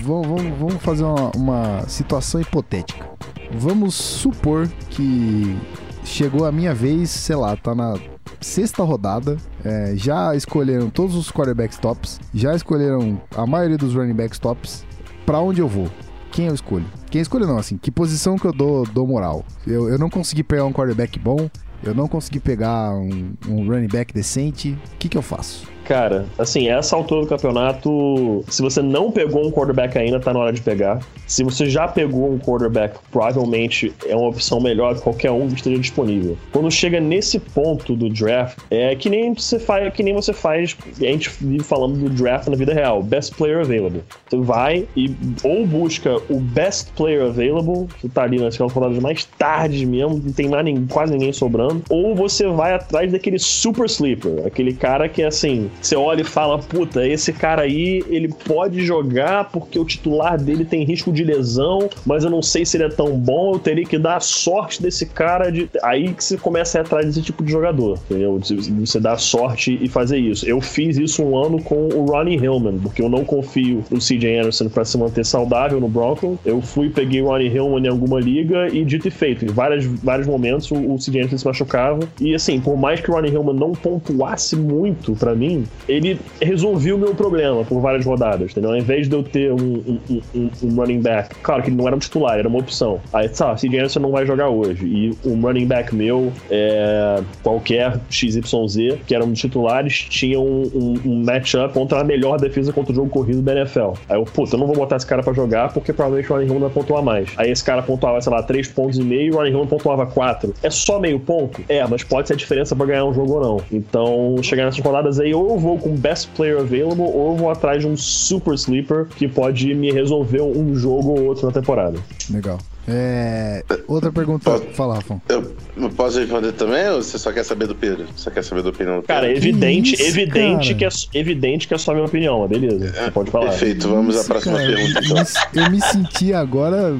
vamos, 0.01 0.41
vamos, 0.57 0.81
fazer 0.81 1.03
uma, 1.03 1.31
uma 1.35 1.87
situação 1.87 2.41
hipotética. 2.41 3.07
Vamos 3.51 3.93
supor 3.93 4.67
que 4.89 5.55
chegou 6.03 6.45
a 6.45 6.51
minha 6.51 6.73
vez, 6.73 7.11
sei 7.11 7.35
lá, 7.35 7.55
tá 7.55 7.75
na 7.75 7.95
sexta 8.41 8.83
rodada. 8.83 9.37
É, 9.63 9.93
já 9.95 10.35
escolheram 10.35 10.89
todos 10.89 11.15
os 11.15 11.31
quarterbacks 11.31 11.77
tops, 11.77 12.19
já 12.33 12.55
escolheram 12.55 13.21
a 13.35 13.45
maioria 13.45 13.77
dos 13.77 13.93
running 13.93 14.15
backs 14.15 14.39
tops. 14.39 14.83
Pra 15.23 15.39
onde 15.39 15.61
eu 15.61 15.67
vou? 15.67 15.87
Quem 16.31 16.47
eu 16.47 16.55
escolho? 16.55 16.85
Quem 17.11 17.21
escolho 17.21 17.45
não, 17.45 17.57
assim, 17.57 17.77
que 17.77 17.91
posição 17.91 18.35
que 18.35 18.45
eu 18.45 18.51
dou, 18.51 18.83
dou 18.87 19.05
moral? 19.05 19.45
Eu, 19.67 19.87
eu 19.89 19.99
não 19.99 20.09
consegui 20.09 20.43
pegar 20.43 20.65
um 20.65 20.73
quarterback 20.73 21.19
bom, 21.19 21.47
eu 21.83 21.93
não 21.93 22.07
consegui 22.07 22.39
pegar 22.39 22.95
um, 22.95 23.33
um 23.47 23.67
running 23.67 23.87
back 23.87 24.11
decente, 24.11 24.71
o 24.71 24.97
que, 24.97 25.07
que 25.07 25.17
eu 25.17 25.21
faço? 25.21 25.71
Cara, 25.85 26.25
assim, 26.37 26.69
essa 26.69 26.95
altura 26.95 27.21
do 27.21 27.27
campeonato, 27.27 28.43
se 28.47 28.61
você 28.61 28.81
não 28.81 29.11
pegou 29.11 29.45
um 29.45 29.51
quarterback 29.51 29.97
ainda, 29.97 30.19
tá 30.19 30.31
na 30.31 30.39
hora 30.39 30.53
de 30.53 30.61
pegar. 30.61 30.99
Se 31.27 31.43
você 31.43 31.69
já 31.69 31.87
pegou 31.87 32.31
um 32.31 32.39
quarterback, 32.39 32.97
provavelmente 33.11 33.93
é 34.07 34.15
uma 34.15 34.29
opção 34.29 34.61
melhor 34.61 34.95
que 34.95 35.01
qualquer 35.01 35.31
um 35.31 35.47
que 35.49 35.55
esteja 35.55 35.79
disponível. 35.79 36.37
Quando 36.51 36.71
chega 36.71 36.99
nesse 36.99 37.37
ponto 37.37 37.95
do 37.95 38.09
draft, 38.09 38.57
é 38.71 38.95
que 38.95 39.09
nem 39.09 39.33
você 39.33 39.59
faz, 39.59 39.93
que 39.93 40.03
nem 40.03 40.13
você 40.13 40.31
faz, 40.31 40.77
a 41.01 41.05
gente 41.05 41.29
vive 41.41 41.63
falando 41.63 41.97
do 41.97 42.09
draft 42.09 42.47
na 42.47 42.55
vida 42.55 42.73
real, 42.73 43.03
best 43.03 43.35
player 43.35 43.59
available. 43.59 44.03
Você 44.29 44.37
vai 44.37 44.87
e 44.95 45.13
ou 45.43 45.65
busca 45.67 46.17
o 46.29 46.39
best 46.39 46.91
player 46.93 47.23
available, 47.23 47.87
que 47.99 48.07
tá 48.07 48.23
ali 48.23 48.39
nas 48.39 48.55
rodadas 48.57 48.99
mais 48.99 49.25
tarde 49.25 49.85
mesmo, 49.85 50.21
não 50.23 50.31
tem 50.31 50.47
mais 50.47 50.63
nem, 50.63 50.85
quase 50.87 51.11
ninguém 51.11 51.33
sobrando, 51.33 51.83
ou 51.89 52.15
você 52.15 52.47
vai 52.47 52.73
atrás 52.73 53.11
daquele 53.11 53.39
super 53.39 53.85
sleeper, 53.85 54.45
aquele 54.45 54.73
cara 54.73 55.09
que 55.09 55.21
é 55.21 55.27
assim, 55.27 55.69
você 55.81 55.95
olha 55.95 56.21
e 56.21 56.25
fala, 56.25 56.57
puta, 56.59 57.05
esse 57.07 57.33
cara 57.33 57.63
aí, 57.63 58.03
ele 58.07 58.29
pode 58.45 58.85
jogar 58.85 59.49
porque 59.51 59.77
o 59.77 59.85
titular 59.85 60.37
dele 60.37 60.65
tem 60.65 60.83
risco 60.83 61.11
de 61.11 61.23
lesão, 61.23 61.89
mas 62.05 62.23
eu 62.23 62.29
não 62.29 62.41
sei 62.41 62.65
se 62.65 62.77
ele 62.77 62.85
é 62.85 62.89
tão 62.89 63.17
bom, 63.17 63.53
eu 63.53 63.59
teria 63.59 63.85
que 63.85 63.97
dar 63.97 64.17
a 64.17 64.19
sorte 64.19 64.81
desse 64.81 65.05
cara 65.05 65.49
de... 65.49 65.69
Aí 65.81 66.13
que 66.13 66.23
você 66.23 66.37
começa 66.37 66.77
a 66.77 66.81
ir 66.81 66.85
atrás 66.85 67.05
desse 67.05 67.21
tipo 67.21 67.43
de 67.43 67.51
jogador, 67.51 67.99
entendeu? 68.09 68.39
Você 68.79 68.99
dá 68.99 69.17
sorte 69.17 69.77
e 69.81 69.87
fazer 69.87 70.17
isso. 70.17 70.45
Eu 70.47 70.61
fiz 70.61 70.97
isso 70.97 71.23
um 71.23 71.37
ano 71.37 71.61
com 71.61 71.87
o 71.89 72.05
Ronnie 72.05 72.37
Hillman, 72.37 72.79
porque 72.79 73.01
eu 73.01 73.09
não 73.09 73.23
confio 73.23 73.83
no 73.89 73.99
CJ 73.99 74.39
Anderson 74.39 74.69
para 74.69 74.85
se 74.85 74.97
manter 74.97 75.25
saudável 75.25 75.79
no 75.79 75.87
Broncos. 75.87 76.37
Eu 76.45 76.61
fui, 76.61 76.89
peguei 76.89 77.21
o 77.21 77.27
Ronnie 77.27 77.47
Hillman 77.47 77.85
em 77.85 77.89
alguma 77.89 78.19
liga 78.19 78.67
e 78.69 78.83
dito 78.83 79.07
e 79.07 79.11
feito, 79.11 79.45
em 79.45 79.49
vários, 79.49 79.85
vários 79.85 80.27
momentos 80.27 80.69
o, 80.71 80.75
o 80.75 80.97
CJ 80.97 81.21
Anderson 81.21 81.37
se 81.37 81.45
machucava. 81.45 81.99
E 82.19 82.33
assim, 82.33 82.59
por 82.59 82.77
mais 82.77 82.99
que 82.99 83.09
o 83.09 83.13
Ronnie 83.13 83.31
Hillman 83.31 83.55
não 83.55 83.71
pontuasse 83.73 84.55
muito 84.55 85.13
para 85.15 85.35
mim, 85.35 85.62
ele 85.87 86.19
resolveu 86.41 86.95
o 86.95 86.99
meu 86.99 87.15
problema 87.15 87.63
por 87.63 87.79
várias 87.79 88.05
rodadas, 88.05 88.51
entendeu? 88.51 88.71
Ao 88.71 88.77
invés 88.77 89.07
de 89.07 89.15
eu 89.15 89.23
ter 89.23 89.51
um, 89.51 89.99
um, 90.09 90.21
um, 90.35 90.49
um 90.63 90.75
running 90.75 91.01
back, 91.01 91.35
claro 91.41 91.61
que 91.61 91.69
ele 91.69 91.77
não 91.77 91.87
era 91.87 91.95
um 91.95 91.99
titular, 91.99 92.37
era 92.37 92.47
uma 92.47 92.59
opção. 92.59 92.99
Aí, 93.11 93.29
sabe, 93.29 93.59
CJ 93.59 93.79
Anderson 93.79 93.99
não 93.99 94.11
vai 94.11 94.25
jogar 94.25 94.49
hoje. 94.49 94.85
E 94.85 95.17
um 95.27 95.39
running 95.41 95.65
back 95.65 95.93
meu, 95.93 96.31
é, 96.49 97.21
qualquer 97.41 97.99
XYZ, 98.09 98.99
que 99.05 99.15
era 99.15 99.23
um 99.23 99.31
dos 99.31 99.39
titulares, 99.39 100.05
tinha 100.09 100.39
um, 100.39 100.99
um, 101.05 101.23
matchup 101.23 101.73
contra 101.73 102.01
a 102.01 102.03
melhor 102.03 102.39
defesa 102.39 102.71
contra 102.71 102.91
o 102.91 102.95
jogo 102.95 103.09
corrido 103.09 103.41
da 103.41 103.53
NFL. 103.53 103.93
Aí 104.09 104.17
eu, 104.17 104.23
puta, 104.23 104.55
eu 104.55 104.59
não 104.59 104.67
vou 104.67 104.75
botar 104.75 104.97
esse 104.97 105.05
cara 105.05 105.23
pra 105.23 105.33
jogar 105.33 105.71
porque 105.73 105.93
provavelmente 105.93 106.31
o 106.31 106.35
Ronnie 106.35 106.49
Hill 106.49 106.59
vai 106.59 106.69
pontuar 106.69 107.03
mais. 107.03 107.29
Aí 107.37 107.51
esse 107.51 107.63
cara 107.63 107.81
pontuava, 107.81 108.21
sei 108.21 108.31
lá, 108.31 108.43
3 108.43 108.67
pontos 108.69 108.97
e 108.97 109.03
meio 109.03 109.33
o 109.33 109.37
Ronnie 109.37 109.51
Hill 109.51 109.65
pontuava 109.65 110.05
4. 110.05 110.53
É 110.63 110.69
só 110.69 110.99
meio 110.99 111.19
ponto? 111.19 111.61
É, 111.67 111.85
mas 111.87 112.03
pode 112.03 112.27
ser 112.27 112.33
a 112.33 112.37
diferença 112.37 112.75
pra 112.75 112.85
ganhar 112.85 113.05
um 113.05 113.13
jogo 113.13 113.33
ou 113.33 113.41
não. 113.41 113.61
Então, 113.71 114.35
chegar 114.41 114.65
nessas 114.65 114.79
rodadas 114.79 115.19
aí, 115.19 115.33
ou 115.33 115.52
eu 115.53 115.59
vou 115.59 115.77
com 115.77 115.95
best 115.95 116.29
player 116.35 116.59
available 116.59 117.03
ou 117.03 117.37
vou 117.37 117.49
atrás 117.49 117.81
de 117.81 117.87
um 117.87 117.95
super 117.95 118.55
sleeper 118.55 119.05
que 119.05 119.27
pode 119.27 119.73
me 119.75 119.91
resolver 119.91 120.41
um 120.41 120.75
jogo 120.75 121.11
ou 121.11 121.25
outro 121.25 121.45
na 121.45 121.51
temporada. 121.51 121.97
Legal. 122.29 122.57
É... 122.87 123.63
Outra 123.87 124.11
pergunta. 124.11 124.51
Posso, 124.51 124.65
Fala, 124.73 124.95
Rafa. 124.95 125.21
Eu 125.29 125.89
posso 125.95 126.19
responder 126.19 126.51
também 126.51 126.89
ou 126.89 127.01
você 127.01 127.17
só 127.17 127.31
quer 127.31 127.43
saber 127.43 127.67
do 127.67 127.75
Pedro? 127.75 128.05
Você 128.15 128.29
quer 128.29 128.43
saber 128.43 128.61
da 128.61 128.69
opinião 128.69 128.97
do 128.97 129.03
Pedro? 129.03 129.15
Cara, 129.15 129.31
evidente, 129.31 129.95
isso, 129.95 130.03
evidente, 130.03 130.75
cara? 130.75 130.91
Que 131.11 131.17
é, 131.17 131.21
evidente 131.21 131.67
que 131.67 131.73
é 131.73 131.77
só 131.77 131.91
a 131.91 131.93
minha 131.93 132.05
opinião, 132.05 132.45
beleza. 132.47 132.91
Você 132.93 133.11
pode 133.11 133.31
falar. 133.31 133.49
Perfeito, 133.49 133.87
vamos 133.87 134.15
isso, 134.15 134.25
à 134.25 134.27
próxima 134.27 134.57
cara, 134.57 134.73
pergunta 134.73 134.99
então. 135.03 135.63
Eu 135.63 135.71
me 135.71 135.81
senti 135.81 136.33
agora 136.33 136.97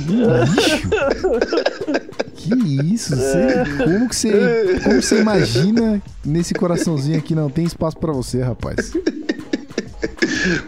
bicho. 0.00 0.88
Que 2.34 2.92
isso? 2.92 3.14
Você, 3.14 3.46
como 3.84 4.08
que 4.08 4.16
você, 4.16 4.80
como 4.82 5.00
você 5.00 5.20
imagina 5.20 6.02
nesse 6.24 6.52
coraçãozinho 6.54 7.16
aqui 7.16 7.34
não 7.34 7.48
tem 7.48 7.64
espaço 7.64 7.96
para 7.96 8.12
você, 8.12 8.42
rapaz? 8.42 8.92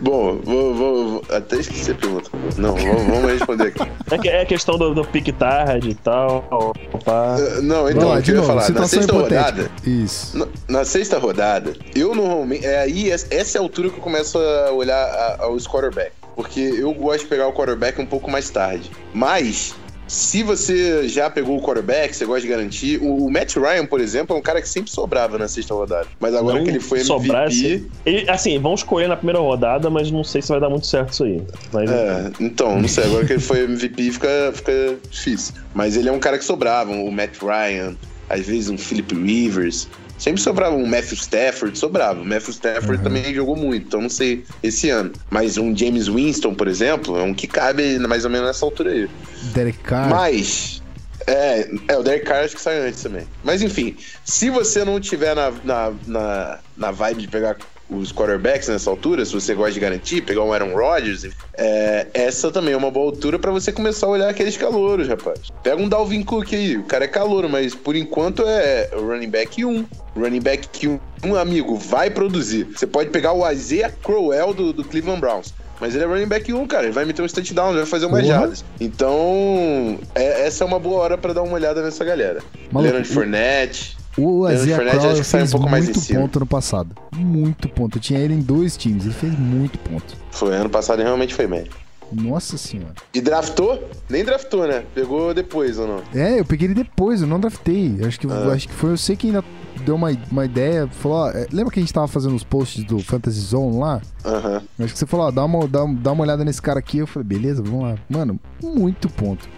Bom, 0.00 0.40
vou, 0.42 0.74
vou, 0.74 1.04
vou, 1.10 1.22
até 1.30 1.56
esqueci 1.56 1.90
a 1.90 1.94
pergunta. 1.94 2.30
Não, 2.56 2.74
vamos 2.76 3.32
responder 3.32 3.68
aqui. 3.68 4.28
É, 4.28 4.42
é 4.42 4.44
questão 4.44 4.78
do, 4.78 4.94
do 4.94 5.04
pick 5.04 5.32
tarde 5.36 5.90
e 5.90 5.94
tal. 5.94 6.44
Opa. 6.92 7.36
Uh, 7.36 7.62
não, 7.62 7.88
então, 7.88 8.08
lá, 8.08 8.16
eu 8.16 8.22
queria 8.22 8.42
falar, 8.42 8.70
na 8.70 8.86
sexta 8.86 9.12
hipotética. 9.12 9.40
rodada. 9.40 9.70
Isso. 9.84 10.38
Na, 10.38 10.46
na, 10.68 10.84
sexta 10.84 11.18
rodada, 11.18 11.72
eu 11.94 12.14
normalmente. 12.14 12.64
É 12.64 12.80
aí, 12.80 13.10
essa 13.10 13.58
é 13.58 13.58
a 13.58 13.62
altura 13.62 13.90
que 13.90 13.96
eu 13.96 14.02
começo 14.02 14.38
a 14.38 14.70
olhar 14.72 15.48
os 15.50 15.66
quarterback. 15.66 16.12
Porque 16.34 16.60
eu 16.60 16.92
gosto 16.92 17.20
de 17.20 17.26
pegar 17.26 17.46
o 17.46 17.52
quarterback 17.52 18.00
um 18.00 18.06
pouco 18.06 18.30
mais 18.30 18.50
tarde. 18.50 18.90
Mas 19.12 19.74
se 20.06 20.42
você 20.42 21.08
já 21.08 21.30
pegou 21.30 21.56
o 21.56 21.62
quarterback, 21.62 22.14
você 22.14 22.24
gosta 22.24 22.42
de 22.42 22.48
garantir. 22.48 22.98
O, 23.02 23.26
o, 23.26 23.30
Matt 23.30 23.56
Ryan, 23.56 23.86
por 23.86 24.00
exemplo, 24.00 24.36
é 24.36 24.38
um 24.38 24.42
cara 24.42 24.60
que 24.60 24.68
sempre 24.68 24.90
sobrava 24.90 25.38
na 25.38 25.48
sexta 25.48 25.74
rodada. 25.74 26.06
Mas 26.20 26.34
agora 26.34 26.58
não 26.58 26.64
que 26.64 26.70
ele 26.70 26.80
foi 26.80 27.00
MVP. 27.00 27.06
Sobrasse, 27.06 27.90
ele, 28.04 28.30
assim, 28.30 28.58
vão 28.58 28.74
escolher 28.74 29.08
na 29.08 29.16
primeira 29.16 29.40
rodada, 29.40 29.88
mas 29.88 30.10
não 30.10 30.22
sei 30.22 30.42
se 30.42 30.48
vai 30.48 30.60
dar 30.60 30.68
muito 30.68 30.86
certo 30.86 31.12
isso 31.12 31.24
aí. 31.24 31.42
Mas, 31.72 31.90
é, 31.90 32.30
então, 32.40 32.80
não 32.80 32.88
sei. 32.88 33.04
Agora 33.04 33.24
que 33.24 33.32
ele 33.32 33.40
foi 33.40 33.64
MVP 33.64 34.12
fica, 34.12 34.52
fica 34.54 34.96
difícil. 35.10 35.54
Mas 35.74 35.96
ele 35.96 36.08
é 36.08 36.12
um 36.12 36.20
cara 36.20 36.38
que 36.38 36.44
sobrava. 36.44 36.92
O 36.92 37.10
Matt 37.10 37.38
Ryan, 37.40 37.96
às 38.28 38.46
vezes 38.46 38.68
um 38.68 38.78
Philip 38.78 39.14
Rivers. 39.14 39.88
Sempre 40.24 40.40
sobrava 40.40 40.74
um 40.74 40.86
Matthew 40.86 41.18
Stafford, 41.18 41.78
sobrava. 41.78 42.22
O 42.22 42.24
Matthew 42.24 42.52
Stafford 42.52 42.96
uhum. 42.96 43.02
também 43.02 43.34
jogou 43.34 43.54
muito, 43.54 43.88
então 43.88 44.00
não 44.00 44.08
sei 44.08 44.42
esse 44.62 44.88
ano. 44.88 45.12
Mas 45.28 45.58
um 45.58 45.76
James 45.76 46.08
Winston, 46.08 46.54
por 46.54 46.66
exemplo, 46.66 47.18
é 47.18 47.22
um 47.22 47.34
que 47.34 47.46
cabe 47.46 47.98
mais 47.98 48.24
ou 48.24 48.30
menos 48.30 48.46
nessa 48.46 48.64
altura 48.64 48.90
aí. 48.90 49.10
Derek 49.52 49.78
Carr. 49.80 50.08
Mas. 50.08 50.82
É, 51.26 51.68
é, 51.88 51.96
o 51.98 52.02
Derek 52.02 52.24
Carr 52.24 52.42
acho 52.42 52.54
que 52.54 52.62
sai 52.62 52.88
antes 52.88 53.02
também. 53.02 53.26
Mas 53.44 53.60
enfim, 53.60 53.98
se 54.24 54.48
você 54.48 54.82
não 54.82 54.98
tiver 54.98 55.36
na, 55.36 55.52
na, 55.62 55.92
na, 56.06 56.58
na 56.74 56.90
vibe 56.90 57.20
de 57.20 57.28
pegar 57.28 57.58
os 57.96 58.12
quarterbacks 58.12 58.68
nessa 58.68 58.90
altura, 58.90 59.24
se 59.24 59.32
você 59.32 59.54
gosta 59.54 59.72
de 59.72 59.80
garantir, 59.80 60.22
pegar 60.22 60.42
um 60.42 60.52
Aaron 60.52 60.74
Rodgers, 60.74 61.28
é, 61.56 62.06
essa 62.12 62.50
também 62.50 62.74
é 62.74 62.76
uma 62.76 62.90
boa 62.90 63.06
altura 63.06 63.38
para 63.38 63.50
você 63.50 63.72
começar 63.72 64.06
a 64.06 64.10
olhar 64.10 64.28
aqueles 64.28 64.56
calouros, 64.56 65.08
rapaz. 65.08 65.40
Pega 65.62 65.80
um 65.80 65.88
Dalvin 65.88 66.22
Cook 66.22 66.52
aí, 66.52 66.76
o 66.76 66.84
cara 66.84 67.04
é 67.04 67.08
calouro, 67.08 67.48
mas 67.48 67.74
por 67.74 67.96
enquanto 67.96 68.42
é 68.46 68.90
running 68.94 69.30
back 69.30 69.64
1. 69.64 69.86
Running 70.16 70.40
back 70.40 70.86
1, 70.86 71.00
um 71.24 71.34
amigo, 71.34 71.76
vai 71.76 72.10
produzir. 72.10 72.64
Você 72.64 72.86
pode 72.86 73.10
pegar 73.10 73.32
o 73.32 73.50
Isaiah 73.50 73.92
Crowell 74.02 74.54
do, 74.54 74.72
do 74.72 74.84
Cleveland 74.84 75.20
Browns. 75.20 75.54
Mas 75.80 75.94
ele 75.94 76.04
é 76.04 76.06
running 76.06 76.28
back 76.28 76.52
1, 76.52 76.66
cara. 76.66 76.84
Ele 76.84 76.92
vai 76.92 77.04
meter 77.04 77.22
um 77.22 77.26
touchdown, 77.26 77.74
vai 77.74 77.84
fazer 77.84 78.06
umas 78.06 78.26
jardas. 78.26 78.64
Então, 78.80 79.98
é, 80.14 80.46
essa 80.46 80.62
é 80.62 80.66
uma 80.66 80.78
boa 80.78 81.00
hora 81.00 81.18
para 81.18 81.32
dar 81.32 81.42
uma 81.42 81.54
olhada 81.54 81.82
nessa 81.82 82.04
galera. 82.04 82.40
Maluco, 82.70 82.82
Leonard 82.82 83.08
Fournette. 83.08 83.96
O 84.16 84.48
Isaiah 84.48 84.78
Crowell 84.78 85.24
fez 85.24 85.54
um 85.54 85.58
muito 85.58 86.00
ponto 86.00 86.40
no 86.40 86.46
passado. 86.46 86.94
Muito 87.14 87.68
ponto. 87.68 87.98
Eu 87.98 88.02
tinha 88.02 88.20
ele 88.20 88.34
em 88.34 88.40
dois 88.40 88.76
times. 88.76 89.04
Ele 89.04 89.14
fez 89.14 89.36
muito 89.38 89.78
ponto. 89.78 90.16
Foi, 90.30 90.54
ano 90.54 90.70
passado 90.70 91.02
realmente 91.02 91.34
foi 91.34 91.46
bem. 91.46 91.66
Nossa 92.12 92.56
senhora. 92.56 92.94
E 93.12 93.20
draftou? 93.20 93.88
Nem 94.08 94.24
draftou, 94.24 94.66
né? 94.66 94.84
Pegou 94.94 95.34
depois 95.34 95.78
ou 95.78 95.86
não? 95.86 96.02
É, 96.14 96.38
eu 96.38 96.44
peguei 96.44 96.68
ele 96.68 96.74
depois, 96.74 97.20
eu 97.20 97.26
não 97.26 97.40
draftei. 97.40 97.98
Acho 98.06 98.18
que, 98.20 98.26
ah. 98.26 98.52
acho 98.52 98.68
que 98.68 98.74
foi 98.74 98.90
você 98.90 99.16
que 99.16 99.28
ainda 99.28 99.44
deu 99.84 99.94
uma, 99.94 100.16
uma 100.30 100.44
ideia, 100.44 100.86
falou, 100.88 101.18
ó, 101.18 101.30
é, 101.30 101.46
lembra 101.52 101.72
que 101.72 101.78
a 101.78 101.82
gente 101.82 101.92
tava 101.92 102.06
fazendo 102.08 102.34
os 102.34 102.44
posts 102.44 102.84
do 102.84 102.98
Fantasy 103.00 103.40
Zone 103.40 103.78
lá? 103.78 104.00
Aham. 104.24 104.62
Acho 104.78 104.92
que 104.92 104.98
você 104.98 105.06
falou, 105.06 105.26
ó, 105.26 105.30
dá 105.30 105.44
uma, 105.44 105.66
dá, 105.66 105.84
dá 105.84 106.12
uma 106.12 106.22
olhada 106.22 106.44
nesse 106.44 106.62
cara 106.62 106.78
aqui. 106.78 106.98
Eu 106.98 107.06
falei, 107.06 107.26
beleza, 107.26 107.62
vamos 107.62 107.82
lá. 107.82 107.96
Mano, 108.08 108.38
muito 108.62 109.08
ponto. 109.08 109.48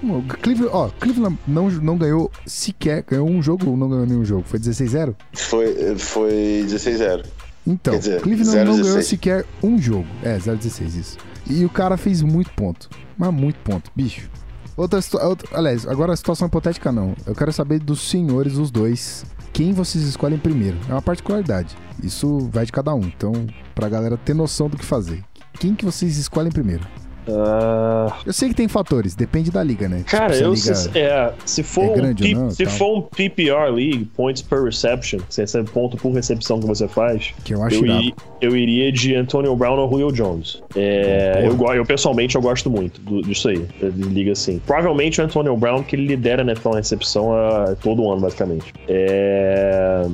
Cleveland, 0.43 0.75
ó, 0.75 0.89
Cleveland 1.01 1.39
não, 1.47 1.69
não 1.71 1.97
ganhou 1.97 2.31
sequer, 2.47 3.03
ganhou 3.03 3.29
um 3.29 3.43
jogo 3.43 3.71
ou 3.71 3.77
não 3.77 3.89
ganhou 3.89 4.07
nenhum 4.07 4.25
jogo? 4.25 4.45
Foi 4.47 4.59
16-0? 4.59 5.15
Foi, 5.35 5.97
foi 5.97 6.67
16-0. 6.67 7.25
Então, 7.67 7.99
dizer, 7.99 8.21
Cleveland 8.21 8.51
0, 8.51 8.65
não 8.65 8.77
16. 8.77 8.89
ganhou 8.89 9.03
sequer 9.03 9.45
um 9.63 9.79
jogo. 9.79 10.07
É, 10.23 10.39
0-16, 10.39 10.95
isso. 10.95 11.19
E 11.49 11.65
o 11.65 11.71
cara 11.71 11.97
fez 11.97 12.23
muito 12.23 12.51
ponto. 12.53 12.89
Mas 13.17 13.33
muito 13.33 13.59
ponto, 13.61 13.91
bicho. 13.95 14.29
Outra, 14.77 15.01
outra, 15.23 15.57
aliás, 15.57 15.87
agora 15.87 16.13
a 16.13 16.17
situação 16.17 16.49
hipotética 16.49 16.93
não. 16.93 17.15
Eu 17.27 17.35
quero 17.35 17.53
saber 17.53 17.79
dos 17.79 18.01
senhores, 18.11 18.57
os 18.57 18.71
dois, 18.71 19.25
quem 19.53 19.73
vocês 19.73 20.05
escolhem 20.05 20.39
primeiro. 20.39 20.77
É 20.89 20.93
uma 20.93 21.01
particularidade. 21.01 21.75
Isso 22.03 22.51
vai 22.53 22.67
de 22.67 22.73
cada 22.73 22.95
um. 22.95 23.01
Então, 23.01 23.33
pra 23.75 23.89
galera 23.89 24.19
ter 24.19 24.35
noção 24.35 24.69
do 24.69 24.77
que 24.77 24.85
fazer. 24.85 25.25
Quem 25.59 25.75
que 25.75 25.85
vocês 25.85 26.19
escolhem 26.19 26.53
primeiro? 26.53 26.87
Uh... 27.29 28.13
Eu 28.25 28.33
sei 28.33 28.49
que 28.49 28.55
tem 28.55 28.69
fatores, 28.69 29.15
depende 29.15 29.51
da 29.51 29.63
liga, 29.63 29.89
né? 29.89 30.05
Cara, 30.07 30.33
tipo, 30.33 30.45
eu 30.45 30.57
se, 30.57 30.99
é, 30.99 31.33
se 31.45 31.63
for 31.63 31.99
é 31.99 32.03
um 32.03 32.15
P, 32.15 32.35
não, 32.35 32.51
se 32.51 32.67
for 32.67 32.99
um 32.99 33.03
PPR 33.03 33.71
league, 33.73 34.05
points 34.17 34.43
per 34.43 34.63
reception, 34.63 35.21
se 35.29 35.43
esse 35.43 35.59
é 35.59 35.63
ponto 35.63 35.97
por 35.97 36.13
recepção 36.13 36.61
que 36.61 36.67
você 36.67 36.87
faz, 36.87 37.35
que 37.45 37.55
eu 37.55 37.63
acho 37.63 37.77
eu, 37.77 37.87
iria, 37.87 38.15
eu 38.41 38.57
iria 38.57 38.93
de 38.93 39.15
Antonio 39.15 39.55
Brown 39.57 39.77
ou 39.79 39.91
Julio 39.91 40.13
Jones. 40.13 40.63
É, 40.75 41.43
eu, 41.45 41.75
eu, 41.75 41.85
pessoalmente 41.85 42.37
eu 42.37 42.43
gosto 42.43 42.71
muito 42.71 43.01
do, 43.01 43.23
disso 43.23 43.49
aí, 43.49 43.67
liga 43.83 44.33
assim. 44.33 44.61
Provavelmente 44.67 45.21
o 45.21 45.25
Antonio 45.25 45.57
Brown 45.57 45.83
que 45.83 45.97
ele 45.97 46.07
lidera 46.07 46.45
né, 46.45 46.55
na 46.65 46.77
recepção 46.77 47.33
a, 47.35 47.75
todo 47.77 48.11
ano 48.11 48.21
basicamente. 48.21 48.73
É, 48.89 50.07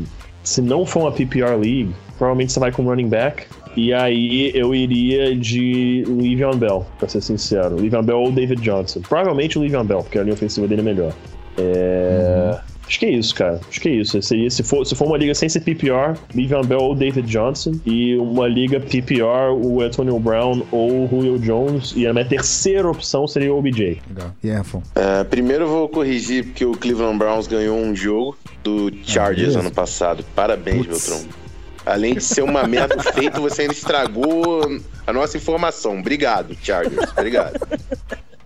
se 0.43 0.61
não 0.61 0.85
for 0.85 1.01
uma 1.01 1.13
PPR 1.13 1.57
league, 1.57 1.95
provavelmente 2.19 2.53
você 2.53 2.61
vai 2.61 2.73
com 2.73 2.83
running 2.83 3.09
back. 3.09 3.47
E 3.77 3.93
aí 3.93 4.53
eu 4.55 4.75
iria 4.75 5.35
de 5.35 6.05
Le'Veon 6.07 6.57
Bell, 6.57 6.87
pra 6.99 7.09
ser 7.09 7.21
sincero. 7.21 7.77
Le'Veon 7.77 8.03
Bell 8.03 8.19
ou 8.19 8.33
David 8.33 8.61
Johnson. 8.61 9.01
Provavelmente 9.01 9.59
o 9.59 9.63
Le'Veon 9.63 9.85
Bell, 9.85 10.03
porque 10.03 10.19
a 10.19 10.23
linha 10.23 10.35
ofensiva 10.35 10.67
dele 10.69 10.83
é 10.83 10.85
melhor. 10.85 11.13
É... 11.57 12.53
Uhum. 12.53 12.73
Acho 12.93 12.99
que 12.99 13.07
é 13.07 13.11
isso, 13.11 13.35
cara. 13.35 13.59
Acho 13.71 13.81
que 13.81 13.89
é 13.89 13.93
isso. 13.93 14.21
Seria, 14.21 14.51
se, 14.51 14.63
for, 14.63 14.85
se 14.85 14.95
for 14.95 15.07
uma 15.07 15.17
liga 15.17 15.35
sem 15.35 15.49
ser 15.49 15.61
PPR, 15.61 16.15
Le'Veon 16.35 16.63
Bell 16.63 16.81
ou 16.81 16.95
David 16.95 17.27
Johnson. 17.27 17.73
E 17.87 18.17
uma 18.17 18.47
liga 18.47 18.81
PPR, 18.81 19.51
o 19.51 19.81
Antonio 19.81 20.19
Brown 20.19 20.63
ou 20.71 21.05
o 21.05 21.09
Julio 21.09 21.39
Jones. 21.39 21.95
E 21.97 22.07
a 22.07 22.13
minha 22.13 22.27
terceira 22.27 22.91
opção 22.91 23.27
seria 23.27 23.55
o 23.55 23.59
OBJ. 23.59 24.03
Legal. 24.09 24.35
E 24.43 24.49
yeah, 24.49 24.69
uh, 24.69 25.25
primeiro 25.25 25.65
eu 25.65 25.69
vou 25.69 25.89
corrigir, 25.89 26.45
porque 26.45 26.67
o 26.67 26.73
Cleveland 26.73 27.17
Browns 27.17 27.47
ganhou 27.47 27.79
um 27.79 27.97
jogo 27.97 28.37
do 28.63 28.93
Chargers 29.05 29.57
ah, 29.57 29.61
ano 29.61 29.71
passado. 29.71 30.23
Parabéns, 30.35 30.87
Beltrão. 30.87 31.42
Além 31.85 32.15
de 32.15 32.21
ser 32.21 32.43
uma 32.43 32.65
merda 32.67 33.03
feita, 33.13 33.41
você 33.41 33.63
ainda 33.63 33.75
estragou 33.75 34.63
a 35.07 35.13
nossa 35.13 35.37
informação. 35.37 35.99
Obrigado, 35.99 36.57
Chargers. 36.63 37.11
Obrigado. 37.11 37.61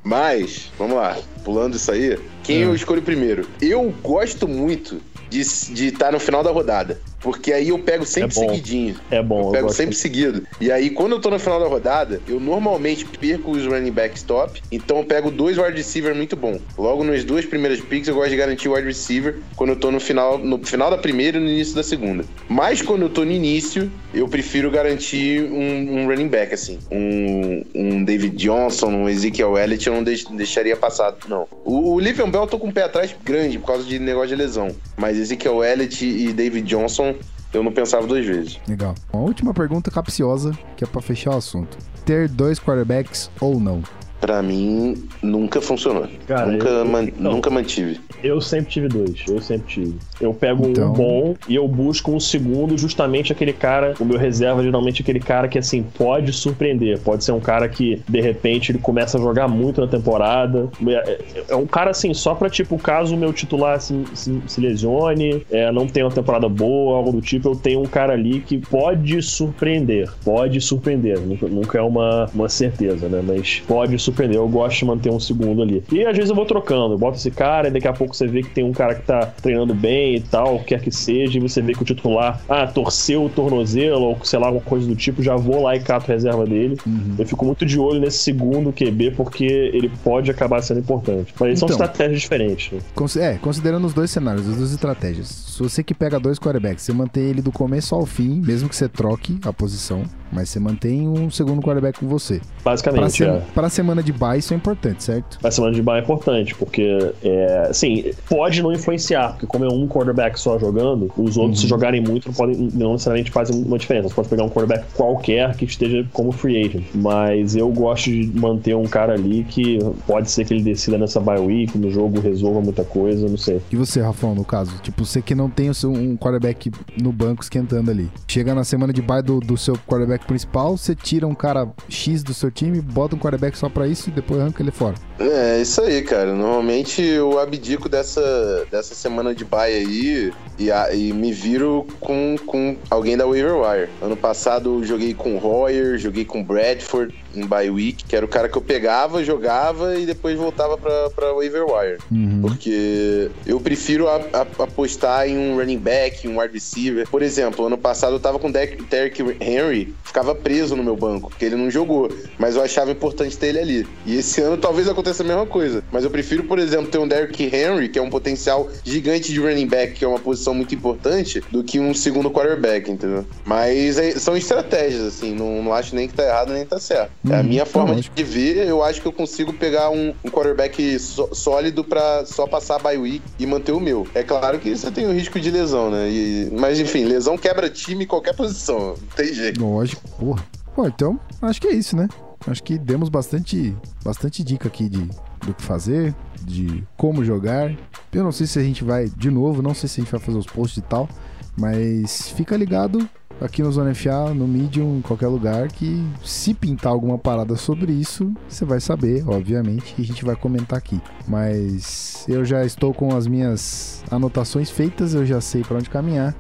Mas, 0.03 0.71
vamos 0.79 0.97
lá, 0.97 1.17
pulando 1.45 1.75
isso 1.75 1.91
aí, 1.91 2.19
quem 2.45 2.59
eu 2.59 2.75
escolho 2.75 3.03
primeiro? 3.03 3.47
Eu 3.61 3.93
gosto 4.03 4.47
muito 4.47 5.03
de 5.29 5.41
estar 5.41 6.07
tá 6.07 6.13
no 6.13 6.21
final 6.21 6.45
da 6.45 6.51
rodada. 6.51 7.01
Porque 7.21 7.53
aí 7.53 7.69
eu 7.69 7.79
pego 7.79 8.05
sempre 8.05 8.37
é 8.37 8.41
seguidinho. 8.41 8.97
É 9.11 9.23
bom. 9.23 9.49
Eu 9.49 9.53
pego 9.53 9.69
eu 9.69 9.73
sempre 9.73 9.95
de... 9.95 10.01
seguido. 10.01 10.47
E 10.61 10.71
aí, 10.71 10.91
quando 10.91 11.13
eu 11.13 11.21
tô 11.21 11.31
no 11.31 11.39
final 11.39 11.59
da 11.59 11.67
rodada, 11.67 12.21
eu 12.29 12.39
normalmente 12.39 13.05
perco 13.05 13.51
os 13.51 13.67
running 13.67 13.91
backs 13.91 14.23
top. 14.23 14.63
Então 14.71 14.99
eu 14.99 15.05
pego 15.05 15.31
dois 15.31 15.59
wide 15.59 15.77
receiver 15.77 16.15
muito 16.15 16.37
bom. 16.37 16.59
Logo 16.79 17.05
nas 17.05 17.25
duas 17.25 17.45
primeiras 17.45 17.81
picks, 17.81 18.09
eu 18.09 18.15
gosto 18.15 18.31
de 18.31 18.37
garantir 18.37 18.69
o 18.69 18.75
wide 18.75 18.87
receiver 18.87 19.39
quando 19.57 19.71
eu 19.71 19.77
tô 19.77 19.91
no 19.91 20.01
final, 20.01 20.39
no 20.39 20.65
final 20.65 20.91
da 20.91 20.99
primeira 20.99 21.39
e 21.39 21.41
no 21.41 21.49
início 21.49 21.75
da 21.75 21.83
segunda. 21.83 22.25
Mas 22.49 22.83
quando 22.83 23.03
eu 23.03 23.09
tô 23.09 23.25
no 23.25 23.33
início, 23.33 23.91
eu 24.15 24.29
prefiro 24.29 24.71
garantir 24.71 25.43
um, 25.43 26.01
um 26.01 26.07
running 26.07 26.29
back, 26.29 26.55
assim. 26.55 26.79
Um, 26.91 27.65
um, 27.75 28.05
David 28.05 28.37
Johnson, 28.37 28.89
um 28.89 29.09
Ezekiel 29.09 29.59
Elliott, 29.59 29.87
eu 29.87 29.95
não 29.95 30.03
deix, 30.03 30.25
deixaria 30.25 30.77
passar, 30.77 31.15
não. 31.29 31.47
O, 31.65 31.95
o 31.95 32.01
Livian 32.01 32.31
Bell 32.31 32.43
eu 32.43 32.47
tô 32.47 32.59
com 32.59 32.69
o 32.69 32.73
pé 32.73 32.85
atrás 32.85 33.15
grande 33.25 33.59
por 33.59 33.67
causa 33.67 33.85
de 33.85 33.99
negócio 33.99 34.29
de 34.29 34.37
lesão. 34.37 34.69
Mas 34.97 35.19
Ezekiel 35.19 35.65
Elliott 35.65 36.05
e 36.05 36.33
David 36.33 36.67
Johnson 36.67 37.16
eu 37.57 37.63
não 37.63 37.73
pensava 37.73 38.07
duas 38.07 38.25
vezes. 38.25 38.61
Legal. 38.69 38.95
Uma 39.13 39.23
última 39.23 39.55
pergunta 39.55 39.91
capciosa, 39.91 40.57
que 40.77 40.85
é 40.85 40.87
para 40.87 41.01
fechar 41.01 41.31
o 41.33 41.39
assunto. 41.39 41.79
Ter 42.05 42.29
dois 42.29 42.61
quarterbacks 42.61 43.31
ou 43.41 43.59
não? 43.59 43.83
Pra 44.27 44.43
mim, 44.43 45.07
nunca 45.23 45.61
funcionou. 45.61 46.09
Cara, 46.27 46.47
nunca, 46.47 46.69
eu, 46.69 46.85
man, 46.85 47.05
então, 47.05 47.31
nunca 47.31 47.49
mantive. 47.49 48.01
Eu 48.25 48.41
sempre 48.41 48.73
tive 48.73 48.89
dois. 48.89 49.23
Eu 49.29 49.41
sempre 49.41 49.67
tive. 49.69 49.95
Eu 50.21 50.35
pego 50.35 50.67
então... 50.67 50.91
um 50.91 50.93
bom 50.93 51.35
e 51.49 51.55
eu 51.55 51.69
busco 51.69 52.11
um 52.11 52.19
segundo, 52.19 52.77
justamente 52.77 53.31
aquele 53.31 53.53
cara. 53.53 53.95
O 54.01 54.05
meu 54.05 54.19
reserva, 54.19 54.65
geralmente, 54.65 55.01
aquele 55.01 55.21
cara 55.21 55.47
que, 55.47 55.57
assim, 55.57 55.85
pode 55.97 56.33
surpreender. 56.33 56.99
Pode 56.99 57.23
ser 57.23 57.31
um 57.31 57.39
cara 57.39 57.69
que, 57.69 58.03
de 58.09 58.21
repente, 58.21 58.73
ele 58.73 58.81
começa 58.81 59.17
a 59.17 59.21
jogar 59.21 59.47
muito 59.47 59.81
na 59.81 59.87
temporada. 59.87 60.69
É, 60.85 60.93
é, 60.93 61.45
é 61.51 61.55
um 61.55 61.67
cara, 61.67 61.93
assim, 61.93 62.13
só 62.13 62.35
pra, 62.35 62.51
tipo, 62.51 62.77
caso 62.79 63.15
o 63.15 63.17
meu 63.17 63.33
titular 63.33 63.81
se, 63.81 63.95
se, 64.13 64.43
se 64.45 64.61
lesione, 64.61 65.47
é, 65.53 65.71
não 65.71 65.87
tenha 65.87 66.05
uma 66.05 66.13
temporada 66.13 66.49
boa, 66.49 66.97
algo 66.97 67.13
do 67.13 67.21
tipo, 67.21 67.51
eu 67.51 67.55
tenho 67.55 67.81
um 67.81 67.87
cara 67.87 68.15
ali 68.15 68.41
que 68.41 68.59
pode 68.59 69.23
surpreender. 69.23 70.13
Pode 70.25 70.61
surpreender. 70.61 71.21
Nunca, 71.21 71.47
nunca 71.47 71.79
é 71.79 71.83
uma, 71.83 72.29
uma 72.35 72.49
certeza, 72.49 73.09
né? 73.09 73.23
Mas 73.25 73.63
pode 73.69 73.97
surpreender 74.01 74.16
surpreender. 74.17 74.39
Eu 74.39 74.49
gosto 74.49 74.79
de 74.79 74.85
manter 74.87 75.11
um 75.11 75.21
segundo 75.21 75.63
ali. 75.63 75.85
E 75.93 76.05
às 76.05 76.17
vezes 76.17 76.31
eu 76.31 76.37
vou 76.37 76.47
trocando. 76.47 76.95
Eu 76.95 76.99
boto 76.99 77.19
esse 77.19 77.31
cara 77.31 77.69
e 77.69 77.71
daqui 77.71 77.87
a 77.87 77.93
pouco 77.93 78.17
você 78.17 78.27
vê 78.27 78.43
que 78.43 78.51
tem 78.51 78.65
um 78.65 78.73
cara 78.73 78.95
que 78.95 79.03
tá 79.03 79.27
treinando 79.43 79.75
bem 79.75 80.17
e 80.17 80.21
tal, 80.21 80.59
quer 80.61 80.81
que 80.81 80.91
seja, 80.91 81.39
e 81.39 81.41
você 81.41 81.61
vê 81.61 81.75
que 81.75 81.83
o 81.83 81.85
titular, 81.85 82.41
ah, 82.49 82.67
torceu 82.67 83.25
o 83.25 83.29
tornozelo 83.29 84.03
ou 84.03 84.19
sei 84.25 84.39
lá, 84.39 84.47
alguma 84.47 84.65
coisa 84.65 84.87
do 84.87 84.97
tipo, 84.97 85.23
já 85.23 85.37
vou 85.37 85.63
lá 85.63 85.77
e 85.77 85.81
cato 85.81 86.11
reserva 86.11 86.47
dele. 86.47 86.79
Uhum. 86.87 87.15
Eu 87.19 87.27
fico 87.27 87.45
muito 87.45 87.67
de 87.67 87.79
olho 87.79 88.01
nesse 88.01 88.19
segundo 88.19 88.73
QB 88.73 89.13
porque 89.13 89.45
ele 89.45 89.91
pode 90.03 90.31
acabar 90.31 90.63
sendo 90.63 90.81
importante. 90.81 91.35
Mas 91.39 91.59
então, 91.59 91.69
são 91.69 91.75
estratégias 91.75 92.21
diferentes. 92.21 92.73
Né? 92.73 92.81
É, 93.21 93.35
considerando 93.35 93.87
os 93.87 93.93
dois 93.93 94.11
cenários, 94.11 94.49
as 94.49 94.57
duas 94.57 94.73
estratégias. 94.73 95.29
Se 95.29 95.63
você 95.63 95.83
que 95.83 95.95
pega 95.95 96.21
dois 96.21 96.39
quarterbacks, 96.39 96.85
você 96.85 96.93
mantém 96.93 97.25
ele 97.25 97.43
do 97.43 97.51
começo 97.51 97.95
ao 97.95 98.05
fim, 98.05 98.43
mesmo 98.45 98.69
que 98.69 98.77
você 98.77 98.89
troque 98.89 99.39
a 99.43 99.53
posição, 99.53 100.03
mas 100.31 100.51
você 100.51 100.61
mantém 100.61 101.09
um 101.09 101.31
segundo 101.31 101.63
quarterback 101.63 101.99
com 101.99 102.07
você. 102.07 102.41
Basicamente, 102.63 103.25
para 103.25 103.33
é. 103.33 103.41
Para 103.55 103.67
a 103.69 103.71
semana 103.71 104.03
de 104.07 104.13
bye 104.13 104.39
isso 104.39 104.55
é 104.55 104.57
importante, 104.57 105.05
certo? 105.05 105.39
A 105.43 105.51
semana 105.51 105.75
de 105.75 105.83
bye 105.83 105.99
é 105.99 106.03
importante, 106.03 106.55
porque, 106.55 107.13
é, 107.23 107.67
assim, 107.71 108.13
pode 108.29 108.63
não 108.63 108.73
influenciar, 108.73 109.31
porque 109.31 109.47
como 109.47 109.65
é 109.65 109.69
um 109.69 109.87
quarterback 109.87 110.39
só 110.39 110.59
jogando, 110.59 111.13
os 111.17 111.37
outros, 111.37 111.59
uhum. 111.59 111.63
se 111.63 111.67
jogarem 111.67 112.01
muito, 112.01 112.29
não, 112.29 112.35
podem, 112.35 112.69
não 112.75 112.93
necessariamente 112.93 113.31
fazem 113.31 113.63
uma 113.63 113.79
diferença. 113.79 114.09
Você 114.09 114.15
pode 114.15 114.29
pegar 114.29 114.45
um 114.45 114.49
quarterback 114.49 114.87
qualquer 114.95 115.55
que 115.57 115.65
esteja 115.65 116.07
como 116.13 116.33
free 116.33 116.65
agent, 116.65 116.85
mas 116.95 117.55
eu 117.55 117.69
gosto 117.71 118.11
de 118.11 118.31
manter 118.35 118.75
um 118.75 118.85
cara 118.87 119.15
ali 119.15 119.45
que 119.45 119.79
pode 120.07 120.31
ser 120.31 120.45
que 120.45 120.55
ele 120.55 120.63
decida 120.63 120.97
nessa 120.97 121.21
bye 121.21 121.39
week, 121.39 121.77
no 121.77 121.91
jogo 121.91 122.21
resolva 122.21 122.61
muita 122.61 122.85
coisa, 122.85 123.29
não 123.29 123.37
sei. 123.37 123.61
E 123.71 123.77
você, 123.77 124.01
Rafão, 124.01 124.35
no 124.35 124.45
caso? 124.45 124.73
Tipo, 124.83 125.05
você 125.05 125.21
que 125.21 125.35
não 125.35 125.51
tem 125.51 125.69
o 125.69 125.75
seu, 125.75 125.91
um 125.91 126.17
quarterback 126.17 126.71
no 127.01 127.13
banco 127.13 127.43
esquentando 127.43 127.91
ali. 127.91 128.11
Chega 128.27 128.55
na 128.55 128.65
semana 128.65 128.93
de 128.93 129.03
bye 129.03 129.23
do, 129.23 129.41
do 129.41 129.57
seu 129.57 129.75
quarterback 129.75 130.07
quarterback 130.07 130.27
principal, 130.27 130.77
você 130.77 130.95
tira 130.95 131.27
um 131.27 131.35
cara 131.35 131.69
X 131.89 132.23
do 132.23 132.33
seu 132.33 132.51
time, 132.51 132.81
bota 132.81 133.17
um 133.17 133.19
quarterback 133.19 133.57
só 133.59 133.69
pra 133.69 133.86
isso 133.87 134.11
e 134.11 134.13
depois 134.13 134.41
arranca 134.41 134.63
ele 134.63 134.71
fora. 134.71 134.95
É, 135.19 135.61
isso 135.61 135.81
aí, 135.83 136.03
cara. 136.03 136.35
Normalmente 136.35 137.03
eu 137.03 137.39
abdico 137.39 137.89
dessa, 137.89 138.67
dessa 138.71 138.95
semana 138.95 139.35
de 139.35 139.45
bye 139.45 139.73
aí 139.73 140.33
e, 140.59 140.71
e 140.95 141.13
me 141.13 141.33
viro 141.33 141.87
com, 142.01 142.37
com 142.47 142.77
alguém 142.91 143.17
da 143.17 143.27
waiver 143.27 143.57
wire. 143.57 143.89
Ano 144.03 144.17
passado 144.17 144.79
eu 144.79 144.85
joguei 144.85 145.15
com 145.15 145.39
Royer, 145.39 145.99
joguei 145.99 146.25
com 146.25 146.43
Bradford 146.43 147.15
em 147.39 147.47
bye 147.47 147.71
week, 147.71 148.05
que 148.05 148.17
era 148.17 148.25
o 148.25 148.29
cara 148.29 148.49
que 148.49 148.57
eu 148.57 148.63
pegava, 148.63 149.25
jogava 149.25 149.99
e 149.99 150.07
depois 150.07 150.37
voltava 150.37 150.77
pra, 150.77 151.11
pra 151.11 151.33
waiver 151.33 151.65
wire. 151.65 151.99
Uhum. 152.11 152.41
Porque 152.43 153.31
eu 153.47 153.61
prefiro 153.61 154.09
a, 154.09 154.17
a, 154.33 154.41
apostar 154.65 155.29
em 155.29 155.37
um 155.37 155.57
running 155.57 155.79
back, 155.79 156.27
um 156.29 156.41
wide 156.41 156.53
receiver. 156.53 157.09
Por 157.09 157.23
exemplo, 157.23 157.67
ano 157.67 157.79
passado 157.79 158.15
eu 158.15 158.21
tava 158.21 158.39
com 158.39 158.51
Derrick 158.51 159.23
Henry, 159.41 159.95
ficava 160.05 160.35
preso 160.35 160.77
no 160.77 160.83
meu 160.83 160.97
banco, 160.97 161.31
porque 161.31 161.45
ele 161.45 161.57
não 161.57 161.71
jogou. 161.71 162.11
Mas 162.39 162.57
eu 162.57 162.63
achava 162.63 162.91
importante 162.91 163.37
ter 163.37 163.49
ele 163.49 163.59
ali. 163.59 163.89
E 164.05 164.17
esse 164.17 164.41
ano 164.41 164.57
talvez 164.57 164.89
aconteça 164.89 165.23
a 165.23 165.27
mesma 165.27 165.47
coisa. 165.47 165.83
Mas 165.91 166.05
eu 166.05 166.11
prefiro, 166.11 166.45
por 166.45 166.59
exemplo, 166.59 166.91
ter 166.91 166.99
um 166.99 167.09
Derrick 167.09 167.45
Henry, 167.45 167.89
que 167.89 167.99
é 167.99 168.03
um 168.03 168.11
potencial 168.11 168.69
gigante 168.85 169.33
de 169.33 169.41
running 169.41 169.67
back, 169.67 169.95
que 169.95 170.05
é 170.05 170.09
uma 170.09 170.19
posição 170.19 170.55
muito 170.55 170.75
importante, 170.75 171.43
do 171.51 171.63
que 171.63 171.79
um 171.79 171.95
segundo 171.95 172.31
quarterback, 172.31 172.91
entendeu? 172.91 173.27
Mas 173.45 173.99
é, 173.99 174.13
são 174.13 174.37
estratégias, 174.37 175.03
assim. 175.03 175.35
Não, 175.35 175.63
não 175.63 175.73
acho 175.73 175.95
nem 175.95 176.09
que 176.09 176.15
tá 176.15 176.25
errado 176.25 176.53
nem 176.53 176.65
que 176.65 176.71
tá 176.71 176.81
certo. 176.81 177.11
É 177.29 177.35
a 177.35 177.41
uhum. 177.41 177.45
minha 177.45 177.67
forma 177.67 177.97
de 177.97 178.25
ver, 178.25 178.67
eu 178.67 178.83
acho 178.83 179.01
que 179.01 179.09
eu 179.09 179.13
consigo 179.13 179.53
pegar 179.53 179.91
um, 179.91 180.15
um 180.25 180.31
quarterback 180.31 180.99
sólido 180.99 181.83
para 181.83 182.25
só 182.27 182.47
passar 182.47 182.77
a 182.77 182.79
bye 182.79 182.99
week 182.99 183.23
e 183.39 183.47
manter 183.47 183.73
o 183.73 183.81
meu. 183.81 184.07
É 184.15 184.23
claro 184.23 184.59
que 184.59 184.77
você 184.77 184.91
tem 184.91 185.07
o 185.07 185.13
risco 185.13 185.41
de 185.41 185.51
lesão, 185.51 185.91
né? 185.91 186.09
E, 186.09 186.51
mas 186.53 186.79
enfim, 186.79 187.05
lesão 187.05 187.37
quebra 187.37 187.69
time 187.69 188.05
em 188.05 188.07
qualquer 188.07 188.35
posição. 188.35 188.89
Não 188.89 188.97
tem 189.17 189.33
jeito. 189.33 189.65
Lógico. 189.65 190.03
Porra. 190.19 190.47
Pô, 190.75 190.87
então, 190.87 191.19
acho 191.43 191.61
que 191.61 191.69
é 191.69 191.73
isso, 191.73 191.97
né? 191.97 192.09
acho 192.47 192.63
que 192.63 192.79
demos 192.79 193.09
bastante, 193.09 193.77
bastante 194.05 194.45
dica 194.45 194.69
aqui 194.69 194.89
de 194.89 195.09
do 195.47 195.55
que 195.55 195.63
fazer, 195.63 196.15
de 196.43 196.85
como 196.97 197.25
jogar. 197.25 197.71
Eu 198.13 198.25
não 198.25 198.33
sei 198.33 198.47
se 198.47 198.59
a 198.59 198.63
gente 198.63 198.83
vai 198.83 199.09
de 199.09 199.31
novo, 199.31 199.63
não 199.63 199.75
sei 199.75 199.89
se 199.89 200.01
a 200.01 200.05
gente 200.05 200.11
vai 200.11 200.21
fazer 200.21 200.39
os 200.39 200.47
posts 200.47 200.79
e 200.79 200.83
tal, 200.83 201.09
mas 201.57 202.31
fica 202.31 202.57
ligado 202.57 203.09
aqui 203.41 203.63
no 203.63 203.71
Zona 203.71 203.95
FA, 203.95 204.33
no 204.35 204.47
Medium, 204.47 204.99
em 204.99 205.03
qualquer 205.03 205.29
lugar, 205.29 205.69
que 205.69 206.05
se 206.25 206.55
pintar 206.55 206.93
alguma 206.93 207.19
parada 207.19 207.57
sobre 207.57 207.93
isso, 207.93 208.33
você 208.49 208.65
vai 208.65 208.81
saber, 208.81 209.29
obviamente, 209.29 209.95
e 209.99 210.03
a 210.03 210.05
gente 210.05 210.25
vai 210.25 210.37
comentar 210.37 210.79
aqui. 210.79 211.01
Mas 211.29 212.25
eu 212.29 212.45
já 212.45 212.65
estou 212.65 212.95
com 212.95 213.15
as 213.17 213.27
minhas 213.27 214.03
anotações 214.11 214.71
feitas, 214.71 215.15
eu 215.15 215.25
já 215.25 215.41
sei 215.41 215.63
para 215.63 215.79
onde 215.79 215.91
caminhar. 215.91 216.35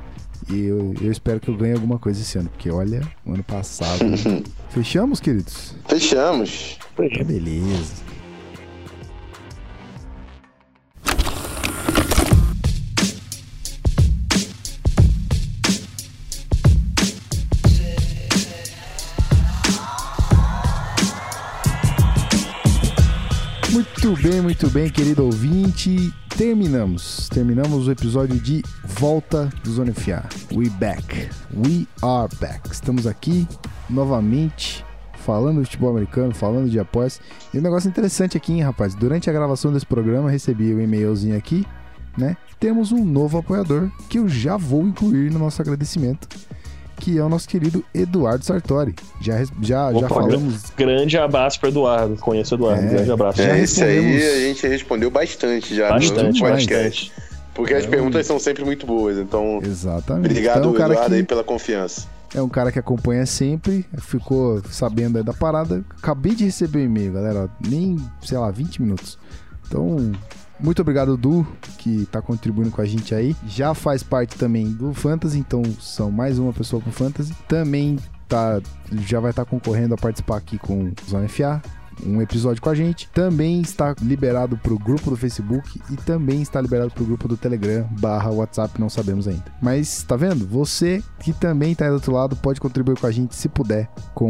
E 0.48 0.66
eu, 0.66 0.94
eu, 1.00 1.10
espero 1.10 1.40
que 1.40 1.48
eu 1.48 1.56
ganhe 1.56 1.74
alguma 1.74 1.98
coisa 1.98 2.20
esse 2.20 2.38
ano, 2.38 2.48
porque 2.48 2.70
olha, 2.70 3.00
o 3.24 3.32
ano 3.32 3.42
passado. 3.42 4.04
Fechamos, 4.70 5.18
queridos? 5.18 5.74
Fechamos. 5.88 6.78
Tá 6.96 7.24
beleza. 7.24 8.04
Bem, 24.30 24.40
muito 24.40 24.68
bem, 24.70 24.90
querido 24.90 25.24
ouvinte. 25.24 26.12
Terminamos. 26.36 27.28
Terminamos 27.28 27.86
o 27.86 27.92
episódio 27.92 28.40
de 28.40 28.60
Volta 28.82 29.48
do 29.62 29.70
Zona 29.70 29.92
FA. 29.94 30.24
We 30.52 30.68
back. 30.68 31.28
We 31.54 31.86
are 32.02 32.28
back. 32.40 32.68
Estamos 32.72 33.06
aqui 33.06 33.46
novamente 33.88 34.84
falando 35.18 35.60
de 35.60 35.66
futebol 35.66 35.90
americano, 35.90 36.34
falando 36.34 36.68
de 36.68 36.80
apoias. 36.80 37.20
E 37.54 37.58
um 37.58 37.62
negócio 37.62 37.88
interessante 37.88 38.36
aqui, 38.36 38.52
hein, 38.52 38.62
rapaz. 38.62 38.96
Durante 38.96 39.30
a 39.30 39.32
gravação 39.32 39.72
desse 39.72 39.86
programa, 39.86 40.28
recebi 40.28 40.74
um 40.74 40.80
e-mailzinho 40.80 41.36
aqui, 41.36 41.64
né? 42.18 42.36
Temos 42.58 42.90
um 42.90 43.04
novo 43.04 43.38
apoiador 43.38 43.92
que 44.08 44.18
eu 44.18 44.28
já 44.28 44.56
vou 44.56 44.82
incluir 44.82 45.30
no 45.30 45.38
nosso 45.38 45.62
agradecimento 45.62 46.28
que 46.98 47.18
é 47.18 47.22
o 47.22 47.28
nosso 47.28 47.48
querido 47.48 47.84
Eduardo 47.94 48.44
Sartori. 48.44 48.94
Já, 49.20 49.44
já, 49.60 49.88
Opa, 49.90 50.00
já 50.00 50.08
falamos. 50.08 50.72
Grande 50.76 51.18
abraço 51.18 51.60
para 51.60 51.68
Eduardo. 51.68 52.16
Conheço 52.16 52.54
o 52.54 52.58
Eduardo. 52.58 52.84
É, 52.84 52.88
grande 52.88 53.10
abraço. 53.10 53.42
É, 53.42 53.60
esse 53.60 53.82
aí 53.82 54.16
a 54.22 54.40
gente 54.48 54.66
respondeu 54.66 55.10
bastante 55.10 55.74
já 55.74 55.90
bastante, 55.90 56.40
no 56.40 56.46
podcast. 56.46 57.10
Bastante. 57.10 57.26
Porque 57.54 57.72
é, 57.72 57.78
as 57.78 57.86
perguntas 57.86 58.26
são 58.26 58.38
sempre 58.38 58.64
muito 58.64 58.86
boas. 58.86 59.16
Então, 59.18 59.60
Exatamente. 59.62 60.30
obrigado, 60.30 60.58
então, 60.58 60.74
Eduardo, 60.74 61.08
que... 61.08 61.14
aí 61.14 61.22
pela 61.22 61.44
confiança. 61.44 62.06
É 62.34 62.42
um 62.42 62.48
cara 62.48 62.70
que 62.72 62.78
acompanha 62.78 63.24
sempre, 63.24 63.86
ficou 63.98 64.60
sabendo 64.70 65.16
aí 65.16 65.24
da 65.24 65.32
parada. 65.32 65.84
Acabei 65.96 66.34
de 66.34 66.44
receber 66.44 66.80
o 66.80 66.82
um 66.82 66.84
e-mail, 66.84 67.12
galera. 67.12 67.48
Nem, 67.66 67.96
sei 68.22 68.36
lá, 68.36 68.50
20 68.50 68.82
minutos. 68.82 69.18
Então, 69.66 70.12
muito 70.60 70.82
obrigado, 70.82 71.16
Du, 71.16 71.46
que 71.78 72.02
está 72.02 72.20
contribuindo 72.22 72.70
com 72.70 72.80
a 72.80 72.86
gente 72.86 73.14
aí. 73.14 73.36
Já 73.46 73.74
faz 73.74 74.02
parte 74.02 74.36
também 74.36 74.70
do 74.72 74.92
Fantasy, 74.94 75.38
então 75.38 75.62
são 75.80 76.10
mais 76.10 76.38
uma 76.38 76.52
pessoa 76.52 76.82
com 76.82 76.90
Fantasy. 76.90 77.34
Também 77.48 77.98
tá, 78.28 78.60
já 79.06 79.20
vai 79.20 79.30
estar 79.30 79.44
tá 79.44 79.50
concorrendo 79.50 79.94
a 79.94 79.98
participar 79.98 80.36
aqui 80.38 80.58
com 80.58 80.84
o 80.84 80.92
Zona 81.08 81.28
FA 81.28 81.62
um 82.04 82.20
episódio 82.20 82.60
com 82.60 82.68
a 82.68 82.74
gente. 82.74 83.08
Também 83.10 83.60
está 83.60 83.94
liberado 84.02 84.56
para 84.56 84.72
o 84.72 84.78
grupo 84.78 85.10
do 85.10 85.16
Facebook 85.16 85.80
e 85.90 85.96
também 85.96 86.42
está 86.42 86.60
liberado 86.60 86.90
para 86.90 87.02
o 87.02 87.06
grupo 87.06 87.28
do 87.28 87.36
Telegram 87.36 87.88
barra 88.00 88.30
WhatsApp, 88.30 88.80
não 88.80 88.88
sabemos 88.88 89.28
ainda. 89.28 89.44
Mas 89.62 90.02
tá 90.02 90.16
vendo? 90.16 90.46
Você 90.46 91.02
que 91.20 91.32
também 91.32 91.72
está 91.72 91.84
aí 91.84 91.90
do 91.90 91.94
outro 91.94 92.12
lado 92.12 92.36
pode 92.36 92.60
contribuir 92.60 92.98
com 92.98 93.06
a 93.06 93.12
gente 93.12 93.34
se 93.34 93.48
puder 93.48 93.88
com 94.14 94.28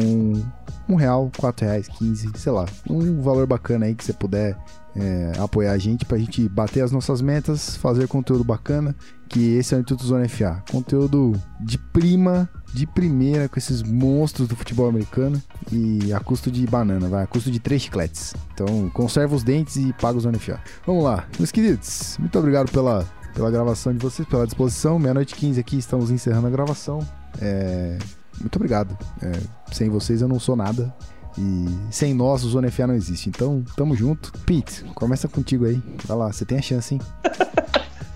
um 0.89 0.94
real, 0.94 1.31
quatro 1.36 1.66
reais, 1.66 1.89
quinze, 1.89 2.31
sei 2.36 2.53
lá, 2.53 2.66
um 2.89 3.20
valor 3.20 3.47
bacana 3.47 3.86
aí 3.86 3.94
que 3.94 4.05
você 4.05 4.12
puder 4.12 4.57
é, 4.98 5.32
apoiar 5.39 5.73
a 5.73 5.78
gente 5.78 6.05
para 6.05 6.16
a 6.16 6.20
gente 6.20 6.48
bater 6.48 6.82
as 6.82 6.90
nossas 6.90 7.20
metas, 7.20 7.77
fazer 7.77 8.09
conteúdo 8.09 8.43
bacana, 8.43 8.94
que 9.28 9.56
esse 9.56 9.74
é 9.74 9.77
o 9.77 9.81
Instituto 9.81 10.06
Zona 10.06 10.28
FA. 10.28 10.62
Conteúdo 10.70 11.32
de 11.60 11.77
prima, 11.77 12.48
de 12.73 12.86
primeira 12.86 13.48
com 13.48 13.59
esses 13.59 13.82
monstros 13.82 14.48
do 14.48 14.56
futebol 14.56 14.89
americano 14.89 15.40
e 15.70 16.12
a 16.12 16.20
custo 16.20 16.51
de 16.51 16.66
banana, 16.66 17.09
vai, 17.09 17.24
a 17.24 17.27
custo 17.27 17.51
de 17.51 17.60
três 17.60 17.82
chicletes. 17.82 18.35
Então, 18.55 18.89
conserva 18.90 19.35
os 19.35 19.43
dentes 19.43 19.77
e 19.77 19.93
paga 19.94 20.16
o 20.16 20.20
Zona 20.20 20.39
FA. 20.39 20.60
Vamos 20.86 21.05
lá, 21.05 21.27
meus 21.39 21.51
queridos, 21.51 22.16
muito 22.18 22.39
obrigado 22.39 22.70
pela, 22.70 23.05
pela 23.35 23.51
gravação 23.51 23.93
de 23.93 23.98
vocês, 23.98 24.27
pela 24.27 24.47
disposição. 24.47 24.98
Meia-noite 24.98 25.35
15 25.35 25.60
aqui, 25.60 25.77
estamos 25.77 26.10
encerrando 26.10 26.47
a 26.47 26.51
gravação. 26.51 27.06
É, 27.40 27.98
muito 28.40 28.56
obrigado. 28.56 28.97
É, 29.23 29.32
sem 29.73 29.90
vocês 29.90 30.23
eu 30.23 30.28
não 30.28 30.39
sou 30.39 30.56
nada. 30.56 30.94
E 31.39 31.67
sem 31.91 32.15
nós, 32.15 32.45
o 32.45 32.49
Zona 32.49 32.71
FA 32.71 32.87
não 32.87 32.95
existe. 32.95 33.29
Então, 33.29 33.63
tamo 33.77 33.95
junto. 33.95 34.33
Pete, 34.45 34.85
começa 34.95 35.29
contigo 35.29 35.67
aí. 35.67 35.81
Vai 36.05 36.17
lá, 36.17 36.33
você 36.33 36.45
tem 36.45 36.59
a 36.59 36.63
chance, 36.63 36.95
hein? 36.95 37.01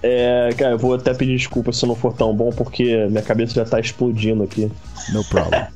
É, 0.03 0.49
cara, 0.57 0.73
eu 0.73 0.79
vou 0.79 0.95
até 0.95 1.13
pedir 1.13 1.37
desculpa 1.37 1.73
se 1.73 1.85
eu 1.85 1.89
não 1.89 1.95
for 1.95 2.15
tão 2.15 2.35
bom, 2.35 2.51
porque 2.51 3.07
minha 3.09 3.23
cabeça 3.23 3.53
já 3.53 3.67
tá 3.67 3.79
explodindo 3.79 4.43
aqui. 4.43 4.73
No 5.13 5.23
problem. 5.25 5.67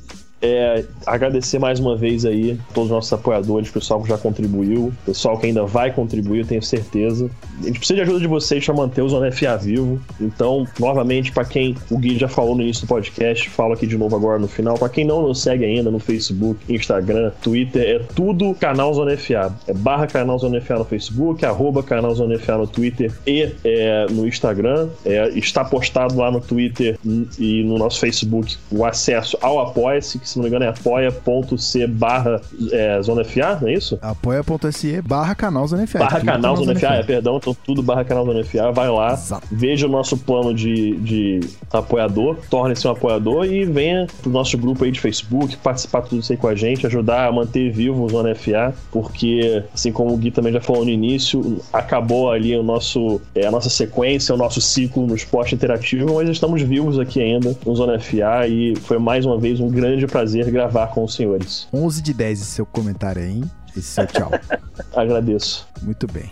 É, 0.45 0.85
agradecer 1.07 1.57
mais 1.57 1.79
uma 1.79 1.97
vez 1.97 2.23
aí 2.23 2.59
todos 2.71 2.91
os 2.91 2.95
nossos 2.95 3.11
apoiadores, 3.11 3.71
pessoal 3.71 4.03
que 4.03 4.09
já 4.09 4.17
contribuiu, 4.17 4.93
pessoal 5.03 5.39
que 5.39 5.47
ainda 5.47 5.65
vai 5.65 5.91
contribuir, 5.91 6.41
eu 6.41 6.45
tenho 6.45 6.61
certeza. 6.61 7.27
A 7.61 7.65
gente 7.65 7.79
precisa 7.79 7.95
de 7.95 8.01
ajuda 8.01 8.19
de 8.19 8.27
vocês 8.27 8.63
para 8.63 8.75
manter 8.75 9.01
o 9.01 9.09
Zona 9.09 9.31
FA 9.31 9.57
vivo. 9.57 9.99
Então, 10.21 10.67
novamente, 10.79 11.31
para 11.31 11.45
quem 11.45 11.75
o 11.89 11.97
Gui 11.97 12.19
já 12.19 12.27
falou 12.27 12.55
no 12.55 12.61
início 12.61 12.85
do 12.85 12.89
podcast, 12.89 13.49
falo 13.49 13.73
aqui 13.73 13.87
de 13.87 13.97
novo 13.97 14.15
agora 14.15 14.37
no 14.37 14.47
final. 14.47 14.77
Para 14.77 14.89
quem 14.89 15.03
não 15.03 15.23
nos 15.23 15.41
segue 15.41 15.65
ainda 15.65 15.89
no 15.89 15.97
Facebook, 15.97 16.59
Instagram, 16.71 17.31
Twitter, 17.41 17.81
é 17.81 17.99
tudo 18.13 18.53
canal 18.53 18.93
Zona 18.93 19.17
FA. 19.17 19.51
É 19.67 19.73
barra 19.73 20.05
canal 20.05 20.37
Zona 20.37 20.61
FA 20.61 20.75
no 20.75 20.85
Facebook, 20.85 21.43
arroba 21.43 21.81
canal 21.81 22.13
Zona 22.13 22.37
FA 22.37 22.57
no 22.57 22.67
Twitter 22.67 23.11
e 23.25 23.51
é, 23.63 24.05
no 24.11 24.27
Instagram. 24.27 24.89
É, 25.03 25.29
está 25.29 25.65
postado 25.65 26.15
lá 26.17 26.29
no 26.29 26.39
Twitter 26.39 26.99
e 27.39 27.63
no 27.63 27.79
nosso 27.79 27.99
Facebook 27.99 28.57
o 28.69 28.85
acesso 28.85 29.37
ao 29.41 29.59
Apoia-se, 29.59 30.19
que 30.19 30.34
se 30.35 30.39
não 30.39 30.43
me 30.43 30.49
engano 30.49 30.65
é 30.65 30.67
apoia.c 30.67 31.87
barra 31.87 32.41
é, 32.71 33.01
Zona 33.01 33.23
FA, 33.23 33.57
não 33.61 33.69
é 33.69 33.73
isso? 33.73 33.97
apoia.se 34.01 35.01
barra 35.01 35.33
canal 35.33 35.67
Zona 35.67 35.87
FA. 35.87 35.99
Barra 35.99 36.21
canal 36.21 36.57
Zona 36.57 36.75
FA, 36.75 36.87
é, 36.95 37.03
perdão, 37.03 37.37
então 37.37 37.55
tudo 37.65 37.81
barra 37.81 38.03
canal 38.03 38.25
Zona 38.25 38.43
FA, 38.43 38.71
vai 38.71 38.89
lá, 38.89 39.13
Exato. 39.13 39.47
veja 39.51 39.87
o 39.87 39.89
nosso 39.89 40.17
plano 40.17 40.53
de, 40.53 40.95
de 40.97 41.39
apoiador, 41.71 42.37
torne-se 42.49 42.87
um 42.87 42.91
apoiador 42.91 43.45
e 43.45 43.63
venha 43.63 44.07
pro 44.21 44.29
nosso 44.29 44.57
grupo 44.57 44.83
aí 44.83 44.91
de 44.91 44.99
Facebook, 44.99 45.55
participar 45.57 46.01
tudo 46.01 46.19
isso 46.19 46.31
aí 46.31 46.37
com 46.37 46.47
a 46.47 46.55
gente, 46.55 46.85
ajudar 46.85 47.27
a 47.27 47.31
manter 47.31 47.71
vivo 47.71 48.03
o 48.03 48.09
Zona 48.09 48.35
FA, 48.35 48.73
porque, 48.91 49.63
assim 49.73 49.91
como 49.91 50.13
o 50.13 50.17
Gui 50.17 50.31
também 50.31 50.51
já 50.51 50.61
falou 50.61 50.83
no 50.83 50.91
início, 50.91 51.61
acabou 51.71 52.31
ali 52.31 52.55
o 52.57 52.63
nosso, 52.63 53.21
é, 53.33 53.45
a 53.45 53.51
nossa 53.51 53.69
sequência, 53.69 54.35
o 54.35 54.37
nosso 54.37 54.59
ciclo 54.59 55.07
no 55.07 55.15
esporte 55.15 55.55
interativo, 55.55 56.15
mas 56.15 56.29
estamos 56.29 56.61
vivos 56.61 56.99
aqui 56.99 57.21
ainda 57.21 57.55
no 57.65 57.75
Zona 57.75 57.99
FA 57.99 58.47
e 58.47 58.75
foi 58.75 58.97
mais 58.97 59.25
uma 59.25 59.37
vez 59.37 59.59
um 59.59 59.69
grande 59.69 60.05
prazer 60.15 60.49
gravar 60.49 60.87
com 60.87 61.03
os 61.03 61.13
senhores. 61.13 61.67
11 61.73 62.01
de 62.01 62.13
10 62.13 62.39
esse 62.39 62.51
seu 62.51 62.65
comentário 62.65 63.21
aí, 63.21 63.31
hein? 63.31 63.51
Esse 63.75 63.87
seu 63.87 64.07
tchau. 64.07 64.31
Agradeço. 64.95 65.67
Muito 65.81 66.07
bem. 66.07 66.31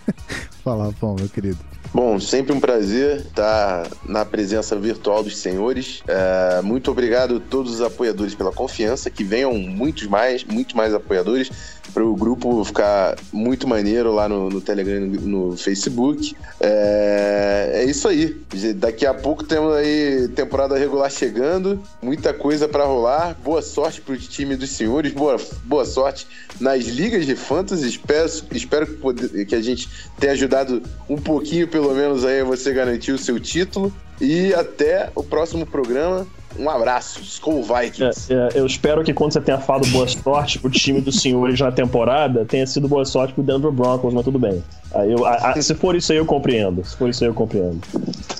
Fala, 0.62 0.92
Pão, 1.00 1.16
meu 1.18 1.26
querido. 1.30 1.58
Bom, 1.94 2.20
sempre 2.20 2.52
um 2.52 2.60
prazer 2.60 3.20
estar 3.20 3.88
na 4.06 4.26
presença 4.26 4.76
virtual 4.76 5.22
dos 5.22 5.38
senhores. 5.38 6.02
É, 6.06 6.60
muito 6.60 6.90
obrigado 6.90 7.36
a 7.36 7.40
todos 7.40 7.72
os 7.72 7.80
apoiadores 7.80 8.34
pela 8.34 8.52
confiança, 8.52 9.08
que 9.08 9.24
venham 9.24 9.54
muitos 9.54 10.06
mais, 10.06 10.44
muito 10.44 10.76
mais 10.76 10.92
apoiadores 10.92 11.50
para 11.92 12.04
o 12.04 12.14
grupo 12.14 12.64
ficar 12.64 13.16
muito 13.32 13.68
maneiro 13.68 14.12
lá 14.12 14.28
no, 14.28 14.48
no 14.48 14.60
Telegram 14.60 15.00
no, 15.00 15.50
no 15.50 15.56
Facebook. 15.56 16.34
É, 16.60 17.72
é, 17.74 17.84
isso 17.84 18.08
aí. 18.08 18.36
Daqui 18.76 19.06
a 19.06 19.12
pouco 19.12 19.44
temos 19.44 19.74
aí 19.74 20.28
temporada 20.28 20.78
regular 20.78 21.10
chegando, 21.10 21.80
muita 22.02 22.32
coisa 22.32 22.68
para 22.68 22.84
rolar. 22.84 23.36
Boa 23.44 23.62
sorte 23.62 24.00
para 24.00 24.14
o 24.14 24.18
time 24.18 24.56
dos 24.56 24.70
senhores, 24.70 25.12
boa, 25.12 25.36
boa 25.64 25.84
sorte 25.84 26.26
nas 26.60 26.84
ligas 26.84 27.26
de 27.26 27.36
fantasy. 27.36 27.88
Espero, 27.88 28.30
espero 28.52 28.86
que, 28.86 28.94
poder, 28.94 29.46
que 29.46 29.54
a 29.54 29.62
gente 29.62 29.88
tenha 30.18 30.32
ajudado 30.32 30.82
um 31.08 31.16
pouquinho, 31.16 31.68
pelo 31.68 31.94
menos, 31.94 32.24
aí 32.24 32.42
você 32.42 32.72
garantir 32.72 33.12
o 33.12 33.18
seu 33.18 33.38
título. 33.38 33.92
E 34.20 34.54
até 34.54 35.10
o 35.14 35.22
próximo 35.22 35.66
programa. 35.66 36.26
Um 36.58 36.70
abraço, 36.70 37.20
Skull 37.20 37.62
Vikings. 37.62 38.32
É, 38.32 38.34
é, 38.34 38.60
eu 38.60 38.66
espero 38.66 39.02
que 39.02 39.12
quando 39.12 39.32
você 39.32 39.40
tenha 39.40 39.58
falado 39.58 39.86
boa 39.88 40.06
sorte 40.06 40.58
pro 40.58 40.70
time 40.70 41.00
dos 41.00 41.20
senhores 41.20 41.58
na 41.60 41.72
temporada, 41.72 42.44
tenha 42.44 42.66
sido 42.66 42.88
boa 42.88 43.04
sorte 43.04 43.34
pro 43.34 43.42
Denver 43.42 43.72
Broncos, 43.72 44.12
mas 44.12 44.24
tudo 44.24 44.38
bem. 44.38 44.62
Aí 44.94 45.10
eu, 45.10 45.26
a, 45.26 45.50
a, 45.50 45.60
se 45.60 45.74
for 45.74 45.96
isso 45.96 46.12
aí, 46.12 46.18
eu 46.18 46.24
compreendo. 46.24 46.84
Se 46.84 46.96
for 46.96 47.08
isso 47.08 47.24
aí, 47.24 47.30
eu 47.30 47.34
compreendo. 47.34 47.80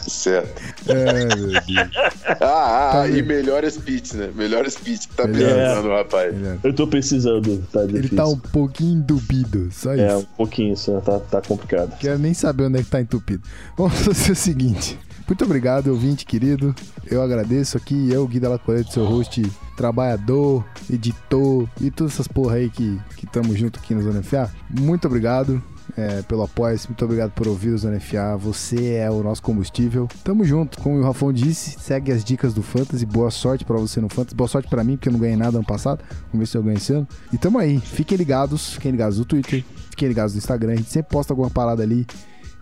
Certo. 0.07 0.63
É, 0.89 1.35
meu 1.35 1.49
Deus. 1.49 1.91
Ah, 2.41 2.41
ah, 2.41 2.91
tá 2.93 3.09
e 3.09 3.23
melhores 3.23 3.77
pits, 3.77 4.13
né? 4.13 4.31
Melhores 4.35 4.77
pits 4.77 5.07
que 5.07 5.15
tá 5.15 5.25
precisando, 5.25 5.91
é, 5.91 5.97
rapaz. 5.97 6.35
Eu 6.63 6.73
tô 6.73 6.87
precisando, 6.87 7.59
tá 7.73 7.81
difícil. 7.83 7.99
Ele 7.99 8.09
tá 8.17 8.27
um 8.27 8.39
pouquinho 8.39 9.01
entupido, 9.01 9.69
só 9.73 9.93
é, 9.93 9.97
isso. 9.97 10.05
É, 10.05 10.17
um 10.17 10.25
pouquinho, 10.37 10.77
só 10.77 11.01
tá, 11.01 11.19
tá 11.19 11.43
complicado. 11.43 11.97
Quero 11.99 12.19
nem 12.19 12.33
saber 12.33 12.65
onde 12.65 12.79
é 12.79 12.83
que 12.83 12.91
tá 12.91 13.01
entupido. 13.01 13.43
Vamos 13.77 13.95
fazer 14.01 14.33
o 14.33 14.37
seguinte. 14.37 14.99
Muito 15.27 15.43
obrigado, 15.43 15.89
ouvinte 15.89 16.27
querido. 16.27 16.75
Eu 17.11 17.23
agradeço 17.23 17.79
aqui, 17.79 18.11
eu, 18.13 18.27
Gui 18.29 18.39
Della 18.39 18.59
Coleta, 18.59 18.91
seu 18.91 19.07
host, 19.07 19.43
trabalhador, 19.75 20.63
editor 20.91 21.67
e 21.81 21.91
todas 21.91 22.13
essas 22.13 22.29
porra 22.29 22.57
aí 22.57 22.69
que 22.69 23.01
estamos 23.23 23.59
junto 23.59 23.79
aqui 23.79 23.95
no 23.95 24.03
Zona 24.03 24.23
FA. 24.23 24.51
Muito 24.69 25.07
obrigado. 25.07 25.63
É, 25.97 26.23
pelo 26.23 26.43
apoio, 26.43 26.79
muito 26.89 27.05
obrigado 27.05 27.31
por 27.33 27.47
ouvir 27.49 27.71
o 27.71 27.79
Zona 27.79 27.99
FA. 28.01 28.37
Você 28.37 28.95
é 28.95 29.11
o 29.11 29.23
nosso 29.23 29.43
combustível. 29.43 30.09
Tamo 30.23 30.45
junto. 30.45 30.79
Como 30.81 30.99
o 30.99 31.03
Rafão 31.03 31.33
disse, 31.33 31.79
segue 31.79 32.13
as 32.13 32.23
dicas 32.23 32.53
do 32.53 32.63
Fantasy. 32.63 33.07
Boa 33.07 33.31
sorte 33.31 33.65
para 33.65 33.77
você 33.77 34.01
no 34.01 34.11
Fantasy. 34.11 34.35
Boa 34.35 34.49
sorte 34.49 34.69
para 34.69 34.85
mim, 34.85 34.97
porque 34.97 35.09
eu 35.09 35.13
não 35.13 35.21
ganhei 35.21 35.37
nada 35.37 35.57
ano 35.57 35.67
passado. 35.67 36.03
Vamos 36.33 36.41
ver 36.41 36.47
se 36.47 36.57
eu 36.57 36.63
ganho 36.63 36.77
esse 36.77 36.93
ano. 36.93 37.09
E 37.33 37.39
tamo 37.39 37.59
aí. 37.59 37.81
Fiquem 37.81 38.19
ligados. 38.19 38.75
Fiquem 38.75 38.93
ligados 38.93 39.19
no 39.19 39.25
Twitter. 39.25 39.65
Fiquem 39.91 40.09
ligados 40.09 40.35
no 40.35 40.39
Instagram. 40.39 40.73
A 40.73 40.77
gente 40.77 40.91
sempre 40.91 41.11
posta 41.11 41.33
alguma 41.33 41.51
parada 41.51 41.83
ali 41.83 42.07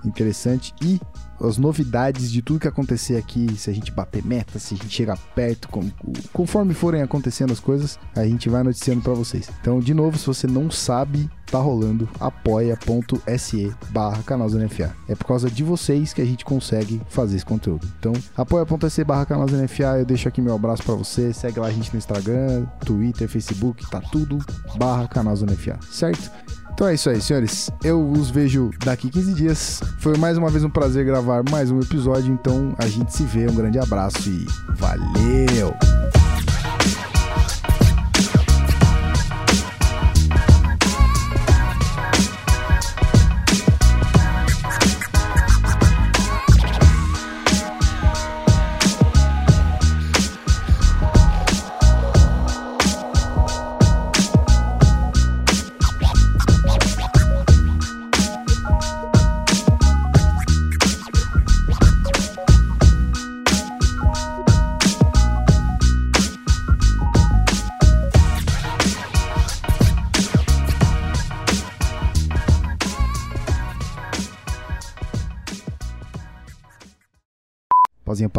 interessante. 0.04 0.74
E 0.82 1.00
as 1.40 1.58
novidades 1.58 2.30
de 2.30 2.40
tudo 2.40 2.60
que 2.60 2.68
acontecer 2.68 3.16
aqui, 3.16 3.46
se 3.56 3.68
a 3.68 3.72
gente 3.72 3.90
bater 3.90 4.24
meta, 4.24 4.58
se 4.58 4.74
a 4.74 4.76
gente 4.76 4.90
chegar 4.90 5.18
perto, 5.34 5.68
conforme 6.32 6.72
forem 6.72 7.02
acontecendo 7.02 7.52
as 7.52 7.58
coisas, 7.60 7.98
a 8.14 8.24
gente 8.24 8.48
vai 8.48 8.62
noticiando 8.62 9.02
para 9.02 9.12
vocês. 9.12 9.50
Então, 9.60 9.80
de 9.80 9.92
novo, 9.92 10.16
se 10.16 10.26
você 10.26 10.46
não 10.46 10.70
sabe, 10.70 11.28
tá 11.50 11.58
rolando 11.58 12.08
apoia.se 12.20 13.74
barra 13.90 14.22
canalzonfa. 14.22 14.94
É 15.08 15.14
por 15.14 15.26
causa 15.26 15.50
de 15.50 15.64
vocês 15.64 16.12
que 16.12 16.22
a 16.22 16.24
gente 16.24 16.44
consegue 16.44 17.00
fazer 17.08 17.36
esse 17.36 17.44
conteúdo. 17.44 17.88
Então, 17.98 18.12
apoia.se 18.36 19.02
barra 19.02 19.26
canalzonfa, 19.26 19.98
eu 19.98 20.04
deixo 20.04 20.28
aqui 20.28 20.40
meu 20.40 20.54
abraço 20.54 20.84
para 20.84 20.94
você, 20.94 21.32
segue 21.32 21.58
lá 21.58 21.66
a 21.66 21.72
gente 21.72 21.92
no 21.92 21.98
Instagram, 21.98 22.66
Twitter, 22.84 23.28
Facebook, 23.28 23.88
tá 23.90 24.00
tudo 24.00 24.38
barra 24.76 25.08
canalzonfa, 25.08 25.78
certo? 25.90 26.30
Então 26.74 26.88
é 26.88 26.94
isso 26.94 27.10
aí, 27.10 27.20
senhores. 27.20 27.70
Eu 27.84 28.10
os 28.10 28.30
vejo 28.30 28.70
daqui 28.84 29.10
15 29.10 29.34
dias. 29.34 29.82
Foi 29.98 30.16
mais 30.16 30.38
uma 30.38 30.50
vez 30.50 30.64
um 30.64 30.70
prazer 30.70 31.04
gravar 31.04 31.42
mais 31.50 31.70
um 31.70 31.78
episódio. 31.80 32.32
Então 32.32 32.74
a 32.78 32.86
gente 32.86 33.14
se 33.14 33.24
vê. 33.24 33.46
Um 33.48 33.54
grande 33.54 33.78
abraço 33.78 34.28
e 34.28 34.46
valeu! 34.76 35.74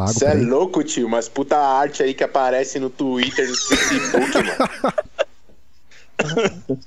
Água. 0.01 0.13
Você 0.13 0.25
é 0.25 0.33
louco, 0.33 0.83
tio, 0.83 1.07
mas 1.09 1.29
puta 1.29 1.57
arte 1.57 2.01
aí 2.03 2.13
que 2.13 2.23
aparece 2.23 2.79
no 2.79 2.89
Twitter, 2.89 3.47
no 3.49 3.55
Facebook, 3.55 4.33
mano. 4.35 4.93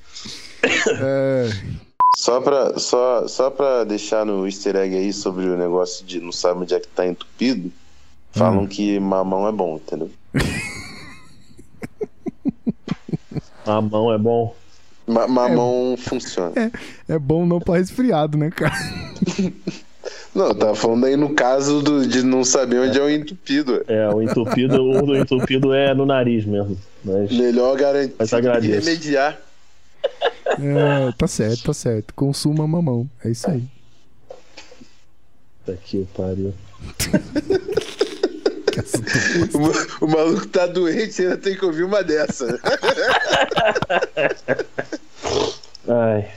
É, 1.01 1.49
Só 2.17 2.41
pra, 2.41 2.79
só, 2.79 3.29
só 3.29 3.51
pra 3.51 3.85
deixar 3.85 4.25
no 4.25 4.47
easter 4.47 4.75
egg 4.77 4.97
aí 4.97 5.13
sobre 5.13 5.45
o 5.47 5.57
negócio 5.57 6.05
de 6.05 6.19
não 6.21 6.33
sabe 6.33 6.61
onde 6.63 6.75
é 6.75 6.81
que 6.81 6.89
tá 6.89 7.07
entupido, 7.07 7.71
falam 8.33 8.63
Hum. 8.63 8.67
que 8.67 8.99
mamão 8.99 9.47
é 9.47 9.53
bom, 9.53 9.77
entendeu? 9.77 10.11
A 13.67 13.81
mão 13.81 14.13
é 14.13 14.19
bom. 14.19 14.55
Ma- 15.07 15.27
mamão 15.29 15.97
funciona. 15.99 16.53
é 17.09 17.19
bom 17.19 17.45
não 17.47 17.61
pra 17.61 17.77
resfriado, 17.79 18.37
né, 18.39 18.51
cara? 18.51 18.75
Não, 20.35 20.55
tá 20.55 20.75
falando 20.75 21.07
aí 21.07 21.17
no 21.17 21.35
caso 21.35 21.83
do, 21.83 22.07
de 22.07 22.23
não 22.23 22.45
saber 22.45 22.81
onde 22.81 22.99
é. 22.99 23.01
é 23.01 23.05
o 23.05 23.11
entupido. 23.11 23.85
É, 23.89 24.09
o 24.09 24.21
entupido, 24.23 24.83
o 24.83 25.03
do 25.03 25.17
entupido 25.17 25.73
é 25.73 25.95
no 25.95 26.05
nariz 26.05 26.45
mesmo. 26.45 26.77
Mas... 27.05 27.33
Melhor 27.33 27.77
garantir 27.77 28.15
mas 28.19 28.33
agradeço. 28.33 28.87
remediar. 28.87 29.41
É, 30.59 31.13
tá 31.19 31.27
certo, 31.27 31.65
tá 31.65 31.73
certo. 31.73 32.15
Consuma 32.15 32.67
mamão. 32.67 33.09
É 33.25 33.31
isso 33.31 33.51
aí. 33.51 33.65
Tá 35.65 35.73
aqui, 35.73 36.07
pariu. 36.17 36.55
o, 40.01 40.05
o 40.05 40.09
maluco 40.09 40.47
tá 40.49 40.67
doente, 40.67 41.23
ainda 41.23 41.37
tem 41.37 41.57
que 41.57 41.65
ouvir 41.65 41.83
uma 41.83 42.03
dessa. 42.05 42.61
Ai. 45.89 46.29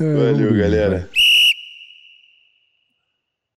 É, 0.00 0.14
Valeu, 0.14 0.54
galera. 0.54 1.08